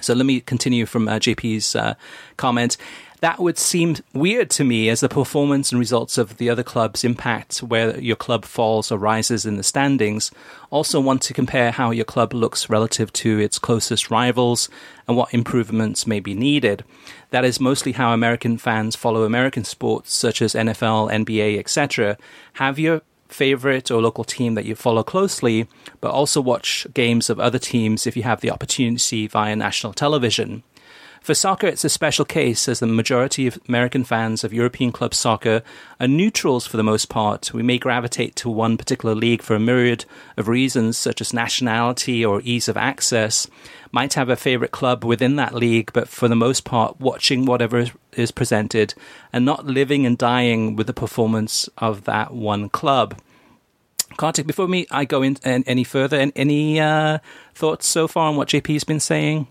So 0.00 0.14
let 0.14 0.26
me 0.26 0.40
continue 0.40 0.84
from 0.84 1.06
uh, 1.06 1.20
JP's 1.20 1.76
uh, 1.76 1.94
comment 2.36 2.76
that 3.22 3.38
would 3.38 3.56
seem 3.56 3.94
weird 4.12 4.50
to 4.50 4.64
me 4.64 4.88
as 4.88 4.98
the 4.98 5.08
performance 5.08 5.70
and 5.70 5.78
results 5.78 6.18
of 6.18 6.38
the 6.38 6.50
other 6.50 6.64
clubs 6.64 7.04
impact 7.04 7.58
where 7.58 7.96
your 8.00 8.16
club 8.16 8.44
falls 8.44 8.90
or 8.90 8.98
rises 8.98 9.46
in 9.46 9.56
the 9.56 9.62
standings. 9.62 10.32
Also, 10.70 11.00
want 11.00 11.22
to 11.22 11.32
compare 11.32 11.70
how 11.70 11.92
your 11.92 12.04
club 12.04 12.34
looks 12.34 12.68
relative 12.68 13.12
to 13.12 13.38
its 13.38 13.60
closest 13.60 14.10
rivals 14.10 14.68
and 15.06 15.16
what 15.16 15.32
improvements 15.32 16.04
may 16.04 16.18
be 16.18 16.34
needed. 16.34 16.82
That 17.30 17.44
is 17.44 17.60
mostly 17.60 17.92
how 17.92 18.12
American 18.12 18.58
fans 18.58 18.96
follow 18.96 19.22
American 19.22 19.62
sports 19.62 20.12
such 20.12 20.42
as 20.42 20.54
NFL, 20.54 21.08
NBA, 21.12 21.60
etc. 21.60 22.18
Have 22.54 22.80
your 22.80 23.02
favorite 23.28 23.88
or 23.92 24.02
local 24.02 24.24
team 24.24 24.56
that 24.56 24.64
you 24.64 24.74
follow 24.74 25.04
closely, 25.04 25.68
but 26.00 26.10
also 26.10 26.40
watch 26.40 26.88
games 26.92 27.30
of 27.30 27.38
other 27.38 27.60
teams 27.60 28.04
if 28.04 28.16
you 28.16 28.24
have 28.24 28.40
the 28.40 28.50
opportunity 28.50 29.28
via 29.28 29.54
national 29.54 29.92
television. 29.92 30.64
For 31.22 31.34
soccer, 31.34 31.68
it's 31.68 31.84
a 31.84 31.88
special 31.88 32.24
case 32.24 32.66
as 32.66 32.80
the 32.80 32.88
majority 32.88 33.46
of 33.46 33.56
American 33.68 34.02
fans 34.02 34.42
of 34.42 34.52
European 34.52 34.90
club 34.90 35.14
soccer 35.14 35.62
are 36.00 36.08
neutrals 36.08 36.66
for 36.66 36.76
the 36.76 36.82
most 36.82 37.08
part. 37.08 37.54
We 37.54 37.62
may 37.62 37.78
gravitate 37.78 38.34
to 38.36 38.50
one 38.50 38.76
particular 38.76 39.14
league 39.14 39.40
for 39.40 39.54
a 39.54 39.60
myriad 39.60 40.04
of 40.36 40.48
reasons, 40.48 40.98
such 40.98 41.20
as 41.20 41.32
nationality 41.32 42.24
or 42.24 42.40
ease 42.42 42.66
of 42.66 42.76
access. 42.76 43.46
Might 43.92 44.14
have 44.14 44.30
a 44.30 44.34
favorite 44.34 44.72
club 44.72 45.04
within 45.04 45.36
that 45.36 45.54
league, 45.54 45.92
but 45.92 46.08
for 46.08 46.26
the 46.26 46.34
most 46.34 46.64
part, 46.64 47.00
watching 47.00 47.44
whatever 47.44 47.86
is 48.14 48.32
presented 48.32 48.94
and 49.32 49.44
not 49.44 49.64
living 49.64 50.04
and 50.04 50.18
dying 50.18 50.74
with 50.74 50.88
the 50.88 50.92
performance 50.92 51.68
of 51.78 52.02
that 52.02 52.34
one 52.34 52.68
club. 52.68 53.16
Kartik, 54.16 54.48
before 54.48 54.66
me, 54.66 54.88
I 54.90 55.04
go 55.04 55.22
in 55.22 55.36
any 55.44 55.84
further, 55.84 56.32
any 56.34 56.80
uh, 56.80 57.18
thoughts 57.54 57.86
so 57.86 58.08
far 58.08 58.28
on 58.28 58.34
what 58.34 58.48
JP's 58.48 58.82
been 58.82 58.98
saying? 58.98 59.46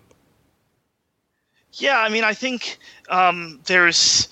Yeah, 1.73 1.99
I 1.99 2.09
mean, 2.09 2.23
I 2.23 2.33
think 2.33 2.77
um, 3.09 3.59
there's 3.65 4.27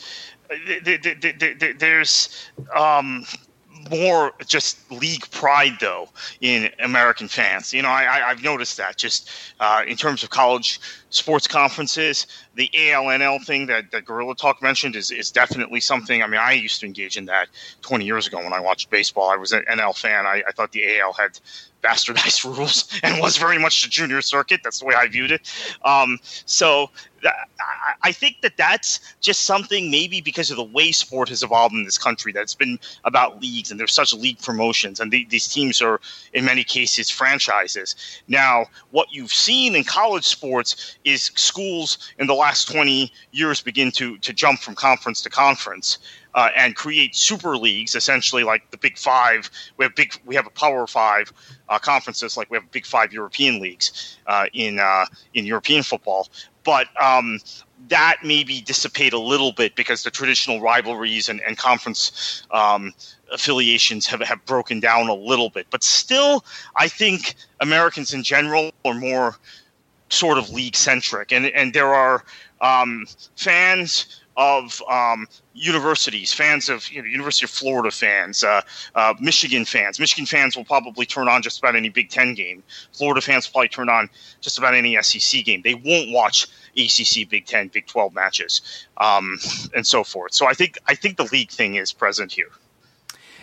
there's 1.78 2.50
um, 2.76 3.26
more 3.90 4.34
just 4.46 4.92
league 4.92 5.30
pride 5.32 5.74
though 5.80 6.10
in 6.42 6.70
American 6.80 7.28
fans. 7.28 7.74
You 7.74 7.82
know, 7.82 7.90
I, 7.90 8.30
have 8.30 8.44
noticed 8.44 8.78
that 8.78 8.98
just 8.98 9.30
uh, 9.60 9.84
in 9.88 9.96
terms 9.96 10.24
of 10.24 10.30
college 10.30 10.80
sports 11.10 11.48
conferences, 11.48 12.28
the 12.56 12.70
ALNL 12.74 13.44
thing 13.44 13.68
that, 13.68 13.92
that 13.92 14.06
Gorilla 14.06 14.36
Talk 14.36 14.62
mentioned 14.62 14.96
is, 14.96 15.12
is 15.12 15.32
definitely 15.32 15.80
something. 15.80 16.22
I 16.22 16.28
mean, 16.28 16.42
I 16.42 16.54
used 16.54 16.80
to 16.82 16.86
engage 16.86 17.18
in 17.18 17.26
that 17.26 17.48
20 17.82 18.06
years 18.06 18.28
ago 18.28 18.38
when 18.38 18.54
I 18.54 18.60
watched 18.60 18.90
baseball. 18.90 19.30
I 19.30 19.38
was 19.38 19.52
an 19.52 19.64
NL 19.70 19.98
fan. 19.98 20.26
I, 20.26 20.44
I 20.48 20.52
thought 20.52 20.72
the 20.72 21.00
AL 21.00 21.14
had 21.14 21.40
bastardized 21.82 22.44
rules 22.58 22.90
and 23.04 23.22
was 23.22 23.38
very 23.38 23.58
much 23.58 23.84
the 23.84 23.90
junior 23.90 24.22
circuit. 24.22 24.62
That's 24.64 24.80
the 24.80 24.86
way 24.86 24.96
I 24.96 25.08
viewed 25.08 25.32
it. 25.32 25.50
Um, 25.84 26.20
so 26.24 26.90
I 28.02 28.12
think 28.12 28.42
that 28.42 28.58
that's 28.58 29.00
just 29.20 29.44
something 29.44 29.92
maybe 29.92 30.22
because 30.22 30.52
of 30.52 30.58
the 30.58 30.64
way 30.64 30.92
sport 30.92 31.30
has 31.30 31.44
evolved 31.44 31.76
in 31.76 31.84
this 31.84 31.98
country 31.98 32.32
that 32.34 32.42
it's 32.42 32.56
been 32.56 32.80
about 33.04 33.42
leagues 33.42 33.72
and 33.72 33.80
there's 33.80 33.94
such 33.94 34.14
league 34.14 34.42
promotions 34.42 35.00
and 35.00 35.12
the, 35.12 35.26
these 35.30 35.48
teams 35.48 35.82
are 35.82 36.00
in 36.34 36.46
many 36.46 36.64
cases 36.64 37.10
franchises. 37.10 37.96
Now, 38.28 38.66
what 38.92 39.08
you've 39.12 39.34
seen 39.34 39.76
in 39.76 39.84
college 39.84 40.26
sports 40.26 40.98
is 41.04 41.32
schools 41.36 42.12
in 42.18 42.28
the 42.28 42.34
last 42.34 42.72
20 42.72 43.12
years 43.32 43.62
begin 43.62 43.92
to 43.92 44.18
to 44.20 44.34
jump 44.34 44.60
from 44.60 44.76
conference 44.76 45.22
to 45.22 45.30
conference 45.30 45.98
uh, 46.36 46.50
and 46.56 46.76
create 46.76 47.16
super 47.16 47.58
leagues, 47.58 47.96
essentially 47.96 48.44
like 48.44 48.70
the 48.72 48.78
Big 48.78 48.98
Five. 48.98 49.50
We 49.78 49.86
have 49.86 49.96
big, 49.96 50.20
we 50.26 50.36
have 50.36 50.48
a 50.48 50.52
Power 50.52 50.86
Five 50.88 51.34
uh, 51.70 51.80
conferences, 51.80 52.38
like 52.38 52.50
we 52.50 52.58
have 52.58 52.70
Big 52.72 52.86
Five 52.86 53.12
European 53.14 53.60
leagues 53.60 54.18
uh, 54.28 54.46
in 54.54 54.80
uh, 54.80 55.06
in 55.34 55.46
European 55.46 55.84
football. 55.84 56.30
But 56.70 56.88
um, 57.04 57.40
that 57.88 58.18
maybe 58.24 58.62
dissipate 58.62 59.12
a 59.14 59.18
little 59.18 59.52
bit 59.52 59.76
because 59.76 60.04
the 60.04 60.12
traditional 60.12 60.62
rivalries 60.62 61.28
and, 61.28 61.42
and 61.42 61.58
conference 61.58 62.44
um, 62.52 62.94
affiliations 63.32 64.06
have, 64.06 64.22
have 64.22 64.46
broken 64.46 64.80
down 64.80 65.10
a 65.10 65.16
little 65.16 65.50
bit. 65.50 65.66
But 65.72 65.84
still, 65.84 66.46
I 66.76 66.88
think 66.88 67.34
Americans 67.60 68.14
in 68.14 68.22
general 68.22 68.72
are 68.86 68.94
more 68.94 69.36
sort 70.10 70.38
of 70.38 70.52
league 70.52 70.76
centric, 70.76 71.32
and 71.32 71.48
and 71.48 71.74
there 71.74 71.92
are 71.92 72.24
um, 72.62 73.08
fans 73.36 74.22
of 74.38 74.82
um, 74.90 75.28
universities, 75.54 76.32
fans 76.32 76.70
of 76.70 76.90
you 76.92 77.02
know, 77.02 77.08
University 77.08 77.46
of 77.46 77.50
Florida 77.50 77.92
fans, 77.92 78.44
uh, 78.44 78.62
uh, 78.94 79.14
Michigan 79.20 79.66
fans. 79.66 80.00
Michigan 80.00 80.26
fans 80.26 80.56
will 80.56 80.64
probably 80.64 81.06
turn 81.06 81.28
on 81.28 81.42
just 81.42 81.58
about 81.58 81.76
any 81.76 81.90
Big 81.90 82.10
Ten 82.10 82.36
game. 82.36 82.64
Florida 82.94 83.22
fans 83.22 83.48
probably 83.48 83.68
turn 83.70 83.90
on 83.90 84.08
just 84.40 84.60
about 84.60 84.76
any 84.76 85.02
SEC 85.02 85.44
game. 85.44 85.62
They 85.64 85.74
won't 85.74 86.12
watch 86.12 86.48
ACC, 86.78 87.30
Big 87.30 87.46
Ten, 87.46 87.68
Big 87.68 87.88
Twelve 87.88 88.14
matches, 88.14 88.62
um, 88.98 89.38
and 89.76 89.86
so 89.86 90.04
forth. 90.04 90.34
So 90.34 90.48
I 90.48 90.54
think 90.54 90.78
I 90.88 90.96
think 90.96 91.18
the 91.18 91.30
league 91.32 91.52
thing 91.52 91.76
is 91.76 91.92
present 91.92 92.32
here. 92.32 92.50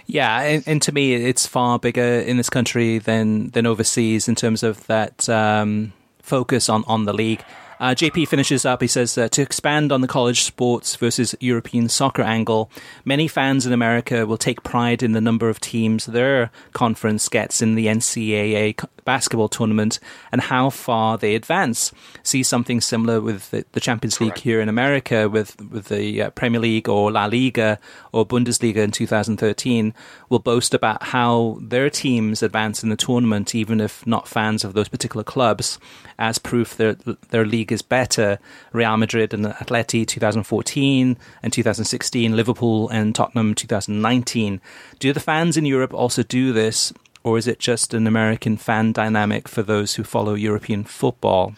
Yeah, 0.08 0.40
and, 0.40 0.62
and, 0.68 0.80
to 0.82 0.92
me, 0.92 1.14
it's 1.14 1.48
far 1.48 1.80
bigger 1.80 2.00
in 2.00 2.36
this 2.36 2.48
country 2.48 2.98
than 2.98 3.50
than 3.50 3.66
overseas 3.66 4.28
in 4.28 4.36
terms 4.36 4.62
of 4.62 4.86
that 4.86 5.28
um, 5.28 5.92
focus 6.22 6.68
on 6.68 6.84
on 6.86 7.04
the 7.04 7.12
league. 7.12 7.42
Uh, 7.78 7.90
JP 7.90 8.28
finishes 8.28 8.64
up. 8.64 8.80
He 8.80 8.88
says 8.88 9.18
uh, 9.18 9.28
to 9.28 9.42
expand 9.42 9.92
on 9.92 10.00
the 10.00 10.08
college 10.08 10.42
sports 10.42 10.96
versus 10.96 11.34
European 11.40 11.88
soccer 11.88 12.22
angle, 12.22 12.70
many 13.04 13.28
fans 13.28 13.66
in 13.66 13.72
America 13.72 14.26
will 14.26 14.38
take 14.38 14.62
pride 14.62 15.02
in 15.02 15.12
the 15.12 15.20
number 15.20 15.48
of 15.48 15.60
teams 15.60 16.06
their 16.06 16.50
conference 16.72 17.28
gets 17.28 17.60
in 17.60 17.74
the 17.74 17.86
NCAA 17.86 18.82
basketball 19.04 19.48
tournament 19.48 19.98
and 20.32 20.42
how 20.42 20.68
far 20.68 21.16
they 21.16 21.34
advance. 21.34 21.92
See 22.22 22.42
something 22.42 22.80
similar 22.80 23.20
with 23.20 23.50
the, 23.50 23.64
the 23.72 23.80
Champions 23.80 24.18
Correct. 24.18 24.36
League 24.36 24.42
here 24.42 24.60
in 24.60 24.68
America, 24.68 25.28
with 25.28 25.60
with 25.62 25.86
the 25.86 26.22
uh, 26.22 26.30
Premier 26.30 26.60
League 26.60 26.88
or 26.88 27.10
La 27.10 27.26
Liga 27.26 27.78
or 28.12 28.26
Bundesliga 28.26 28.78
in 28.78 28.90
2013, 28.90 29.94
will 30.28 30.38
boast 30.38 30.74
about 30.74 31.02
how 31.04 31.58
their 31.60 31.88
teams 31.88 32.42
advance 32.42 32.82
in 32.82 32.88
the 32.88 32.96
tournament, 32.96 33.54
even 33.54 33.80
if 33.80 34.06
not 34.06 34.28
fans 34.28 34.64
of 34.64 34.74
those 34.74 34.88
particular 34.88 35.24
clubs, 35.24 35.78
as 36.18 36.38
proof 36.38 36.76
that 36.76 37.30
their 37.30 37.46
league 37.46 37.65
league 37.66 37.72
is 37.72 37.82
better. 37.82 38.38
Real 38.72 38.96
Madrid 38.96 39.34
and 39.34 39.46
Atleti 39.46 40.06
2014 40.06 41.16
and 41.42 41.52
2016, 41.52 42.36
Liverpool 42.36 42.88
and 42.90 43.12
Tottenham 43.12 43.54
2019. 43.54 44.60
Do 45.00 45.12
the 45.12 45.20
fans 45.20 45.56
in 45.56 45.66
Europe 45.66 45.92
also 45.92 46.22
do 46.22 46.52
this, 46.52 46.92
or 47.24 47.38
is 47.38 47.48
it 47.48 47.58
just 47.58 47.92
an 47.92 48.06
American 48.06 48.56
fan 48.56 48.92
dynamic 48.92 49.48
for 49.48 49.62
those 49.62 49.96
who 49.96 50.04
follow 50.04 50.34
European 50.34 50.84
football? 50.84 51.54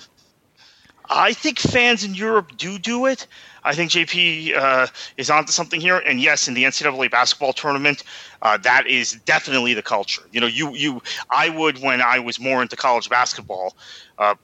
I 1.11 1.33
think 1.33 1.59
fans 1.59 2.05
in 2.05 2.15
Europe 2.15 2.53
do 2.57 2.79
do 2.79 3.07
it. 3.07 3.27
I 3.65 3.75
think 3.75 3.91
JP 3.91 4.57
uh, 4.57 4.87
is 5.17 5.31
onto 5.31 5.53
something 5.53 5.81
here. 5.81 5.99
And 5.99 6.21
yes, 6.21 6.49
in 6.49 6.55
the 6.55 6.65
NCAA 6.65 7.11
basketball 7.11 7.53
tournament, 7.53 8.03
uh, 8.43 8.57
that 8.59 8.87
is 8.87 9.13
definitely 9.25 9.75
the 9.75 9.83
culture. 9.83 10.23
You 10.33 10.41
know, 10.41 10.47
you 10.47 10.75
you 10.75 11.03
I 11.31 11.49
would 11.49 11.83
when 11.83 12.01
I 12.01 12.19
was 12.19 12.39
more 12.39 12.63
into 12.63 12.77
college 12.77 13.09
basketball, 13.09 13.75
uh, 14.19 14.35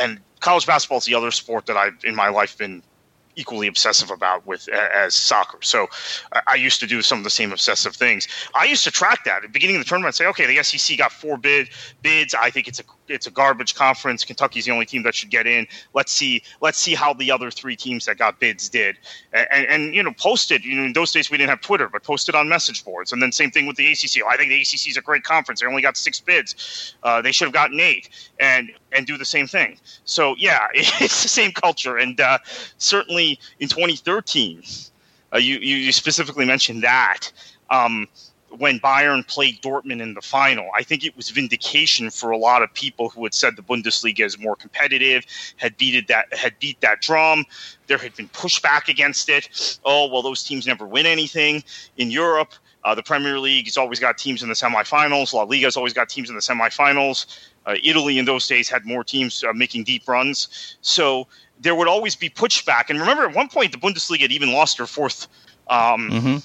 and 0.00 0.20
college 0.40 0.66
basketball 0.66 0.98
is 0.98 1.04
the 1.04 1.14
other 1.14 1.30
sport 1.30 1.66
that 1.66 1.76
I've 1.76 2.04
in 2.04 2.14
my 2.14 2.28
life 2.28 2.58
been 2.58 2.82
equally 3.36 3.66
obsessive 3.66 4.10
about 4.10 4.46
with 4.46 4.68
as 4.68 5.14
soccer. 5.14 5.58
So 5.62 5.88
I 6.46 6.54
used 6.54 6.80
to 6.80 6.86
do 6.86 7.00
some 7.02 7.18
of 7.18 7.24
the 7.24 7.30
same 7.30 7.52
obsessive 7.52 7.96
things. 7.96 8.28
I 8.54 8.66
used 8.66 8.84
to 8.84 8.90
track 8.90 9.24
that 9.24 9.36
at 9.36 9.42
the 9.42 9.48
beginning 9.48 9.76
of 9.76 9.82
the 9.82 9.88
tournament. 9.88 10.14
Say, 10.14 10.26
okay, 10.26 10.46
the 10.46 10.62
SEC 10.62 10.98
got 10.98 11.12
four 11.12 11.38
bid 11.38 11.70
bids. 12.02 12.34
I 12.34 12.50
think 12.50 12.68
it's 12.68 12.80
a 12.80 12.84
it's 13.08 13.26
a 13.26 13.30
garbage 13.30 13.74
conference. 13.74 14.24
Kentucky's 14.24 14.64
the 14.64 14.70
only 14.70 14.86
team 14.86 15.02
that 15.02 15.14
should 15.14 15.30
get 15.30 15.46
in. 15.46 15.66
Let's 15.94 16.12
see 16.12 16.42
let's 16.60 16.78
see 16.78 16.94
how 16.94 17.12
the 17.12 17.30
other 17.30 17.50
three 17.50 17.76
teams 17.76 18.06
that 18.06 18.18
got 18.18 18.40
bids 18.40 18.68
did, 18.68 18.96
and, 19.32 19.66
and, 19.66 19.94
you 19.94 20.02
know 20.02 20.12
posted. 20.12 20.64
You 20.64 20.76
know 20.76 20.84
in 20.84 20.92
those 20.92 21.12
days 21.12 21.30
we 21.30 21.36
didn't 21.36 21.50
have 21.50 21.60
Twitter, 21.60 21.88
but 21.88 22.02
posted 22.02 22.34
on 22.34 22.48
message 22.48 22.84
boards. 22.84 23.12
And 23.12 23.22
then 23.22 23.32
same 23.32 23.50
thing 23.50 23.66
with 23.66 23.76
the 23.76 23.90
ACC. 23.90 24.22
I 24.26 24.36
think 24.36 24.50
the 24.50 24.60
ACC 24.60 24.88
is 24.88 24.96
a 24.96 25.02
great 25.02 25.24
conference. 25.24 25.60
They 25.60 25.66
only 25.66 25.82
got 25.82 25.96
six 25.96 26.20
bids. 26.20 26.94
Uh, 27.02 27.20
they 27.22 27.32
should 27.32 27.46
have 27.46 27.54
gotten 27.54 27.80
eight, 27.80 28.08
and 28.40 28.70
and 28.92 29.06
do 29.06 29.16
the 29.16 29.24
same 29.24 29.46
thing. 29.46 29.78
So 30.04 30.34
yeah, 30.38 30.68
it's 30.74 31.22
the 31.22 31.28
same 31.28 31.52
culture, 31.52 31.96
and 31.96 32.20
uh, 32.20 32.38
certainly 32.78 33.38
in 33.60 33.68
2013, 33.68 34.62
uh, 35.34 35.38
you 35.38 35.58
you 35.58 35.92
specifically 35.92 36.46
mentioned 36.46 36.82
that. 36.82 37.30
Um, 37.70 38.06
when 38.58 38.78
Bayern 38.80 39.26
played 39.26 39.60
Dortmund 39.62 40.00
in 40.00 40.14
the 40.14 40.22
final. 40.22 40.68
I 40.76 40.82
think 40.82 41.04
it 41.04 41.16
was 41.16 41.30
vindication 41.30 42.10
for 42.10 42.30
a 42.30 42.36
lot 42.36 42.62
of 42.62 42.72
people 42.74 43.08
who 43.08 43.24
had 43.24 43.34
said 43.34 43.56
the 43.56 43.62
Bundesliga 43.62 44.24
is 44.24 44.38
more 44.38 44.56
competitive, 44.56 45.24
had 45.56 45.76
beated 45.76 46.08
that 46.08 46.32
had 46.34 46.58
beat 46.58 46.80
that 46.80 47.00
drum. 47.00 47.44
There 47.86 47.98
had 47.98 48.14
been 48.14 48.28
pushback 48.28 48.88
against 48.88 49.28
it. 49.28 49.78
Oh 49.84 50.06
well, 50.08 50.22
those 50.22 50.42
teams 50.42 50.66
never 50.66 50.86
win 50.86 51.06
anything 51.06 51.62
in 51.96 52.10
Europe. 52.10 52.52
Uh, 52.84 52.94
the 52.94 53.02
Premier 53.02 53.38
League 53.38 53.66
has 53.66 53.76
always 53.76 54.00
got 54.00 54.18
teams 54.18 54.42
in 54.42 54.48
the 54.48 54.54
semifinals. 54.54 55.32
La 55.32 55.42
Liga 55.42 55.66
has 55.66 55.76
always 55.76 55.92
got 55.92 56.08
teams 56.08 56.28
in 56.28 56.34
the 56.34 56.42
semifinals. 56.42 57.26
Uh, 57.64 57.76
Italy 57.82 58.18
in 58.18 58.24
those 58.24 58.48
days 58.48 58.68
had 58.68 58.84
more 58.84 59.04
teams 59.04 59.44
uh, 59.44 59.52
making 59.52 59.84
deep 59.84 60.08
runs. 60.08 60.76
So 60.80 61.28
there 61.60 61.76
would 61.76 61.86
always 61.86 62.16
be 62.16 62.28
pushback. 62.28 62.90
And 62.90 62.98
remember, 62.98 63.24
at 63.24 63.36
one 63.36 63.48
point, 63.48 63.70
the 63.70 63.78
Bundesliga 63.78 64.22
had 64.22 64.32
even 64.32 64.52
lost 64.52 64.78
their 64.78 64.88
fourth 64.88 65.28
um, 65.68 66.10
mm-hmm 66.10 66.36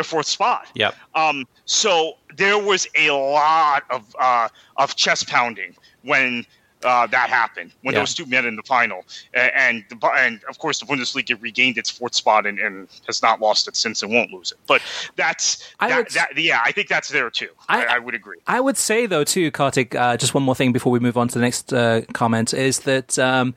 their 0.00 0.04
fourth 0.04 0.26
spot. 0.26 0.66
Yep. 0.74 0.94
Um, 1.14 1.46
so 1.66 2.14
there 2.36 2.58
was 2.58 2.88
a 2.96 3.10
lot 3.10 3.84
of 3.90 4.16
uh, 4.18 4.48
of 4.78 4.96
chest 4.96 5.28
pounding 5.28 5.76
when 6.02 6.46
uh, 6.82 7.06
that 7.08 7.28
happened 7.28 7.72
when 7.82 7.92
yeah. 7.92 8.00
those 8.00 8.14
two 8.14 8.24
met 8.24 8.46
in 8.46 8.56
the 8.56 8.62
final, 8.62 9.04
and 9.34 9.84
and, 9.90 10.02
and 10.16 10.40
of 10.48 10.58
course 10.58 10.80
the 10.80 10.86
Bundesliga 10.86 11.40
regained 11.42 11.76
its 11.76 11.90
fourth 11.90 12.14
spot 12.14 12.46
and, 12.46 12.58
and, 12.58 12.88
has 13.06 13.20
not 13.20 13.40
lost 13.40 13.68
it 13.68 13.76
since 13.76 14.02
and 14.02 14.10
won't 14.10 14.32
lose 14.32 14.52
it. 14.52 14.58
But 14.66 14.80
that's 15.16 15.74
that, 15.78 15.94
would, 15.94 16.10
that, 16.12 16.28
yeah, 16.36 16.62
I 16.64 16.72
think 16.72 16.88
that's 16.88 17.10
there 17.10 17.28
too. 17.28 17.50
I, 17.68 17.84
I, 17.84 17.96
I, 17.96 17.98
would 17.98 18.14
agree. 18.14 18.38
I 18.46 18.60
would 18.60 18.78
say 18.78 19.04
though 19.04 19.24
too, 19.24 19.50
Kartik. 19.50 19.94
Uh, 19.94 20.16
just 20.16 20.32
one 20.32 20.42
more 20.42 20.54
thing 20.54 20.72
before 20.72 20.90
we 20.90 20.98
move 20.98 21.18
on 21.18 21.28
to 21.28 21.34
the 21.34 21.42
next 21.42 21.72
uh, 21.72 22.02
comment 22.14 22.54
is 22.54 22.80
that. 22.80 23.18
Um, 23.18 23.54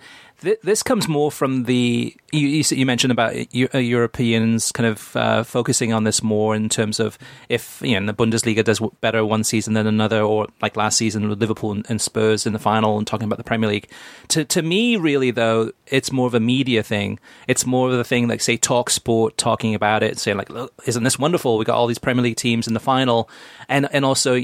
this 0.61 0.83
comes 0.83 1.07
more 1.07 1.31
from 1.31 1.63
the 1.63 2.15
you, 2.31 2.63
you 2.69 2.85
mentioned 2.85 3.11
about 3.11 3.35
uh, 3.35 3.77
Europeans 3.77 4.71
kind 4.71 4.87
of 4.87 5.15
uh, 5.15 5.43
focusing 5.43 5.93
on 5.93 6.03
this 6.03 6.23
more 6.23 6.55
in 6.55 6.67
terms 6.67 6.99
of 6.99 7.17
if 7.49 7.81
you 7.83 7.99
know 7.99 8.05
the 8.05 8.13
Bundesliga 8.13 8.63
does 8.63 8.81
better 9.01 9.23
one 9.23 9.43
season 9.43 9.73
than 9.73 9.87
another, 9.87 10.21
or 10.21 10.47
like 10.61 10.75
last 10.75 10.97
season 10.97 11.29
with 11.29 11.39
Liverpool 11.39 11.71
and, 11.71 11.85
and 11.89 12.01
Spurs 12.01 12.45
in 12.45 12.53
the 12.53 12.59
final, 12.59 12.97
and 12.97 13.05
talking 13.05 13.25
about 13.25 13.37
the 13.37 13.43
Premier 13.43 13.69
League. 13.69 13.89
To 14.29 14.43
to 14.45 14.61
me, 14.61 14.97
really 14.97 15.31
though, 15.31 15.71
it's 15.87 16.11
more 16.11 16.27
of 16.27 16.33
a 16.33 16.39
media 16.39 16.83
thing. 16.83 17.19
It's 17.47 17.65
more 17.65 17.89
of 17.89 17.97
the 17.97 18.03
thing 18.03 18.27
like 18.27 18.41
say 18.41 18.57
Talk 18.57 18.89
Sport 18.89 19.37
talking 19.37 19.75
about 19.75 20.03
it, 20.03 20.19
saying 20.19 20.37
like, 20.37 20.49
"Isn't 20.85 21.03
this 21.03 21.19
wonderful? 21.19 21.57
We 21.57 21.65
got 21.65 21.75
all 21.75 21.87
these 21.87 21.99
Premier 21.99 22.23
League 22.23 22.37
teams 22.37 22.67
in 22.67 22.73
the 22.73 22.79
final," 22.79 23.29
and 23.69 23.87
and 23.93 24.03
also 24.03 24.39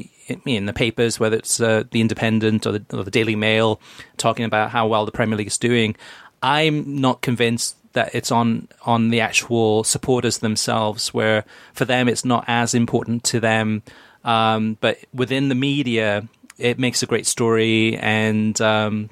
in 0.45 0.65
the 0.65 0.73
papers, 0.73 1.19
whether 1.19 1.37
it's 1.37 1.59
uh, 1.59 1.83
the 1.91 2.01
Independent 2.01 2.65
or 2.65 2.73
the, 2.73 2.97
or 2.97 3.03
the 3.03 3.11
Daily 3.11 3.35
Mail, 3.35 3.79
talking 4.17 4.45
about 4.45 4.71
how 4.71 4.87
well 4.87 5.05
the 5.05 5.11
Premier 5.11 5.37
League 5.37 5.47
is 5.47 5.57
doing. 5.57 5.95
I'm 6.41 7.01
not 7.01 7.21
convinced 7.21 7.75
that 7.93 8.13
it's 8.13 8.31
on 8.31 8.67
on 8.85 9.09
the 9.09 9.21
actual 9.21 9.83
supporters 9.83 10.39
themselves, 10.39 11.13
where 11.13 11.43
for 11.73 11.85
them 11.85 12.07
it's 12.07 12.25
not 12.25 12.45
as 12.47 12.73
important 12.73 13.23
to 13.25 13.39
them. 13.39 13.83
Um, 14.23 14.77
but 14.81 14.99
within 15.13 15.49
the 15.49 15.55
media, 15.55 16.27
it 16.57 16.77
makes 16.77 17.01
a 17.01 17.07
great 17.07 17.25
story 17.25 17.97
and 17.97 18.59
um, 18.61 19.09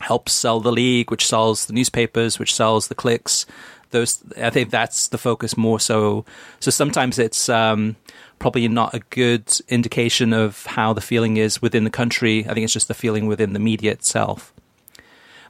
helps 0.00 0.32
sell 0.32 0.60
the 0.60 0.72
league, 0.72 1.10
which 1.10 1.26
sells 1.26 1.66
the 1.66 1.72
newspapers, 1.72 2.38
which 2.38 2.54
sells 2.54 2.88
the 2.88 2.94
clicks. 2.94 3.46
Those, 3.94 4.22
I 4.36 4.50
think 4.50 4.70
that's 4.70 5.08
the 5.08 5.18
focus 5.18 5.56
more 5.56 5.78
so. 5.78 6.24
So 6.58 6.72
sometimes 6.72 7.16
it's 7.16 7.48
um, 7.48 7.94
probably 8.40 8.66
not 8.66 8.92
a 8.92 8.98
good 9.10 9.56
indication 9.68 10.32
of 10.32 10.66
how 10.66 10.92
the 10.92 11.00
feeling 11.00 11.36
is 11.36 11.62
within 11.62 11.84
the 11.84 11.90
country. 11.90 12.40
I 12.40 12.54
think 12.54 12.64
it's 12.64 12.72
just 12.72 12.88
the 12.88 12.94
feeling 12.94 13.28
within 13.28 13.52
the 13.52 13.60
media 13.60 13.92
itself. 13.92 14.52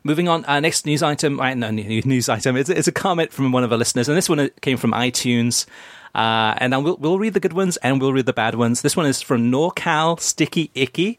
Moving 0.03 0.28
on, 0.28 0.45
our 0.45 0.61
next 0.61 0.84
news 0.84 1.03
item, 1.03 1.36
no, 1.36 1.70
news 1.70 2.28
item, 2.28 2.59
it's, 2.59 2.68
it's 2.68 2.86
a 2.86 2.92
comment 2.92 3.32
from 3.32 3.51
one 3.51 3.64
of 3.64 3.72
our 3.72 3.78
listeners, 3.78 4.09
and 4.11 4.16
this 4.16 4.28
one 4.28 4.51
came 4.61 4.76
from 4.76 4.92
iTunes. 4.92 5.64
Uh, 6.14 6.55
and 6.59 6.84
we'll, 6.84 6.99
we'll 6.99 7.18
read 7.18 7.32
the 7.32 7.40
good 7.40 7.55
ones 7.55 7.78
and 7.78 8.01
we'll 8.01 8.12
read 8.12 8.26
the 8.26 8.32
bad 8.34 8.55
ones. 8.55 8.82
This 8.82 8.97
one 8.97 9.07
is 9.07 9.22
from 9.22 9.51
NorCal 9.51 10.20
Sticky 10.20 10.70
Icky. 10.74 11.18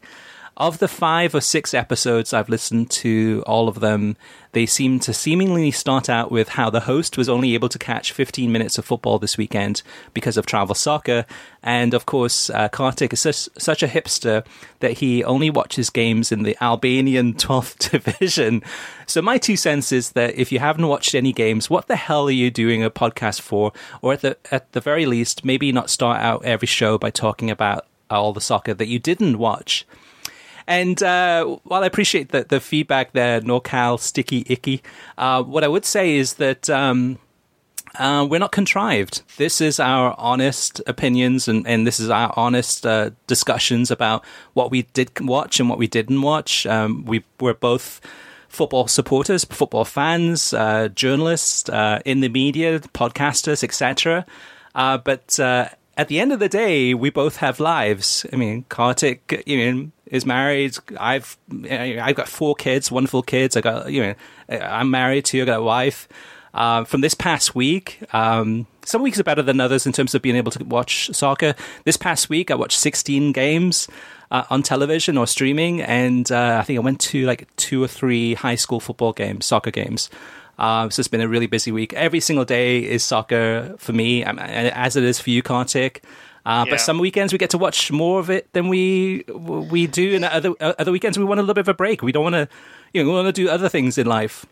Of 0.58 0.78
the 0.78 0.88
five 0.88 1.34
or 1.34 1.42
six 1.42 1.74
episodes 1.74 2.32
I've 2.32 2.48
listened 2.48 2.90
to, 2.92 3.44
all 3.46 3.68
of 3.68 3.80
them, 3.80 4.16
they 4.52 4.64
seem 4.64 4.98
to 5.00 5.12
seemingly 5.12 5.70
start 5.70 6.08
out 6.08 6.32
with 6.32 6.48
how 6.48 6.70
the 6.70 6.80
host 6.80 7.18
was 7.18 7.28
only 7.28 7.52
able 7.52 7.68
to 7.68 7.78
catch 7.78 8.12
15 8.12 8.50
minutes 8.50 8.78
of 8.78 8.86
football 8.86 9.18
this 9.18 9.36
weekend 9.36 9.82
because 10.14 10.38
of 10.38 10.46
travel 10.46 10.74
soccer. 10.74 11.26
And 11.62 11.92
of 11.92 12.06
course, 12.06 12.48
uh, 12.48 12.70
Kartik 12.70 13.12
is 13.12 13.20
such, 13.20 13.50
such 13.58 13.82
a 13.82 13.86
hipster 13.86 14.46
that 14.80 14.92
he 14.92 15.22
only 15.24 15.50
watches 15.50 15.90
games 15.90 16.32
in 16.32 16.42
the 16.42 16.56
Albanian 16.62 17.34
12th 17.34 17.90
division. 17.90 18.62
So 19.06 19.20
my 19.20 19.36
two 19.36 19.58
cents 19.58 19.92
is 19.92 20.12
that 20.12 20.36
if 20.36 20.50
you 20.50 20.58
haven't 20.58 20.88
watched 20.88 21.14
any 21.14 21.34
games, 21.34 21.68
what 21.68 21.86
the 21.86 21.96
hell 21.96 22.28
are 22.28 22.30
you 22.30 22.50
doing 22.50 22.82
a 22.82 22.88
podcast 22.88 23.42
for? 23.42 23.74
Or 24.00 24.14
at 24.14 24.22
the, 24.22 24.38
at 24.50 24.72
the 24.72 24.80
very 24.80 25.04
least, 25.04 25.44
maybe 25.44 25.70
not 25.70 25.90
start 25.90 26.22
out 26.22 26.46
every 26.46 26.66
show 26.66 26.96
by 26.96 27.10
talking 27.10 27.50
about 27.50 27.84
all 28.08 28.32
the 28.32 28.40
soccer 28.40 28.72
that 28.72 28.88
you 28.88 28.98
didn't 28.98 29.36
watch. 29.36 29.84
And 30.66 31.00
uh, 31.02 31.44
while 31.64 31.82
I 31.82 31.86
appreciate 31.86 32.30
the, 32.30 32.44
the 32.44 32.60
feedback 32.60 33.12
there, 33.12 33.40
NorCal, 33.40 34.00
sticky, 34.00 34.44
icky, 34.48 34.82
uh, 35.16 35.42
what 35.42 35.64
I 35.64 35.68
would 35.68 35.84
say 35.84 36.16
is 36.16 36.34
that. 36.34 36.70
Um, 36.70 37.18
uh, 37.98 38.26
we're 38.28 38.38
not 38.38 38.52
contrived. 38.52 39.22
This 39.38 39.62
is 39.62 39.80
our 39.80 40.14
honest 40.18 40.82
opinions, 40.86 41.48
and, 41.48 41.66
and 41.66 41.86
this 41.86 41.98
is 41.98 42.10
our 42.10 42.30
honest 42.36 42.86
uh, 42.86 43.10
discussions 43.26 43.90
about 43.90 44.22
what 44.52 44.70
we 44.70 44.82
did 44.82 45.18
watch 45.20 45.60
and 45.60 45.70
what 45.70 45.78
we 45.78 45.86
didn't 45.86 46.20
watch. 46.20 46.66
Um, 46.66 47.06
we 47.06 47.24
were 47.40 47.54
both 47.54 48.02
football 48.48 48.88
supporters, 48.88 49.44
football 49.44 49.84
fans, 49.84 50.52
uh, 50.52 50.88
journalists 50.88 51.68
uh, 51.68 52.00
in 52.04 52.20
the 52.20 52.28
media, 52.28 52.80
podcasters, 52.80 53.64
etc. 53.64 54.26
Uh, 54.74 54.98
but 54.98 55.38
uh, 55.40 55.68
at 55.96 56.08
the 56.08 56.20
end 56.20 56.32
of 56.32 56.38
the 56.38 56.48
day, 56.48 56.94
we 56.94 57.10
both 57.10 57.36
have 57.36 57.60
lives. 57.60 58.26
I 58.32 58.36
mean, 58.36 58.64
Kartik, 58.68 59.42
you 59.46 59.72
know, 59.72 59.90
is 60.06 60.24
married. 60.24 60.76
I've 60.98 61.36
I've 61.70 62.16
got 62.16 62.28
four 62.28 62.54
kids, 62.54 62.90
wonderful 62.90 63.22
kids. 63.22 63.56
I 63.56 63.60
got 63.60 63.90
you 63.90 64.02
know, 64.02 64.14
I'm 64.48 64.90
married 64.90 65.24
too. 65.24 65.42
I 65.42 65.44
got 65.44 65.60
a 65.60 65.62
wife. 65.62 66.08
Uh, 66.54 66.84
from 66.84 67.02
this 67.02 67.12
past 67.12 67.54
week, 67.54 68.00
um, 68.14 68.66
some 68.82 69.02
weeks 69.02 69.20
are 69.20 69.24
better 69.24 69.42
than 69.42 69.60
others 69.60 69.84
in 69.84 69.92
terms 69.92 70.14
of 70.14 70.22
being 70.22 70.36
able 70.36 70.50
to 70.52 70.64
watch 70.64 71.10
soccer. 71.12 71.54
This 71.84 71.98
past 71.98 72.30
week, 72.30 72.50
I 72.50 72.54
watched 72.54 72.78
16 72.78 73.32
games 73.32 73.88
uh, 74.30 74.44
on 74.48 74.62
television 74.62 75.18
or 75.18 75.26
streaming, 75.26 75.82
and 75.82 76.32
uh, 76.32 76.56
I 76.58 76.62
think 76.62 76.78
I 76.78 76.80
went 76.80 77.00
to 77.00 77.26
like 77.26 77.54
two 77.56 77.82
or 77.82 77.88
three 77.88 78.32
high 78.32 78.54
school 78.54 78.80
football 78.80 79.12
games, 79.12 79.44
soccer 79.44 79.70
games. 79.70 80.08
Uh, 80.58 80.88
so 80.88 81.00
it's 81.00 81.08
been 81.08 81.20
a 81.20 81.28
really 81.28 81.46
busy 81.46 81.72
week. 81.72 81.92
Every 81.92 82.20
single 82.20 82.46
day 82.46 82.78
is 82.78 83.04
soccer 83.04 83.74
for 83.76 83.92
me, 83.92 84.24
um, 84.24 84.38
as 84.38 84.96
it 84.96 85.04
is 85.04 85.20
for 85.20 85.28
you, 85.28 85.42
Kartik. 85.42 86.02
Uh, 86.46 86.64
yeah. 86.64 86.70
But 86.70 86.80
some 86.80 87.00
weekends 87.00 87.32
we 87.32 87.38
get 87.38 87.50
to 87.50 87.58
watch 87.58 87.90
more 87.90 88.20
of 88.20 88.30
it 88.30 88.52
than 88.52 88.68
we 88.68 89.24
we 89.28 89.88
do, 89.88 90.14
and 90.14 90.24
other 90.24 90.54
other 90.60 90.92
weekends 90.92 91.18
we 91.18 91.24
want 91.24 91.40
a 91.40 91.42
little 91.42 91.54
bit 91.54 91.62
of 91.62 91.68
a 91.68 91.74
break. 91.74 92.02
We 92.02 92.12
don't 92.12 92.22
want 92.22 92.36
to, 92.36 92.48
you 92.92 93.02
know, 93.02 93.10
we 93.10 93.14
want 93.16 93.26
to 93.26 93.32
do 93.32 93.50
other 93.50 93.68
things 93.68 93.98
in 93.98 94.06
life. 94.06 94.46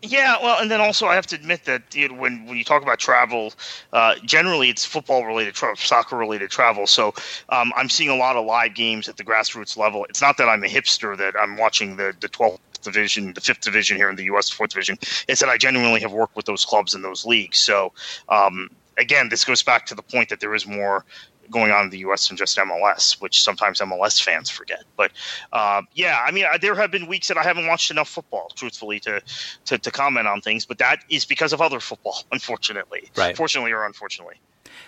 Yeah, 0.00 0.36
well, 0.40 0.60
and 0.60 0.70
then 0.70 0.80
also 0.80 1.06
I 1.06 1.16
have 1.16 1.26
to 1.28 1.34
admit 1.34 1.64
that 1.64 1.92
you 1.92 2.08
know, 2.08 2.14
when 2.14 2.46
when 2.46 2.56
you 2.56 2.62
talk 2.62 2.82
about 2.82 3.00
travel, 3.00 3.52
uh, 3.92 4.14
generally 4.24 4.68
it's 4.70 4.84
football 4.84 5.24
related, 5.24 5.54
tra- 5.54 5.76
soccer 5.76 6.16
related 6.16 6.50
travel. 6.50 6.86
So 6.86 7.14
um, 7.48 7.72
I'm 7.74 7.88
seeing 7.88 8.10
a 8.10 8.16
lot 8.16 8.36
of 8.36 8.46
live 8.46 8.74
games 8.74 9.08
at 9.08 9.16
the 9.16 9.24
grassroots 9.24 9.76
level. 9.76 10.04
It's 10.08 10.20
not 10.20 10.36
that 10.36 10.48
I'm 10.48 10.62
a 10.62 10.68
hipster 10.68 11.16
that 11.16 11.34
I'm 11.36 11.56
watching 11.56 11.96
the 11.96 12.14
the 12.20 12.28
12th 12.28 12.60
division, 12.82 13.32
the 13.32 13.40
fifth 13.40 13.62
division 13.62 13.96
here 13.96 14.08
in 14.08 14.14
the 14.14 14.24
U.S. 14.24 14.50
fourth 14.50 14.70
division. 14.70 14.98
It's 15.26 15.40
that 15.40 15.48
I 15.48 15.56
genuinely 15.56 16.00
have 16.02 16.12
worked 16.12 16.36
with 16.36 16.44
those 16.44 16.64
clubs 16.64 16.94
and 16.94 17.02
those 17.02 17.24
leagues. 17.24 17.58
So 17.58 17.92
um, 18.28 18.70
again, 18.98 19.28
this 19.28 19.44
goes 19.44 19.62
back 19.62 19.86
to 19.86 19.94
the 19.94 20.02
point 20.02 20.28
that 20.28 20.40
there 20.40 20.54
is 20.54 20.66
more 20.66 21.04
going 21.50 21.70
on 21.70 21.84
in 21.84 21.90
the 21.90 21.98
U.S. 21.98 22.28
than 22.28 22.36
just 22.36 22.56
MLS, 22.58 23.20
which 23.20 23.42
sometimes 23.42 23.80
MLS 23.80 24.22
fans 24.22 24.50
forget. 24.50 24.84
But 24.96 25.12
uh, 25.52 25.82
yeah, 25.94 26.22
I 26.24 26.30
mean, 26.30 26.44
there 26.60 26.74
have 26.74 26.90
been 26.90 27.06
weeks 27.06 27.28
that 27.28 27.38
I 27.38 27.42
haven't 27.42 27.66
watched 27.66 27.90
enough 27.90 28.08
football, 28.08 28.50
truthfully, 28.54 29.00
to, 29.00 29.22
to, 29.66 29.78
to 29.78 29.90
comment 29.90 30.26
on 30.26 30.40
things. 30.40 30.66
But 30.66 30.78
that 30.78 31.04
is 31.08 31.24
because 31.24 31.52
of 31.52 31.60
other 31.60 31.80
football, 31.80 32.22
unfortunately. 32.32 33.10
Right. 33.16 33.36
Fortunately 33.36 33.72
or 33.72 33.84
unfortunately. 33.84 34.36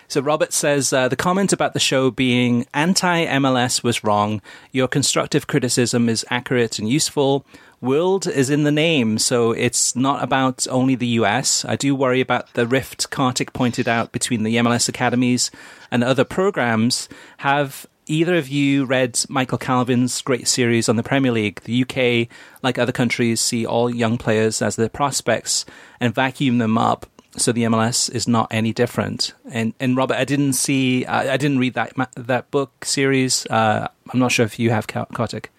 So 0.07 0.21
Robert 0.21 0.53
says 0.53 0.91
uh, 0.93 1.07
the 1.07 1.15
comment 1.15 1.53
about 1.53 1.73
the 1.73 1.79
show 1.79 2.11
being 2.11 2.65
anti 2.73 3.25
MLS 3.25 3.83
was 3.83 4.03
wrong. 4.03 4.41
Your 4.71 4.87
constructive 4.87 5.47
criticism 5.47 6.09
is 6.09 6.25
accurate 6.29 6.79
and 6.79 6.89
useful. 6.89 7.45
World 7.79 8.25
is 8.25 8.49
in 8.49 8.63
the 8.63 8.71
name, 8.71 9.19
so 9.19 9.51
it's 9.51 9.95
not 9.95 10.23
about 10.23 10.67
only 10.67 10.95
the 10.95 11.19
US. 11.19 11.63
I 11.63 11.75
do 11.75 11.93
worry 11.93 12.21
about 12.21 12.51
the 12.53 12.65
rift 12.65 13.11
Kartik 13.11 13.53
pointed 13.53 13.87
out 13.87 14.11
between 14.11 14.41
the 14.41 14.55
MLS 14.55 14.89
academies 14.89 15.51
and 15.91 16.03
other 16.03 16.23
programs 16.23 17.07
have 17.37 17.85
either 18.07 18.35
of 18.35 18.47
you 18.47 18.85
read 18.85 19.23
Michael 19.29 19.59
Calvin's 19.59 20.21
great 20.23 20.47
series 20.47 20.89
on 20.89 20.95
the 20.95 21.03
Premier 21.03 21.31
League? 21.31 21.61
The 21.61 21.83
UK, 21.83 22.29
like 22.63 22.79
other 22.79 22.91
countries, 22.91 23.41
see 23.41 23.65
all 23.65 23.93
young 23.93 24.17
players 24.17 24.61
as 24.61 24.75
their 24.75 24.89
prospects 24.89 25.65
and 25.99 26.15
vacuum 26.15 26.57
them 26.57 26.77
up. 26.77 27.05
So 27.35 27.51
the 27.51 27.63
MLS 27.63 28.09
is 28.11 28.27
not 28.27 28.47
any 28.49 28.73
different. 28.73 29.33
And 29.51 29.75
and 29.79 29.95
Robert, 29.95 30.17
I 30.17 30.25
didn't 30.25 30.53
see, 30.53 31.05
I, 31.05 31.33
I 31.33 31.37
didn't 31.37 31.59
read 31.59 31.75
that 31.75 31.93
that 32.15 32.49
book 32.49 32.83
series. 32.83 33.45
Uh, 33.45 33.87
I'm 34.11 34.19
not 34.19 34.31
sure 34.31 34.47
if 34.47 34.57
you 34.57 34.71
have, 34.71 34.87
Kartik. 34.87 35.51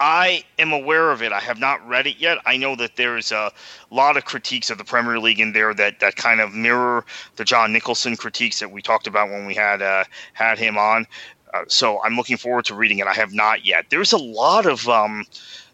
I 0.00 0.44
am 0.58 0.72
aware 0.72 1.10
of 1.10 1.22
it. 1.22 1.32
I 1.32 1.40
have 1.40 1.58
not 1.58 1.86
read 1.86 2.06
it 2.06 2.18
yet. 2.18 2.38
I 2.46 2.56
know 2.56 2.76
that 2.76 2.96
there's 2.96 3.32
a 3.32 3.50
lot 3.90 4.16
of 4.16 4.24
critiques 4.24 4.70
of 4.70 4.78
the 4.78 4.84
Premier 4.84 5.18
League 5.18 5.40
in 5.40 5.52
there 5.52 5.74
that, 5.74 5.98
that 6.00 6.14
kind 6.14 6.40
of 6.40 6.54
mirror 6.54 7.04
the 7.36 7.44
John 7.44 7.72
Nicholson 7.72 8.16
critiques 8.16 8.60
that 8.60 8.70
we 8.70 8.80
talked 8.80 9.08
about 9.08 9.28
when 9.30 9.44
we 9.44 9.54
had 9.54 9.82
uh, 9.82 10.04
had 10.34 10.58
him 10.58 10.78
on. 10.78 11.06
Uh, 11.52 11.64
so 11.66 12.00
I'm 12.02 12.16
looking 12.16 12.36
forward 12.36 12.66
to 12.66 12.74
reading 12.74 12.98
it. 12.98 13.06
I 13.06 13.14
have 13.14 13.32
not 13.32 13.64
yet. 13.64 13.86
There's 13.90 14.12
a 14.12 14.18
lot 14.18 14.66
of 14.66 14.88
um, 14.88 15.24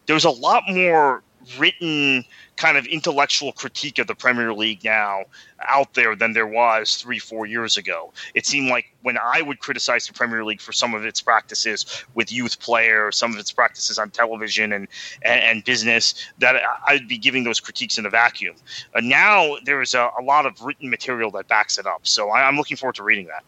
there's 0.06 0.24
a 0.24 0.30
lot 0.30 0.62
more 0.68 1.22
written 1.58 2.24
kind 2.56 2.76
of 2.76 2.86
intellectual 2.86 3.52
critique 3.52 3.98
of 3.98 4.06
the 4.06 4.14
Premier 4.14 4.52
League 4.52 4.84
now 4.84 5.24
out 5.66 5.94
there 5.94 6.14
than 6.14 6.32
there 6.32 6.46
was 6.46 6.96
three, 6.96 7.18
four 7.18 7.46
years 7.46 7.76
ago. 7.76 8.12
It 8.34 8.46
seemed 8.46 8.68
like 8.70 8.94
when 9.02 9.18
I 9.18 9.42
would 9.42 9.58
criticize 9.58 10.06
the 10.06 10.12
Premier 10.12 10.44
League 10.44 10.60
for 10.60 10.72
some 10.72 10.94
of 10.94 11.04
its 11.04 11.20
practices 11.20 12.04
with 12.14 12.30
youth 12.30 12.60
players, 12.60 13.16
some 13.16 13.32
of 13.32 13.38
its 13.38 13.52
practices 13.52 13.98
on 13.98 14.10
television 14.10 14.72
and, 14.72 14.88
and, 15.22 15.40
and 15.40 15.64
business, 15.64 16.14
that 16.38 16.56
I'd 16.86 17.08
be 17.08 17.18
giving 17.18 17.44
those 17.44 17.60
critiques 17.60 17.98
in 17.98 18.06
a 18.06 18.10
vacuum. 18.10 18.56
Uh, 18.94 19.00
now 19.00 19.56
there 19.64 19.82
is 19.82 19.94
a, 19.94 20.10
a, 20.18 20.22
lot 20.22 20.46
of 20.46 20.60
written 20.62 20.88
material 20.88 21.30
that 21.32 21.48
backs 21.48 21.78
it 21.78 21.86
up. 21.86 22.06
So 22.06 22.30
I, 22.30 22.46
I'm 22.46 22.56
looking 22.56 22.76
forward 22.76 22.96
to 22.96 23.02
reading 23.02 23.26
that. 23.26 23.44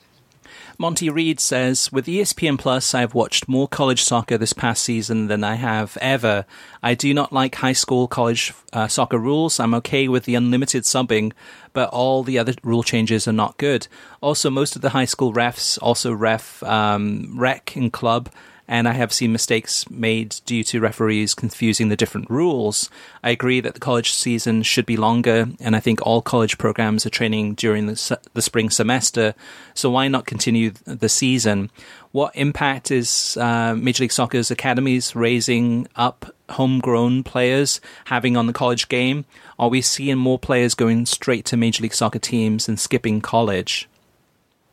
Monty 0.78 1.08
Reed 1.08 1.40
says, 1.40 1.90
with 1.90 2.06
ESPN 2.06 2.58
Plus, 2.58 2.94
I've 2.94 3.14
watched 3.14 3.48
more 3.48 3.66
college 3.66 4.02
soccer 4.02 4.36
this 4.36 4.52
past 4.52 4.82
season 4.82 5.26
than 5.26 5.42
I 5.42 5.54
have 5.54 5.96
ever. 6.02 6.44
I 6.82 6.94
do 6.94 7.14
not 7.14 7.32
like 7.32 7.54
high 7.54 7.72
school 7.72 8.06
college 8.06 8.52
uh, 8.74 8.86
soccer 8.86 9.18
rules. 9.18 9.58
I'm 9.58 9.72
okay 9.74 10.06
with 10.06 10.24
the 10.24 10.34
unlimited 10.34 10.82
subbing, 10.82 11.32
but 11.72 11.88
all 11.90 12.22
the 12.22 12.38
other 12.38 12.52
rule 12.62 12.82
changes 12.82 13.26
are 13.26 13.32
not 13.32 13.56
good. 13.56 13.88
Also, 14.20 14.50
most 14.50 14.76
of 14.76 14.82
the 14.82 14.90
high 14.90 15.06
school 15.06 15.32
refs 15.32 15.78
also 15.80 16.12
ref 16.12 16.62
um, 16.62 17.32
rec 17.38 17.74
and 17.74 17.90
club 17.90 18.28
and 18.68 18.88
I 18.88 18.92
have 18.92 19.12
seen 19.12 19.32
mistakes 19.32 19.88
made 19.90 20.36
due 20.44 20.64
to 20.64 20.80
referees 20.80 21.34
confusing 21.34 21.88
the 21.88 21.96
different 21.96 22.28
rules. 22.28 22.90
I 23.22 23.30
agree 23.30 23.60
that 23.60 23.74
the 23.74 23.80
college 23.80 24.12
season 24.12 24.62
should 24.62 24.86
be 24.86 24.96
longer, 24.96 25.48
and 25.60 25.76
I 25.76 25.80
think 25.80 26.04
all 26.04 26.20
college 26.20 26.58
programs 26.58 27.06
are 27.06 27.10
training 27.10 27.54
during 27.54 27.86
the, 27.86 28.18
the 28.34 28.42
spring 28.42 28.70
semester, 28.70 29.34
so 29.74 29.90
why 29.90 30.08
not 30.08 30.26
continue 30.26 30.72
the 30.84 31.08
season? 31.08 31.70
What 32.10 32.34
impact 32.34 32.90
is 32.90 33.36
uh, 33.36 33.74
Major 33.76 34.04
League 34.04 34.12
Soccer's 34.12 34.50
academies 34.50 35.14
raising 35.14 35.86
up 35.96 36.34
homegrown 36.50 37.22
players 37.24 37.80
having 38.06 38.36
on 38.36 38.46
the 38.46 38.52
college 38.52 38.88
game? 38.88 39.26
Are 39.58 39.68
we 39.68 39.80
seeing 39.80 40.18
more 40.18 40.38
players 40.38 40.74
going 40.74 41.06
straight 41.06 41.44
to 41.46 41.56
Major 41.56 41.82
League 41.82 41.94
Soccer 41.94 42.18
teams 42.18 42.68
and 42.68 42.80
skipping 42.80 43.20
college? 43.20 43.88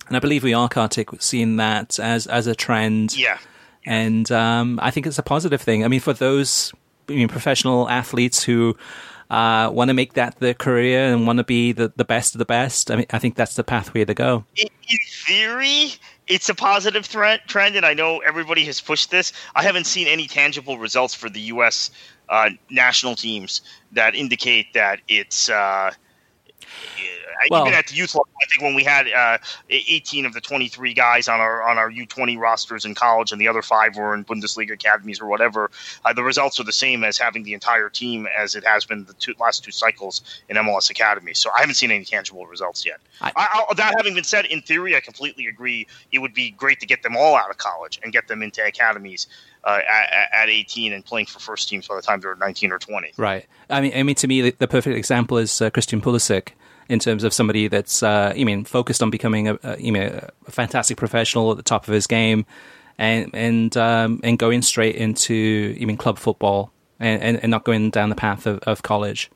And 0.08 0.18
I 0.18 0.20
believe 0.20 0.44
we 0.44 0.54
are, 0.54 0.68
Kartik, 0.68 1.10
seeing 1.22 1.56
that 1.58 2.00
as 2.00 2.28
as 2.28 2.48
a 2.48 2.56
trend. 2.56 3.18
Yeah 3.18 3.38
and 3.86 4.32
um, 4.32 4.80
I 4.82 4.92
think 4.92 5.08
it's 5.08 5.20
a 5.20 5.24
positive 5.24 5.62
thing. 5.62 5.84
I 5.84 5.88
mean, 5.88 6.00
for 6.00 6.14
those 6.14 6.74
I 7.10 7.14
mean, 7.14 7.28
professional 7.28 7.90
athletes 7.90 8.44
who 8.44 8.78
uh, 9.30 9.70
want 9.72 9.90
to 9.90 9.94
make 9.94 10.14
that 10.14 10.40
their 10.40 10.54
career 10.54 11.12
and 11.12 11.26
want 11.26 11.38
to 11.38 11.44
be 11.44 11.72
the, 11.72 11.92
the 11.96 12.06
best 12.06 12.36
of 12.36 12.40
the 12.40 12.46
best, 12.46 12.92
I 12.92 12.98
mean, 12.98 13.06
I 13.12 13.20
think 13.20 13.36
that's 13.36 13.56
the 13.56 13.64
pathway 13.64 14.06
to 14.06 14.14
go. 14.14 14.46
In, 14.56 14.68
in 14.90 14.98
theory, 15.26 15.94
it's 16.28 16.50
a 16.50 16.56
positive 16.56 17.06
threat, 17.06 17.48
trend, 17.48 17.76
and 17.76 17.86
I 17.86 17.94
know 17.94 18.20
everybody 18.20 18.64
has 18.66 18.80
pushed 18.80 19.12
this. 19.12 19.34
I 19.56 19.64
haven't 19.64 19.86
seen 19.86 20.08
any 20.08 20.28
tangible 20.28 20.78
results 20.78 21.14
for 21.14 21.30
the 21.30 21.42
U.S. 21.42 21.92
Uh, 22.30 22.52
national 22.70 23.16
teams 23.16 23.62
that 23.92 24.16
indicate 24.16 24.74
that 24.74 25.00
it's. 25.08 25.50
Uh, 25.50 25.92
well, 27.50 27.64
even 27.64 27.74
at 27.74 27.88
the 27.88 27.96
youth 27.96 28.16
level, 28.16 28.28
I 28.42 28.46
think 28.46 28.62
when 28.62 28.76
we 28.76 28.84
had 28.84 29.08
uh, 29.08 29.38
18 29.70 30.26
of 30.26 30.34
the 30.34 30.42
23 30.42 30.94
guys 30.94 31.28
on 31.28 31.40
our 31.40 31.64
on 31.64 31.78
our 31.78 31.90
U20 31.90 32.38
rosters 32.38 32.86
in 32.86 32.96
college, 32.96 33.32
and 33.32 33.40
the 33.40 33.48
other 33.48 33.62
five 33.62 33.96
were 33.96 34.14
in 34.14 34.26
Bundesliga 34.26 34.74
academies 34.74 35.20
or 35.20 35.28
whatever, 35.28 35.72
uh, 36.06 36.14
the 36.14 36.24
results 36.24 36.60
are 36.60 36.64
the 36.64 36.72
same 36.72 37.04
as 37.04 37.18
having 37.18 37.44
the 37.44 37.54
entire 37.54 37.90
team 37.90 38.28
as 38.38 38.56
it 38.56 38.66
has 38.66 38.86
been 38.86 39.06
the 39.06 39.14
two, 39.14 39.34
last 39.40 39.64
two 39.64 39.72
cycles 39.72 40.22
in 40.50 40.58
MLS 40.58 40.90
academies. 40.90 41.40
So 41.40 41.50
I 41.56 41.62
haven't 41.62 41.76
seen 41.76 41.92
any 41.92 42.06
tangible 42.06 42.46
results 42.46 42.86
yet. 42.86 43.00
I, 43.22 43.32
I, 43.36 43.74
that 43.76 43.96
having 43.98 44.16
been 44.16 44.24
said, 44.24 44.46
in 44.46 44.62
theory, 44.62 44.96
I 44.96 45.00
completely 45.00 45.48
agree. 45.48 45.88
It 46.12 46.20
would 46.20 46.34
be 46.34 46.52
great 46.52 46.80
to 46.82 46.86
get 46.86 47.04
them 47.04 47.16
all 47.16 47.36
out 47.36 47.50
of 47.50 47.58
college 47.58 48.00
and 48.04 48.12
get 48.12 48.28
them 48.28 48.42
into 48.42 48.64
academies. 48.66 49.28
Uh, 49.66 49.80
at, 49.90 50.30
at, 50.34 50.50
18 50.50 50.92
and 50.92 51.06
playing 51.06 51.26
for 51.26 51.40
first 51.40 51.70
teams 51.70 51.88
by 51.88 51.96
the 51.96 52.02
time 52.02 52.20
they're 52.20 52.36
19 52.36 52.74
or 52.74 52.80
20. 52.80 53.14
Right. 53.16 53.46
I 53.70 53.80
mean, 53.80 53.94
I 53.96 54.04
mean, 54.04 54.16
to 54.16 54.28
me, 54.28 54.42
the, 54.42 54.52
the 54.60 54.68
perfect 54.68 54.98
example 54.98 55.38
is 55.38 55.62
uh, 55.62 55.70
Christian 55.70 56.02
Pulisic 56.02 56.50
in 56.90 57.00
terms 57.00 57.24
of 57.24 57.34
somebody 57.34 57.68
that's, 57.68 58.04
uh, 58.04 58.34
you 58.36 58.46
mean, 58.46 58.66
focused 58.66 59.02
on 59.02 59.10
becoming 59.10 59.48
a, 59.48 59.60
a, 59.64 59.80
you 59.80 59.92
know, 59.92 60.30
a 60.48 60.52
fantastic 60.52 60.98
professional 60.98 61.52
at 61.52 61.58
the 61.58 61.64
top 61.64 61.88
of 61.88 61.94
his 61.94 62.08
game, 62.08 62.46
and 62.98 63.32
and 63.34 63.76
um, 63.78 64.20
and 64.24 64.38
going 64.38 64.62
straight 64.62 64.96
into 64.96 65.34
you 65.34 65.88
mean 65.88 65.98
club 65.98 66.20
football 66.20 66.72
and, 67.00 67.22
and, 67.22 67.38
and 67.44 67.52
not 67.52 67.64
going 67.64 67.90
down 67.90 68.10
the 68.10 68.16
path 68.16 68.46
of, 68.46 68.60
of 68.60 68.84
college. 68.84 69.30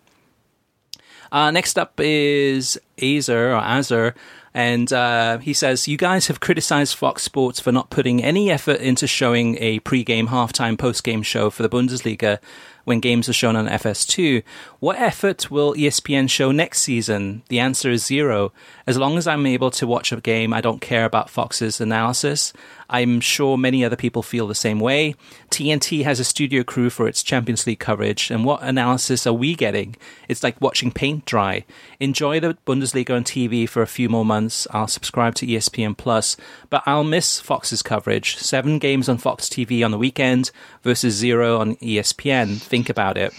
Uh, 1.32 1.52
next 1.52 1.78
up 1.78 2.00
is 2.00 2.80
Azer 2.98 3.58
or 3.58 3.62
Azer, 3.62 4.16
and 4.54 4.92
uh, 4.94 5.38
he 5.40 5.54
says, 5.54 5.88
You 5.88 5.98
guys 5.98 6.28
have 6.28 6.40
criticized 6.40 6.96
Fox 6.96 7.22
Sports 7.24 7.60
for 7.60 7.72
not 7.72 7.90
putting 7.90 8.24
any 8.24 8.50
effort 8.50 8.80
into 8.80 9.06
showing 9.06 9.58
a 9.60 9.80
pre 9.80 10.04
game, 10.04 10.28
halftime, 10.30 10.78
post 10.78 11.04
game 11.04 11.22
show 11.22 11.50
for 11.50 11.64
the 11.64 11.70
Bundesliga 11.70 12.40
when 12.88 13.02
games 13.02 13.28
are 13.28 13.34
shown 13.34 13.58
on 13.58 13.68
FS2. 13.68 14.42
What 14.80 14.98
effort 14.98 15.52
will 15.52 15.74
ESPN 15.74 16.30
show 16.30 16.54
next 16.54 16.84
season? 16.84 17.44
The 17.50 17.60
answer 17.60 17.92
is 17.92 18.06
zero. 18.06 18.54
As 18.88 18.98
long 18.98 19.18
as 19.18 19.28
I'm 19.28 19.46
able 19.46 19.72
to 19.72 19.86
watch 19.86 20.14
a 20.14 20.22
game, 20.22 20.54
I 20.54 20.62
don't 20.62 20.80
care 20.80 21.04
about 21.04 21.30
Fox's 21.30 21.82
analysis. 21.82 22.54
I'm 22.90 23.20
sure 23.20 23.58
many 23.58 23.84
other 23.84 23.96
people 23.96 24.24
feel 24.24 24.48
the 24.48 24.56
same 24.56 24.80
way. 24.80 25.16
TNT 25.50 26.04
has 26.04 26.20
a 26.20 26.24
studio 26.24 26.64
crew 26.64 26.90
for 26.90 27.08
its 27.08 27.24
Champions 27.24 27.68
League 27.68 27.80
coverage, 27.80 28.32
and 28.32 28.46
what 28.46 28.64
analysis 28.64 29.28
are 29.28 29.34
we 29.34 29.56
getting? 29.56 29.96
It's 30.28 30.44
like 30.44 30.62
watching 30.62 30.92
paint 30.92 31.26
dry. 31.26 31.66
Enjoy 32.00 32.40
the 32.40 32.58
Bundesliga 32.66 33.16
on 33.16 33.24
TV 33.24 33.68
for 33.68 33.82
a 33.82 33.88
few 33.88 34.10
more 34.10 34.26
months. 34.26 34.68
I'll 34.72 34.88
subscribe 34.88 35.36
to 35.36 35.48
ESPN 35.48 35.98
Plus, 35.98 36.38
but 36.70 36.84
I'll 36.86 37.04
miss 37.04 37.40
Fox's 37.40 37.82
coverage. 37.82 38.38
Seven 38.38 38.80
games 38.80 39.10
on 39.10 39.18
Fox 39.18 39.50
TV 39.50 39.84
on 39.84 39.92
the 39.92 39.98
weekend 39.98 40.52
versus 40.84 41.16
zero 41.16 41.60
on 41.60 41.76
ESPN. 41.78 42.58
Think 42.62 42.90
about 42.90 43.18
it. 43.18 43.34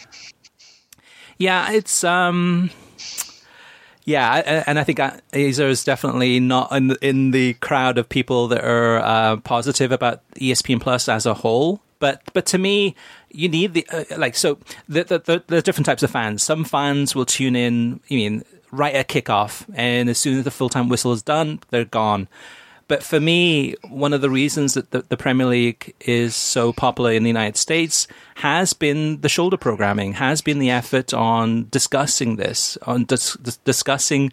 Yeah, 1.38 1.70
it's 1.70 2.02
um 2.02 2.70
yeah, 4.08 4.62
and 4.66 4.78
I 4.78 4.84
think 4.84 4.98
Azer 4.98 5.68
is 5.68 5.84
definitely 5.84 6.40
not 6.40 6.72
in 6.72 6.86
the, 6.88 6.98
in 7.06 7.30
the 7.30 7.52
crowd 7.54 7.98
of 7.98 8.08
people 8.08 8.48
that 8.48 8.64
are 8.64 9.00
uh, 9.00 9.36
positive 9.36 9.92
about 9.92 10.22
ESPN 10.36 10.80
Plus 10.80 11.10
as 11.10 11.26
a 11.26 11.34
whole. 11.34 11.82
But 11.98 12.22
but 12.32 12.46
to 12.46 12.58
me, 12.58 12.96
you 13.30 13.50
need 13.50 13.74
the 13.74 13.86
uh, 13.90 14.04
like 14.16 14.34
so 14.34 14.58
the, 14.88 15.04
the, 15.04 15.18
the, 15.18 15.42
there's 15.48 15.62
different 15.62 15.84
types 15.84 16.02
of 16.02 16.10
fans. 16.10 16.42
Some 16.42 16.64
fans 16.64 17.14
will 17.14 17.26
tune 17.26 17.54
in. 17.54 18.00
You 18.08 18.16
mean 18.16 18.44
right 18.70 18.94
at 18.94 19.08
kickoff, 19.08 19.66
and 19.74 20.08
as 20.08 20.16
soon 20.16 20.38
as 20.38 20.44
the 20.44 20.50
full 20.50 20.70
time 20.70 20.88
whistle 20.88 21.12
is 21.12 21.22
done, 21.22 21.60
they're 21.68 21.84
gone. 21.84 22.28
But 22.88 23.02
for 23.02 23.20
me, 23.20 23.74
one 23.86 24.14
of 24.14 24.22
the 24.22 24.30
reasons 24.30 24.72
that 24.72 24.90
the, 24.90 25.02
the, 25.02 25.16
Premier 25.16 25.46
League 25.46 25.94
is 26.00 26.34
so 26.34 26.72
popular 26.72 27.12
in 27.12 27.22
the 27.22 27.28
United 27.28 27.58
States 27.58 28.08
has 28.36 28.72
been 28.72 29.20
the 29.20 29.28
shoulder 29.28 29.58
programming, 29.58 30.14
has 30.14 30.40
been 30.40 30.58
the 30.58 30.70
effort 30.70 31.12
on 31.12 31.68
discussing 31.70 32.36
this, 32.36 32.78
on 32.82 33.04
dis- 33.04 33.36
discussing 33.64 34.32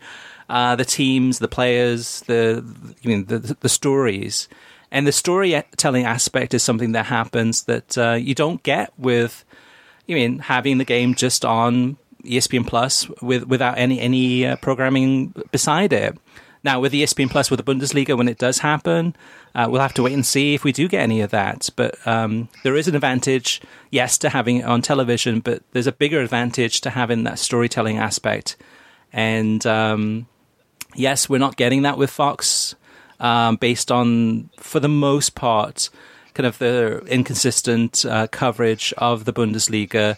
uh, 0.50 0.76
the 0.78 0.86
teams, 0.86 1.40
the 1.40 1.50
players, 1.50 2.22
the 2.22 2.64
I 3.04 3.08
mean 3.08 3.26
the, 3.26 3.58
the 3.60 3.70
stories, 3.70 4.48
and 4.90 5.06
the 5.06 5.12
storytelling 5.12 6.06
aspect 6.06 6.54
is 6.54 6.64
something 6.64 6.94
that 6.94 7.08
happens 7.08 7.64
that 7.64 7.98
uh, 7.98 8.14
you 8.14 8.34
don't 8.34 8.64
get 8.64 8.94
with, 8.98 9.44
you 10.08 10.16
mean 10.16 10.40
having 10.40 10.78
the 10.78 10.86
game 10.86 11.14
just 11.14 11.44
on 11.44 11.98
ESPN 12.24 12.66
Plus 12.66 13.10
with 13.22 13.44
without 13.48 13.78
any 13.78 14.00
any 14.00 14.46
uh, 14.46 14.56
programming 14.58 15.34
beside 15.52 15.92
it. 15.92 16.18
Now, 16.66 16.80
with 16.80 16.92
the 16.92 17.04
ESPN 17.04 17.30
Plus, 17.30 17.52
with 17.52 17.64
the 17.64 17.74
Bundesliga, 17.74 18.18
when 18.18 18.28
it 18.28 18.40
does 18.40 18.58
happen, 18.58 19.16
uh, 19.54 19.68
we'll 19.70 19.82
have 19.82 19.94
to 19.94 20.02
wait 20.02 20.14
and 20.14 20.26
see 20.26 20.56
if 20.56 20.64
we 20.64 20.72
do 20.72 20.88
get 20.88 21.02
any 21.02 21.22
of 21.22 21.30
that. 21.30 21.70
But 21.76 21.96
um, 22.08 22.50
there 22.64 22.76
is 22.76 22.88
an 22.88 22.96
advantage, 22.96 23.62
yes, 23.92 24.18
to 24.18 24.30
having 24.30 24.58
it 24.58 24.66
on 24.66 24.82
television, 24.82 25.42
but 25.42 25.62
there's 25.74 25.86
a 25.86 25.92
bigger 25.92 26.22
advantage 26.22 26.82
to 26.82 26.90
having 26.90 27.24
that 27.26 27.38
storytelling 27.38 28.00
aspect. 28.00 28.58
And 29.14 29.64
um, 29.68 30.26
yes, 30.96 31.30
we're 31.30 31.38
not 31.38 31.56
getting 31.56 31.84
that 31.84 32.00
with 32.00 32.10
Fox, 32.10 32.74
um, 33.20 33.58
based 33.58 33.92
on, 33.92 34.50
for 34.58 34.80
the 34.80 34.90
most 34.90 35.36
part, 35.36 35.92
kind 36.34 36.48
of 36.48 36.58
the 36.58 36.98
inconsistent 37.06 38.08
uh, 38.08 38.26
coverage 38.26 38.92
of 38.98 39.26
the 39.26 39.34
Bundesliga. 39.34 40.18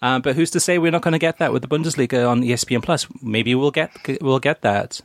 Uh, 0.00 0.20
but 0.20 0.36
who's 0.36 0.52
to 0.52 0.60
say 0.60 0.78
we're 0.78 0.92
not 0.92 1.02
going 1.02 1.10
to 1.10 1.18
get 1.18 1.38
that 1.38 1.52
with 1.52 1.62
the 1.62 1.68
Bundesliga 1.68 2.30
on 2.30 2.42
ESPN 2.42 2.84
Plus? 2.84 3.08
Maybe 3.20 3.56
we'll 3.56 3.72
get 3.72 3.90
we'll 4.22 4.38
get 4.38 4.62
that. 4.62 5.00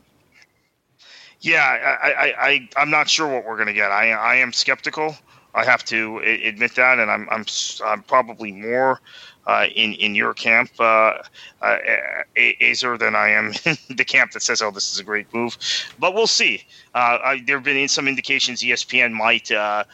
Yeah, 1.44 1.98
I, 2.02 2.10
I, 2.10 2.48
I 2.48 2.68
I'm 2.78 2.88
not 2.88 3.10
sure 3.10 3.28
what 3.28 3.44
we're 3.44 3.56
going 3.56 3.68
to 3.68 3.74
get. 3.74 3.90
I 3.90 4.12
I 4.12 4.36
am 4.36 4.52
skeptical. 4.52 5.14
I 5.54 5.62
have 5.64 5.84
to 5.84 6.18
admit 6.18 6.74
that, 6.76 6.98
and 6.98 7.10
I'm 7.10 7.28
I'm 7.30 7.44
I'm 7.84 8.02
probably 8.02 8.50
more 8.50 9.02
uh, 9.46 9.66
in 9.76 9.92
in 9.92 10.14
your 10.14 10.32
camp, 10.32 10.70
uh, 10.80 11.18
uh, 11.60 11.76
Azer, 12.34 12.98
than 12.98 13.14
I 13.14 13.28
am 13.28 13.52
in 13.66 13.76
the 13.96 14.06
camp 14.06 14.32
that 14.32 14.42
says, 14.42 14.62
"Oh, 14.62 14.70
this 14.70 14.90
is 14.90 14.98
a 14.98 15.04
great 15.04 15.32
move." 15.34 15.58
But 15.98 16.14
we'll 16.14 16.26
see. 16.26 16.64
Uh, 16.94 17.18
I, 17.22 17.42
there 17.46 17.56
have 17.56 17.64
been 17.64 17.88
some 17.88 18.08
indications 18.08 18.62
ESPN 18.62 19.12
might. 19.12 19.52
Uh, 19.52 19.84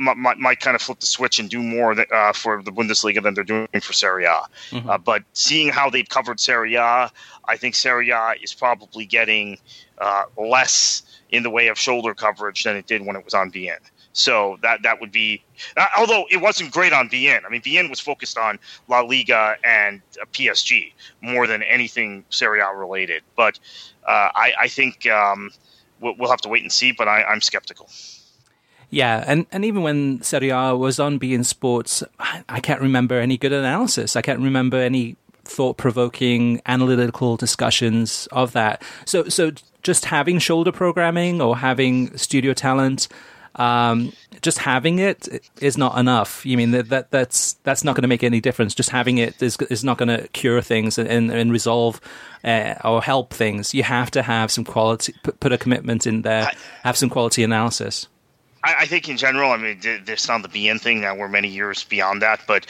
might, 0.00 0.38
might 0.38 0.58
kind 0.58 0.74
of 0.74 0.82
flip 0.82 0.98
the 0.98 1.06
switch 1.06 1.38
and 1.38 1.48
do 1.48 1.62
more 1.62 1.94
uh, 2.12 2.32
for 2.32 2.64
the 2.64 2.72
Bundesliga 2.72 3.22
than 3.22 3.34
they're 3.34 3.44
doing 3.44 3.68
for 3.80 3.92
Serie 3.92 4.24
A. 4.24 4.40
Mm-hmm. 4.70 4.90
Uh, 4.90 4.98
but 4.98 5.22
seeing 5.34 5.68
how 5.68 5.88
they've 5.88 6.08
covered 6.08 6.40
Serie 6.40 6.74
A, 6.74 7.12
I 7.44 7.56
think 7.56 7.76
Serie 7.76 8.10
A 8.10 8.34
is 8.42 8.52
probably 8.52 9.06
getting 9.06 9.56
uh, 10.00 10.24
less 10.36 11.02
in 11.30 11.42
the 11.42 11.50
way 11.50 11.68
of 11.68 11.78
shoulder 11.78 12.14
coverage 12.14 12.64
than 12.64 12.76
it 12.76 12.86
did 12.86 13.04
when 13.04 13.16
it 13.16 13.24
was 13.24 13.34
on 13.34 13.50
beIN. 13.50 13.78
So 14.12 14.58
that 14.62 14.82
that 14.82 15.00
would 15.00 15.12
be, 15.12 15.44
uh, 15.76 15.86
although 15.96 16.26
it 16.30 16.38
wasn't 16.38 16.72
great 16.72 16.92
on 16.92 17.08
beIN. 17.08 17.44
I 17.46 17.48
mean, 17.48 17.60
beIN 17.60 17.88
was 17.88 18.00
focused 18.00 18.36
on 18.36 18.58
La 18.88 19.00
Liga 19.00 19.56
and 19.62 20.02
uh, 20.20 20.24
PSG 20.32 20.92
more 21.20 21.46
than 21.46 21.62
anything 21.62 22.24
Serie 22.30 22.60
A 22.60 22.74
related. 22.74 23.22
But 23.36 23.58
uh, 24.06 24.30
I, 24.34 24.54
I, 24.62 24.68
think 24.68 25.06
um, 25.06 25.50
we'll, 26.00 26.14
we'll, 26.18 26.30
have 26.30 26.40
to 26.40 26.48
wait 26.48 26.62
and 26.62 26.72
see. 26.72 26.92
But 26.92 27.06
I, 27.06 27.22
I'm 27.22 27.40
skeptical. 27.40 27.88
Yeah, 28.90 29.22
and, 29.26 29.46
and 29.52 29.64
even 29.64 29.82
when 29.82 30.22
Serie 30.22 30.48
A 30.48 30.74
was 30.74 30.98
on 30.98 31.20
beIN 31.20 31.44
Sports, 31.44 32.02
I 32.48 32.58
can't 32.60 32.80
remember 32.80 33.20
any 33.20 33.36
good 33.36 33.52
analysis. 33.52 34.16
I 34.16 34.22
can't 34.22 34.40
remember 34.40 34.78
any 34.78 35.16
thought 35.44 35.76
provoking 35.76 36.60
analytical 36.66 37.36
discussions 37.36 38.28
of 38.32 38.52
that. 38.52 38.82
So 39.04 39.28
so 39.28 39.52
just 39.88 40.04
having 40.04 40.38
shoulder 40.38 40.70
programming 40.70 41.40
or 41.40 41.56
having 41.56 42.14
studio 42.14 42.52
talent 42.52 43.08
um, 43.54 44.12
just 44.42 44.58
having 44.58 44.98
it 44.98 45.26
is 45.62 45.78
not 45.78 45.98
enough. 45.98 46.44
You 46.44 46.58
mean 46.58 46.72
that, 46.72 46.90
that 46.90 47.10
that's 47.10 47.54
that's 47.64 47.82
not 47.82 47.96
going 47.96 48.02
to 48.02 48.08
make 48.08 48.22
any 48.22 48.40
difference. 48.40 48.74
Just 48.74 48.90
having 48.90 49.16
it 49.16 49.42
is 49.42 49.56
is 49.70 49.82
not 49.82 49.96
going 49.96 50.10
to 50.10 50.28
cure 50.28 50.60
things 50.60 50.98
and, 50.98 51.30
and 51.32 51.50
resolve 51.50 52.02
uh, 52.44 52.74
or 52.84 53.02
help 53.02 53.32
things. 53.32 53.72
You 53.72 53.82
have 53.82 54.10
to 54.10 54.22
have 54.22 54.50
some 54.50 54.64
quality, 54.64 55.14
put, 55.22 55.40
put 55.40 55.52
a 55.52 55.58
commitment 55.58 56.06
in 56.06 56.20
there, 56.20 56.52
have 56.84 56.98
some 56.98 57.08
quality 57.08 57.42
analysis. 57.42 58.06
I, 58.62 58.86
think 58.86 59.08
in 59.08 59.16
general, 59.16 59.52
I 59.52 59.56
mean, 59.56 59.80
there's 60.04 60.28
not 60.28 60.42
the 60.42 60.48
beIN 60.48 60.80
thing. 60.80 61.00
Now 61.00 61.14
we're 61.16 61.28
many 61.28 61.48
years 61.48 61.84
beyond 61.84 62.20
that, 62.20 62.40
but 62.46 62.66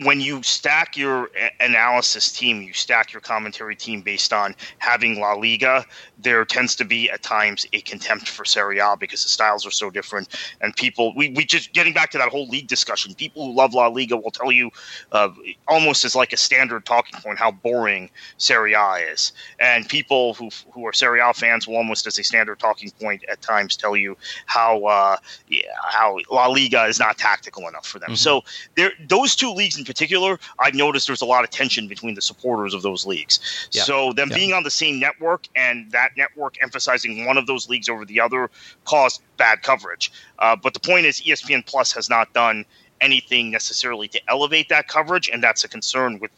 when 0.00 0.20
you 0.20 0.42
stack 0.42 0.96
your 0.96 1.30
analysis 1.60 2.30
team, 2.30 2.60
you 2.60 2.74
stack 2.74 3.12
your 3.12 3.22
commentary 3.22 3.74
team 3.74 4.02
based 4.02 4.32
on 4.32 4.54
having 4.78 5.18
La 5.18 5.32
Liga, 5.32 5.86
there 6.18 6.44
tends 6.44 6.76
to 6.76 6.84
be 6.84 7.10
at 7.10 7.22
times 7.22 7.66
a 7.72 7.80
contempt 7.80 8.28
for 8.28 8.44
Serie 8.44 8.78
A 8.78 8.96
because 8.98 9.22
the 9.22 9.28
styles 9.30 9.66
are 9.66 9.70
so 9.70 9.88
different. 9.88 10.28
And 10.60 10.76
people, 10.76 11.14
we, 11.14 11.30
we 11.30 11.44
just 11.44 11.72
getting 11.72 11.94
back 11.94 12.10
to 12.10 12.18
that 12.18 12.28
whole 12.28 12.46
league 12.48 12.66
discussion, 12.66 13.14
people 13.14 13.46
who 13.46 13.52
love 13.54 13.72
La 13.72 13.86
Liga 13.86 14.18
will 14.18 14.30
tell 14.30 14.52
you 14.52 14.70
uh, 15.12 15.30
almost 15.66 16.04
as 16.04 16.14
like 16.14 16.32
a 16.34 16.36
standard 16.36 16.84
talking 16.84 17.18
point 17.20 17.38
how 17.38 17.50
boring 17.50 18.10
Serie 18.36 18.74
A 18.74 18.96
is. 18.96 19.32
And 19.58 19.88
people 19.88 20.34
who, 20.34 20.50
who 20.72 20.86
are 20.86 20.92
Serie 20.92 21.20
A 21.20 21.32
fans 21.32 21.66
will 21.66 21.76
almost 21.76 22.06
as 22.06 22.18
a 22.18 22.22
standard 22.22 22.58
talking 22.58 22.90
point 22.90 23.24
at 23.30 23.40
times 23.40 23.76
tell 23.76 23.96
you 23.96 24.18
how, 24.44 24.84
uh, 24.84 25.16
yeah, 25.48 25.62
how 25.82 26.18
La 26.30 26.48
Liga 26.48 26.84
is 26.84 26.98
not 26.98 27.16
tactical 27.16 27.66
enough 27.66 27.86
for 27.86 27.98
them. 27.98 28.10
Mm-hmm. 28.10 28.16
So 28.16 28.44
there, 28.74 28.92
those 29.08 29.34
two 29.34 29.52
leagues 29.52 29.78
in 29.78 29.85
particular, 29.86 30.38
I've 30.58 30.74
noticed 30.74 31.06
there's 31.06 31.22
a 31.22 31.26
lot 31.26 31.44
of 31.44 31.50
tension 31.50 31.88
between 31.88 32.14
the 32.14 32.20
supporters 32.20 32.74
of 32.74 32.82
those 32.82 33.06
leagues. 33.06 33.68
Yeah. 33.72 33.82
So 33.82 34.12
them 34.12 34.28
yeah. 34.30 34.36
being 34.36 34.52
on 34.52 34.62
the 34.64 34.70
same 34.70 34.98
network 35.00 35.46
and 35.56 35.90
that 35.92 36.10
network 36.16 36.56
emphasizing 36.62 37.24
one 37.24 37.38
of 37.38 37.46
those 37.46 37.68
leagues 37.68 37.88
over 37.88 38.04
the 38.04 38.20
other 38.20 38.50
caused 38.84 39.22
bad 39.36 39.62
coverage. 39.62 40.12
Uh, 40.38 40.56
but 40.56 40.74
the 40.74 40.80
point 40.80 41.06
is, 41.06 41.20
ESPN 41.22 41.64
Plus 41.64 41.92
has 41.92 42.10
not 42.10 42.32
done 42.34 42.64
anything 43.00 43.50
necessarily 43.50 44.08
to 44.08 44.20
elevate 44.28 44.68
that 44.68 44.88
coverage, 44.88 45.28
and 45.28 45.42
that's 45.42 45.64
a 45.64 45.68
concern 45.68 46.18
with 46.18 46.30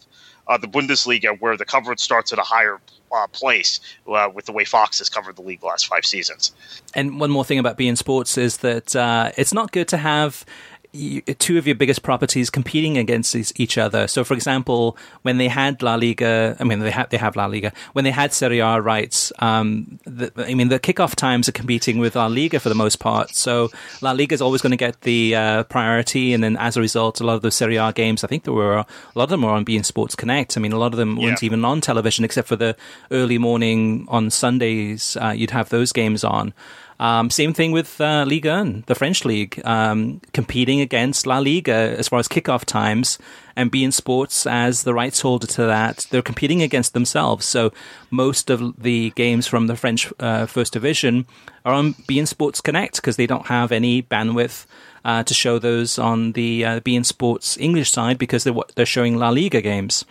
uh, 0.48 0.56
the 0.56 0.66
Bundesliga, 0.66 1.38
where 1.40 1.56
the 1.56 1.64
coverage 1.64 2.00
starts 2.00 2.32
at 2.32 2.38
a 2.38 2.42
higher 2.42 2.80
uh, 3.12 3.26
place 3.28 3.80
uh, 4.08 4.30
with 4.32 4.46
the 4.46 4.52
way 4.52 4.64
Fox 4.64 4.98
has 4.98 5.08
covered 5.08 5.36
the 5.36 5.42
league 5.42 5.60
the 5.60 5.66
last 5.66 5.86
five 5.86 6.04
seasons. 6.04 6.52
And 6.94 7.20
one 7.20 7.30
more 7.30 7.44
thing 7.44 7.58
about 7.58 7.78
beIN 7.78 7.96
Sports 7.96 8.38
is 8.38 8.58
that 8.58 8.94
uh, 8.94 9.32
it's 9.36 9.52
not 9.52 9.72
good 9.72 9.88
to 9.88 9.96
have 9.96 10.44
two 10.92 11.58
of 11.58 11.66
your 11.66 11.76
biggest 11.76 12.02
properties 12.02 12.48
competing 12.48 12.96
against 12.96 13.34
each 13.60 13.76
other. 13.76 14.08
So, 14.08 14.24
for 14.24 14.34
example, 14.34 14.96
when 15.22 15.36
they 15.36 15.48
had 15.48 15.82
La 15.82 15.96
Liga, 15.96 16.56
I 16.58 16.64
mean, 16.64 16.80
they 16.80 16.90
have 16.90 17.10
they 17.10 17.18
have 17.18 17.36
La 17.36 17.46
Liga. 17.46 17.72
When 17.92 18.04
they 18.04 18.10
had 18.10 18.32
Serie 18.32 18.60
A 18.60 18.80
rights, 18.80 19.32
um, 19.40 19.98
the, 20.04 20.32
I 20.36 20.54
mean, 20.54 20.68
the 20.68 20.80
kickoff 20.80 21.14
times 21.14 21.48
are 21.48 21.52
competing 21.52 21.98
with 21.98 22.16
La 22.16 22.26
Liga 22.26 22.58
for 22.58 22.70
the 22.70 22.74
most 22.74 23.00
part. 23.00 23.34
So, 23.34 23.70
La 24.00 24.12
Liga 24.12 24.34
is 24.34 24.40
always 24.40 24.62
going 24.62 24.70
to 24.70 24.76
get 24.76 25.02
the 25.02 25.34
uh, 25.34 25.64
priority, 25.64 26.32
and 26.32 26.42
then 26.42 26.56
as 26.56 26.76
a 26.76 26.80
result, 26.80 27.20
a 27.20 27.24
lot 27.24 27.34
of 27.34 27.42
those 27.42 27.54
Serie 27.54 27.76
A 27.76 27.92
games, 27.92 28.24
I 28.24 28.26
think 28.26 28.44
there 28.44 28.54
were 28.54 28.78
a 28.78 28.86
lot 29.14 29.24
of 29.24 29.30
them 29.30 29.42
were 29.42 29.50
on 29.50 29.64
beIN 29.64 29.84
Sports 29.84 30.14
Connect. 30.14 30.56
I 30.56 30.60
mean, 30.60 30.72
a 30.72 30.78
lot 30.78 30.92
of 30.92 30.98
them 30.98 31.16
yeah. 31.16 31.26
weren't 31.26 31.42
even 31.42 31.64
on 31.64 31.80
television, 31.80 32.24
except 32.24 32.48
for 32.48 32.56
the 32.56 32.76
early 33.10 33.36
morning 33.38 34.06
on 34.08 34.30
Sundays. 34.30 35.16
Uh, 35.20 35.34
you'd 35.36 35.50
have 35.50 35.68
those 35.68 35.92
games 35.92 36.24
on. 36.24 36.54
Um, 37.00 37.30
same 37.30 37.52
thing 37.52 37.70
with 37.70 38.00
uh, 38.00 38.24
Ligue 38.26 38.46
1, 38.46 38.84
the 38.86 38.94
French 38.94 39.24
league, 39.24 39.60
um, 39.64 40.20
competing 40.32 40.80
against 40.80 41.26
La 41.26 41.38
Liga 41.38 41.94
as 41.96 42.08
far 42.08 42.18
as 42.18 42.26
kickoff 42.26 42.64
times 42.64 43.18
and 43.54 43.70
beIN 43.70 43.92
Sports 43.92 44.46
as 44.46 44.82
the 44.82 44.94
rights 44.94 45.20
holder 45.20 45.46
to 45.46 45.66
that. 45.66 46.06
They're 46.10 46.22
competing 46.22 46.60
against 46.60 46.94
themselves. 46.94 47.46
So 47.46 47.72
most 48.10 48.50
of 48.50 48.82
the 48.82 49.10
games 49.10 49.46
from 49.46 49.68
the 49.68 49.76
French 49.76 50.12
uh, 50.18 50.46
First 50.46 50.72
Division 50.72 51.26
are 51.64 51.72
on 51.72 51.94
beIN 51.94 52.26
Sports 52.26 52.60
Connect 52.60 52.96
because 52.96 53.16
they 53.16 53.26
don't 53.26 53.46
have 53.46 53.72
any 53.72 54.02
bandwidth. 54.02 54.66
Uh, 55.04 55.22
to 55.22 55.32
show 55.32 55.58
those 55.60 55.96
on 55.98 56.32
the 56.32 56.64
uh, 56.64 56.80
beIN 56.80 57.06
Sports 57.06 57.56
English 57.56 57.90
side 57.90 58.18
because 58.18 58.44
they're 58.44 58.52
they're 58.74 58.84
showing 58.84 59.16
La 59.16 59.30
Liga 59.30 59.62
games. 59.62 60.04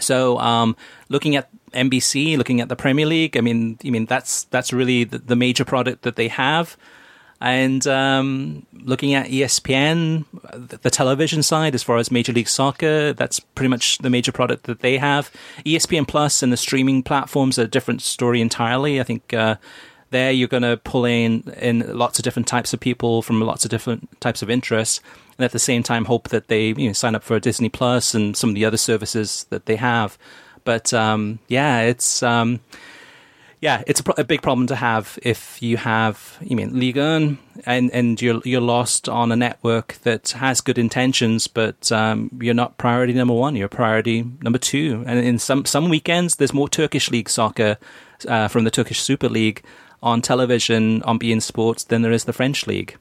So, 0.00 0.38
um, 0.38 0.76
looking 1.08 1.36
at 1.36 1.48
NBC, 1.72 2.36
looking 2.36 2.60
at 2.60 2.68
the 2.68 2.76
Premier 2.76 3.06
League. 3.06 3.36
I 3.36 3.40
mean, 3.40 3.78
I 3.84 3.90
mean 3.90 4.06
that's 4.06 4.44
that's 4.44 4.72
really 4.72 5.04
the, 5.04 5.18
the 5.18 5.36
major 5.36 5.64
product 5.64 6.02
that 6.02 6.16
they 6.16 6.28
have. 6.28 6.76
And 7.42 7.86
um, 7.86 8.66
looking 8.82 9.14
at 9.14 9.28
ESPN, 9.28 10.26
the, 10.82 10.90
television 10.90 11.42
side, 11.42 11.74
as 11.74 11.82
far 11.82 11.96
as 11.96 12.10
Major 12.10 12.34
League 12.34 12.48
Soccer, 12.48 13.14
that's 13.14 13.40
pretty 13.40 13.70
much 13.70 13.96
the 13.98 14.10
major 14.10 14.30
product 14.30 14.64
that 14.64 14.80
they 14.80 14.98
have. 14.98 15.30
ESPN 15.64 16.06
Plus 16.06 16.42
and 16.42 16.52
the 16.52 16.58
streaming 16.58 17.02
platforms 17.02 17.58
are 17.58 17.62
a 17.62 17.66
different 17.66 18.02
story 18.02 18.42
entirely. 18.42 19.00
I 19.00 19.04
think 19.04 19.32
uh, 19.32 19.56
there 20.10 20.30
you're 20.30 20.48
going 20.48 20.64
to 20.64 20.76
pull 20.84 21.06
in 21.06 21.42
in 21.56 21.96
lots 21.96 22.18
of 22.18 22.24
different 22.24 22.46
types 22.46 22.74
of 22.74 22.80
people 22.80 23.22
from 23.22 23.40
lots 23.40 23.64
of 23.64 23.70
different 23.70 24.20
types 24.20 24.42
of 24.42 24.50
interests, 24.50 25.00
and 25.40 25.44
at 25.46 25.52
the 25.52 25.58
same 25.58 25.82
time 25.82 26.04
hope 26.04 26.28
that 26.28 26.48
they 26.48 26.66
you 26.66 26.88
know, 26.88 26.92
sign 26.92 27.14
up 27.14 27.24
for 27.24 27.40
Disney 27.40 27.70
Plus 27.70 28.14
and 28.14 28.36
some 28.36 28.50
of 28.50 28.54
the 28.54 28.66
other 28.66 28.76
services 28.76 29.46
that 29.48 29.64
they 29.64 29.76
have. 29.76 30.18
But 30.64 30.92
um, 30.92 31.38
yeah, 31.48 31.80
it's 31.80 32.22
um, 32.22 32.60
yeah, 33.62 33.82
it's 33.86 34.00
a, 34.00 34.02
pro- 34.02 34.14
a, 34.18 34.24
big 34.24 34.42
problem 34.42 34.66
to 34.66 34.76
have 34.76 35.18
if 35.22 35.62
you 35.62 35.78
have 35.78 36.36
you 36.42 36.56
mean 36.56 36.78
Ligue 36.78 36.98
1 36.98 37.38
and 37.64 37.90
and 37.92 38.20
you're 38.20 38.42
you're 38.44 38.60
lost 38.60 39.08
on 39.08 39.32
a 39.32 39.36
network 39.36 39.94
that 40.02 40.28
has 40.32 40.60
good 40.60 40.76
intentions, 40.76 41.46
but 41.46 41.90
um, 41.90 42.30
you're 42.38 42.52
not 42.52 42.76
priority 42.76 43.14
number 43.14 43.32
one. 43.32 43.56
You're 43.56 43.68
priority 43.68 44.26
number 44.42 44.58
two. 44.58 45.02
And 45.06 45.18
in 45.20 45.38
some 45.38 45.64
some 45.64 45.88
weekends, 45.88 46.36
there's 46.36 46.52
more 46.52 46.68
Turkish 46.68 47.10
league 47.10 47.30
soccer 47.30 47.78
uh, 48.28 48.48
from 48.48 48.64
the 48.64 48.70
Turkish 48.70 49.00
Super 49.00 49.30
League 49.30 49.62
on 50.02 50.20
television 50.20 51.02
on 51.04 51.18
beIN 51.18 51.40
Sports 51.40 51.84
than 51.84 52.02
there 52.02 52.12
is 52.12 52.24
the 52.24 52.34
French 52.34 52.66
league. 52.66 52.98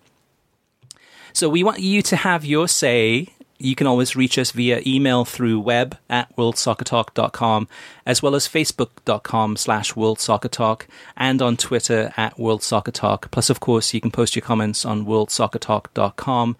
So 1.33 1.49
we 1.49 1.63
want 1.63 1.79
you 1.79 2.01
to 2.03 2.15
have 2.15 2.45
your 2.45 2.67
say 2.67 3.29
you 3.59 3.75
can 3.75 3.87
always 3.87 4.15
reach 4.15 4.37
us 4.37 4.51
via 4.51 4.81
email 4.87 5.25
through 5.25 5.59
web 5.59 5.97
at 6.09 6.33
worldsoccertalk.com, 6.37 7.67
as 8.05 8.23
well 8.23 8.33
as 8.33 8.47
facebook.com 8.47 9.57
slash 9.57 9.93
worldsoccertalk, 9.93 10.83
and 11.17 11.41
on 11.41 11.57
Twitter 11.57 12.13
at 12.15 12.37
worldsoccertalk. 12.37 13.29
Plus, 13.31 13.49
of 13.49 13.59
course, 13.59 13.93
you 13.93 13.99
can 13.99 14.11
post 14.11 14.35
your 14.35 14.43
comments 14.43 14.85
on 14.85 15.05
worldsoccertalk.com. 15.05 16.55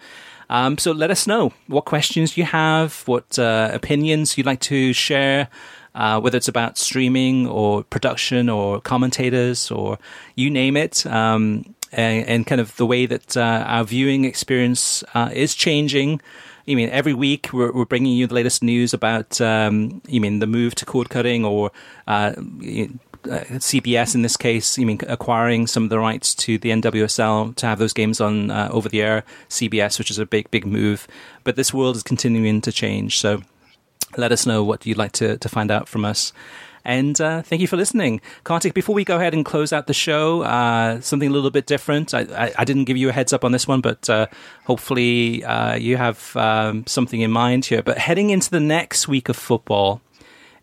Um, 0.50 0.78
so 0.78 0.92
let 0.92 1.10
us 1.10 1.26
know 1.26 1.54
what 1.68 1.86
questions 1.86 2.36
you 2.36 2.44
have, 2.44 3.04
what 3.06 3.40
uh, 3.40 3.70
opinions 3.72 4.38
you'd 4.38 4.48
like 4.48 4.62
to 4.62 4.94
share, 4.94 5.48
uh, 5.96 6.20
whether 6.20 6.38
it's 6.38 6.48
about 6.48 6.78
streaming 6.78 7.48
or 7.48 7.84
production 7.84 8.50
or 8.50 8.82
commentators 8.82 9.72
or 9.72 10.00
you 10.36 10.50
name 10.50 10.76
it. 10.76 11.06
Um, 11.06 11.76
and, 11.92 12.26
and, 12.28 12.48
kind 12.48 12.62
of 12.62 12.76
the 12.78 12.86
way 12.86 13.06
that 13.06 13.36
uh, 13.36 13.64
our 13.68 13.84
viewing 13.84 14.26
experience 14.26 15.04
uh, 15.14 15.30
is 15.34 15.56
changing 15.56 16.22
I 16.68 16.76
mean 16.76 16.90
every 16.90 17.14
week 17.14 17.50
we're, 17.52 17.72
we're 17.72 17.86
bringing 17.86 18.16
you 18.16 18.28
the 18.28 18.36
latest 18.36 18.62
news 18.62 18.94
about 18.94 19.42
um, 19.42 20.02
you 20.08 20.22
mean 20.22 20.40
the 20.40 20.48
move 20.48 20.76
to 20.76 20.86
cord 20.86 21.10
cutting 21.10 21.46
or 21.46 21.72
uh, 22.08 22.34
uh, 23.26 23.44
CBS 23.60 24.16
in 24.16 24.22
this 24.22 24.38
case, 24.38 24.78
you 24.78 24.86
mean 24.86 25.00
acquiring 25.08 25.68
some 25.68 25.84
of 25.84 25.90
the 25.90 26.00
rights 26.00 26.34
to 26.36 26.58
the 26.58 26.70
NWSL 26.70 27.56
to 27.56 27.66
have 27.66 27.80
those 27.80 27.92
games 27.92 28.22
on 28.22 28.50
uh, 28.50 28.70
over 28.72 28.88
the 28.88 29.02
air 29.02 29.24
CBS, 29.50 30.00
which 30.00 30.10
is 30.10 30.20
a 30.20 30.26
big 30.26 30.50
big 30.52 30.66
move. 30.66 31.08
But 31.44 31.56
this 31.56 31.74
world 31.74 31.98
is 31.98 32.04
continuing 32.04 32.62
to 32.62 32.72
change, 32.72 33.20
so 33.20 33.42
let 34.18 34.32
us 34.32 34.46
know 34.46 34.64
what 34.64 34.86
you'd 34.86 34.98
like 34.98 35.12
to 35.14 35.38
to 35.38 35.50
find 35.50 35.70
out 35.70 35.90
from 35.90 36.06
us. 36.06 36.32
And 36.90 37.22
uh, 37.22 37.44
thank 37.44 37.62
you 37.62 37.68
for 37.68 37.78
listening. 37.78 38.20
Kartik, 38.44 38.74
before 38.74 38.96
we 38.96 39.06
go 39.06 39.18
ahead 39.18 39.36
and 39.36 39.46
close 39.46 39.72
out 39.72 39.86
the 39.86 39.94
show, 39.94 40.42
uh, 40.42 41.00
something 41.02 41.30
a 41.30 41.32
little 41.32 41.52
bit 41.52 41.68
different. 41.68 42.16
I, 42.16 42.22
I, 42.22 42.54
I, 42.58 42.66
didn't 42.66 42.86
give 42.86 42.98
you 42.98 43.10
a 43.10 43.12
heads 43.12 43.32
up 43.32 43.46
on 43.46 43.52
this 43.52 43.68
one, 43.68 43.80
but 43.80 44.10
uh, 44.10 44.26
hopefully 44.66 45.44
uh, 45.44 45.76
you 45.76 45.98
have 45.98 46.36
um, 46.36 46.88
something 46.88 47.22
in 47.22 47.30
mind 47.30 47.66
here. 47.66 47.84
But 47.84 48.00
heading 48.00 48.32
into 48.32 48.50
the 48.50 48.60
next 48.60 49.08
week 49.08 49.30
of 49.30 49.36
football, 49.36 50.02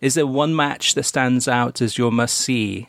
is 0.01 0.15
there 0.15 0.27
one 0.27 0.57
match 0.57 0.94
that 0.94 1.05
stands 1.05 1.47
out 1.47 1.81
as 1.81 1.97
your 1.97 2.11
must 2.11 2.36
see? 2.36 2.89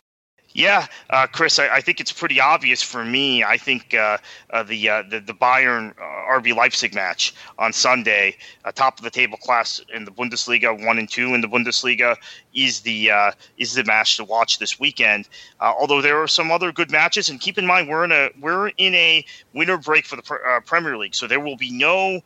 Yeah, 0.54 0.86
uh, 1.10 1.26
Chris, 1.26 1.58
I, 1.58 1.68
I, 1.68 1.80
think 1.82 2.00
it's 2.00 2.10
pretty 2.10 2.40
obvious 2.40 2.82
for 2.82 3.04
me. 3.04 3.44
I 3.44 3.58
think 3.58 3.92
uh, 3.92 4.16
uh, 4.50 4.62
the, 4.62 4.88
uh, 4.88 5.02
the, 5.02 5.20
the 5.20 5.34
Bayern 5.34 5.92
uh, 5.98 6.40
RB 6.40 6.56
Leipzig 6.56 6.94
match 6.94 7.34
on 7.58 7.72
Sunday, 7.72 8.34
a 8.64 8.72
top 8.72 8.98
of 8.98 9.04
the 9.04 9.10
table 9.10 9.36
class 9.36 9.80
in 9.92 10.06
the 10.06 10.10
Bundesliga, 10.10 10.86
one 10.86 10.98
and 10.98 11.08
two 11.08 11.34
in 11.34 11.42
the 11.42 11.48
Bundesliga, 11.48 12.16
is 12.54 12.80
the 12.80 13.10
uh, 13.10 13.30
is 13.58 13.74
the 13.74 13.84
match 13.84 14.16
to 14.16 14.24
watch 14.24 14.58
this 14.58 14.80
weekend. 14.80 15.28
although 15.60 16.00
there 16.00 16.20
are 16.20 16.26
some 16.26 16.50
other 16.50 16.72
good 16.72 16.90
matches, 16.90 17.28
and 17.28 17.40
keep 17.40 17.58
in 17.58 17.66
mind 17.66 17.88
we're 17.88 18.04
in 18.04 18.10
a 18.10 18.30
we're 18.40 18.68
in 18.78 18.94
a 18.94 19.24
winter 19.52 19.76
break 19.76 20.06
for 20.06 20.16
the 20.16 20.60
Premier 20.64 20.96
League, 20.96 21.14
so 21.14 21.26
there 21.28 21.40
will 21.40 21.56
be 21.56 21.70
no 21.70 22.20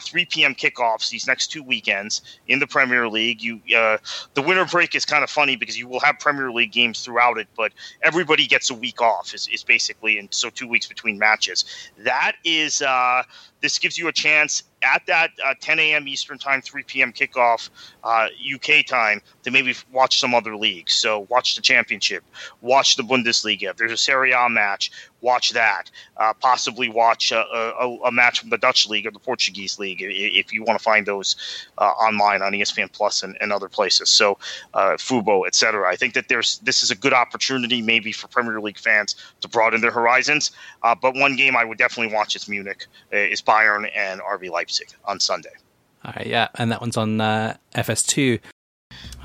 3 0.00 0.24
p.m. 0.24 0.54
kickoffs 0.54 1.10
these 1.10 1.26
next 1.26 1.48
two 1.48 1.62
weekends 1.62 2.22
in 2.48 2.58
the 2.58 2.66
Premier 2.66 3.08
League. 3.08 3.42
You 3.42 3.60
the 3.68 4.42
winter 4.42 4.64
break 4.64 4.94
is 4.94 5.04
kind 5.04 5.22
of 5.22 5.30
funny 5.30 5.54
because 5.54 5.78
you 5.78 5.86
will 5.86 6.00
have 6.00 6.18
Premier 6.18 6.50
League 6.50 6.72
games 6.72 7.04
throughout 7.04 7.38
it, 7.38 7.46
but 7.56 7.65
but 7.66 7.72
everybody 8.02 8.46
gets 8.46 8.70
a 8.70 8.74
week 8.74 9.02
off 9.02 9.34
is, 9.34 9.48
is 9.48 9.64
basically 9.64 10.18
and 10.18 10.32
so 10.32 10.50
two 10.50 10.68
weeks 10.68 10.86
between 10.86 11.18
matches 11.18 11.64
that 11.98 12.32
is 12.44 12.80
uh, 12.82 13.22
this 13.60 13.78
gives 13.78 13.98
you 13.98 14.06
a 14.06 14.12
chance 14.12 14.62
at 14.82 15.02
that 15.06 15.30
uh, 15.44 15.54
10 15.60 15.78
a.m. 15.78 16.06
Eastern 16.06 16.38
time, 16.38 16.60
3 16.60 16.82
p.m. 16.84 17.12
kickoff 17.12 17.70
uh, 18.04 18.28
UK 18.54 18.86
time 18.86 19.20
to 19.42 19.50
maybe 19.50 19.74
watch 19.90 20.20
some 20.20 20.34
other 20.34 20.56
leagues. 20.56 20.92
So 20.92 21.26
watch 21.28 21.56
the 21.56 21.62
championship, 21.62 22.22
watch 22.60 22.96
the 22.96 23.02
Bundesliga. 23.02 23.70
If 23.70 23.76
there's 23.76 23.92
a 23.92 23.96
Serie 23.96 24.32
A 24.32 24.48
match, 24.48 24.92
watch 25.26 25.50
that. 25.50 25.90
Uh, 26.16 26.32
possibly 26.40 26.88
watch 26.88 27.32
a, 27.32 27.40
a, 27.40 27.98
a, 28.06 28.12
match 28.12 28.40
from 28.40 28.50
the 28.50 28.56
Dutch 28.56 28.88
league 28.88 29.06
or 29.06 29.10
the 29.10 29.18
Portuguese 29.18 29.78
league 29.78 29.98
if 30.00 30.52
you 30.52 30.62
want 30.62 30.78
to 30.78 30.82
find 30.82 31.04
those 31.04 31.36
uh, 31.78 31.90
online 32.08 32.40
on 32.42 32.52
ESPN 32.52 32.90
Plus 32.92 33.22
and, 33.24 33.36
and 33.40 33.52
other 33.52 33.68
places. 33.68 34.08
So 34.08 34.38
uh, 34.72 34.92
Fubo, 34.92 35.46
etc. 35.46 35.90
I 35.90 35.96
think 35.96 36.14
that 36.14 36.28
there's 36.28 36.58
this 36.60 36.82
is 36.82 36.90
a 36.90 36.94
good 36.94 37.12
opportunity 37.12 37.82
maybe 37.82 38.12
for 38.12 38.28
Premier 38.28 38.60
League 38.60 38.78
fans 38.78 39.16
to 39.40 39.48
broaden 39.48 39.80
their 39.80 39.90
horizons. 39.90 40.52
Uh, 40.82 40.94
but 40.94 41.14
one 41.14 41.34
game 41.36 41.56
I 41.56 41.64
would 41.64 41.78
definitely 41.78 42.14
watch 42.14 42.36
is 42.36 42.48
Munich. 42.48 42.86
is 43.10 43.42
Bayern 43.42 43.90
and 43.94 44.20
RB 44.20 44.50
Leipzig 44.50 44.88
on 45.04 45.20
Sunday. 45.20 45.56
All 46.04 46.12
right, 46.16 46.26
yeah, 46.26 46.48
and 46.54 46.70
that 46.70 46.80
one's 46.80 46.96
on 46.96 47.20
uh, 47.20 47.56
FS2. 47.74 48.40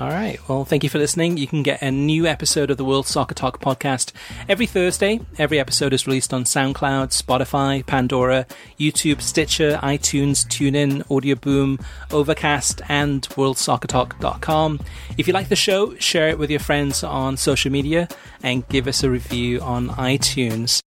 All 0.02 0.10
right. 0.10 0.40
Well, 0.48 0.64
thank 0.64 0.82
you 0.82 0.88
for 0.88 0.98
listening. 0.98 1.36
You 1.36 1.46
can 1.46 1.62
get 1.62 1.80
a 1.80 1.92
new 1.92 2.26
episode 2.26 2.72
of 2.72 2.76
the 2.76 2.84
World 2.84 3.06
Soccer 3.06 3.36
Talk 3.36 3.60
podcast 3.60 4.10
every 4.48 4.66
Thursday. 4.66 5.20
Every 5.38 5.60
episode 5.60 5.92
is 5.92 6.08
released 6.08 6.34
on 6.34 6.42
SoundCloud, 6.42 7.10
Spotify, 7.10 7.86
Pandora, 7.86 8.44
YouTube, 8.80 9.20
Stitcher, 9.20 9.78
iTunes, 9.80 10.44
TuneIn, 10.48 11.08
Audio 11.08 11.36
Boom, 11.36 11.78
Overcast, 12.10 12.82
and 12.88 13.22
WorldSoccerTalk.com. 13.28 14.80
If 15.18 15.28
you 15.28 15.34
like 15.34 15.48
the 15.48 15.54
show, 15.54 15.94
share 15.98 16.30
it 16.30 16.38
with 16.38 16.50
your 16.50 16.58
friends 16.58 17.04
on 17.04 17.36
social 17.36 17.70
media 17.70 18.08
and 18.42 18.68
give 18.68 18.88
us 18.88 19.04
a 19.04 19.10
review 19.10 19.60
on 19.60 19.90
iTunes. 19.90 20.82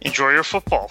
Enjoy 0.00 0.30
your 0.30 0.44
football. 0.44 0.90